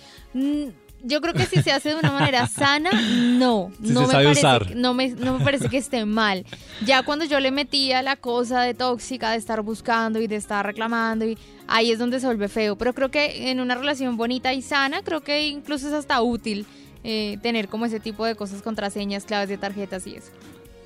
Yo 1.05 1.21
creo 1.21 1.35
que 1.35 1.47
si 1.47 1.63
se 1.63 1.73
hace 1.73 1.91
de 1.91 1.97
una 1.97 2.13
manera 2.13 2.47
sana, 2.49 2.91
no. 2.93 3.73
Si 3.83 3.91
no 3.93 4.03
se 4.03 4.07
me 4.07 4.13
sabe 4.13 4.25
parece, 4.25 4.41
usar. 4.41 4.77
No 4.77 4.95
me, 4.95 5.09
no 5.09 5.39
me 5.39 5.45
parece 5.45 5.69
que 5.69 5.79
esté 5.79 6.05
mal. 6.05 6.45
Ya 6.85 7.03
cuando 7.03 7.25
yo 7.25 7.41
le 7.41 7.51
metía 7.51 8.03
la 8.03 8.17
cosa 8.17 8.63
de 8.63 8.75
tóxica, 8.75 9.31
de 9.33 9.39
estar 9.39 9.63
buscando 9.63 10.21
y 10.21 10.27
de 10.27 10.37
estar 10.37 10.65
reclamando, 10.65 11.25
y 11.27 11.37
ahí 11.67 11.91
es 11.91 11.99
donde 11.99 12.21
se 12.21 12.27
vuelve 12.27 12.49
feo. 12.49 12.77
Pero 12.77 12.95
creo 12.95 13.11
que 13.11 13.51
en 13.51 13.61
una 13.61 13.75
relación 13.75 14.17
bonita 14.17 14.53
y 14.55 14.63
sana, 14.63 15.03
creo 15.03 15.23
que 15.23 15.49
incluso 15.49 15.89
es 15.89 15.93
hasta 15.93 16.23
útil 16.23 16.67
eh, 17.05 17.39
tener 17.43 17.69
como 17.69 17.87
ese 17.87 17.99
tipo 17.99 18.25
de 18.25 18.35
cosas, 18.37 18.63
contraseñas, 18.63 19.25
claves 19.25 19.49
de 19.49 19.59
tarjetas 19.59 20.07
y 20.07 20.15
eso. 20.17 20.31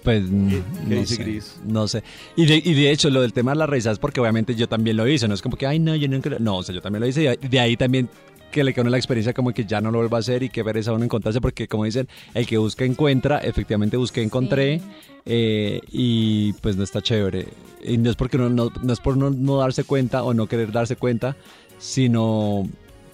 Pues 0.02 0.22
mm, 0.22 0.48
qué 0.48 0.62
no 0.86 1.00
dice 1.00 1.16
sé, 1.16 1.22
Cris? 1.24 1.56
no 1.66 1.88
sé. 1.88 2.02
Y 2.36 2.46
de, 2.46 2.62
y 2.64 2.74
de 2.74 2.90
hecho, 2.90 3.10
lo 3.10 3.20
del 3.20 3.32
tema 3.32 3.52
de 3.52 3.58
las 3.58 3.68
revisadas, 3.68 3.98
porque 3.98 4.20
obviamente 4.20 4.54
yo 4.54 4.68
también 4.68 4.96
lo 4.96 5.06
hice, 5.06 5.26
no 5.28 5.34
es 5.34 5.42
como 5.42 5.56
que, 5.56 5.66
ay, 5.66 5.78
no, 5.78 5.94
yo 5.96 6.08
nunca 6.08 6.30
lo-". 6.30 6.38
No, 6.38 6.58
o 6.58 6.62
sea, 6.62 6.74
yo 6.74 6.80
también 6.80 7.00
lo 7.00 7.08
hice 7.08 7.36
y 7.42 7.48
de 7.48 7.60
ahí 7.60 7.76
también 7.76 8.08
que 8.50 8.64
le 8.64 8.72
quedó 8.72 8.82
uno 8.82 8.90
la 8.90 8.96
experiencia 8.96 9.32
como 9.34 9.52
que 9.52 9.64
ya 9.64 9.80
no 9.80 9.90
lo 9.90 9.98
vuelva 9.98 10.18
a 10.18 10.20
hacer 10.20 10.42
y 10.42 10.48
que 10.48 10.62
ver 10.62 10.76
esa 10.78 10.92
uno 10.92 11.04
encontrarse, 11.04 11.40
porque 11.40 11.68
como 11.68 11.84
dicen, 11.84 12.08
el 12.34 12.46
que 12.46 12.56
busca 12.58 12.84
encuentra, 12.84 13.38
efectivamente 13.38 13.96
busqué, 13.96 14.22
encontré, 14.22 14.80
eh, 15.26 15.80
y 15.92 16.52
pues 16.54 16.76
no 16.76 16.84
está 16.84 17.02
chévere. 17.02 17.48
Y 17.84 17.98
no 17.98 18.08
es 18.10 18.16
porque 18.16 18.38
no, 18.38 18.48
no, 18.48 18.70
no 18.82 18.92
es 18.92 19.00
por 19.00 19.16
no, 19.16 19.30
no 19.30 19.58
darse 19.58 19.84
cuenta 19.84 20.22
o 20.22 20.32
no 20.34 20.46
querer 20.46 20.72
darse 20.72 20.96
cuenta, 20.96 21.36
sino 21.78 22.66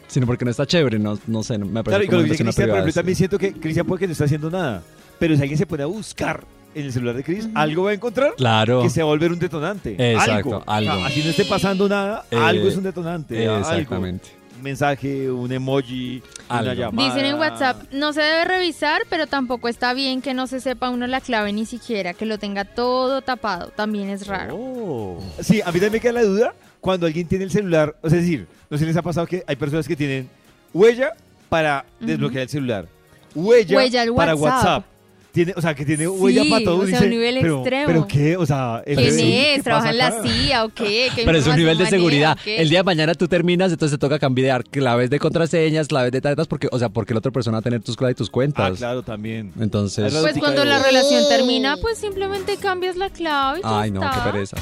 sino 0.09 0.27
porque 0.27 0.45
no 0.45 0.51
está 0.51 0.67
chévere, 0.67 0.99
no, 0.99 1.19
no 1.27 1.43
sé, 1.43 1.57
me 1.57 1.67
Claro, 1.67 1.85
parece 1.85 2.05
y 2.05 2.07
como 2.09 2.19
con 2.19 2.19
lo 2.19 2.23
que 2.23 2.25
una 2.25 2.33
dice 2.33 2.45
persona 2.45 2.51
Cristian, 2.53 2.65
privada, 2.65 2.79
ejemplo, 2.81 2.93
sí. 2.93 2.95
también 2.99 3.17
siento 3.17 3.39
que 3.39 3.53
Cristian 3.55 3.87
puede 3.87 4.01
que 4.01 4.07
no 4.09 4.13
está 4.13 4.25
haciendo 4.25 4.51
nada. 4.51 4.83
Pero 5.19 5.35
si 5.37 5.41
alguien 5.41 5.57
se 5.59 5.67
pone 5.67 5.83
a 5.85 5.87
buscar 5.87 6.45
en 6.75 6.85
el 6.85 6.93
celular 6.93 7.17
de 7.17 7.25
Chris, 7.25 7.49
algo 7.55 7.85
va 7.85 7.91
a 7.91 7.95
encontrar 7.95 8.35
Claro. 8.37 8.83
que 8.83 8.91
se 8.91 9.01
va 9.01 9.05
a 9.09 9.11
volver 9.11 9.33
un 9.33 9.39
detonante. 9.39 9.97
Exacto, 10.13 10.63
algo. 10.63 10.65
algo. 10.67 10.93
O 10.93 10.97
sea, 10.99 11.07
así 11.07 11.23
no 11.23 11.31
esté 11.31 11.45
pasando 11.47 11.89
nada, 11.89 12.27
Eh, 12.31 12.37
algo 12.37 12.69
es 12.69 12.77
un 12.77 12.83
detonante. 12.85 13.49
algo. 13.49 13.59
exactamente. 13.61 14.29
Mensaje, 14.63 15.31
un 15.31 15.51
emoji, 15.53 16.23
una 16.49 16.59
Algo. 16.59 16.73
llamada. 16.73 17.09
Dicen 17.09 17.27
en 17.27 17.39
WhatsApp, 17.39 17.83
no 17.93 18.13
se 18.13 18.23
debe 18.23 18.45
revisar, 18.45 19.03
pero 19.09 19.27
tampoco 19.27 19.69
está 19.69 19.93
bien 19.95 20.23
que 20.23 20.35
no 20.35 20.47
se 20.47 20.61
sepa 20.61 20.91
uno 20.91 21.07
la 21.07 21.21
clave 21.21 21.53
ni 21.53 21.67
siquiera, 21.67 22.15
que 22.15 22.27
lo 22.27 22.39
tenga 22.39 22.65
todo 22.65 23.23
tapado, 23.23 23.69
también 23.71 24.09
es 24.09 24.27
raro. 24.27 24.57
Oh. 24.57 25.23
Sí, 25.41 25.61
a 25.61 25.67
mí 25.67 25.73
también 25.73 25.93
me 25.93 26.01
queda 26.01 26.13
la 26.13 26.25
duda 26.25 26.55
cuando 26.81 27.07
alguien 27.07 27.27
tiene 27.27 27.45
el 27.45 27.51
celular. 27.51 27.97
O 28.03 28.09
sea, 28.09 28.19
es 28.19 28.25
decir, 28.25 28.47
no 28.71 28.77
sé 28.77 28.85
si 28.85 28.89
les 28.89 28.97
ha 28.97 29.03
pasado 29.03 29.27
que 29.27 29.45
hay 29.47 29.57
personas 29.57 29.87
que 29.87 29.97
tienen 29.97 30.29
huella 30.73 31.13
para 31.49 31.85
desbloquear 32.01 32.43
el 32.43 32.49
celular, 32.49 32.89
huella, 33.35 34.07
para 34.17 34.35
WhatsApp. 34.35 34.85
Tiene, 35.33 35.55
o 35.57 35.63
sea, 35.63 35.75
que 35.75 35.87
tiene 35.87 36.07
huella 36.07 36.43
Sí, 36.43 36.51
para 36.51 36.63
todo. 36.63 36.77
o 36.77 36.87
sea, 36.87 36.89
dice, 36.89 37.05
un 37.05 37.11
nivel 37.11 37.39
pero, 37.41 37.57
extremo. 37.61 37.87
¿Pero 37.87 38.07
qué? 38.07 38.37
O 38.37 38.45
sea, 38.45 38.83
¿Quién 38.85 38.99
FBI, 38.99 39.17
¿qué 39.17 39.55
es? 39.55 39.65
¿Trabaja 39.65 39.91
en 39.91 39.99
la? 39.99 40.23
CIA 40.23 40.65
o 40.67 40.69
qué? 40.69 41.09
¿Qué 41.17 41.23
Pero 41.25 41.39
es 41.39 41.47
un 41.47 41.57
nivel 41.57 41.79
de 41.79 41.87
seguridad. 41.87 42.37
El 42.45 42.69
día 42.69 42.81
de 42.81 42.85
mañana 42.85 43.15
tú 43.15 43.27
terminas, 43.29 43.73
entonces 43.73 43.99
te 43.99 44.01
toca 44.01 44.19
cambiar 44.19 44.63
claves 44.65 45.09
de 45.09 45.19
contraseñas, 45.19 45.89
claves 45.89 46.13
de 46.13 46.21
tarjetas, 46.21 46.47
porque, 46.47 46.69
o 46.71 46.79
sea, 46.79 46.91
porque 46.91 47.15
la 47.15 47.19
otra 47.19 47.33
persona 47.33 47.57
va 47.57 47.61
a 47.61 47.63
tener 47.63 47.81
tus 47.81 47.97
claves 47.97 48.13
y 48.15 48.19
tus 48.19 48.29
cuentas. 48.29 48.73
Ah, 48.73 48.77
claro, 48.77 49.03
también. 49.03 49.53
Entonces. 49.59 50.13
Pues 50.15 50.37
cuando 50.39 50.67
la 50.67 50.83
relación 50.83 51.25
termina, 51.31 51.79
pues 51.79 51.97
simplemente 51.97 52.59
cambias 52.59 52.97
la 52.97 53.09
clave 53.09 53.61
y 53.61 53.63
Ay, 53.65 53.91
no, 53.91 54.03
está. 54.05 54.23
qué 54.25 54.31
pereza. 54.33 54.57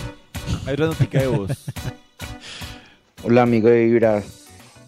Hay 0.67 0.75
otra 0.75 0.87
notica 0.87 1.19
de 1.21 1.27
voz. 1.27 1.51
Hola 3.25 3.43
amigo 3.43 3.69
de 3.69 3.87
Vibra. 3.87 4.23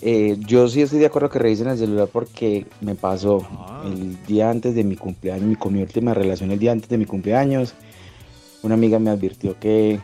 Eh, 0.05 0.37
yo 0.41 0.67
sí 0.69 0.83
estoy 0.83 0.99
de 0.99 1.07
acuerdo 1.07 1.31
que 1.31 1.39
revisen 1.39 1.69
el 1.69 1.79
celular 1.79 2.09
porque 2.13 2.67
me 2.81 2.97
pasó 2.97 3.47
el 3.85 4.21
día 4.27 4.51
antes 4.51 4.75
de 4.75 4.83
mi 4.83 4.97
cumpleaños, 4.97 5.47
mi, 5.47 5.55
con 5.55 5.73
mi 5.73 5.81
última 5.81 6.13
relación 6.13 6.51
el 6.51 6.59
día 6.59 6.73
antes 6.73 6.89
de 6.89 6.99
mi 6.99 7.05
cumpleaños. 7.05 7.75
Una 8.63 8.75
amiga 8.75 8.99
me 8.99 9.11
advirtió 9.11 9.59
que, 9.61 10.01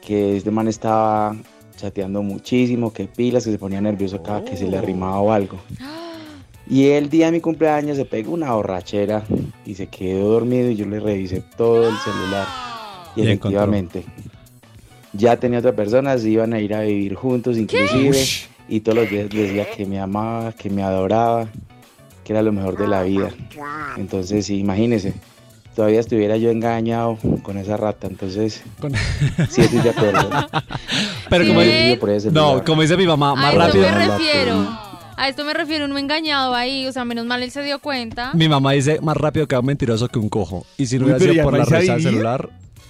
que 0.00 0.36
este 0.36 0.50
man 0.50 0.66
estaba 0.66 1.36
chateando 1.76 2.22
muchísimo, 2.22 2.92
que 2.92 3.06
pilas, 3.06 3.44
que 3.44 3.52
se 3.52 3.58
ponía 3.58 3.80
nervioso 3.80 4.20
cada 4.20 4.44
que 4.44 4.56
se 4.56 4.66
le 4.68 4.76
arrimaba 4.76 5.20
o 5.20 5.32
algo. 5.32 5.58
Y 6.68 6.86
el 6.90 7.10
día 7.10 7.26
de 7.26 7.32
mi 7.32 7.40
cumpleaños 7.40 7.96
se 7.96 8.04
pegó 8.04 8.32
una 8.32 8.52
borrachera 8.54 9.24
y 9.66 9.74
se 9.74 9.88
quedó 9.88 10.28
dormido 10.28 10.70
y 10.70 10.76
yo 10.76 10.86
le 10.86 11.00
revisé 11.00 11.42
todo 11.56 11.88
el 11.88 11.96
celular. 11.96 12.46
Y 13.16 13.22
Y 13.24 13.28
encontró. 13.28 13.64
efectivamente, 13.64 14.04
ya 15.12 15.36
tenía 15.36 15.58
otra 15.58 15.74
persona, 15.74 16.16
se 16.16 16.30
iban 16.30 16.52
a 16.52 16.60
ir 16.60 16.72
a 16.72 16.82
vivir 16.82 17.14
juntos 17.16 17.58
inclusive. 17.58 18.16
Y 18.70 18.80
todos 18.80 18.98
los 18.98 19.10
días 19.10 19.32
le 19.34 19.42
decía 19.42 19.70
que 19.70 19.84
me 19.84 20.00
amaba, 20.00 20.52
que 20.52 20.70
me 20.70 20.82
adoraba, 20.82 21.48
que 22.24 22.32
era 22.32 22.40
lo 22.42 22.52
mejor 22.52 22.78
de 22.78 22.86
la 22.86 23.02
vida. 23.02 23.28
Entonces, 23.96 24.46
sí, 24.46 24.58
imagínese, 24.58 25.12
todavía 25.76 26.00
estuviera 26.00 26.36
yo 26.36 26.50
engañado 26.50 27.18
con 27.42 27.58
esa 27.58 27.76
rata, 27.76 28.06
entonces 28.06 28.62
sí 29.50 29.60
estoy 29.60 29.80
de 29.80 29.90
acuerdo. 29.90 30.30
Pero 31.28 31.46
como, 31.46 31.60
ese 32.10 32.30
no, 32.30 32.64
como 32.64 32.82
dice 32.82 32.96
mi 32.96 33.06
mamá, 33.06 33.32
A 33.32 33.34
más 33.34 33.52
esto 33.52 33.58
rápido. 33.66 33.82
me 33.90 34.06
refiero. 34.06 34.78
A 35.16 35.28
esto 35.28 35.44
me 35.44 35.52
refiero, 35.52 35.84
he 35.84 36.00
engañado 36.00 36.54
ahí. 36.54 36.86
O 36.86 36.92
sea, 36.92 37.04
menos 37.04 37.26
mal 37.26 37.42
él 37.42 37.50
se 37.50 37.62
dio 37.62 37.78
cuenta. 37.78 38.30
Mi 38.32 38.48
mamá 38.48 38.72
dice 38.72 39.00
más 39.02 39.16
rápido 39.16 39.46
que 39.46 39.54
un 39.54 39.66
mentiroso 39.66 40.08
que 40.08 40.18
un 40.18 40.30
cojo. 40.30 40.64
Y 40.78 40.86
si 40.86 40.98
no 40.98 41.04
hubiera 41.04 41.18
sido 41.20 41.44
por 41.44 41.56
la 41.58 41.64
a 41.64 41.66
risa 41.66 41.92
del 41.92 42.02
celular. 42.02 42.48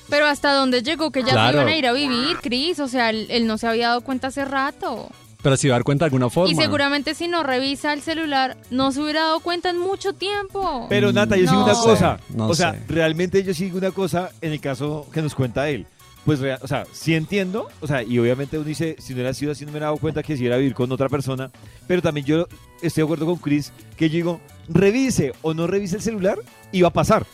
Pero 0.08 0.26
hasta 0.26 0.52
dónde 0.54 0.82
llegó 0.82 1.10
que 1.10 1.22
ya 1.22 1.32
Claro. 1.32 1.58
se 1.58 1.62
iban 1.64 1.68
a 1.72 1.76
ir 1.76 1.86
a 1.88 1.92
vivir, 1.92 2.36
Cris. 2.40 2.78
O 2.78 2.86
sea, 2.86 3.10
él, 3.10 3.26
él 3.30 3.46
no 3.48 3.58
se 3.58 3.66
había 3.66 3.88
dado 3.88 4.00
cuenta 4.02 4.28
hace 4.28 4.44
rato. 4.44 5.08
Pero 5.42 5.56
si 5.56 5.68
va 5.68 5.74
a 5.74 5.78
dar 5.78 5.84
cuenta 5.84 6.04
de 6.04 6.06
alguna 6.08 6.28
forma. 6.28 6.52
Y 6.52 6.54
seguramente 6.54 7.14
si 7.14 7.26
no 7.28 7.42
revisa 7.42 7.92
el 7.92 8.02
celular, 8.02 8.56
no 8.70 8.92
se 8.92 9.00
hubiera 9.00 9.20
dado 9.22 9.40
cuenta 9.40 9.70
en 9.70 9.78
mucho 9.78 10.12
tiempo. 10.12 10.86
Pero 10.90 11.12
Nata, 11.12 11.36
yo 11.36 11.46
sigo 11.46 11.60
No. 11.60 11.64
una 11.64 11.72
No 11.72 11.82
cosa. 11.82 12.18
sé, 12.18 12.34
no 12.36 12.46
o 12.48 12.54
sea, 12.54 12.72
sé. 12.72 12.80
realmente 12.88 13.42
yo 13.42 13.54
sigo 13.54 13.78
una 13.78 13.90
cosa 13.90 14.30
en 14.42 14.52
el 14.52 14.60
caso 14.60 15.06
que 15.12 15.22
nos 15.22 15.34
cuenta 15.34 15.68
él. 15.70 15.86
Pues, 16.26 16.38
o 16.60 16.66
sea, 16.68 16.84
sí 16.92 17.14
entiendo, 17.14 17.68
o 17.80 17.86
sea, 17.86 18.02
y 18.02 18.18
obviamente 18.18 18.58
uno 18.58 18.66
dice, 18.66 18.94
si 18.98 19.14
no 19.14 19.16
hubiera 19.16 19.32
sido 19.32 19.52
así, 19.52 19.64
no 19.64 19.68
me 19.68 19.72
hubiera 19.78 19.86
dado 19.86 19.96
cuenta 19.96 20.22
que 20.22 20.36
si 20.36 20.44
iba 20.44 20.54
a 20.54 20.58
vivir 20.58 20.74
con 20.74 20.92
otra 20.92 21.08
persona, 21.08 21.50
pero 21.86 22.02
también 22.02 22.26
yo 22.26 22.46
estoy 22.82 23.00
de 23.00 23.04
acuerdo 23.06 23.24
con 23.24 23.36
Chris, 23.36 23.72
que 23.96 24.10
yo 24.10 24.16
digo, 24.16 24.40
revise 24.68 25.32
o 25.40 25.54
no 25.54 25.66
revise 25.66 25.96
el 25.96 26.02
celular, 26.02 26.38
iba 26.72 26.88
a 26.88 26.92
pasar. 26.92 27.24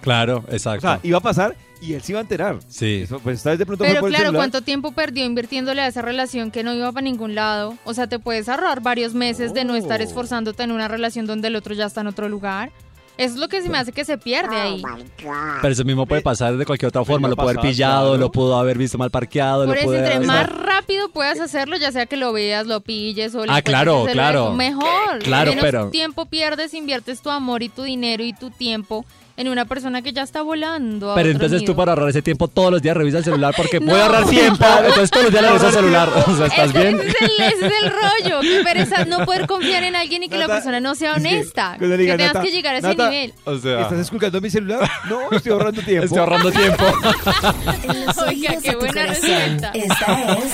Claro, 0.00 0.44
O 0.48 0.52
exacto. 0.52 0.82
sea, 0.82 1.00
iba 1.02 1.18
a 1.18 1.20
pasar 1.20 1.56
y 1.80 1.94
él 1.94 2.02
se 2.02 2.12
iba 2.12 2.18
a 2.20 2.22
enterar. 2.22 2.58
sí. 2.68 3.00
Eso, 3.04 3.18
pues 3.20 3.38
esta 3.38 3.50
vez 3.50 3.58
de 3.58 3.66
pronto 3.66 3.84
fue 3.84 3.88
Pero 3.92 4.00
por 4.00 4.10
el 4.10 4.16
claro. 4.16 4.32
¿cuánto 4.34 4.62
tiempo 4.62 4.92
perdió 4.92 5.24
invirtiéndole 5.24 5.80
a 5.82 5.86
esa 5.86 6.02
relación 6.02 6.50
que 6.50 6.62
no 6.64 6.74
iba 6.74 6.90
para 6.92 7.04
ningún 7.04 7.34
lado? 7.34 7.76
O 7.84 7.94
sea, 7.94 8.06
te 8.06 8.18
puedes 8.18 8.48
ahorrar 8.48 8.80
varios 8.80 9.14
meses 9.14 9.54
de 9.54 9.64
no 9.64 9.76
estar 9.76 10.00
esforzándote 10.02 10.62
en 10.62 10.72
una 10.72 10.88
relación 10.88 11.26
donde 11.26 11.48
el 11.48 11.56
otro 11.56 11.74
ya 11.74 11.86
está 11.86 12.00
en 12.00 12.08
otro 12.08 12.28
lugar. 12.28 12.70
Eso 13.16 13.34
es 13.34 13.40
lo 13.40 13.48
que 13.48 13.60
se 13.62 13.68
me 13.68 13.78
hace 13.78 13.90
que 13.90 14.04
se 14.04 14.16
pierde 14.16 14.54
ahí. 14.56 14.80
Pero 15.60 15.72
eso 15.72 15.84
mismo 15.84 16.06
puede 16.06 16.22
pasar 16.22 16.56
de 16.56 16.64
cualquier 16.64 16.88
otra 16.90 17.04
forma. 17.04 17.26
Lo 17.26 17.34
a 17.34 17.36
pudo 17.36 17.48
haber 17.50 17.60
pillado, 17.60 18.10
claro. 18.10 18.20
lo 18.20 18.30
pudo 18.30 18.56
haber 18.56 18.78
visto 18.78 18.96
mal 18.96 19.10
parqueado. 19.10 19.66
Por 19.66 19.74
lo 19.74 19.80
eso, 19.80 19.92
entre 19.94 20.20
más 20.20 20.48
rápido 20.48 21.08
puedas 21.08 21.40
hacerlo, 21.40 21.76
ya 21.76 21.90
sea 21.90 22.06
que 22.06 22.16
lo 22.16 22.32
veas, 22.32 22.68
lo 22.68 22.80
pilles 22.80 23.34
o 23.34 23.44
le 23.44 23.50
Ah, 23.52 23.60
claro, 23.60 24.06
claro. 24.12 24.52
mejor. 24.54 25.18
Claro, 25.20 25.50
Menos 25.50 25.64
pero- 25.64 25.90
tiempo 25.90 26.26
pierdes, 26.26 26.74
inviertes 26.74 27.20
tu 27.20 27.30
amor 27.30 27.64
y 27.64 27.68
tu 27.68 27.82
dinero 27.82 28.22
y 28.22 28.32
tu 28.34 28.50
tiempo 28.50 29.04
en 29.38 29.48
una 29.48 29.64
persona 29.64 30.02
que 30.02 30.12
ya 30.12 30.22
está 30.22 30.42
volando. 30.42 31.12
a 31.12 31.14
Pero 31.14 31.30
otro 31.30 31.44
entonces 31.46 31.64
tú 31.64 31.74
para 31.74 31.92
ahorrar 31.92 32.10
ese 32.10 32.20
tiempo 32.20 32.48
todos 32.48 32.70
los 32.72 32.82
días 32.82 32.94
revisa 32.96 33.18
el 33.18 33.24
celular 33.24 33.54
porque 33.56 33.80
No. 33.80 33.86
puede 33.86 34.02
ahorrar 34.02 34.26
tiempo. 34.26 34.66
Entonces 34.80 35.10
todos 35.10 35.22
los 35.24 35.32
días 35.32 35.42
le 35.44 35.48
revisas 35.48 35.68
el 35.68 35.74
celular. 35.80 36.08
O 36.28 36.36
sea, 36.36 36.46
¿estás 36.46 36.68
Ese- 36.70 36.78
bien? 36.78 37.00
Ese 37.00 37.08
es, 37.08 37.20
el, 37.22 37.30
ese 37.46 37.66
es 37.66 37.72
el 37.82 37.90
rollo. 37.90 38.40
Qué 38.42 38.60
pereza 38.64 39.04
no 39.06 39.24
poder 39.24 39.46
confiar 39.46 39.82
en 39.84 39.96
alguien 39.96 40.22
y 40.24 40.28
que 40.28 40.36
la 40.36 40.42
Nata, 40.46 40.54
persona 40.54 40.80
no 40.80 40.94
sea 40.94 41.12
es 41.14 41.22
que 41.22 41.28
honesta. 41.28 41.76
le 41.78 41.88
Que 41.88 41.96
diga, 41.96 42.16
tengas 42.16 42.34
Nata, 42.34 42.44
que 42.46 42.50
llegar 42.52 42.74
a 42.74 42.78
ese 42.78 42.88
Nata, 42.88 43.10
nivel. 43.10 43.32
O 43.44 43.56
sea, 43.58 43.80
¿Estás 43.82 43.98
esculcando 44.00 44.40
mi 44.40 44.50
celular? 44.50 44.90
No, 45.08 45.30
estoy 45.30 45.52
ahorrando 45.52 45.80
tiempo. 45.82 46.04
estoy 46.04 46.18
ahorrando 46.18 46.50
tiempo. 46.50 46.84
En 47.84 48.06
los 48.06 48.18
Oiga, 48.18 48.28
oídos 48.50 48.62
qué 48.62 48.68
de 48.70 48.72
tu 48.74 48.78
buena 48.80 48.92
corazón. 49.02 49.30
receta. 49.30 49.70
Esta 49.74 50.32
es 50.34 50.52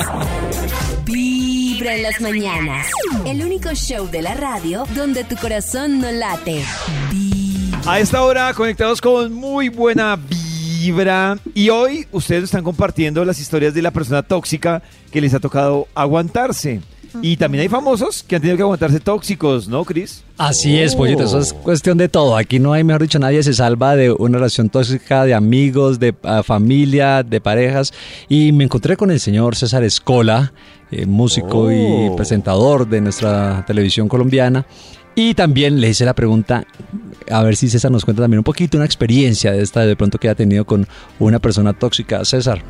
Vibra 1.06 1.94
en 1.94 2.02
las 2.02 2.20
mañanas. 2.20 2.86
El 3.26 3.42
único 3.42 3.70
show 3.74 4.08
de 4.10 4.22
la 4.22 4.34
radio 4.34 4.84
donde 4.94 5.24
tu 5.24 5.36
corazón 5.36 6.00
no 6.00 6.10
late. 6.12 6.64
A 7.86 8.00
esta 8.00 8.22
hora 8.22 8.52
conectados 8.54 9.00
con 9.00 9.32
muy 9.32 9.68
buena 9.68 10.16
vibra 10.16 11.38
y 11.54 11.68
hoy 11.68 12.06
ustedes 12.12 12.44
están 12.44 12.64
compartiendo 12.64 13.24
las 13.24 13.38
historias 13.38 13.74
de 13.74 13.82
la 13.82 13.90
persona 13.90 14.22
tóxica 14.22 14.82
que 15.10 15.20
les 15.20 15.34
ha 15.34 15.40
tocado 15.40 15.86
aguantarse. 15.94 16.80
Y 17.22 17.36
también 17.36 17.62
hay 17.62 17.68
famosos 17.68 18.24
que 18.24 18.34
han 18.36 18.42
tenido 18.42 18.56
que 18.56 18.62
aguantarse 18.64 18.98
tóxicos, 18.98 19.68
¿no, 19.68 19.84
Cris? 19.84 20.24
Así 20.36 20.80
es, 20.80 20.96
pollito, 20.96 21.22
eso 21.22 21.36
Oh. 21.36 21.40
es 21.40 21.52
cuestión 21.52 21.96
de 21.96 22.08
todo. 22.08 22.36
Aquí 22.36 22.58
no 22.58 22.72
hay, 22.72 22.82
mejor 22.82 23.02
dicho, 23.02 23.20
nadie 23.20 23.40
se 23.44 23.52
salva 23.54 23.94
de 23.94 24.10
una 24.10 24.38
relación 24.38 24.68
tóxica, 24.68 25.24
de 25.24 25.32
amigos, 25.34 26.00
de 26.00 26.12
ah, 26.24 26.42
familia, 26.42 27.22
de 27.22 27.40
parejas. 27.40 27.92
Y 28.28 28.50
me 28.50 28.64
encontré 28.64 28.96
con 28.96 29.12
el 29.12 29.20
señor 29.20 29.54
César 29.54 29.84
Escola, 29.84 30.52
eh, 30.90 31.06
músico 31.06 31.70
y 31.70 32.08
Oh. 32.08 32.16
presentador 32.16 32.88
de 32.88 33.00
nuestra 33.02 33.62
televisión 33.64 34.08
colombiana. 34.08 34.66
Y 35.16 35.34
también 35.34 35.80
le 35.80 35.90
hice 35.90 36.04
la 36.04 36.14
pregunta, 36.14 36.66
a 37.30 37.42
ver 37.44 37.54
si 37.56 37.68
César 37.68 37.90
nos 37.90 38.04
cuenta 38.04 38.22
también 38.22 38.38
un 38.38 38.44
poquito 38.44 38.76
una 38.76 38.86
experiencia 38.86 39.52
de 39.52 39.62
esta 39.62 39.86
de 39.86 39.94
pronto 39.94 40.18
que 40.18 40.28
ha 40.28 40.34
tenido 40.34 40.64
con 40.64 40.88
una 41.20 41.38
persona 41.38 41.72
tóxica. 41.72 42.24
César. 42.24 42.62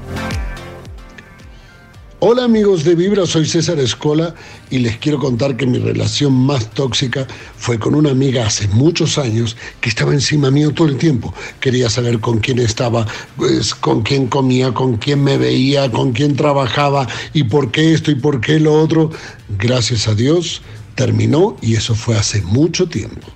Hola 2.26 2.44
amigos 2.44 2.84
de 2.84 2.94
Vibra, 2.94 3.26
soy 3.26 3.44
César 3.44 3.78
Escola 3.78 4.34
y 4.70 4.78
les 4.78 4.96
quiero 4.96 5.18
contar 5.18 5.58
que 5.58 5.66
mi 5.66 5.78
relación 5.78 6.32
más 6.32 6.70
tóxica 6.70 7.26
fue 7.58 7.78
con 7.78 7.94
una 7.94 8.12
amiga 8.12 8.46
hace 8.46 8.66
muchos 8.68 9.18
años 9.18 9.58
que 9.82 9.90
estaba 9.90 10.14
encima 10.14 10.50
mío 10.50 10.72
todo 10.72 10.88
el 10.88 10.96
tiempo. 10.96 11.34
Quería 11.60 11.90
saber 11.90 12.20
con 12.20 12.38
quién 12.38 12.60
estaba, 12.60 13.06
pues, 13.36 13.74
con 13.74 14.02
quién 14.02 14.28
comía, 14.28 14.72
con 14.72 14.96
quién 14.96 15.22
me 15.22 15.36
veía, 15.36 15.90
con 15.90 16.12
quién 16.12 16.34
trabajaba 16.34 17.06
y 17.34 17.44
por 17.44 17.70
qué 17.70 17.92
esto 17.92 18.10
y 18.10 18.14
por 18.14 18.40
qué 18.40 18.58
lo 18.58 18.72
otro. 18.72 19.10
Gracias 19.58 20.08
a 20.08 20.14
Dios 20.14 20.62
terminó 20.94 21.56
y 21.60 21.74
eso 21.74 21.94
fue 21.94 22.16
hace 22.16 22.42
mucho 22.42 22.86
tiempo. 22.88 23.26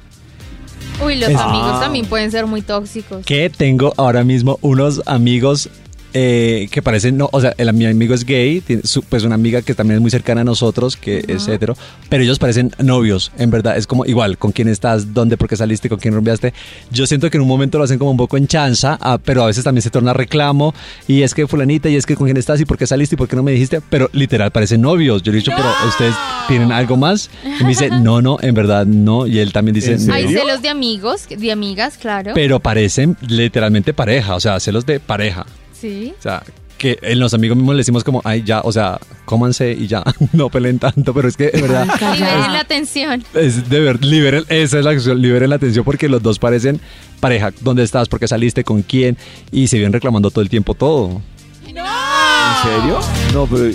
Uy, 1.04 1.14
los 1.16 1.28
amigos 1.28 1.72
Ah. 1.74 1.80
también 1.80 2.06
pueden 2.06 2.30
ser 2.30 2.46
muy 2.46 2.60
tóxicos. 2.62 3.24
que 3.24 3.50
tengo 3.50 3.92
ahora 3.96 4.24
mismo 4.24 4.58
unos 4.62 5.00
amigos 5.06 5.68
eh, 6.14 6.68
que 6.70 6.82
parecen, 6.82 7.16
no, 7.18 7.28
o 7.32 7.40
sea, 7.40 7.54
el, 7.58 7.72
mi 7.74 7.86
amigo 7.86 8.14
es 8.14 8.24
gay, 8.24 8.60
tiene 8.60 8.82
su- 8.84 9.02
pues 9.02 9.24
una 9.24 9.34
amiga 9.34 9.62
que 9.62 9.74
también 9.74 9.96
es 9.96 10.00
muy 10.02 10.10
cercana 10.10 10.40
a 10.40 10.44
nosotros, 10.44 10.96
que 10.96 11.24
es 11.28 11.46
hetero, 11.48 11.76
pero 12.08 12.22
ellos 12.22 12.38
parecen 12.38 12.70
novios, 12.78 13.30
en 13.38 13.50
verdad, 13.50 13.76
es 13.76 13.86
como 13.86 14.04
igual, 14.06 14.38
con 14.38 14.52
quién 14.52 14.68
estás, 14.68 15.12
dónde, 15.14 15.36
por 15.36 15.48
qué 15.48 15.56
saliste, 15.56 15.88
con 15.88 15.98
quién 15.98 16.14
rumbeaste. 16.14 16.52
Yo 16.90 17.06
siento 17.06 17.30
que 17.30 17.36
en 17.36 17.42
un 17.42 17.48
momento 17.48 17.78
lo 17.78 17.84
hacen 17.84 17.98
como 17.98 18.10
un 18.10 18.16
poco 18.16 18.36
en 18.36 18.46
chanza, 18.46 18.98
ah, 19.00 19.18
pero 19.22 19.42
a 19.42 19.46
veces 19.46 19.64
también 19.64 19.82
se 19.82 19.90
torna 19.90 20.12
reclamo, 20.12 20.74
y 21.06 21.22
es 21.22 21.34
que 21.34 21.46
fulanita, 21.46 21.88
y 21.88 21.96
es 21.96 22.06
que 22.06 22.16
con 22.16 22.26
quién 22.26 22.36
estás, 22.36 22.60
y 22.60 22.64
por 22.64 22.78
qué 22.78 22.86
saliste, 22.86 23.14
y 23.14 23.18
por 23.18 23.28
qué 23.28 23.36
no 23.36 23.42
me 23.42 23.52
dijiste, 23.52 23.80
pero 23.90 24.08
literal 24.12 24.50
parecen 24.50 24.80
novios. 24.80 25.22
Yo 25.22 25.32
le 25.32 25.38
he 25.38 25.40
dicho, 25.40 25.52
pero 25.56 25.68
ustedes 25.88 26.14
tienen 26.48 26.72
algo 26.72 26.96
más, 26.96 27.30
y 27.44 27.62
me 27.62 27.70
dice, 27.70 27.90
no, 28.02 28.22
no, 28.22 28.38
en 28.40 28.54
verdad 28.54 28.86
no, 28.86 29.26
y 29.26 29.38
él 29.38 29.52
también 29.52 29.74
dice, 29.74 29.94
¿En 29.94 30.10
Hay 30.10 30.28
celos 30.28 30.62
de 30.62 30.68
amigos, 30.68 31.26
de 31.28 31.52
amigas, 31.52 31.98
claro. 31.98 32.32
pero 32.34 32.60
parecen 32.60 33.16
literalmente 33.26 33.92
pareja, 33.92 34.34
o 34.34 34.40
sea, 34.40 34.58
celos 34.60 34.86
de 34.86 35.00
pareja. 35.00 35.44
Sí. 35.80 36.14
O 36.18 36.22
sea, 36.22 36.42
que 36.76 36.96
en 37.02 37.18
los 37.18 37.34
amigos 37.34 37.56
mismos 37.56 37.74
le 37.74 37.80
decimos 37.80 38.04
como, 38.04 38.22
ay, 38.24 38.42
ya, 38.44 38.60
o 38.60 38.70
sea, 38.72 38.98
cómanse 39.24 39.72
y 39.72 39.86
ya, 39.88 40.02
no 40.32 40.48
peleen 40.48 40.78
tanto, 40.78 41.12
pero 41.12 41.28
es 41.28 41.36
que, 41.36 41.50
de 41.50 41.60
verdad, 41.62 41.86
Liberen 42.14 42.52
la 42.52 42.60
atención. 42.60 43.24
es 43.34 43.68
de 43.68 43.80
verdad, 43.80 44.02
liberen, 44.02 44.44
esa 44.48 44.78
es 44.78 44.84
la 44.84 44.90
acción, 44.92 45.20
liberen 45.20 45.50
la 45.50 45.56
atención 45.56 45.84
porque 45.84 46.08
los 46.08 46.22
dos 46.22 46.38
parecen 46.38 46.80
pareja. 47.20 47.52
¿Dónde 47.60 47.82
estás? 47.82 48.08
¿Por 48.08 48.20
qué 48.20 48.28
saliste? 48.28 48.62
¿Con 48.64 48.82
quién? 48.82 49.16
Y 49.50 49.66
se 49.66 49.76
vienen 49.76 49.92
reclamando 49.92 50.30
todo 50.30 50.40
el 50.42 50.48
tiempo 50.48 50.74
todo. 50.74 51.20
¿En 51.66 51.74
serio? 52.64 52.98
No, 53.34 53.46
pero, 53.46 53.70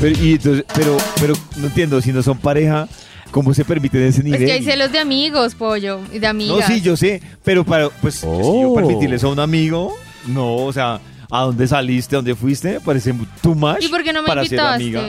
pero, 0.00 0.18
y 0.24 0.32
entonces- 0.32 0.64
pero, 0.74 0.96
pero 1.20 1.34
no 1.56 1.66
entiendo, 1.66 2.00
si 2.00 2.12
no 2.12 2.22
son 2.22 2.38
pareja, 2.38 2.88
¿cómo 3.30 3.52
se 3.54 3.64
permite 3.64 4.06
ese 4.06 4.18
Es 4.20 4.24
nivel? 4.24 4.44
que 4.46 4.52
hay 4.52 4.62
celos 4.64 4.90
de 4.92 4.98
amigos, 4.98 5.54
pollo, 5.54 6.00
y 6.12 6.18
de 6.18 6.20
No, 6.20 6.28
amigas. 6.30 6.66
sí, 6.66 6.80
yo 6.80 6.96
sé, 6.96 7.20
pero 7.44 7.64
para, 7.64 7.90
pues, 7.90 8.16
si 8.16 8.26
yo 8.26 8.72
permitirles 8.74 9.22
a 9.24 9.28
un 9.28 9.38
amigo, 9.40 9.94
no, 10.26 10.56
o 10.56 10.72
sea, 10.72 11.00
¿a 11.30 11.42
dónde 11.42 11.66
saliste? 11.66 12.16
¿A 12.16 12.18
dónde 12.18 12.34
fuiste? 12.34 12.80
Parece 12.80 13.14
too 13.42 13.54
much 13.54 13.82
¿Y 13.82 13.88
por 13.88 14.02
qué 14.02 14.12
no 14.12 14.22
me 14.22 14.28
para 14.28 14.44
ser 14.44 14.60
amiga. 14.60 15.02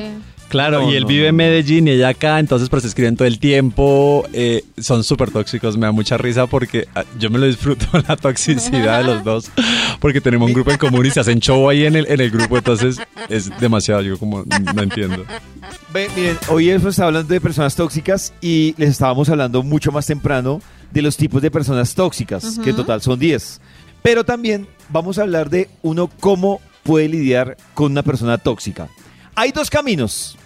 Claro, 0.49 0.81
No, 0.81 0.91
y 0.91 0.95
él 0.95 1.03
no, 1.03 1.07
vive 1.07 1.23
no, 1.23 1.29
en. 1.29 1.35
Medellín 1.35 1.87
y 1.87 1.91
ella 1.91 2.09
acá, 2.09 2.39
entonces 2.39 2.69
pues 2.69 2.83
se 2.83 2.89
escriben 2.89 3.15
todo 3.15 3.27
el 3.27 3.39
tiempo, 3.39 4.25
eh, 4.31 4.63
son 4.77 5.03
súper 5.03 5.31
tóxicos, 5.31 5.75
me 5.75 5.87
da 5.87 5.91
mucha 5.91 6.17
risa 6.17 6.45
porque 6.47 6.87
ah, 6.95 7.03
yo 7.19 7.29
me 7.29 7.39
lo 7.39 7.47
disfruto 7.47 7.87
la 8.07 8.15
toxicidad 8.15 8.99
de 8.99 9.03
los 9.05 9.23
dos, 9.23 9.51
porque 9.99 10.21
tenemos 10.21 10.47
un 10.47 10.53
grupo 10.53 10.71
en 10.71 10.77
común 10.77 11.05
y 11.05 11.11
se 11.11 11.19
hacen 11.19 11.39
show 11.39 11.67
ahí 11.69 11.85
en 11.85 11.95
el, 11.95 12.05
en 12.07 12.21
el 12.21 12.29
grupo, 12.29 12.57
entonces 12.57 12.97
es 13.27 13.49
demasiado, 13.59 14.01
yo 14.01 14.17
como 14.17 14.43
no 14.73 14.81
entiendo. 14.81 15.25
Ve, 15.91 16.09
miren, 16.15 16.37
hoy 16.49 16.69
hemos 16.69 16.91
estado 16.91 17.07
hablando 17.07 17.33
de 17.33 17.41
personas 17.41 17.75
tóxicas 17.75 18.33
y 18.39 18.75
les 18.77 18.89
estábamos 18.89 19.29
hablando 19.29 19.63
mucho 19.63 19.91
más 19.91 20.05
temprano 20.05 20.61
de 20.91 21.01
los 21.01 21.17
tipos 21.17 21.41
de 21.41 21.51
personas 21.51 21.93
tóxicas, 21.95 22.59
que 22.63 22.69
en 22.69 22.75
total 22.75 23.01
son 23.01 23.19
10. 23.19 23.59
Pero 24.05 24.23
también 24.23 24.67
vamos 24.89 25.17
a 25.17 25.23
hablar 25.23 25.49
de 25.49 25.67
uno 25.81 26.11
cómo 26.19 26.61
puede 26.83 27.09
lidiar 27.09 27.57
con 27.73 27.91
una 27.91 28.03
persona 28.03 28.37
tóxica. 28.37 28.87
Hay 29.33 29.51
dos 29.51 29.71
caminos. 29.71 30.37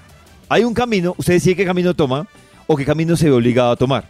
Hay 0.47 0.63
un 0.63 0.73
camino, 0.73 1.13
usted 1.17 1.33
decide 1.33 1.57
qué 1.57 1.65
camino 1.65 1.93
toma 1.93 2.25
o 2.67 2.77
qué 2.77 2.85
camino 2.85 3.17
se 3.17 3.25
ve 3.25 3.33
obligado 3.33 3.71
a 3.71 3.75
tomar. 3.75 4.05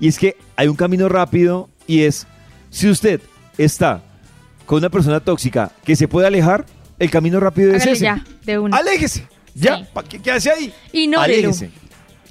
Y 0.00 0.08
es 0.08 0.18
que 0.18 0.36
hay 0.54 0.68
un 0.68 0.76
camino 0.76 1.08
rápido 1.08 1.70
y 1.86 2.02
es, 2.02 2.26
si 2.68 2.90
usted 2.90 3.22
está 3.56 4.02
con 4.66 4.76
una 4.80 4.90
persona 4.90 5.18
tóxica 5.20 5.72
que 5.82 5.96
se 5.96 6.06
puede 6.06 6.26
alejar, 6.26 6.66
el 6.98 7.10
camino 7.10 7.40
rápido 7.40 7.70
es 7.70 7.84
Hágale 7.84 7.92
ese. 7.92 8.04
ya, 8.04 8.24
de 8.44 8.58
una. 8.58 8.76
Aléjese. 8.76 9.26
Ya, 9.54 9.88
¿pa' 9.94 10.02
¿qué, 10.02 10.20
qué 10.20 10.30
hace 10.30 10.50
ahí? 10.50 10.74
Ignórelo. 10.92 11.48
Aléjese. 11.48 11.70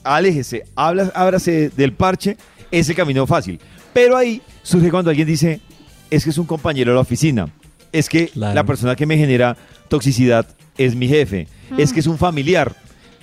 Aléjese. 0.04 0.66
Habla, 0.76 1.12
ábrase 1.16 1.72
del 1.72 1.94
parche. 1.94 2.38
Es 2.70 2.88
el 2.90 2.96
camino 2.96 3.26
fácil. 3.26 3.60
Pero 3.92 4.16
ahí 4.16 4.40
surge 4.62 4.92
cuando 4.92 5.10
alguien 5.10 5.28
dice, 5.28 5.60
es 6.16 6.24
que 6.24 6.30
es 6.30 6.38
un 6.38 6.46
compañero 6.46 6.92
de 6.92 6.96
la 6.96 7.02
oficina. 7.02 7.50
Es 7.92 8.10
que 8.10 8.28
Claro. 8.30 8.56
la 8.56 8.64
persona 8.64 8.96
que 8.96 9.06
me 9.06 9.18
genera 9.18 9.56
toxicidad 9.88 10.48
es 10.78 10.96
mi 10.96 11.08
jefe. 11.08 11.48
Es 11.78 11.94
que 11.94 12.00
es 12.00 12.08
un 12.08 12.18
familiar. 12.18 12.76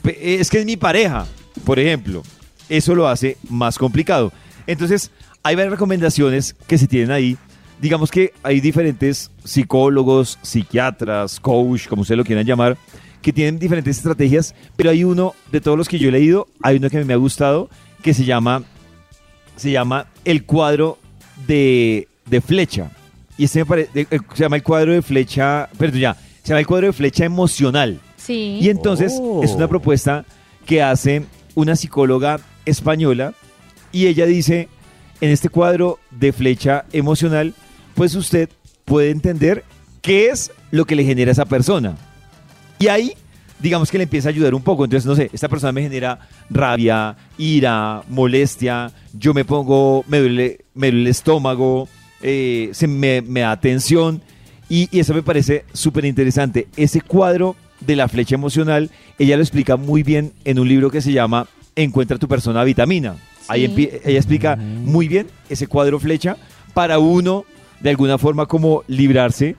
pe- 0.03 0.41
es 0.41 0.49
que 0.49 0.59
es 0.61 0.65
mi 0.65 0.77
pareja, 0.79 1.27
por 1.65 1.79
ejemplo. 1.79 2.23
Eso 2.69 2.95
lo 2.95 3.07
hace 3.09 3.37
más 3.51 3.77
complicado. 3.77 4.33
Entonces, 4.67 5.11
hay 5.43 5.57
varias 5.57 5.73
recomendaciones 5.73 6.55
que 6.67 6.79
se 6.79 6.87
tienen 6.87 7.11
ahí. 7.11 7.37
Digamos 7.83 8.11
que 8.11 8.33
hay 8.43 8.61
diferentes 8.61 9.31
psicólogos, 9.45 10.39
psiquiatras, 10.43 11.39
coach, 11.41 11.87
como 11.89 12.03
ustedes 12.03 12.17
lo 12.19 12.25
quieran 12.25 12.47
llamar, 12.47 12.77
que 13.23 13.33
tienen 13.33 13.59
diferentes 13.59 13.97
estrategias, 13.99 14.55
pero 14.77 14.91
hay 14.91 15.05
uno, 15.05 15.35
de 15.53 15.61
todos 15.61 15.77
los 15.77 15.89
que 15.89 15.99
yo 15.99 16.09
he 16.09 16.13
leído, 16.13 16.47
hay 16.63 16.77
uno 16.77 16.89
que 16.89 16.97
a 16.97 17.01
mí 17.01 17.07
me 17.07 17.13
ha 17.15 17.17
gustado, 17.19 17.69
que 18.03 18.15
se 18.15 18.25
llama, 18.25 18.63
se 19.57 19.71
llama 19.71 20.07
el 20.25 20.45
cuadro 20.45 20.99
de, 21.47 22.09
de 22.31 22.41
flecha. 22.41 22.91
Y 23.37 23.45
este 23.45 23.61
me 23.61 23.67
parece, 23.67 24.07
se 24.35 24.43
llama 24.43 24.57
el 24.57 24.63
cuadro 24.63 24.93
de 24.93 25.03
flecha, 25.03 25.69
perdón 25.79 26.01
ya, 26.01 26.15
se 26.43 26.49
llama 26.49 26.61
el 26.61 26.67
cuadro 26.67 26.87
de 26.89 26.93
flecha 26.93 27.25
emocional. 27.25 28.01
Sí. 28.17 28.59
Y 28.61 28.69
entonces 28.69 29.15
Oh. 29.19 29.43
es 29.43 29.53
una 29.53 29.67
propuesta 29.69 30.25
que 30.67 30.83
hace 30.83 31.25
una 31.55 31.75
psicóloga 31.77 32.39
española 32.67 33.33
y 33.93 34.07
ella 34.07 34.27
dice, 34.27 34.69
en 35.21 35.31
este 35.31 35.49
cuadro 35.49 35.99
de 36.11 36.33
flecha 36.33 36.85
emocional, 36.93 37.55
pues 37.95 38.15
usted 38.15 38.49
puede 38.85 39.11
entender 39.11 39.65
qué 40.03 40.29
es 40.29 40.53
lo 40.71 40.85
que 40.85 40.95
le 40.97 41.05
genera 41.05 41.31
a 41.31 41.33
esa 41.33 41.45
persona. 41.47 41.97
Y 42.79 42.89
ahí, 42.89 43.13
digamos 43.59 43.91
que 43.91 43.99
le 43.99 44.05
empieza 44.05 44.29
a 44.29 44.31
ayudar 44.31 44.55
un 44.55 44.63
poco. 44.63 44.85
Entonces, 44.85 45.07
no 45.07 45.15
sé, 45.15 45.29
esta 45.33 45.49
persona 45.49 45.73
me 45.73 45.83
genera 45.83 46.19
rabia, 46.49 47.17
ira, 47.37 48.03
molestia, 48.09 48.91
yo 49.13 49.35
me 49.35 49.45
pongo, 49.45 50.05
me 50.09 50.21
duele, 50.21 50.65
me 50.75 50.87
duele 50.89 51.03
el 51.03 51.07
estómago, 51.09 51.89
eh, 52.23 52.71
se 52.73 52.87
me, 52.87 53.23
me 53.23 53.41
da 53.41 53.59
tensión. 53.61 54.23
Y, 54.69 54.89
y 54.93 55.01
eso 55.01 55.15
me 55.15 55.23
parece 55.23 55.65
súper 55.73 56.05
interesante. 56.05 56.69
Ese 56.77 57.01
cuadro 57.01 57.57
de 57.81 57.97
la 57.97 58.09
flecha 58.09 58.35
emocional, 58.37 58.91
ella 59.19 59.37
lo 59.37 59.43
explica 59.43 59.77
muy 59.77 60.03
bien 60.03 60.33
en 60.45 60.59
un 60.59 60.69
libro 60.69 60.91
que 60.91 61.01
se 61.01 61.13
llama 61.13 61.49
Encuentra 61.77 62.19
tu 62.19 62.29
persona 62.29 62.63
vitamina. 62.65 63.17
Ahí 63.49 63.67
Sí. 63.67 63.91
ella 64.05 64.19
explica 64.19 64.55
muy 64.57 65.09
bien 65.09 65.27
ese 65.49 65.67
cuadro 65.67 65.99
flecha 65.99 66.37
para 66.75 66.99
uno, 67.01 67.45
de 67.81 67.91
alguna 67.91 68.17
forma, 68.19 68.47
como 68.47 68.85
librarse 68.87 69.57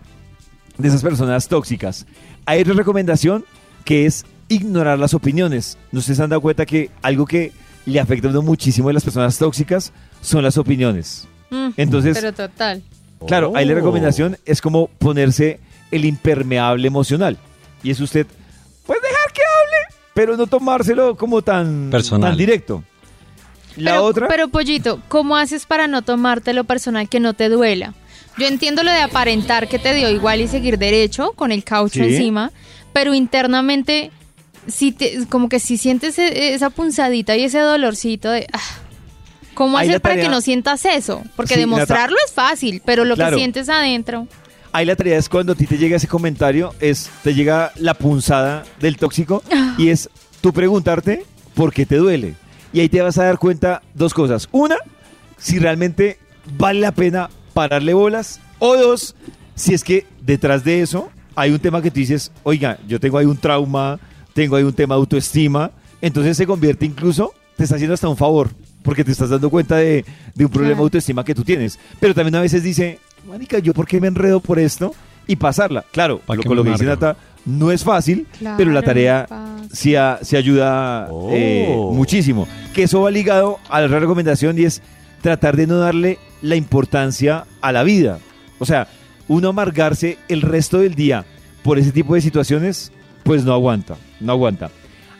de 0.77 0.87
esas 0.87 1.01
personas 1.01 1.47
tóxicas. 1.49 2.05
Hay 2.45 2.61
otra 2.61 2.73
recomendación 2.73 3.43
que 3.83 4.05
es 4.05 4.25
ignorar 4.47 4.97
las 4.97 5.13
opiniones. 5.13 5.77
¿No 5.91 5.99
se 6.01 6.13
han 6.21 6.29
dado 6.29 6.41
cuenta 6.41 6.65
que 6.65 6.89
algo 7.01 7.25
que 7.25 7.51
le 7.85 7.99
afecta 7.99 8.27
a 8.27 8.31
uno 8.31 8.41
muchísimo 8.43 8.87
de 8.87 8.93
las 8.93 9.03
personas 9.03 9.37
tóxicas 9.37 9.91
son 10.21 10.43
las 10.43 10.57
opiniones? 10.57 11.27
Mm, 11.51 11.69
Entonces, 11.77 12.17
Pero 12.17 12.33
total. 12.33 12.81
Claro, 13.27 13.51
ahí 13.55 13.65
la 13.65 13.73
Oh. 13.73 13.75
recomendación 13.75 14.37
es 14.45 14.61
como 14.61 14.87
ponerse 14.87 15.59
el 15.91 16.05
impermeable 16.05 16.87
emocional. 16.87 17.37
Y 17.83 17.91
es 17.91 17.99
usted, 17.99 18.25
pues 18.85 18.99
dejar 19.01 19.31
que 19.33 19.41
hable, 19.41 19.95
pero 20.15 20.37
no 20.37 20.47
tomárselo 20.47 21.15
como 21.15 21.41
tan, 21.43 21.89
Personal. 21.91 22.31
tan 22.31 22.37
directo. 22.37 22.83
La 23.77 23.91
pero, 23.91 24.03
otra, 24.05 24.27
Pero, 24.27 24.47
Pollito, 24.49 25.01
¿cómo 25.07 25.37
haces 25.37 25.65
para 25.65 25.87
no 25.87 26.01
tomarte 26.01 26.53
lo 26.53 26.63
personal 26.63 27.07
que 27.09 27.19
no 27.19 27.33
te 27.33 27.47
duela? 27.49 27.93
Yo 28.37 28.47
entiendo 28.47 28.83
lo 28.83 28.91
de 28.91 29.01
aparentar 29.01 29.67
que 29.67 29.77
te 29.79 29.93
dio 29.93 30.09
igual 30.09 30.41
y 30.41 30.47
seguir 30.47 30.77
derecho 30.77 31.33
con 31.33 31.51
el 31.51 31.63
caucho 31.63 31.95
Sí. 32.03 32.15
encima, 32.15 32.51
pero 32.93 33.13
internamente, 33.13 34.11
si 34.67 34.91
te, 34.91 35.25
como 35.27 35.47
que 35.49 35.59
si 35.59 35.77
sientes 35.77 36.17
e- 36.17 36.53
esa 36.53 36.69
punzadita 36.69 37.35
y 37.35 37.43
ese 37.43 37.59
dolorcito 37.59 38.29
de... 38.31 38.47
ah, 38.51 38.59
¿Cómo 39.53 39.77
Ahí 39.77 39.87
hacer 39.89 40.01
para 40.01 40.15
tarea- 40.15 40.25
que 40.25 40.31
no 40.31 40.41
sientas 40.41 40.85
eso? 40.85 41.21
Porque 41.35 41.55
Sí, 41.55 41.59
demostrarlo 41.59 42.17
es 42.25 42.31
fácil, 42.31 42.81
pero 42.85 43.05
lo 43.05 43.15
Claro. 43.15 43.31
que 43.35 43.37
sientes 43.41 43.69
adentro... 43.69 44.27
ahí 44.71 44.85
la 44.85 44.95
tarea 44.95 45.17
es 45.17 45.27
cuando 45.27 45.53
a 45.53 45.55
ti 45.55 45.65
te 45.67 45.77
llega 45.77 45.97
ese 45.97 46.07
comentario, 46.07 46.73
es 46.79 47.09
te 47.23 47.33
llega 47.33 47.71
la 47.75 47.93
punzada 47.93 48.63
del 48.79 48.95
tóxico 48.97 49.43
y 49.77 49.89
es 49.89 50.09
tú 50.39 50.53
preguntarte 50.53 51.25
por 51.53 51.73
qué 51.73 51.85
te 51.85 51.97
duele. 51.97 52.35
Y 52.73 52.79
ahí 52.79 52.87
te 52.89 53.01
vas 53.01 53.17
a 53.17 53.25
dar 53.25 53.37
cuenta 53.37 53.81
dos 53.93 54.13
cosas. 54.13 54.47
Una, 54.51 54.77
si 55.37 55.59
realmente 55.59 56.17
vale 56.57 56.79
la 56.79 56.93
pena 56.93 57.29
pararle 57.53 57.93
bolas. 57.93 58.39
O 58.59 58.77
dos, 58.77 59.13
si 59.55 59.73
es 59.73 59.83
que 59.83 60.05
detrás 60.21 60.63
de 60.63 60.81
eso 60.81 61.09
hay 61.35 61.51
un 61.51 61.59
tema 61.59 61.81
que 61.81 61.91
tú 61.91 61.99
dices, 61.99 62.31
oiga, 62.43 62.77
yo 62.87 62.99
tengo 62.99 63.17
ahí 63.17 63.25
un 63.25 63.35
trauma, 63.37 63.99
tengo 64.33 64.55
ahí 64.55 64.63
un 64.63 64.71
tema 64.73 64.95
de 64.95 64.99
autoestima. 64.99 65.71
Entonces 66.01 66.37
se 66.37 66.47
convierte 66.47 66.85
incluso, 66.85 67.33
te 67.57 67.63
está 67.63 67.75
haciendo 67.75 67.93
hasta 67.93 68.07
un 68.07 68.15
favor, 68.17 68.51
porque 68.83 69.03
te 69.03 69.11
estás 69.11 69.29
dando 69.29 69.49
cuenta 69.49 69.75
de, 69.77 70.03
de 70.35 70.45
un 70.45 70.51
problema 70.51 70.75
de 70.77 70.81
autoestima 70.83 71.23
que 71.23 71.35
tú 71.35 71.43
tienes. 71.43 71.79
Pero 71.99 72.13
también 72.13 72.35
a 72.35 72.41
veces 72.41 72.63
dice, 72.63 72.99
marica, 73.27 73.59
¿yo 73.59 73.73
por 73.73 73.87
qué 73.87 73.99
me 74.01 74.07
enredo 74.07 74.39
por 74.39 74.59
esto? 74.59 74.93
Y 75.27 75.35
pasarla. 75.35 75.85
Claro, 75.91 76.19
¿Pa' 76.25 76.35
lo, 76.35 76.43
con 76.43 76.55
lo 76.57 76.63
me 76.63 76.69
que 76.71 76.73
dice? 76.73 76.85
Nata, 76.85 77.15
no 77.45 77.71
es 77.71 77.83
fácil, 77.83 78.27
Claro, 78.39 78.57
pero 78.57 78.71
la 78.71 78.81
tarea 78.81 79.27
sí, 79.71 79.95
a- 79.95 80.19
sí 80.21 80.35
ayuda 80.35 81.07
eh, 81.31 81.67
Oh. 81.75 81.93
muchísimo. 81.93 82.47
Que 82.73 82.83
eso 82.83 83.01
va 83.01 83.11
ligado 83.11 83.59
a 83.69 83.81
la 83.81 83.87
recomendación 83.99 84.57
y 84.59 84.63
es 84.63 84.81
tratar 85.21 85.55
de 85.55 85.67
no 85.67 85.77
darle 85.77 86.17
la 86.41 86.55
importancia 86.55 87.45
a 87.61 87.71
la 87.71 87.83
vida. 87.83 88.19
O 88.59 88.65
sea, 88.65 88.87
uno 89.27 89.49
amargarse 89.49 90.17
el 90.27 90.41
resto 90.41 90.79
del 90.79 90.95
día 90.95 91.25
por 91.63 91.77
ese 91.77 91.91
tipo 91.91 92.15
de 92.15 92.21
situaciones, 92.21 92.91
pues 93.23 93.43
no 93.45 93.53
aguanta, 93.53 93.95
no 94.19 94.31
aguanta. 94.33 94.71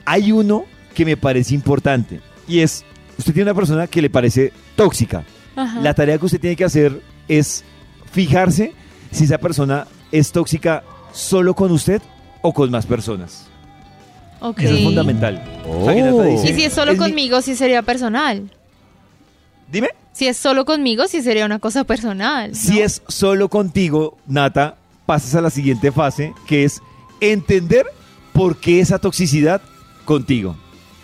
Hay 0.05 0.31
uno 0.31 0.65
que 0.95 1.05
me 1.05 1.15
parece 1.17 1.53
importante 1.53 2.19
y 2.47 2.59
es, 2.59 2.83
usted 3.21 3.33
tiene 3.33 3.49
una 3.51 3.55
persona 3.57 3.87
que 3.87 4.01
le 4.01 4.09
parece 4.09 4.51
tóxica. 4.75 5.23
Ajá. 5.55 5.79
La 5.81 5.93
tarea 5.93 6.17
que 6.17 6.25
usted 6.25 6.39
tiene 6.39 6.55
que 6.55 6.63
hacer 6.65 7.01
es 7.27 7.63
fijarse 8.11 8.73
si 9.11 9.23
esa 9.25 9.37
persona 9.37 9.87
es 10.11 10.31
tóxica 10.31 10.83
solo 11.13 11.53
con 11.53 11.71
usted 11.71 12.01
o 12.41 12.53
con 12.53 12.69
más 12.71 12.85
personas. 12.85 13.47
Ok. 14.39 14.59
Eso 14.61 14.73
es 14.75 14.83
fundamental. 14.83 15.43
Oh. 15.67 15.89
Dice, 15.91 16.51
Y 16.51 16.55
si 16.55 16.63
es 16.63 16.73
solo 16.73 16.91
"Es 16.91 16.97
mi-". 16.97 17.03
conmigo, 17.05 17.41
sí 17.41 17.55
sería 17.55 17.81
personal. 17.83 18.49
Dime. 19.71 19.89
Si 20.13 20.27
es 20.27 20.35
solo 20.37 20.65
conmigo, 20.65 21.07
sí 21.07 21.21
sería 21.21 21.45
una 21.45 21.59
cosa 21.59 21.83
personal. 21.85 22.53
Si 22.55 22.81
es 22.81 23.01
solo 23.07 23.47
contigo, 23.49 24.17
Nata, 24.27 24.75
pasas 25.05 25.35
a 25.35 25.41
la 25.41 25.49
siguiente 25.49 25.91
fase, 25.91 26.33
que 26.47 26.63
es 26.65 26.81
entender 27.21 27.85
por 28.33 28.57
qué 28.57 28.79
esa 28.81 28.99
toxicidad 28.99 29.61
contigo. 30.05 30.57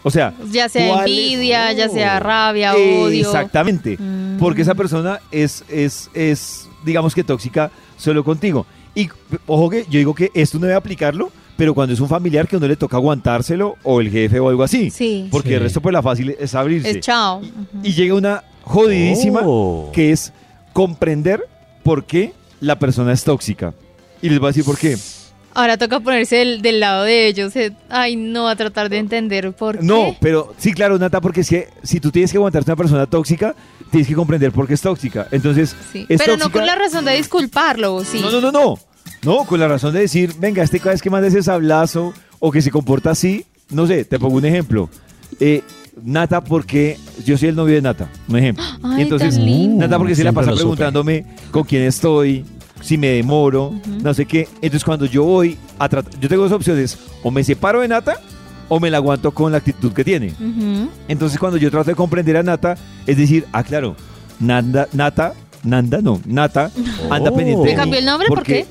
O 0.07 0.11
sea, 0.11 0.33
Ya 0.51 0.69
sea 0.69 0.87
¿cuál 0.93 1.05
es- 1.07 1.11
envidia, 1.11 1.71
ya 1.73 1.89
sea 1.89 2.19
rabia, 2.19 2.73
odio. 2.75 3.09
Exactamente. 3.27 3.97
Mm. 3.99 4.37
Porque 4.39 4.61
esa 4.61 4.73
persona 4.73 5.19
es, 5.31 5.63
es, 5.69 6.09
es, 6.13 6.67
digamos 6.85 7.13
que 7.13 7.23
tóxica 7.23 7.69
solo 7.97 8.23
contigo. 8.23 8.65
Y 8.95 9.09
ojo 9.45 9.69
que 9.69 9.83
yo 9.89 9.99
digo 9.99 10.15
que 10.15 10.31
esto 10.33 10.57
no 10.59 10.65
debe 10.65 10.77
aplicarlo, 10.77 11.31
pero 11.57 11.73
cuando 11.73 11.93
es 11.93 11.99
un 11.99 12.07
familiar 12.07 12.47
que 12.47 12.55
a 12.55 12.59
uno 12.59 12.67
le 12.67 12.75
toca 12.75 12.97
aguantárselo, 12.97 13.75
o 13.83 13.99
el 13.99 14.09
jefe 14.09 14.39
o 14.39 14.47
algo 14.49 14.63
así. 14.63 14.89
Sí. 14.91 15.27
Porque 15.31 15.49
Sí. 15.49 15.53
el 15.55 15.61
resto, 15.61 15.81
pues 15.81 15.91
la 15.93 16.01
fácil 16.01 16.35
es 16.39 16.55
abrirse. 16.55 16.89
Es 16.91 16.99
chao. 17.01 17.41
Y 17.83 17.93
llega 17.93 18.13
una 18.15 18.43
jodidísima 18.63 19.41
Oh. 19.43 19.89
que 19.93 20.11
es 20.11 20.31
comprender 20.73 21.41
por 21.83 22.05
qué 22.05 22.33
la 22.59 22.77
persona 22.79 23.11
es 23.13 23.23
tóxica. 23.23 23.73
Y 24.21 24.29
les 24.29 24.39
voy 24.39 24.47
a 24.47 24.49
decir 24.49 24.63
por 24.65 24.77
qué. 24.77 24.95
Ahora 25.57 25.75
toca 25.77 25.99
ponerse 25.99 26.35
del, 26.35 26.61
del 26.61 26.79
lado 26.79 27.03
de 27.03 27.27
ellos. 27.27 27.55
eh, 27.55 27.71
Ay, 27.89 28.15
no, 28.15 28.47
a 28.47 28.55
tratar 28.55 28.89
de 28.89 28.97
entender 28.99 29.51
por 29.53 29.79
qué. 29.79 29.83
No, 29.83 30.15
pero 30.21 30.53
sí, 30.59 30.71
claro, 30.71 30.99
Nata, 30.99 31.19
porque 31.19 31.43
si, 31.43 31.63
si 31.81 31.99
tú 31.99 32.11
tienes 32.11 32.31
que 32.31 32.37
aguantarte 32.37 32.69
a 32.69 32.73
una 32.73 32.77
persona 32.77 33.05
tóxica, 33.07 33.55
tienes 33.89 34.07
que 34.07 34.13
comprender 34.13 34.51
por 34.51 34.67
qué 34.67 34.75
es 34.75 34.81
tóxica. 34.81 35.27
Entonces, 35.31 35.75
Sí. 35.91 36.05
es 36.09 36.21
Pero 36.21 36.37
no 36.37 36.51
con 36.51 36.63
la 36.65 36.75
razón 36.75 37.05
de 37.05 37.13
disculparlo, 37.17 37.95
¿o 37.95 38.03
sí. 38.05 38.19
No, 38.21 38.29
no, 38.29 38.39
no, 38.39 38.51
no. 38.51 38.79
No, 39.23 39.45
con 39.45 39.59
la 39.59 39.67
razón 39.67 39.93
de 39.93 40.01
decir, 40.01 40.33
venga, 40.37 40.61
este 40.61 40.79
cada 40.79 40.91
vez 40.91 41.01
que 41.01 41.09
manda 41.09 41.27
ese 41.27 41.41
sablazo 41.41 42.13
o 42.37 42.51
que 42.51 42.61
se 42.61 42.69
comporta 42.69 43.09
así, 43.09 43.43
no 43.71 43.87
sé, 43.87 44.05
te 44.05 44.19
pongo 44.19 44.37
un 44.37 44.45
ejemplo. 44.45 44.89
Eh, 45.39 45.63
Nata, 46.03 46.43
porque 46.43 46.99
yo 47.25 47.35
soy 47.35 47.49
el 47.49 47.55
novio 47.55 47.73
de 47.73 47.81
Nata, 47.81 48.07
un 48.27 48.37
ejemplo. 48.37 48.63
Ay, 48.83 48.99
Y 48.99 49.01
entonces, 49.01 49.33
tan 49.35 49.43
lindo. 49.45 49.77
Nata, 49.79 49.97
porque 49.97 50.13
se 50.13 50.23
la 50.23 50.31
pasa 50.33 50.53
preguntándome 50.53 51.25
con 51.49 51.63
quién 51.63 51.81
estoy, 51.81 52.45
si 52.81 52.97
me 52.97 53.07
demoro, 53.07 53.73
no 54.01 54.13
sé 54.13 54.25
qué. 54.25 54.47
Entonces, 54.55 54.83
cuando 54.83 55.05
yo 55.05 55.23
voy 55.23 55.57
a 55.79 55.89
tratar, 55.89 56.19
yo 56.19 56.29
tengo 56.29 56.43
dos 56.43 56.51
opciones: 56.51 56.97
o 57.23 57.31
me 57.31 57.43
separo 57.43 57.81
de 57.81 57.87
Nata 57.87 58.15
o 58.69 58.79
me 58.79 58.89
la 58.91 58.97
aguanto 58.97 59.31
con 59.31 59.51
la 59.51 59.59
actitud 59.59 59.93
que 59.93 60.03
tiene. 60.03 60.33
Entonces, 61.07 61.39
cuando 61.39 61.57
yo 61.57 61.71
trato 61.71 61.89
de 61.89 61.95
comprender 61.95 62.37
a 62.37 62.43
Nata, 62.43 62.75
es 63.05 63.17
decir, 63.17 63.45
ah, 63.53 63.63
claro, 63.63 63.95
Nanda, 64.39 64.87
Nata, 64.93 65.33
Nanda, 65.63 65.99
no, 66.01 66.21
Nata, 66.25 66.71
anda 67.09 67.31
Oh. 67.31 67.35
pendiente. 67.35 67.65
¿Le 67.69 67.75
cambió 67.75 67.99
el 67.99 68.05
nombre? 68.05 68.27
¿Por 68.27 68.43
qué? 68.43 68.65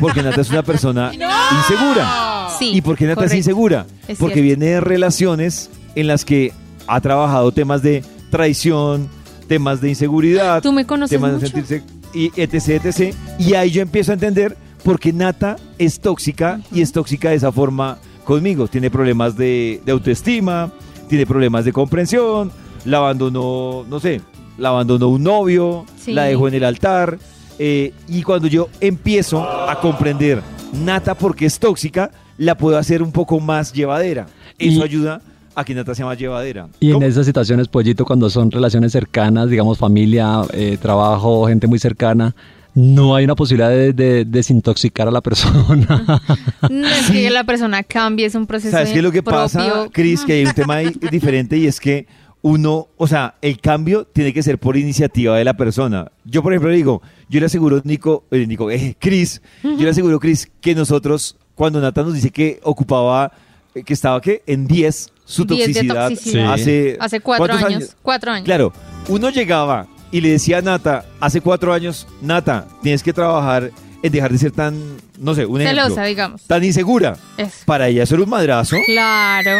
Porque 0.00 0.22
Nata 0.22 0.40
es 0.42 0.50
una 0.50 0.62
persona 0.62 1.10
insegura. 1.58 2.48
Sí. 2.58 2.72
¿Y 2.74 2.80
por 2.82 2.96
qué 2.96 3.06
Nata 3.06 3.24
es 3.24 3.34
insegura? 3.34 3.86
Es 4.06 4.18
Porque 4.18 4.40
viene 4.42 4.66
de 4.66 4.80
relaciones 4.80 5.70
en 5.94 6.06
las 6.06 6.24
que 6.24 6.52
ha 6.86 7.00
trabajado 7.00 7.52
temas 7.52 7.82
de 7.82 8.04
traición, 8.30 9.08
temas 9.48 9.80
de 9.80 9.88
inseguridad, 9.90 10.62
Tú 10.62 10.72
me 10.72 10.84
conoces 10.86 11.16
temas 11.16 11.32
mucho. 11.32 11.40
de 11.46 11.50
sentirse 11.50 11.82
y 12.14 12.30
etc, 12.40 12.84
etc. 12.84 13.14
Y 13.38 13.54
ahí 13.54 13.70
yo 13.70 13.82
empiezo 13.82 14.12
a 14.12 14.14
entender 14.14 14.56
por 14.84 14.98
qué 15.00 15.12
Nata 15.12 15.56
es 15.78 16.00
tóxica 16.00 16.60
y 16.72 16.80
es 16.82 16.92
tóxica 16.92 17.30
de 17.30 17.36
esa 17.36 17.52
forma 17.52 17.98
conmigo. 18.24 18.68
Tiene 18.68 18.90
problemas 18.90 19.36
de, 19.36 19.80
de 19.84 19.92
autoestima, 19.92 20.70
tiene 21.08 21.26
problemas 21.26 21.64
de 21.64 21.72
comprensión, 21.72 22.50
la 22.84 22.98
abandonó, 22.98 23.84
no 23.88 24.00
sé, 24.00 24.20
la 24.56 24.68
abandonó 24.70 25.08
un 25.08 25.22
novio, 25.22 25.84
Sí. 25.98 26.12
la 26.12 26.24
dejó 26.24 26.48
en 26.48 26.54
el 26.54 26.64
altar. 26.64 27.18
eh, 27.60 27.92
y 28.06 28.22
cuando 28.22 28.46
yo 28.46 28.68
empiezo 28.80 29.42
a 29.42 29.80
comprender 29.80 30.42
Nata 30.72 31.14
porque 31.16 31.46
es 31.46 31.58
tóxica, 31.58 32.12
la 32.36 32.56
puedo 32.56 32.78
hacer 32.78 33.02
un 33.02 33.10
poco 33.10 33.40
más 33.40 33.72
llevadera. 33.72 34.26
eso 34.60 34.78
Y- 34.78 34.82
ayuda 34.82 35.20
a 35.58 35.64
que 35.64 35.74
Nata 35.74 35.94
sea 35.94 36.06
más 36.06 36.16
llevadera. 36.16 36.68
Y 36.78 36.92
en 36.92 37.02
esas 37.02 37.26
situaciones, 37.26 37.66
Pollito, 37.66 38.04
cuando 38.04 38.30
son 38.30 38.50
relaciones 38.50 38.92
cercanas, 38.92 39.50
digamos 39.50 39.76
familia, 39.76 40.42
eh, 40.52 40.78
trabajo, 40.80 41.48
gente 41.48 41.66
muy 41.66 41.78
cercana, 41.80 42.34
no 42.74 43.16
hay 43.16 43.24
una 43.24 43.34
posibilidad 43.34 43.70
de, 43.70 43.92
de 43.92 44.24
desintoxicar 44.24 45.08
a 45.08 45.10
la 45.10 45.20
persona. 45.20 46.04
No 46.70 46.86
es 46.86 47.10
que 47.10 47.28
la 47.30 47.44
persona 47.44 47.82
cambie, 47.82 48.26
es 48.26 48.34
un 48.34 48.46
proceso 48.46 48.70
¿Sabes 48.70 48.90
qué 48.90 48.98
es 48.98 49.02
lo 49.02 49.10
que 49.10 49.22
propio. 49.22 49.40
pasa, 49.40 49.88
Cris? 49.90 50.24
Que 50.24 50.34
hay 50.34 50.44
un 50.44 50.52
tema 50.52 50.74
ahí 50.76 50.92
diferente 51.10 51.56
y 51.56 51.66
es 51.66 51.80
que 51.80 52.06
uno, 52.42 52.86
o 52.96 53.06
sea, 53.08 53.34
el 53.42 53.60
cambio 53.60 54.04
tiene 54.04 54.32
que 54.32 54.42
ser 54.42 54.58
por 54.58 54.76
iniciativa 54.76 55.36
de 55.36 55.44
la 55.44 55.54
persona. 55.54 56.12
Yo, 56.24 56.42
por 56.42 56.52
ejemplo, 56.52 56.70
digo, 56.70 57.02
yo 57.28 57.40
le 57.40 57.46
aseguro, 57.46 57.80
Nico, 57.84 58.24
eh, 58.30 58.46
Nico, 58.46 58.70
eh, 58.70 58.94
Cris, 58.98 59.42
yo 59.64 59.76
le 59.82 59.90
aseguro, 59.90 60.20
Cris, 60.20 60.48
que 60.60 60.74
nosotros, 60.74 61.36
cuando 61.56 61.80
Nata 61.80 62.02
nos 62.02 62.14
dice 62.14 62.30
que 62.30 62.60
ocupaba, 62.62 63.32
eh, 63.74 63.82
que 63.82 63.92
estaba, 63.92 64.20
¿qué? 64.20 64.42
En 64.46 64.66
10 64.68 65.10
su 65.28 65.44
10 65.44 65.74
de 65.74 65.84
toxicidad, 65.84 66.52
hace... 66.54 66.96
Hace 66.98 67.20
cuatro 67.20 67.46
¿cuántos 67.46 67.62
años, 67.62 67.96
cuatro 68.02 68.32
años. 68.32 68.44
Claro, 68.46 68.72
uno 69.08 69.28
llegaba 69.28 69.86
y 70.10 70.22
le 70.22 70.30
decía 70.30 70.58
a 70.58 70.62
Nata, 70.62 71.04
hace 71.20 71.40
cuatro 71.42 71.72
años, 71.74 72.06
Nata, 72.22 72.66
tienes 72.82 73.02
que 73.02 73.12
trabajar 73.12 73.70
en 74.02 74.12
dejar 74.12 74.32
de 74.32 74.38
ser 74.38 74.52
tan, 74.52 74.74
no 75.18 75.34
sé, 75.34 75.44
un 75.44 75.60
ejemplo, 75.60 75.82
Celosa, 75.84 76.04
digamos. 76.04 76.42
tan 76.44 76.64
insegura. 76.64 77.16
Eso. 77.36 77.50
Para 77.66 77.88
ella 77.88 78.04
eso 78.04 78.14
era 78.14 78.24
un 78.24 78.30
madrazo. 78.30 78.76
Claro. 78.86 79.50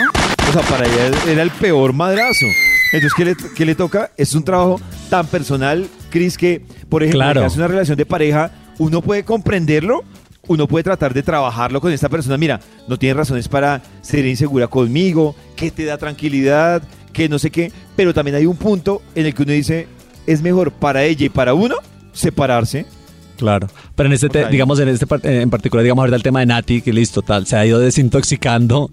O 0.48 0.52
sea, 0.52 0.62
para 0.62 0.86
ella 0.86 1.10
era 1.28 1.42
el 1.42 1.50
peor 1.50 1.92
madrazo. 1.92 2.46
Entonces, 2.92 3.12
¿qué 3.14 3.24
le, 3.26 3.36
qué 3.54 3.66
le 3.66 3.74
toca? 3.74 4.10
Es 4.16 4.34
un 4.34 4.44
trabajo 4.44 4.80
tan 5.10 5.26
personal, 5.26 5.86
Cris, 6.08 6.38
que, 6.38 6.62
por 6.88 7.02
ejemplo, 7.02 7.20
Claro. 7.20 7.46
una 7.54 7.68
relación 7.68 7.98
de 7.98 8.06
pareja, 8.06 8.50
uno 8.78 9.02
puede 9.02 9.24
comprenderlo, 9.24 10.04
uno 10.48 10.66
puede 10.66 10.82
tratar 10.84 11.14
de 11.14 11.22
trabajarlo 11.22 11.80
con 11.80 11.92
esta 11.92 12.08
persona. 12.08 12.36
Mira, 12.36 12.60
no 12.88 12.98
tiene 12.98 13.14
razones 13.14 13.48
para 13.48 13.82
ser 14.02 14.26
insegura 14.26 14.66
conmigo, 14.66 15.34
que 15.56 15.70
te 15.70 15.84
da 15.84 15.96
tranquilidad, 15.98 16.82
que 17.12 17.28
no 17.28 17.38
sé 17.38 17.50
qué, 17.50 17.70
pero 17.96 18.12
también 18.14 18.36
hay 18.36 18.46
un 18.46 18.56
punto 18.56 19.02
en 19.14 19.26
el 19.26 19.34
que 19.34 19.42
uno 19.42 19.52
dice, 19.52 19.86
es 20.26 20.42
mejor 20.42 20.72
para 20.72 21.04
ella 21.04 21.26
y 21.26 21.28
para 21.28 21.54
uno 21.54 21.76
separarse. 22.12 22.86
Claro. 23.36 23.68
Pero 23.94 24.08
en 24.08 24.12
este, 24.14 24.28
te- 24.28 24.48
digamos, 24.48 24.80
en 24.80 24.88
este 24.88 25.06
eh, 25.22 25.42
en 25.42 25.50
particular, 25.50 25.84
digamos 25.84 26.02
ahorita 26.02 26.16
el 26.16 26.22
tema 26.22 26.40
de 26.40 26.46
Nati, 26.46 26.80
que 26.82 26.92
listo, 26.92 27.22
tal, 27.22 27.46
se 27.46 27.56
ha 27.56 27.64
ido 27.64 27.78
desintoxicando. 27.78 28.90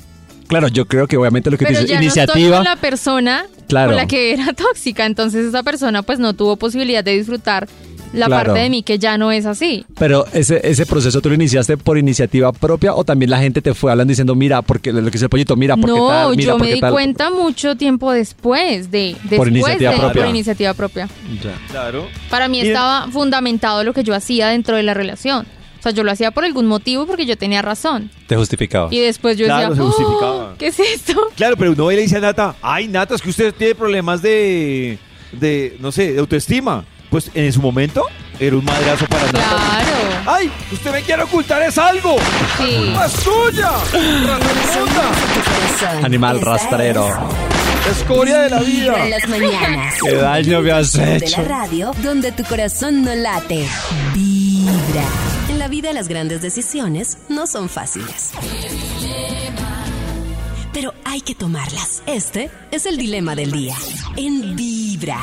Claro, 0.48 0.68
yo 0.68 0.86
creo 0.86 1.08
que 1.08 1.18
obviamente 1.18 1.50
lo 1.50 1.58
que 1.58 1.66
Pero 1.66 1.80
dices, 1.80 1.90
ya 1.90 2.00
no 2.00 2.06
estoy 2.08 2.22
iniciativa. 2.22 2.58
con 2.58 2.64
la 2.66 2.76
persona 2.76 3.46
Claro. 3.68 3.88
con 3.90 3.96
la 3.98 4.06
que 4.06 4.32
era 4.34 4.54
tóxica, 4.56 5.08
entonces 5.08 5.48
esa 5.48 5.64
persona 5.64 6.04
pues 6.04 6.20
no 6.20 6.34
tuvo 6.34 6.56
posibilidad 6.58 7.04
de 7.04 7.18
disfrutar 7.18 7.68
la 8.16 8.26
Claro. 8.28 8.46
parte 8.48 8.62
de 8.64 8.70
mí 8.70 8.84
que 8.84 8.98
ya 9.00 9.18
no 9.18 9.32
es 9.32 9.46
así. 9.46 9.86
Pero 9.98 10.26
ese, 10.34 10.60
ese 10.64 10.86
proceso 10.86 11.22
tú 11.22 11.30
lo 11.30 11.36
iniciaste 11.36 11.78
por 11.78 11.98
iniciativa 11.98 12.52
propia 12.52 12.94
o 12.96 13.04
también 13.04 13.30
la 13.30 13.40
gente 13.40 13.62
te 13.62 13.74
fue 13.74 13.92
hablando 13.92 14.10
diciendo, 14.12 14.36
mira, 14.36 14.62
porque 14.62 14.92
lo 14.92 15.04
que 15.06 15.12
dice 15.12 15.26
el 15.26 15.30
pollito, 15.30 15.56
mira, 15.56 15.76
porque 15.78 15.96
No, 16.00 16.08
tal, 16.08 16.36
mira, 16.36 16.44
yo 16.54 16.58
me 16.60 16.74
di 16.74 16.80
tal. 16.80 16.92
cuenta 16.92 17.30
mucho 17.30 17.76
tiempo 17.76 18.12
después 18.12 18.90
de 18.92 19.16
después 19.24 19.38
Por 19.38 19.48
iniciativa 19.50 19.92
de 19.92 19.98
propia. 20.00 20.22
por 20.22 20.30
iniciativa 20.30 20.74
propia. 20.74 21.10
Ya. 21.44 21.54
Claro. 21.70 22.08
Para 22.30 22.48
mí 22.48 22.60
estaba 22.62 23.08
fundamentado 23.12 23.84
lo 23.84 23.94
que 23.94 24.04
yo 24.04 24.14
hacía 24.16 24.48
dentro 24.50 24.76
de 24.78 24.84
la 24.84 24.94
relación. 24.94 25.46
O 25.80 25.82
sea, 25.88 25.92
yo 25.92 26.04
lo 26.04 26.12
hacía 26.12 26.32
por 26.32 26.44
algún 26.44 26.66
motivo 26.66 27.06
porque 27.06 27.28
yo 27.28 27.38
tenía 27.38 27.62
razón. 27.62 28.10
Te 28.26 28.36
justificaba. 28.36 28.88
Y 28.92 29.00
después 29.02 29.38
yo 29.38 29.46
Claro, 29.46 29.70
decía, 29.70 29.76
se 29.76 29.82
"Oh, 29.82 29.92
justificaba. 29.92 30.56
¿qué 30.58 30.68
es 30.68 30.80
esto? 30.80 31.14
Claro, 31.36 31.58
pero 31.58 31.74
uno 31.74 31.92
le 31.92 32.02
dice 32.02 32.18
a 32.18 32.22
Nata, 32.22 32.56
ay, 32.62 32.88
Nata, 32.88 33.14
es 33.14 33.22
que 33.22 33.30
usted 33.30 33.54
tiene 33.54 33.76
problemas 33.76 34.22
de, 34.24 34.98
de, 35.32 35.78
no 35.80 35.92
sé, 35.92 36.14
de 36.14 36.20
autoestima. 36.20 36.86
Pues 37.10 37.32
en 37.34 37.52
su 37.54 37.62
momento 37.62 38.04
era 38.40 38.56
un 38.58 38.66
madrazo 38.66 39.06
para. 39.08 39.26
Claro. 39.28 39.46
Ay, 40.28 40.52
usted 40.72 40.92
me 40.92 41.02
quiere 41.04 41.24
ocultar 41.24 41.62
es 41.64 41.78
algo. 41.78 42.18
Sí. 42.58 42.72
La 42.72 42.78
culpa 42.80 43.06
es 43.06 43.12
suya. 43.14 43.72
Animal 46.04 46.42
rastrero. 46.42 47.08
Escoria 47.90 48.40
de 48.40 48.50
la 48.50 48.60
Vibra 48.62 48.98
en 48.98 49.06
vida. 49.06 49.20
las 49.20 49.30
mañanas. 49.30 49.94
Qué 50.04 50.16
daño 50.16 50.62
me 50.62 50.72
has 50.72 50.92
De 50.94 51.18
hecho. 51.18 51.42
la 51.44 51.48
radio 51.48 51.92
donde 52.02 52.32
tu 52.32 52.44
corazón 52.44 53.04
no 53.04 53.14
late. 53.14 53.68
Vibra. 54.14 55.04
En 55.50 55.60
la 55.60 55.68
vida 55.68 55.94
las 55.94 56.08
grandes 56.08 56.42
decisiones 56.42 57.20
no 57.30 57.46
son 57.46 57.70
fáciles. 57.70 58.32
Pero 60.74 60.94
hay 61.06 61.22
que 61.22 61.36
tomarlas. 61.36 62.02
Este 62.08 62.50
es 62.72 62.86
el 62.88 62.98
dilema 62.98 63.36
del 63.36 63.52
día. 63.52 63.76
En 64.18 64.56
Vibra. 64.56 65.20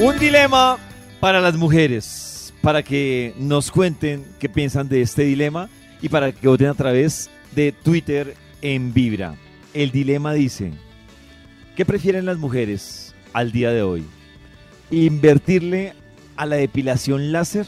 Un 0.00 0.18
dilema 0.18 0.78
para 1.20 1.40
las 1.40 1.56
mujeres, 1.56 2.52
para 2.62 2.82
que 2.82 3.34
nos 3.38 3.70
cuenten 3.70 4.24
qué 4.38 4.48
piensan 4.48 4.88
de 4.88 5.02
este 5.02 5.22
dilema 5.22 5.68
y 6.00 6.08
para 6.08 6.32
que 6.32 6.48
voten 6.48 6.68
a 6.68 6.74
través 6.74 7.30
de 7.54 7.72
Twitter 7.72 8.34
en 8.62 8.92
Vibra. 8.92 9.36
El 9.74 9.90
dilema 9.90 10.32
dice, 10.32 10.72
¿qué 11.76 11.84
prefieren 11.84 12.26
las 12.26 12.38
mujeres 12.38 13.14
al 13.32 13.52
día 13.52 13.70
de 13.70 13.82
hoy? 13.82 14.04
¿Invertirle 14.90 15.94
a 16.36 16.46
la 16.46 16.56
depilación 16.56 17.32
láser 17.32 17.66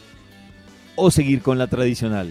o 0.96 1.10
seguir 1.10 1.40
con 1.42 1.58
la 1.58 1.68
tradicional? 1.68 2.30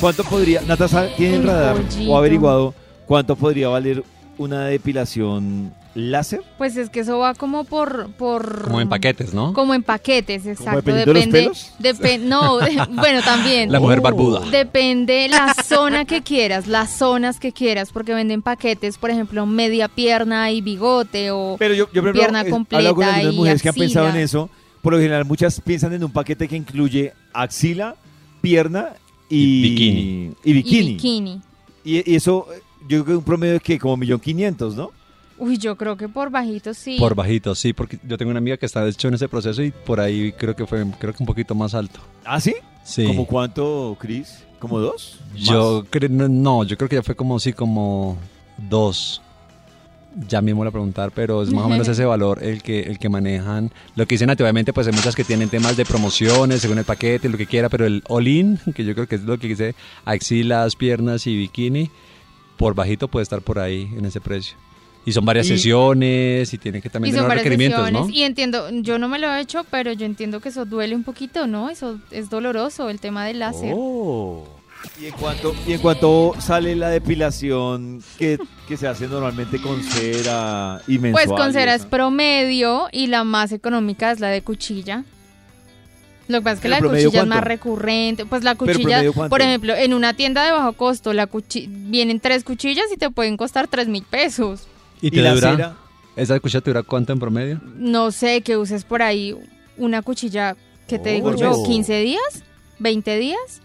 ¿Cuánto 0.00 0.24
podría, 0.24 0.60
Nata, 0.62 0.88
sabe- 0.88 1.12
¿tiene 1.16 1.36
el 1.36 1.44
radar 1.44 1.76
o 2.06 2.16
averiguado 2.18 2.74
cuánto 3.06 3.34
podría 3.36 3.68
valer 3.68 4.04
una 4.38 4.66
depilación 4.66 5.72
láser? 5.96 6.42
Pues 6.58 6.76
es 6.76 6.90
que 6.90 7.00
eso 7.00 7.18
va 7.18 7.34
como 7.34 7.64
por... 7.64 8.10
por 8.12 8.64
Como 8.64 8.80
en 8.80 8.88
paquetes, 8.88 9.32
¿no? 9.34 9.52
Como 9.54 9.74
en 9.74 9.82
paquetes, 9.82 10.46
exacto. 10.46 10.76
dependiendo 10.76 11.12
de 11.12 11.20
los 11.20 11.24
Depende, 11.32 11.40
pelos? 11.40 11.72
depe- 11.80 12.20
no, 12.22 12.58
de- 12.58 12.86
bueno, 12.94 13.22
también. 13.22 13.72
La 13.72 13.80
mujer 13.80 14.00
barbuda. 14.00 14.40
Depende 14.50 15.28
la 15.28 15.54
zona 15.54 16.04
que 16.04 16.22
quieras, 16.22 16.66
las 16.66 16.96
zonas 16.96 17.40
que 17.40 17.52
quieras, 17.52 17.90
porque 17.92 18.14
venden 18.14 18.42
paquetes, 18.42 18.98
por 18.98 19.10
ejemplo, 19.10 19.46
media 19.46 19.88
pierna 19.88 20.50
y 20.50 20.60
bigote 20.60 21.30
o 21.30 21.56
Pero 21.58 21.74
yo, 21.74 21.86
yo 21.86 22.02
por 22.02 22.10
ejemplo, 22.10 22.12
pierna 22.12 22.38
hablado 22.40 22.50
con 22.54 22.64
completa 22.64 22.88
algunas 22.88 23.32
y 23.32 23.36
mujeres 23.36 23.62
que 23.62 23.68
han 23.70 23.74
pensado 23.74 24.08
en 24.10 24.16
eso. 24.16 24.50
Por 24.82 24.92
lo 24.92 24.98
general, 25.00 25.24
muchas 25.24 25.60
piensan 25.60 25.94
en 25.94 26.04
un 26.04 26.12
paquete 26.12 26.46
que 26.46 26.54
incluye 26.56 27.12
axila, 27.32 27.96
pierna 28.40 28.90
y, 29.28 29.36
Y 29.44 29.62
bikini. 29.62 30.32
Y 30.44 30.50
y 30.50 30.52
bikini. 30.92 31.40
Y, 31.84 32.12
y 32.12 32.14
eso, 32.14 32.46
yo 32.82 33.02
creo 33.02 33.04
que 33.04 33.16
un 33.16 33.24
promedio 33.24 33.54
de 33.54 33.60
que 33.60 33.78
como 33.78 33.96
millón 33.96 34.20
quinientos, 34.20 34.76
¿no? 34.76 34.92
Uy, 35.38 35.58
yo 35.58 35.76
creo 35.76 35.96
que 35.96 36.08
por 36.08 36.30
bajito 36.30 36.72
sí. 36.72 36.96
Por 36.98 37.14
bajito, 37.14 37.54
sí, 37.54 37.72
porque 37.72 37.98
yo 38.06 38.16
tengo 38.16 38.30
una 38.30 38.38
amiga 38.38 38.56
que 38.56 38.66
está 38.66 38.86
hecho 38.88 39.08
en 39.08 39.14
ese 39.14 39.28
proceso 39.28 39.62
y 39.62 39.70
por 39.70 40.00
ahí 40.00 40.32
creo 40.32 40.56
que 40.56 40.66
fue, 40.66 40.84
creo 40.98 41.12
que 41.12 41.22
un 41.22 41.26
poquito 41.26 41.54
más 41.54 41.74
alto. 41.74 42.00
¿Ah, 42.24 42.40
sí? 42.40 42.54
Sí. 42.84 43.06
¿Como 43.06 43.26
cuánto, 43.26 43.96
Cris? 44.00 44.44
¿Como 44.58 44.78
dos? 44.78 45.20
Yo 45.34 45.84
creo, 45.90 46.08
no, 46.08 46.64
yo 46.64 46.76
creo 46.76 46.88
que 46.88 46.96
ya 46.96 47.02
fue 47.02 47.14
como 47.14 47.38
sí, 47.38 47.52
como 47.52 48.16
dos. 48.56 49.20
Ya 50.28 50.40
mismo 50.40 50.64
la 50.64 50.70
preguntar, 50.70 51.12
pero 51.14 51.42
es 51.42 51.52
más 51.52 51.66
o 51.66 51.68
menos 51.68 51.86
ese 51.88 52.06
valor 52.06 52.42
el 52.42 52.62
que, 52.62 52.80
el 52.80 52.98
que 52.98 53.10
manejan. 53.10 53.70
Lo 53.96 54.06
que 54.06 54.14
dicen 54.14 54.30
obviamente, 54.30 54.72
pues 54.72 54.86
hay 54.86 54.94
muchas 54.94 55.14
que 55.14 55.24
tienen 55.24 55.50
temas 55.50 55.76
de 55.76 55.84
promociones, 55.84 56.62
según 56.62 56.78
el 56.78 56.86
paquete, 56.86 57.28
lo 57.28 57.36
que 57.36 57.46
quiera, 57.46 57.68
pero 57.68 57.84
el 57.84 58.02
all-in, 58.08 58.58
que 58.74 58.86
yo 58.86 58.94
creo 58.94 59.06
que 59.06 59.16
es 59.16 59.24
lo 59.24 59.38
que 59.38 59.48
dice 59.48 59.74
axilas, 60.06 60.74
piernas 60.74 61.26
y 61.26 61.36
bikini, 61.36 61.90
por 62.56 62.74
bajito 62.74 63.08
puede 63.08 63.24
estar 63.24 63.42
por 63.42 63.58
ahí 63.58 63.90
en 63.94 64.06
ese 64.06 64.22
precio. 64.22 64.56
Y 65.06 65.12
son 65.12 65.24
varias 65.24 65.46
Y- 65.46 65.50
sesiones 65.50 66.52
y 66.52 66.58
tienen 66.58 66.82
que 66.82 66.90
también 66.90 67.10
Y 67.10 67.12
tener 67.12 67.22
son 67.22 67.28
varias 67.28 67.44
requerimientos, 67.44 67.80
sesiones. 67.86 68.08
¿no? 68.08 68.14
Y 68.14 68.22
entiendo, 68.24 68.68
yo 68.82 68.98
no 68.98 69.08
me 69.08 69.18
lo 69.18 69.32
he 69.32 69.40
hecho, 69.40 69.64
pero 69.70 69.92
yo 69.92 70.04
entiendo 70.04 70.40
que 70.40 70.48
eso 70.50 70.64
duele 70.66 70.94
un 70.96 71.04
poquito, 71.04 71.46
¿no? 71.46 71.70
Eso 71.70 71.98
es 72.10 72.28
doloroso, 72.28 72.90
el 72.90 72.98
tema 73.00 73.24
del 73.24 73.38
láser. 73.38 73.72
Oh. 73.76 74.44
¿Y 75.00 75.06
en 75.06 75.12
cuánto, 75.14 75.54
y 75.66 75.72
en 75.72 75.80
cuánto 75.80 76.34
sale 76.38 76.74
la 76.76 76.90
depilación 76.90 78.02
que, 78.18 78.38
que 78.68 78.76
se 78.76 78.86
hace 78.86 79.06
normalmente 79.08 79.60
con 79.60 79.82
cera 79.82 80.80
y 80.86 80.98
mensual? 80.98 81.24
Pues 81.26 81.38
con 81.40 81.52
cera 81.52 81.74
es 81.74 81.86
promedio 81.86 82.88
y 82.92 83.06
la 83.06 83.24
más 83.24 83.52
económica 83.52 84.10
es 84.12 84.20
la 84.20 84.28
de 84.28 84.42
cuchilla. 84.42 85.04
Lo 86.28 86.38
que 86.38 86.44
pasa 86.44 86.54
es 86.54 86.60
que 86.60 86.68
¿Pero 86.68 86.80
la 86.86 86.88
cuchilla 86.88 87.22
es 87.22 87.26
más 87.28 87.44
recurrente. 87.44 88.26
Pues 88.26 88.42
la 88.42 88.54
¿Pero 88.56 88.72
cuchilla, 88.78 89.28
por 89.28 89.40
ejemplo, 89.40 89.74
en 89.76 89.94
una 89.94 90.14
tienda 90.14 90.44
de 90.44 90.50
bajo 90.50 90.72
costo, 90.72 91.12
la 91.12 91.26
cuchi 91.28 91.68
vienen 91.70 92.18
tres 92.18 92.42
cuchillas 92.42 92.86
y 92.92 92.96
te 92.96 93.10
pueden 93.10 93.36
costar 93.36 93.68
tres 93.68 93.86
mil 93.86 94.02
pesos. 94.02 94.66
¿Y 95.06 95.08
¿Y 95.08 95.10
te 95.12 95.22
la 95.22 95.34
dura? 95.34 95.50
cera? 95.56 95.76
¿Esa 96.16 96.40
cuchilla 96.40 96.60
te 96.60 96.70
dura 96.70 96.82
cuánto 96.82 97.12
en 97.12 97.18
promedio? 97.20 97.60
No 97.76 98.10
sé, 98.10 98.40
que 98.42 98.56
uses 98.56 98.84
por 98.84 99.02
ahí 99.02 99.36
una 99.76 100.02
cuchilla, 100.02 100.56
que 100.88 100.98
te 100.98 101.12
digo 101.12 101.34
yo? 101.36 101.50
Oh. 101.52 101.66
¿15 101.66 102.02
días? 102.02 102.42
¿20 102.80 103.18
días? 103.18 103.60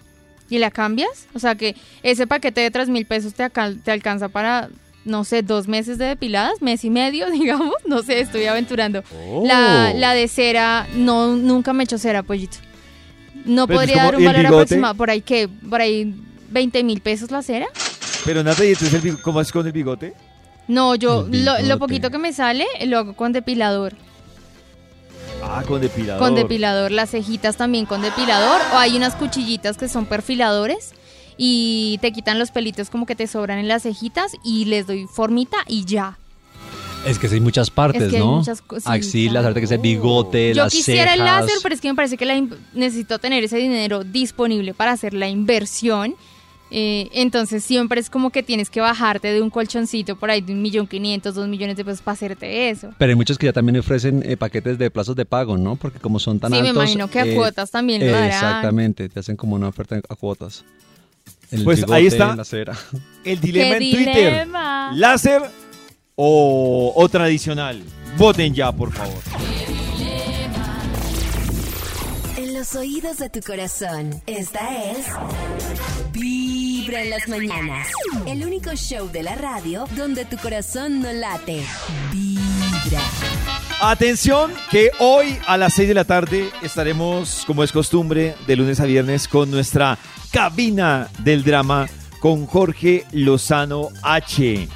¿Y 0.49 0.57
la 0.59 0.69
cambias? 0.69 1.27
O 1.33 1.39
sea 1.39 1.55
que 1.55 1.75
ese 2.03 2.27
paquete 2.27 2.59
de 2.61 2.71
tres 2.71 2.89
mil 2.89 3.05
pesos 3.05 3.33
te, 3.33 3.49
te 3.83 3.91
alcanza 3.91 4.27
para, 4.27 4.69
no 5.05 5.23
sé, 5.23 5.43
dos 5.43 5.67
meses 5.69 5.97
de 5.97 6.05
depiladas, 6.05 6.61
mes 6.61 6.83
y 6.83 6.89
medio, 6.89 7.29
digamos. 7.31 7.73
No 7.85 8.03
sé, 8.03 8.19
estoy 8.19 8.45
aventurando. 8.45 9.01
Oh. 9.27 9.43
La, 9.47 9.93
la 9.93 10.13
de 10.13 10.27
cera, 10.27 10.87
no, 10.95 11.35
nunca 11.37 11.71
me 11.73 11.83
he 11.83 11.85
hecho 11.85 11.97
cera, 11.97 12.21
pollito. 12.23 12.57
No 13.45 13.65
Pero 13.65 13.79
podría 13.79 13.95
como- 13.95 14.05
dar 14.05 14.15
un 14.17 14.21
¿y 14.21 14.25
valor 14.25 14.45
aproximado. 14.47 14.95
¿Por 14.95 15.09
ahí 15.09 15.21
qué? 15.21 15.47
¿Por 15.47 15.79
ahí 15.79 16.13
20 16.49 16.83
mil 16.83 16.99
pesos 16.99 17.31
la 17.31 17.41
cera? 17.41 17.67
Pero 18.25 18.43
Nata, 18.43 18.63
¿y 18.65 18.69
entonces 18.73 19.03
el 19.05 19.21
cómo 19.21 19.39
es 19.41 19.51
con 19.51 19.65
el 19.65 19.71
bigote? 19.71 20.13
No, 20.71 20.95
yo 20.95 21.27
lo, 21.29 21.59
lo 21.61 21.77
poquito 21.79 22.09
que 22.11 22.17
me 22.17 22.31
sale 22.31 22.65
lo 22.85 22.97
hago 22.99 23.13
con 23.13 23.33
depilador. 23.33 23.93
Ah, 25.43 25.63
con 25.67 25.81
depilador. 25.81 26.19
Con 26.19 26.35
depilador, 26.35 26.91
las 26.91 27.09
cejitas 27.11 27.57
también 27.57 27.85
con 27.85 28.01
depilador. 28.01 28.61
O 28.73 28.77
hay 28.77 28.95
unas 28.95 29.15
cuchillitas 29.15 29.75
que 29.77 29.89
son 29.89 30.05
perfiladores 30.05 30.93
y 31.37 31.97
te 32.01 32.11
quitan 32.13 32.39
los 32.39 32.51
pelitos 32.51 32.89
como 32.89 33.05
que 33.05 33.15
te 33.15 33.27
sobran 33.27 33.57
en 33.59 33.67
las 33.67 33.83
cejitas 33.83 34.31
y 34.45 34.65
les 34.65 34.87
doy 34.87 35.07
formita 35.07 35.57
y 35.67 35.83
ya. 35.85 36.17
Es 37.05 37.17
que 37.17 37.27
hay 37.27 37.39
muchas 37.41 37.71
partes, 37.71 38.03
Es 38.03 38.09
que 38.11 38.17
hay 38.17 38.23
¿no? 38.23 38.37
muchas 38.37 38.61
co- 38.61 38.79
sí, 38.79 38.85
Axilas, 38.85 39.43
ahorita 39.43 39.59
que 39.59 39.65
es 39.65 39.71
el 39.71 39.79
bigote, 39.79 40.53
Yo 40.53 40.63
las 40.65 40.71
quisiera 40.71 41.15
el 41.15 41.19
láser, 41.19 41.55
pero 41.63 41.73
es 41.75 41.81
que 41.81 41.89
me 41.89 41.95
parece 41.95 42.15
que 42.15 42.25
la 42.25 42.39
necesito 42.73 43.17
tener 43.17 43.43
ese 43.43 43.57
dinero 43.57 44.03
disponible 44.03 44.73
para 44.75 44.91
hacer 44.91 45.15
la 45.15 45.27
inversión. 45.27 46.15
Eh, 46.73 47.09
entonces 47.13 47.63
siempre 47.65 47.99
es 47.99 48.09
como 48.09 48.29
que 48.29 48.43
tienes 48.43 48.69
que 48.69 48.79
bajarte 48.79 49.27
de 49.33 49.41
un 49.41 49.49
colchoncito 49.49 50.15
por 50.15 50.31
ahí 50.31 50.39
de 50.39 50.53
un 50.53 50.61
millón 50.61 50.87
quinientos, 50.87 51.35
dos 51.35 51.47
millones 51.49 51.75
de 51.75 51.83
pesos 51.83 52.01
para 52.01 52.13
hacerte 52.13 52.69
eso. 52.69 52.91
Pero 52.97 53.09
hay 53.09 53.15
muchos 53.15 53.37
que 53.37 53.47
ya 53.47 53.53
también 53.53 53.77
ofrecen 53.77 54.23
eh, 54.25 54.37
paquetes 54.37 54.77
de 54.77 54.89
plazos 54.89 55.15
de 55.17 55.25
pago, 55.25 55.57
¿no? 55.57 55.75
Porque 55.75 55.99
como 55.99 56.17
son 56.19 56.39
tan 56.39 56.49
Sí, 56.51 56.61
me 56.61 56.69
altos... 56.69 56.75
imagino 56.83 57.09
que 57.09 57.19
a 57.19 57.35
cuotas 57.35 57.71
también 57.71 57.99
lo 58.05 58.11
darán. 58.11 58.27
Exactamente, 58.29 59.09
te 59.09 59.19
hacen 59.19 59.35
como 59.35 59.55
una 59.55 59.67
oferta 59.67 59.97
a 60.07 60.15
cuotas. 60.15 60.63
El 61.51 61.65
Pues 61.65 61.79
bigote, 61.79 61.93
ahí 61.97 62.07
está. 62.07 62.33
la 62.35 62.45
cera. 62.45 62.77
El 63.25 63.41
dilema 63.41 63.77
¡Qué 63.77 63.89
en 63.89 63.95
Twitter. 63.95 64.15
dilema! 64.31 64.91
¿Láser 64.95 65.41
o, 66.15 66.93
o 66.95 67.09
tradicional? 67.09 67.83
Voten 68.17 68.53
ya, 68.53 68.71
por 68.71 68.93
favor. 68.93 69.19
En 72.37 72.53
los 72.53 72.75
oídos 72.75 73.17
de 73.17 73.29
tu 73.29 73.41
corazón, 73.41 74.21
esta 74.25 74.91
es 74.91 75.05
Vibra 76.91 77.03
en 77.03 77.09
las 77.09 77.27
mañanas. 77.29 77.87
El 78.27 78.45
único 78.45 78.73
show 78.73 79.09
de 79.09 79.23
la 79.23 79.35
radio 79.35 79.85
donde 79.95 80.25
tu 80.25 80.35
corazón 80.35 80.99
no 80.99 81.13
late. 81.13 81.63
Vibra. 82.11 82.99
Atención, 83.79 84.51
que 84.69 84.91
hoy 84.99 85.37
a 85.47 85.55
las 85.55 85.73
6 85.75 85.87
de 85.87 85.93
la 85.93 86.03
tarde 86.03 86.49
estaremos, 86.61 87.45
como 87.47 87.63
es 87.63 87.71
costumbre, 87.71 88.35
de 88.45 88.57
lunes 88.57 88.81
a 88.81 88.85
viernes 88.85 89.29
con 89.29 89.49
nuestra 89.49 89.97
cabina 90.33 91.07
del 91.19 91.45
drama 91.45 91.87
con 92.19 92.45
Jorge 92.45 93.05
Lozano 93.13 93.87
H 94.03 94.67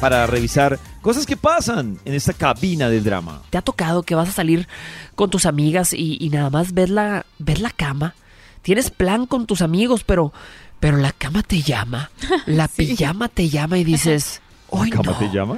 para 0.00 0.28
revisar 0.28 0.78
cosas 1.00 1.26
que 1.26 1.36
pasan 1.36 1.98
en 2.04 2.14
esta 2.14 2.34
cabina 2.34 2.88
del 2.88 3.02
drama. 3.02 3.42
¿Te 3.50 3.58
ha 3.58 3.62
tocado 3.62 4.04
que 4.04 4.14
vas 4.14 4.28
a 4.28 4.32
salir 4.32 4.68
con 5.16 5.28
tus 5.28 5.44
amigas 5.44 5.92
y, 5.92 6.18
y 6.20 6.28
nada 6.28 6.50
más 6.50 6.72
ves 6.72 6.90
la, 6.90 7.26
ves 7.40 7.60
la 7.60 7.70
cama? 7.70 8.14
Tienes 8.64 8.90
plan 8.90 9.26
con 9.26 9.44
tus 9.46 9.60
amigos, 9.60 10.04
pero, 10.04 10.32
pero 10.84 10.98
la 10.98 11.12
cama 11.12 11.42
te 11.42 11.62
llama. 11.62 12.10
La 12.44 12.68
pijama 12.68 13.30
te 13.30 13.48
llama 13.48 13.78
y 13.78 13.84
dices... 13.84 14.42
"Ay, 14.70 14.90
¿Cama 14.90 15.12
no". 15.12 15.18
te 15.18 15.30
llama? 15.34 15.56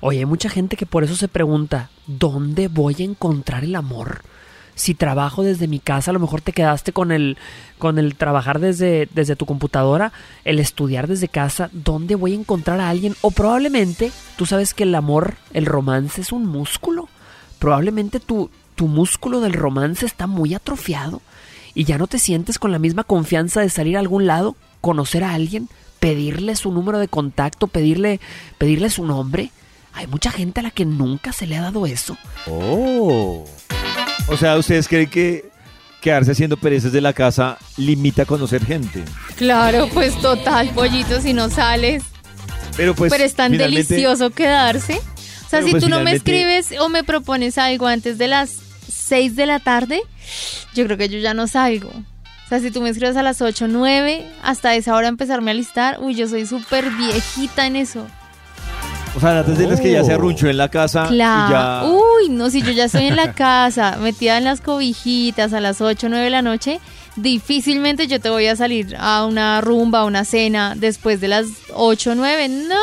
Oye, 0.00 0.20
hay 0.20 0.24
mucha 0.24 0.48
gente 0.48 0.78
que 0.78 0.86
por 0.86 1.04
eso 1.04 1.14
se 1.14 1.28
pregunta, 1.28 1.90
¿dónde 2.06 2.68
voy 2.68 2.96
a 3.00 3.04
encontrar 3.04 3.64
el 3.64 3.76
amor? 3.76 4.22
Si 4.74 4.94
trabajo 4.94 5.42
desde 5.42 5.68
mi 5.68 5.78
casa, 5.78 6.10
a 6.10 6.14
lo 6.14 6.20
mejor 6.20 6.40
te 6.40 6.54
quedaste 6.54 6.94
con 6.94 7.12
el, 7.12 7.36
con 7.76 7.98
el 7.98 8.14
trabajar 8.14 8.60
desde, 8.60 9.10
desde 9.12 9.36
tu 9.36 9.44
computadora, 9.44 10.10
el 10.46 10.58
estudiar 10.58 11.06
desde 11.06 11.28
casa, 11.28 11.68
¿dónde 11.74 12.14
voy 12.14 12.32
a 12.32 12.36
encontrar 12.36 12.80
a 12.80 12.88
alguien? 12.88 13.14
O 13.20 13.30
probablemente, 13.30 14.10
tú 14.38 14.46
sabes 14.46 14.72
que 14.72 14.84
el 14.84 14.94
amor, 14.94 15.34
el 15.52 15.66
romance 15.66 16.22
es 16.22 16.32
un 16.32 16.46
músculo. 16.46 17.10
Probablemente 17.58 18.20
tu, 18.20 18.48
tu 18.74 18.88
músculo 18.88 19.40
del 19.40 19.52
romance 19.52 20.06
está 20.06 20.26
muy 20.26 20.54
atrofiado 20.54 21.20
y 21.74 21.84
ya 21.84 21.98
no 21.98 22.06
te 22.06 22.18
sientes 22.18 22.58
con 22.58 22.72
la 22.72 22.78
misma 22.78 23.04
confianza 23.04 23.60
de 23.60 23.70
salir 23.70 23.96
a 23.96 24.00
algún 24.00 24.26
lado, 24.26 24.56
conocer 24.80 25.24
a 25.24 25.34
alguien, 25.34 25.68
pedirle 26.00 26.56
su 26.56 26.72
número 26.72 26.98
de 26.98 27.08
contacto, 27.08 27.68
pedirle, 27.68 28.20
pedirle 28.58 28.90
su 28.90 29.04
nombre. 29.04 29.50
Hay 29.94 30.06
mucha 30.06 30.30
gente 30.30 30.60
a 30.60 30.62
la 30.62 30.70
que 30.70 30.84
nunca 30.84 31.32
se 31.32 31.46
le 31.46 31.56
ha 31.56 31.62
dado 31.62 31.86
eso. 31.86 32.16
Oh. 32.46 33.44
O 34.28 34.36
sea, 34.36 34.56
¿ustedes 34.56 34.88
creen 34.88 35.08
que 35.08 35.50
quedarse 36.00 36.32
haciendo 36.32 36.56
perezas 36.56 36.92
de 36.92 37.00
la 37.00 37.12
casa 37.12 37.58
limita 37.76 38.22
a 38.22 38.26
conocer 38.26 38.64
gente? 38.64 39.04
Claro, 39.36 39.88
pues 39.92 40.16
total, 40.20 40.70
pollito, 40.70 41.20
si 41.20 41.32
no 41.32 41.50
sales. 41.50 42.02
Pero 42.76 42.94
pues 42.94 43.12
pero 43.12 43.24
es 43.24 43.34
tan 43.34 43.52
delicioso 43.52 44.30
quedarse. 44.30 44.94
O 44.94 45.48
sea, 45.48 45.60
Pero, 45.60 45.66
si 45.66 45.70
pues, 45.72 45.84
tú 45.84 45.90
no 45.90 46.00
me 46.00 46.12
escribes 46.12 46.72
o 46.80 46.88
me 46.88 47.04
propones 47.04 47.58
algo 47.58 47.86
antes 47.86 48.16
de 48.16 48.28
las 48.28 48.58
6 48.92 49.36
de 49.36 49.46
la 49.46 49.58
tarde, 49.58 50.02
yo 50.74 50.84
creo 50.84 50.96
que 50.98 51.08
yo 51.08 51.18
ya 51.18 51.34
no 51.34 51.46
salgo. 51.46 51.88
O 51.90 52.48
sea, 52.48 52.60
si 52.60 52.70
tú 52.70 52.82
me 52.82 52.90
escribes 52.90 53.16
a 53.16 53.22
las 53.22 53.40
8, 53.40 53.66
9, 53.68 54.26
hasta 54.42 54.74
esa 54.74 54.94
hora 54.94 55.08
empezarme 55.08 55.50
a 55.52 55.54
listar, 55.54 55.98
uy, 56.00 56.14
yo 56.14 56.28
soy 56.28 56.44
súper 56.46 56.90
viejita 56.90 57.66
en 57.66 57.76
eso. 57.76 58.06
O 59.16 59.20
sea, 59.20 59.40
antes 59.40 59.58
de 59.58 59.66
las 59.66 59.80
que 59.80 59.92
ya 59.92 60.04
se 60.04 60.12
Oh. 60.12 60.14
arrunchó 60.16 60.48
en 60.48 60.56
la 60.56 60.68
casa 60.70 61.04
y 61.06 61.14
Claro. 61.14 61.50
ya... 61.50 61.84
Uy, 61.90 62.28
no, 62.30 62.48
si 62.50 62.62
yo 62.62 62.70
ya 62.72 62.84
estoy 62.84 63.06
en 63.06 63.16
la 63.16 63.32
casa, 63.34 63.96
metida 64.00 64.38
en 64.38 64.44
las 64.44 64.60
cobijitas 64.62 65.52
a 65.52 65.60
las 65.60 65.80
8, 65.82 66.08
9 66.08 66.24
de 66.24 66.30
la 66.30 66.42
noche, 66.42 66.80
difícilmente 67.16 68.06
yo 68.06 68.20
te 68.20 68.30
voy 68.30 68.46
a 68.46 68.56
salir 68.56 68.96
a 68.98 69.24
una 69.26 69.60
rumba, 69.60 70.00
a 70.00 70.04
una 70.04 70.24
cena 70.24 70.74
después 70.76 71.20
de 71.20 71.28
las 71.28 71.46
8, 71.74 72.14
9. 72.14 72.48
No. 72.48 72.74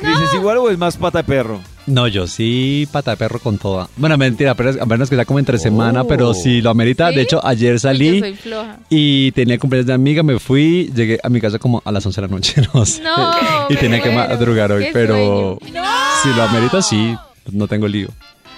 ¿Cris 0.00 0.18
es 0.28 0.34
igual 0.34 0.58
o 0.58 0.70
es 0.70 0.78
más 0.78 0.96
pata 0.96 1.18
de 1.18 1.24
perro? 1.24 1.60
No, 1.86 2.06
yo 2.06 2.26
sí, 2.26 2.86
pata 2.92 3.12
de 3.12 3.16
perro 3.16 3.40
con 3.40 3.58
toda. 3.58 3.88
Bueno, 3.96 4.16
mentira, 4.16 4.54
pero 4.54 4.70
es- 4.70 4.80
a 4.80 4.86
menos 4.86 5.08
que 5.10 5.16
sea 5.16 5.24
como 5.24 5.38
entre 5.38 5.58
semana, 5.58 6.04
pero 6.04 6.34
si 6.34 6.60
lo 6.60 6.70
amerita. 6.70 7.08
¿Sí? 7.10 7.16
De 7.16 7.22
hecho, 7.22 7.44
ayer 7.44 7.72
Yo 7.74 7.78
salí 7.80 8.20
soy 8.20 8.34
floja. 8.34 8.78
y 8.88 9.32
tenía 9.32 9.58
cumpleaños 9.58 9.86
de 9.86 9.94
amiga, 9.94 10.22
me 10.22 10.38
fui, 10.38 10.90
llegué 10.94 11.18
a 11.22 11.28
mi 11.28 11.40
casa 11.40 11.58
como 11.58 11.82
a 11.84 11.90
las 11.90 12.04
11 12.06 12.20
de 12.20 12.26
la 12.28 12.32
noche, 12.34 12.62
no 12.74 12.84
sé. 12.86 13.02
No, 13.02 13.32
y 13.68 13.76
tenía 13.76 14.00
que 14.02 14.10
madrugar 14.14 14.70
hoy, 14.72 14.86
pero 14.92 15.58
si 16.22 16.28
lo 16.28 16.42
amerita, 16.42 16.82
sí, 16.82 17.16
no 17.50 17.66
tengo 17.66 17.88
lío. 17.88 18.08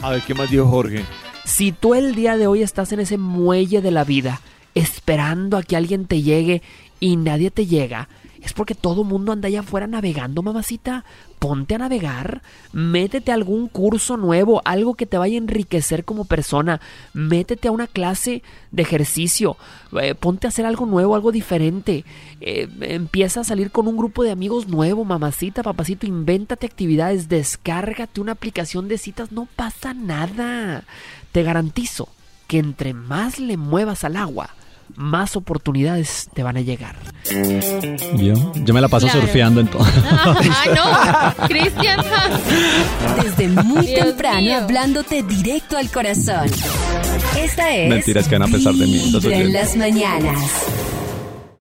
A 0.03 0.11
ver, 0.11 0.23
¿qué 0.23 0.35
más 0.35 0.51
dijo 0.51 0.67
Jorge? 0.67 1.05
Si 1.45 1.73
tú 1.73 1.95
el 1.95 2.15
día 2.15 2.37
de 2.37 2.47
hoy 2.47 2.63
estás 2.63 2.93
en 2.93 3.01
ese 3.01 3.19
muelle 3.19 3.81
de 3.81 3.91
la 3.93 4.05
vida, 4.05 4.41
esperando 4.75 5.57
a 5.57 5.63
que 5.63 5.77
alguien 5.77 6.07
te 6.07 6.23
llegue 6.23 6.63
y 7.01 7.17
nadie 7.17 7.51
te 7.51 7.67
llega, 7.67 8.09
es 8.43 8.53
porque 8.53 8.75
todo 8.75 9.05
mundo 9.05 9.33
anda 9.33 9.47
allá 9.47 9.61
afuera 9.61 9.87
navegando, 9.87 10.43
mamacita. 10.43 11.05
Ponte 11.39 11.75
a 11.75 11.79
navegar, 11.79 12.43
métete 12.73 13.33
a 13.33 13.35
algún 13.35 13.67
curso 13.67 14.17
nuevo, 14.17 14.63
algo 14.65 14.95
que 14.95 15.07
te 15.07 15.19
vaya 15.19 15.35
a 15.35 15.39
enriquecer 15.39 16.05
como 16.05 16.25
persona, 16.25 16.81
métete 17.15 17.67
a 17.67 17.73
una 17.73 17.89
clase 17.89 18.45
de 18.71 18.83
ejercicio, 18.83 19.57
eh, 20.01 20.15
ponte 20.15 20.47
a 20.47 20.51
hacer 20.51 20.67
algo 20.67 20.87
nuevo, 20.87 21.17
algo 21.17 21.33
diferente, 21.33 22.05
eh, 22.41 22.69
empieza 22.83 23.41
a 23.41 23.45
salir 23.45 23.73
con 23.73 23.89
un 23.89 23.97
grupo 23.97 24.23
de 24.23 24.31
amigos 24.31 24.69
nuevo, 24.69 25.05
mamacita, 25.05 25.65
papacito, 25.65 26.07
invéntate 26.07 26.67
actividades, 26.67 27.29
descárgate 27.29 28.21
una 28.21 28.33
aplicación 28.33 28.87
de 28.87 28.99
citas, 28.99 29.33
no 29.33 29.49
pasa 29.57 29.95
nada. 29.95 30.85
Te 31.33 31.43
garantizo 31.43 32.09
que 32.47 32.59
entre 32.59 32.93
más 32.93 33.41
le 33.41 33.57
muevas 33.57 34.05
al 34.05 34.17
agua, 34.17 34.51
más 34.97 35.37
oportunidades 35.37 36.29
te 36.35 36.43
van 36.43 36.57
a 36.57 36.61
llegar. 36.61 36.97
Yo, 38.17 38.53
yo 38.65 38.75
me 38.75 38.81
la 38.81 38.89
paso 38.89 39.07
Claro. 39.07 39.23
surfeando 39.23 39.61
en 39.61 39.69
todo. 39.69 39.85
Ah, 40.11 41.35
no, 41.39 41.47
Cristian. 41.49 42.01
Desde 43.23 43.49
muy 43.49 43.87
Dios 43.87 44.07
temprano 44.07 44.41
mío. 44.41 44.57
hablándote 44.57 45.23
directo 45.23 45.77
al 45.77 45.91
corazón. 45.91 46.49
Esta 47.39 47.75
es 47.75 47.89
Mentiras 47.89 48.29
que 48.29 48.39
van 48.39 48.49
a 48.49 48.53
pesar 48.53 48.75
de 48.75 48.87
mí, 48.87 49.13
en 49.25 49.53
las 49.53 49.77
mañanas. 49.77 50.39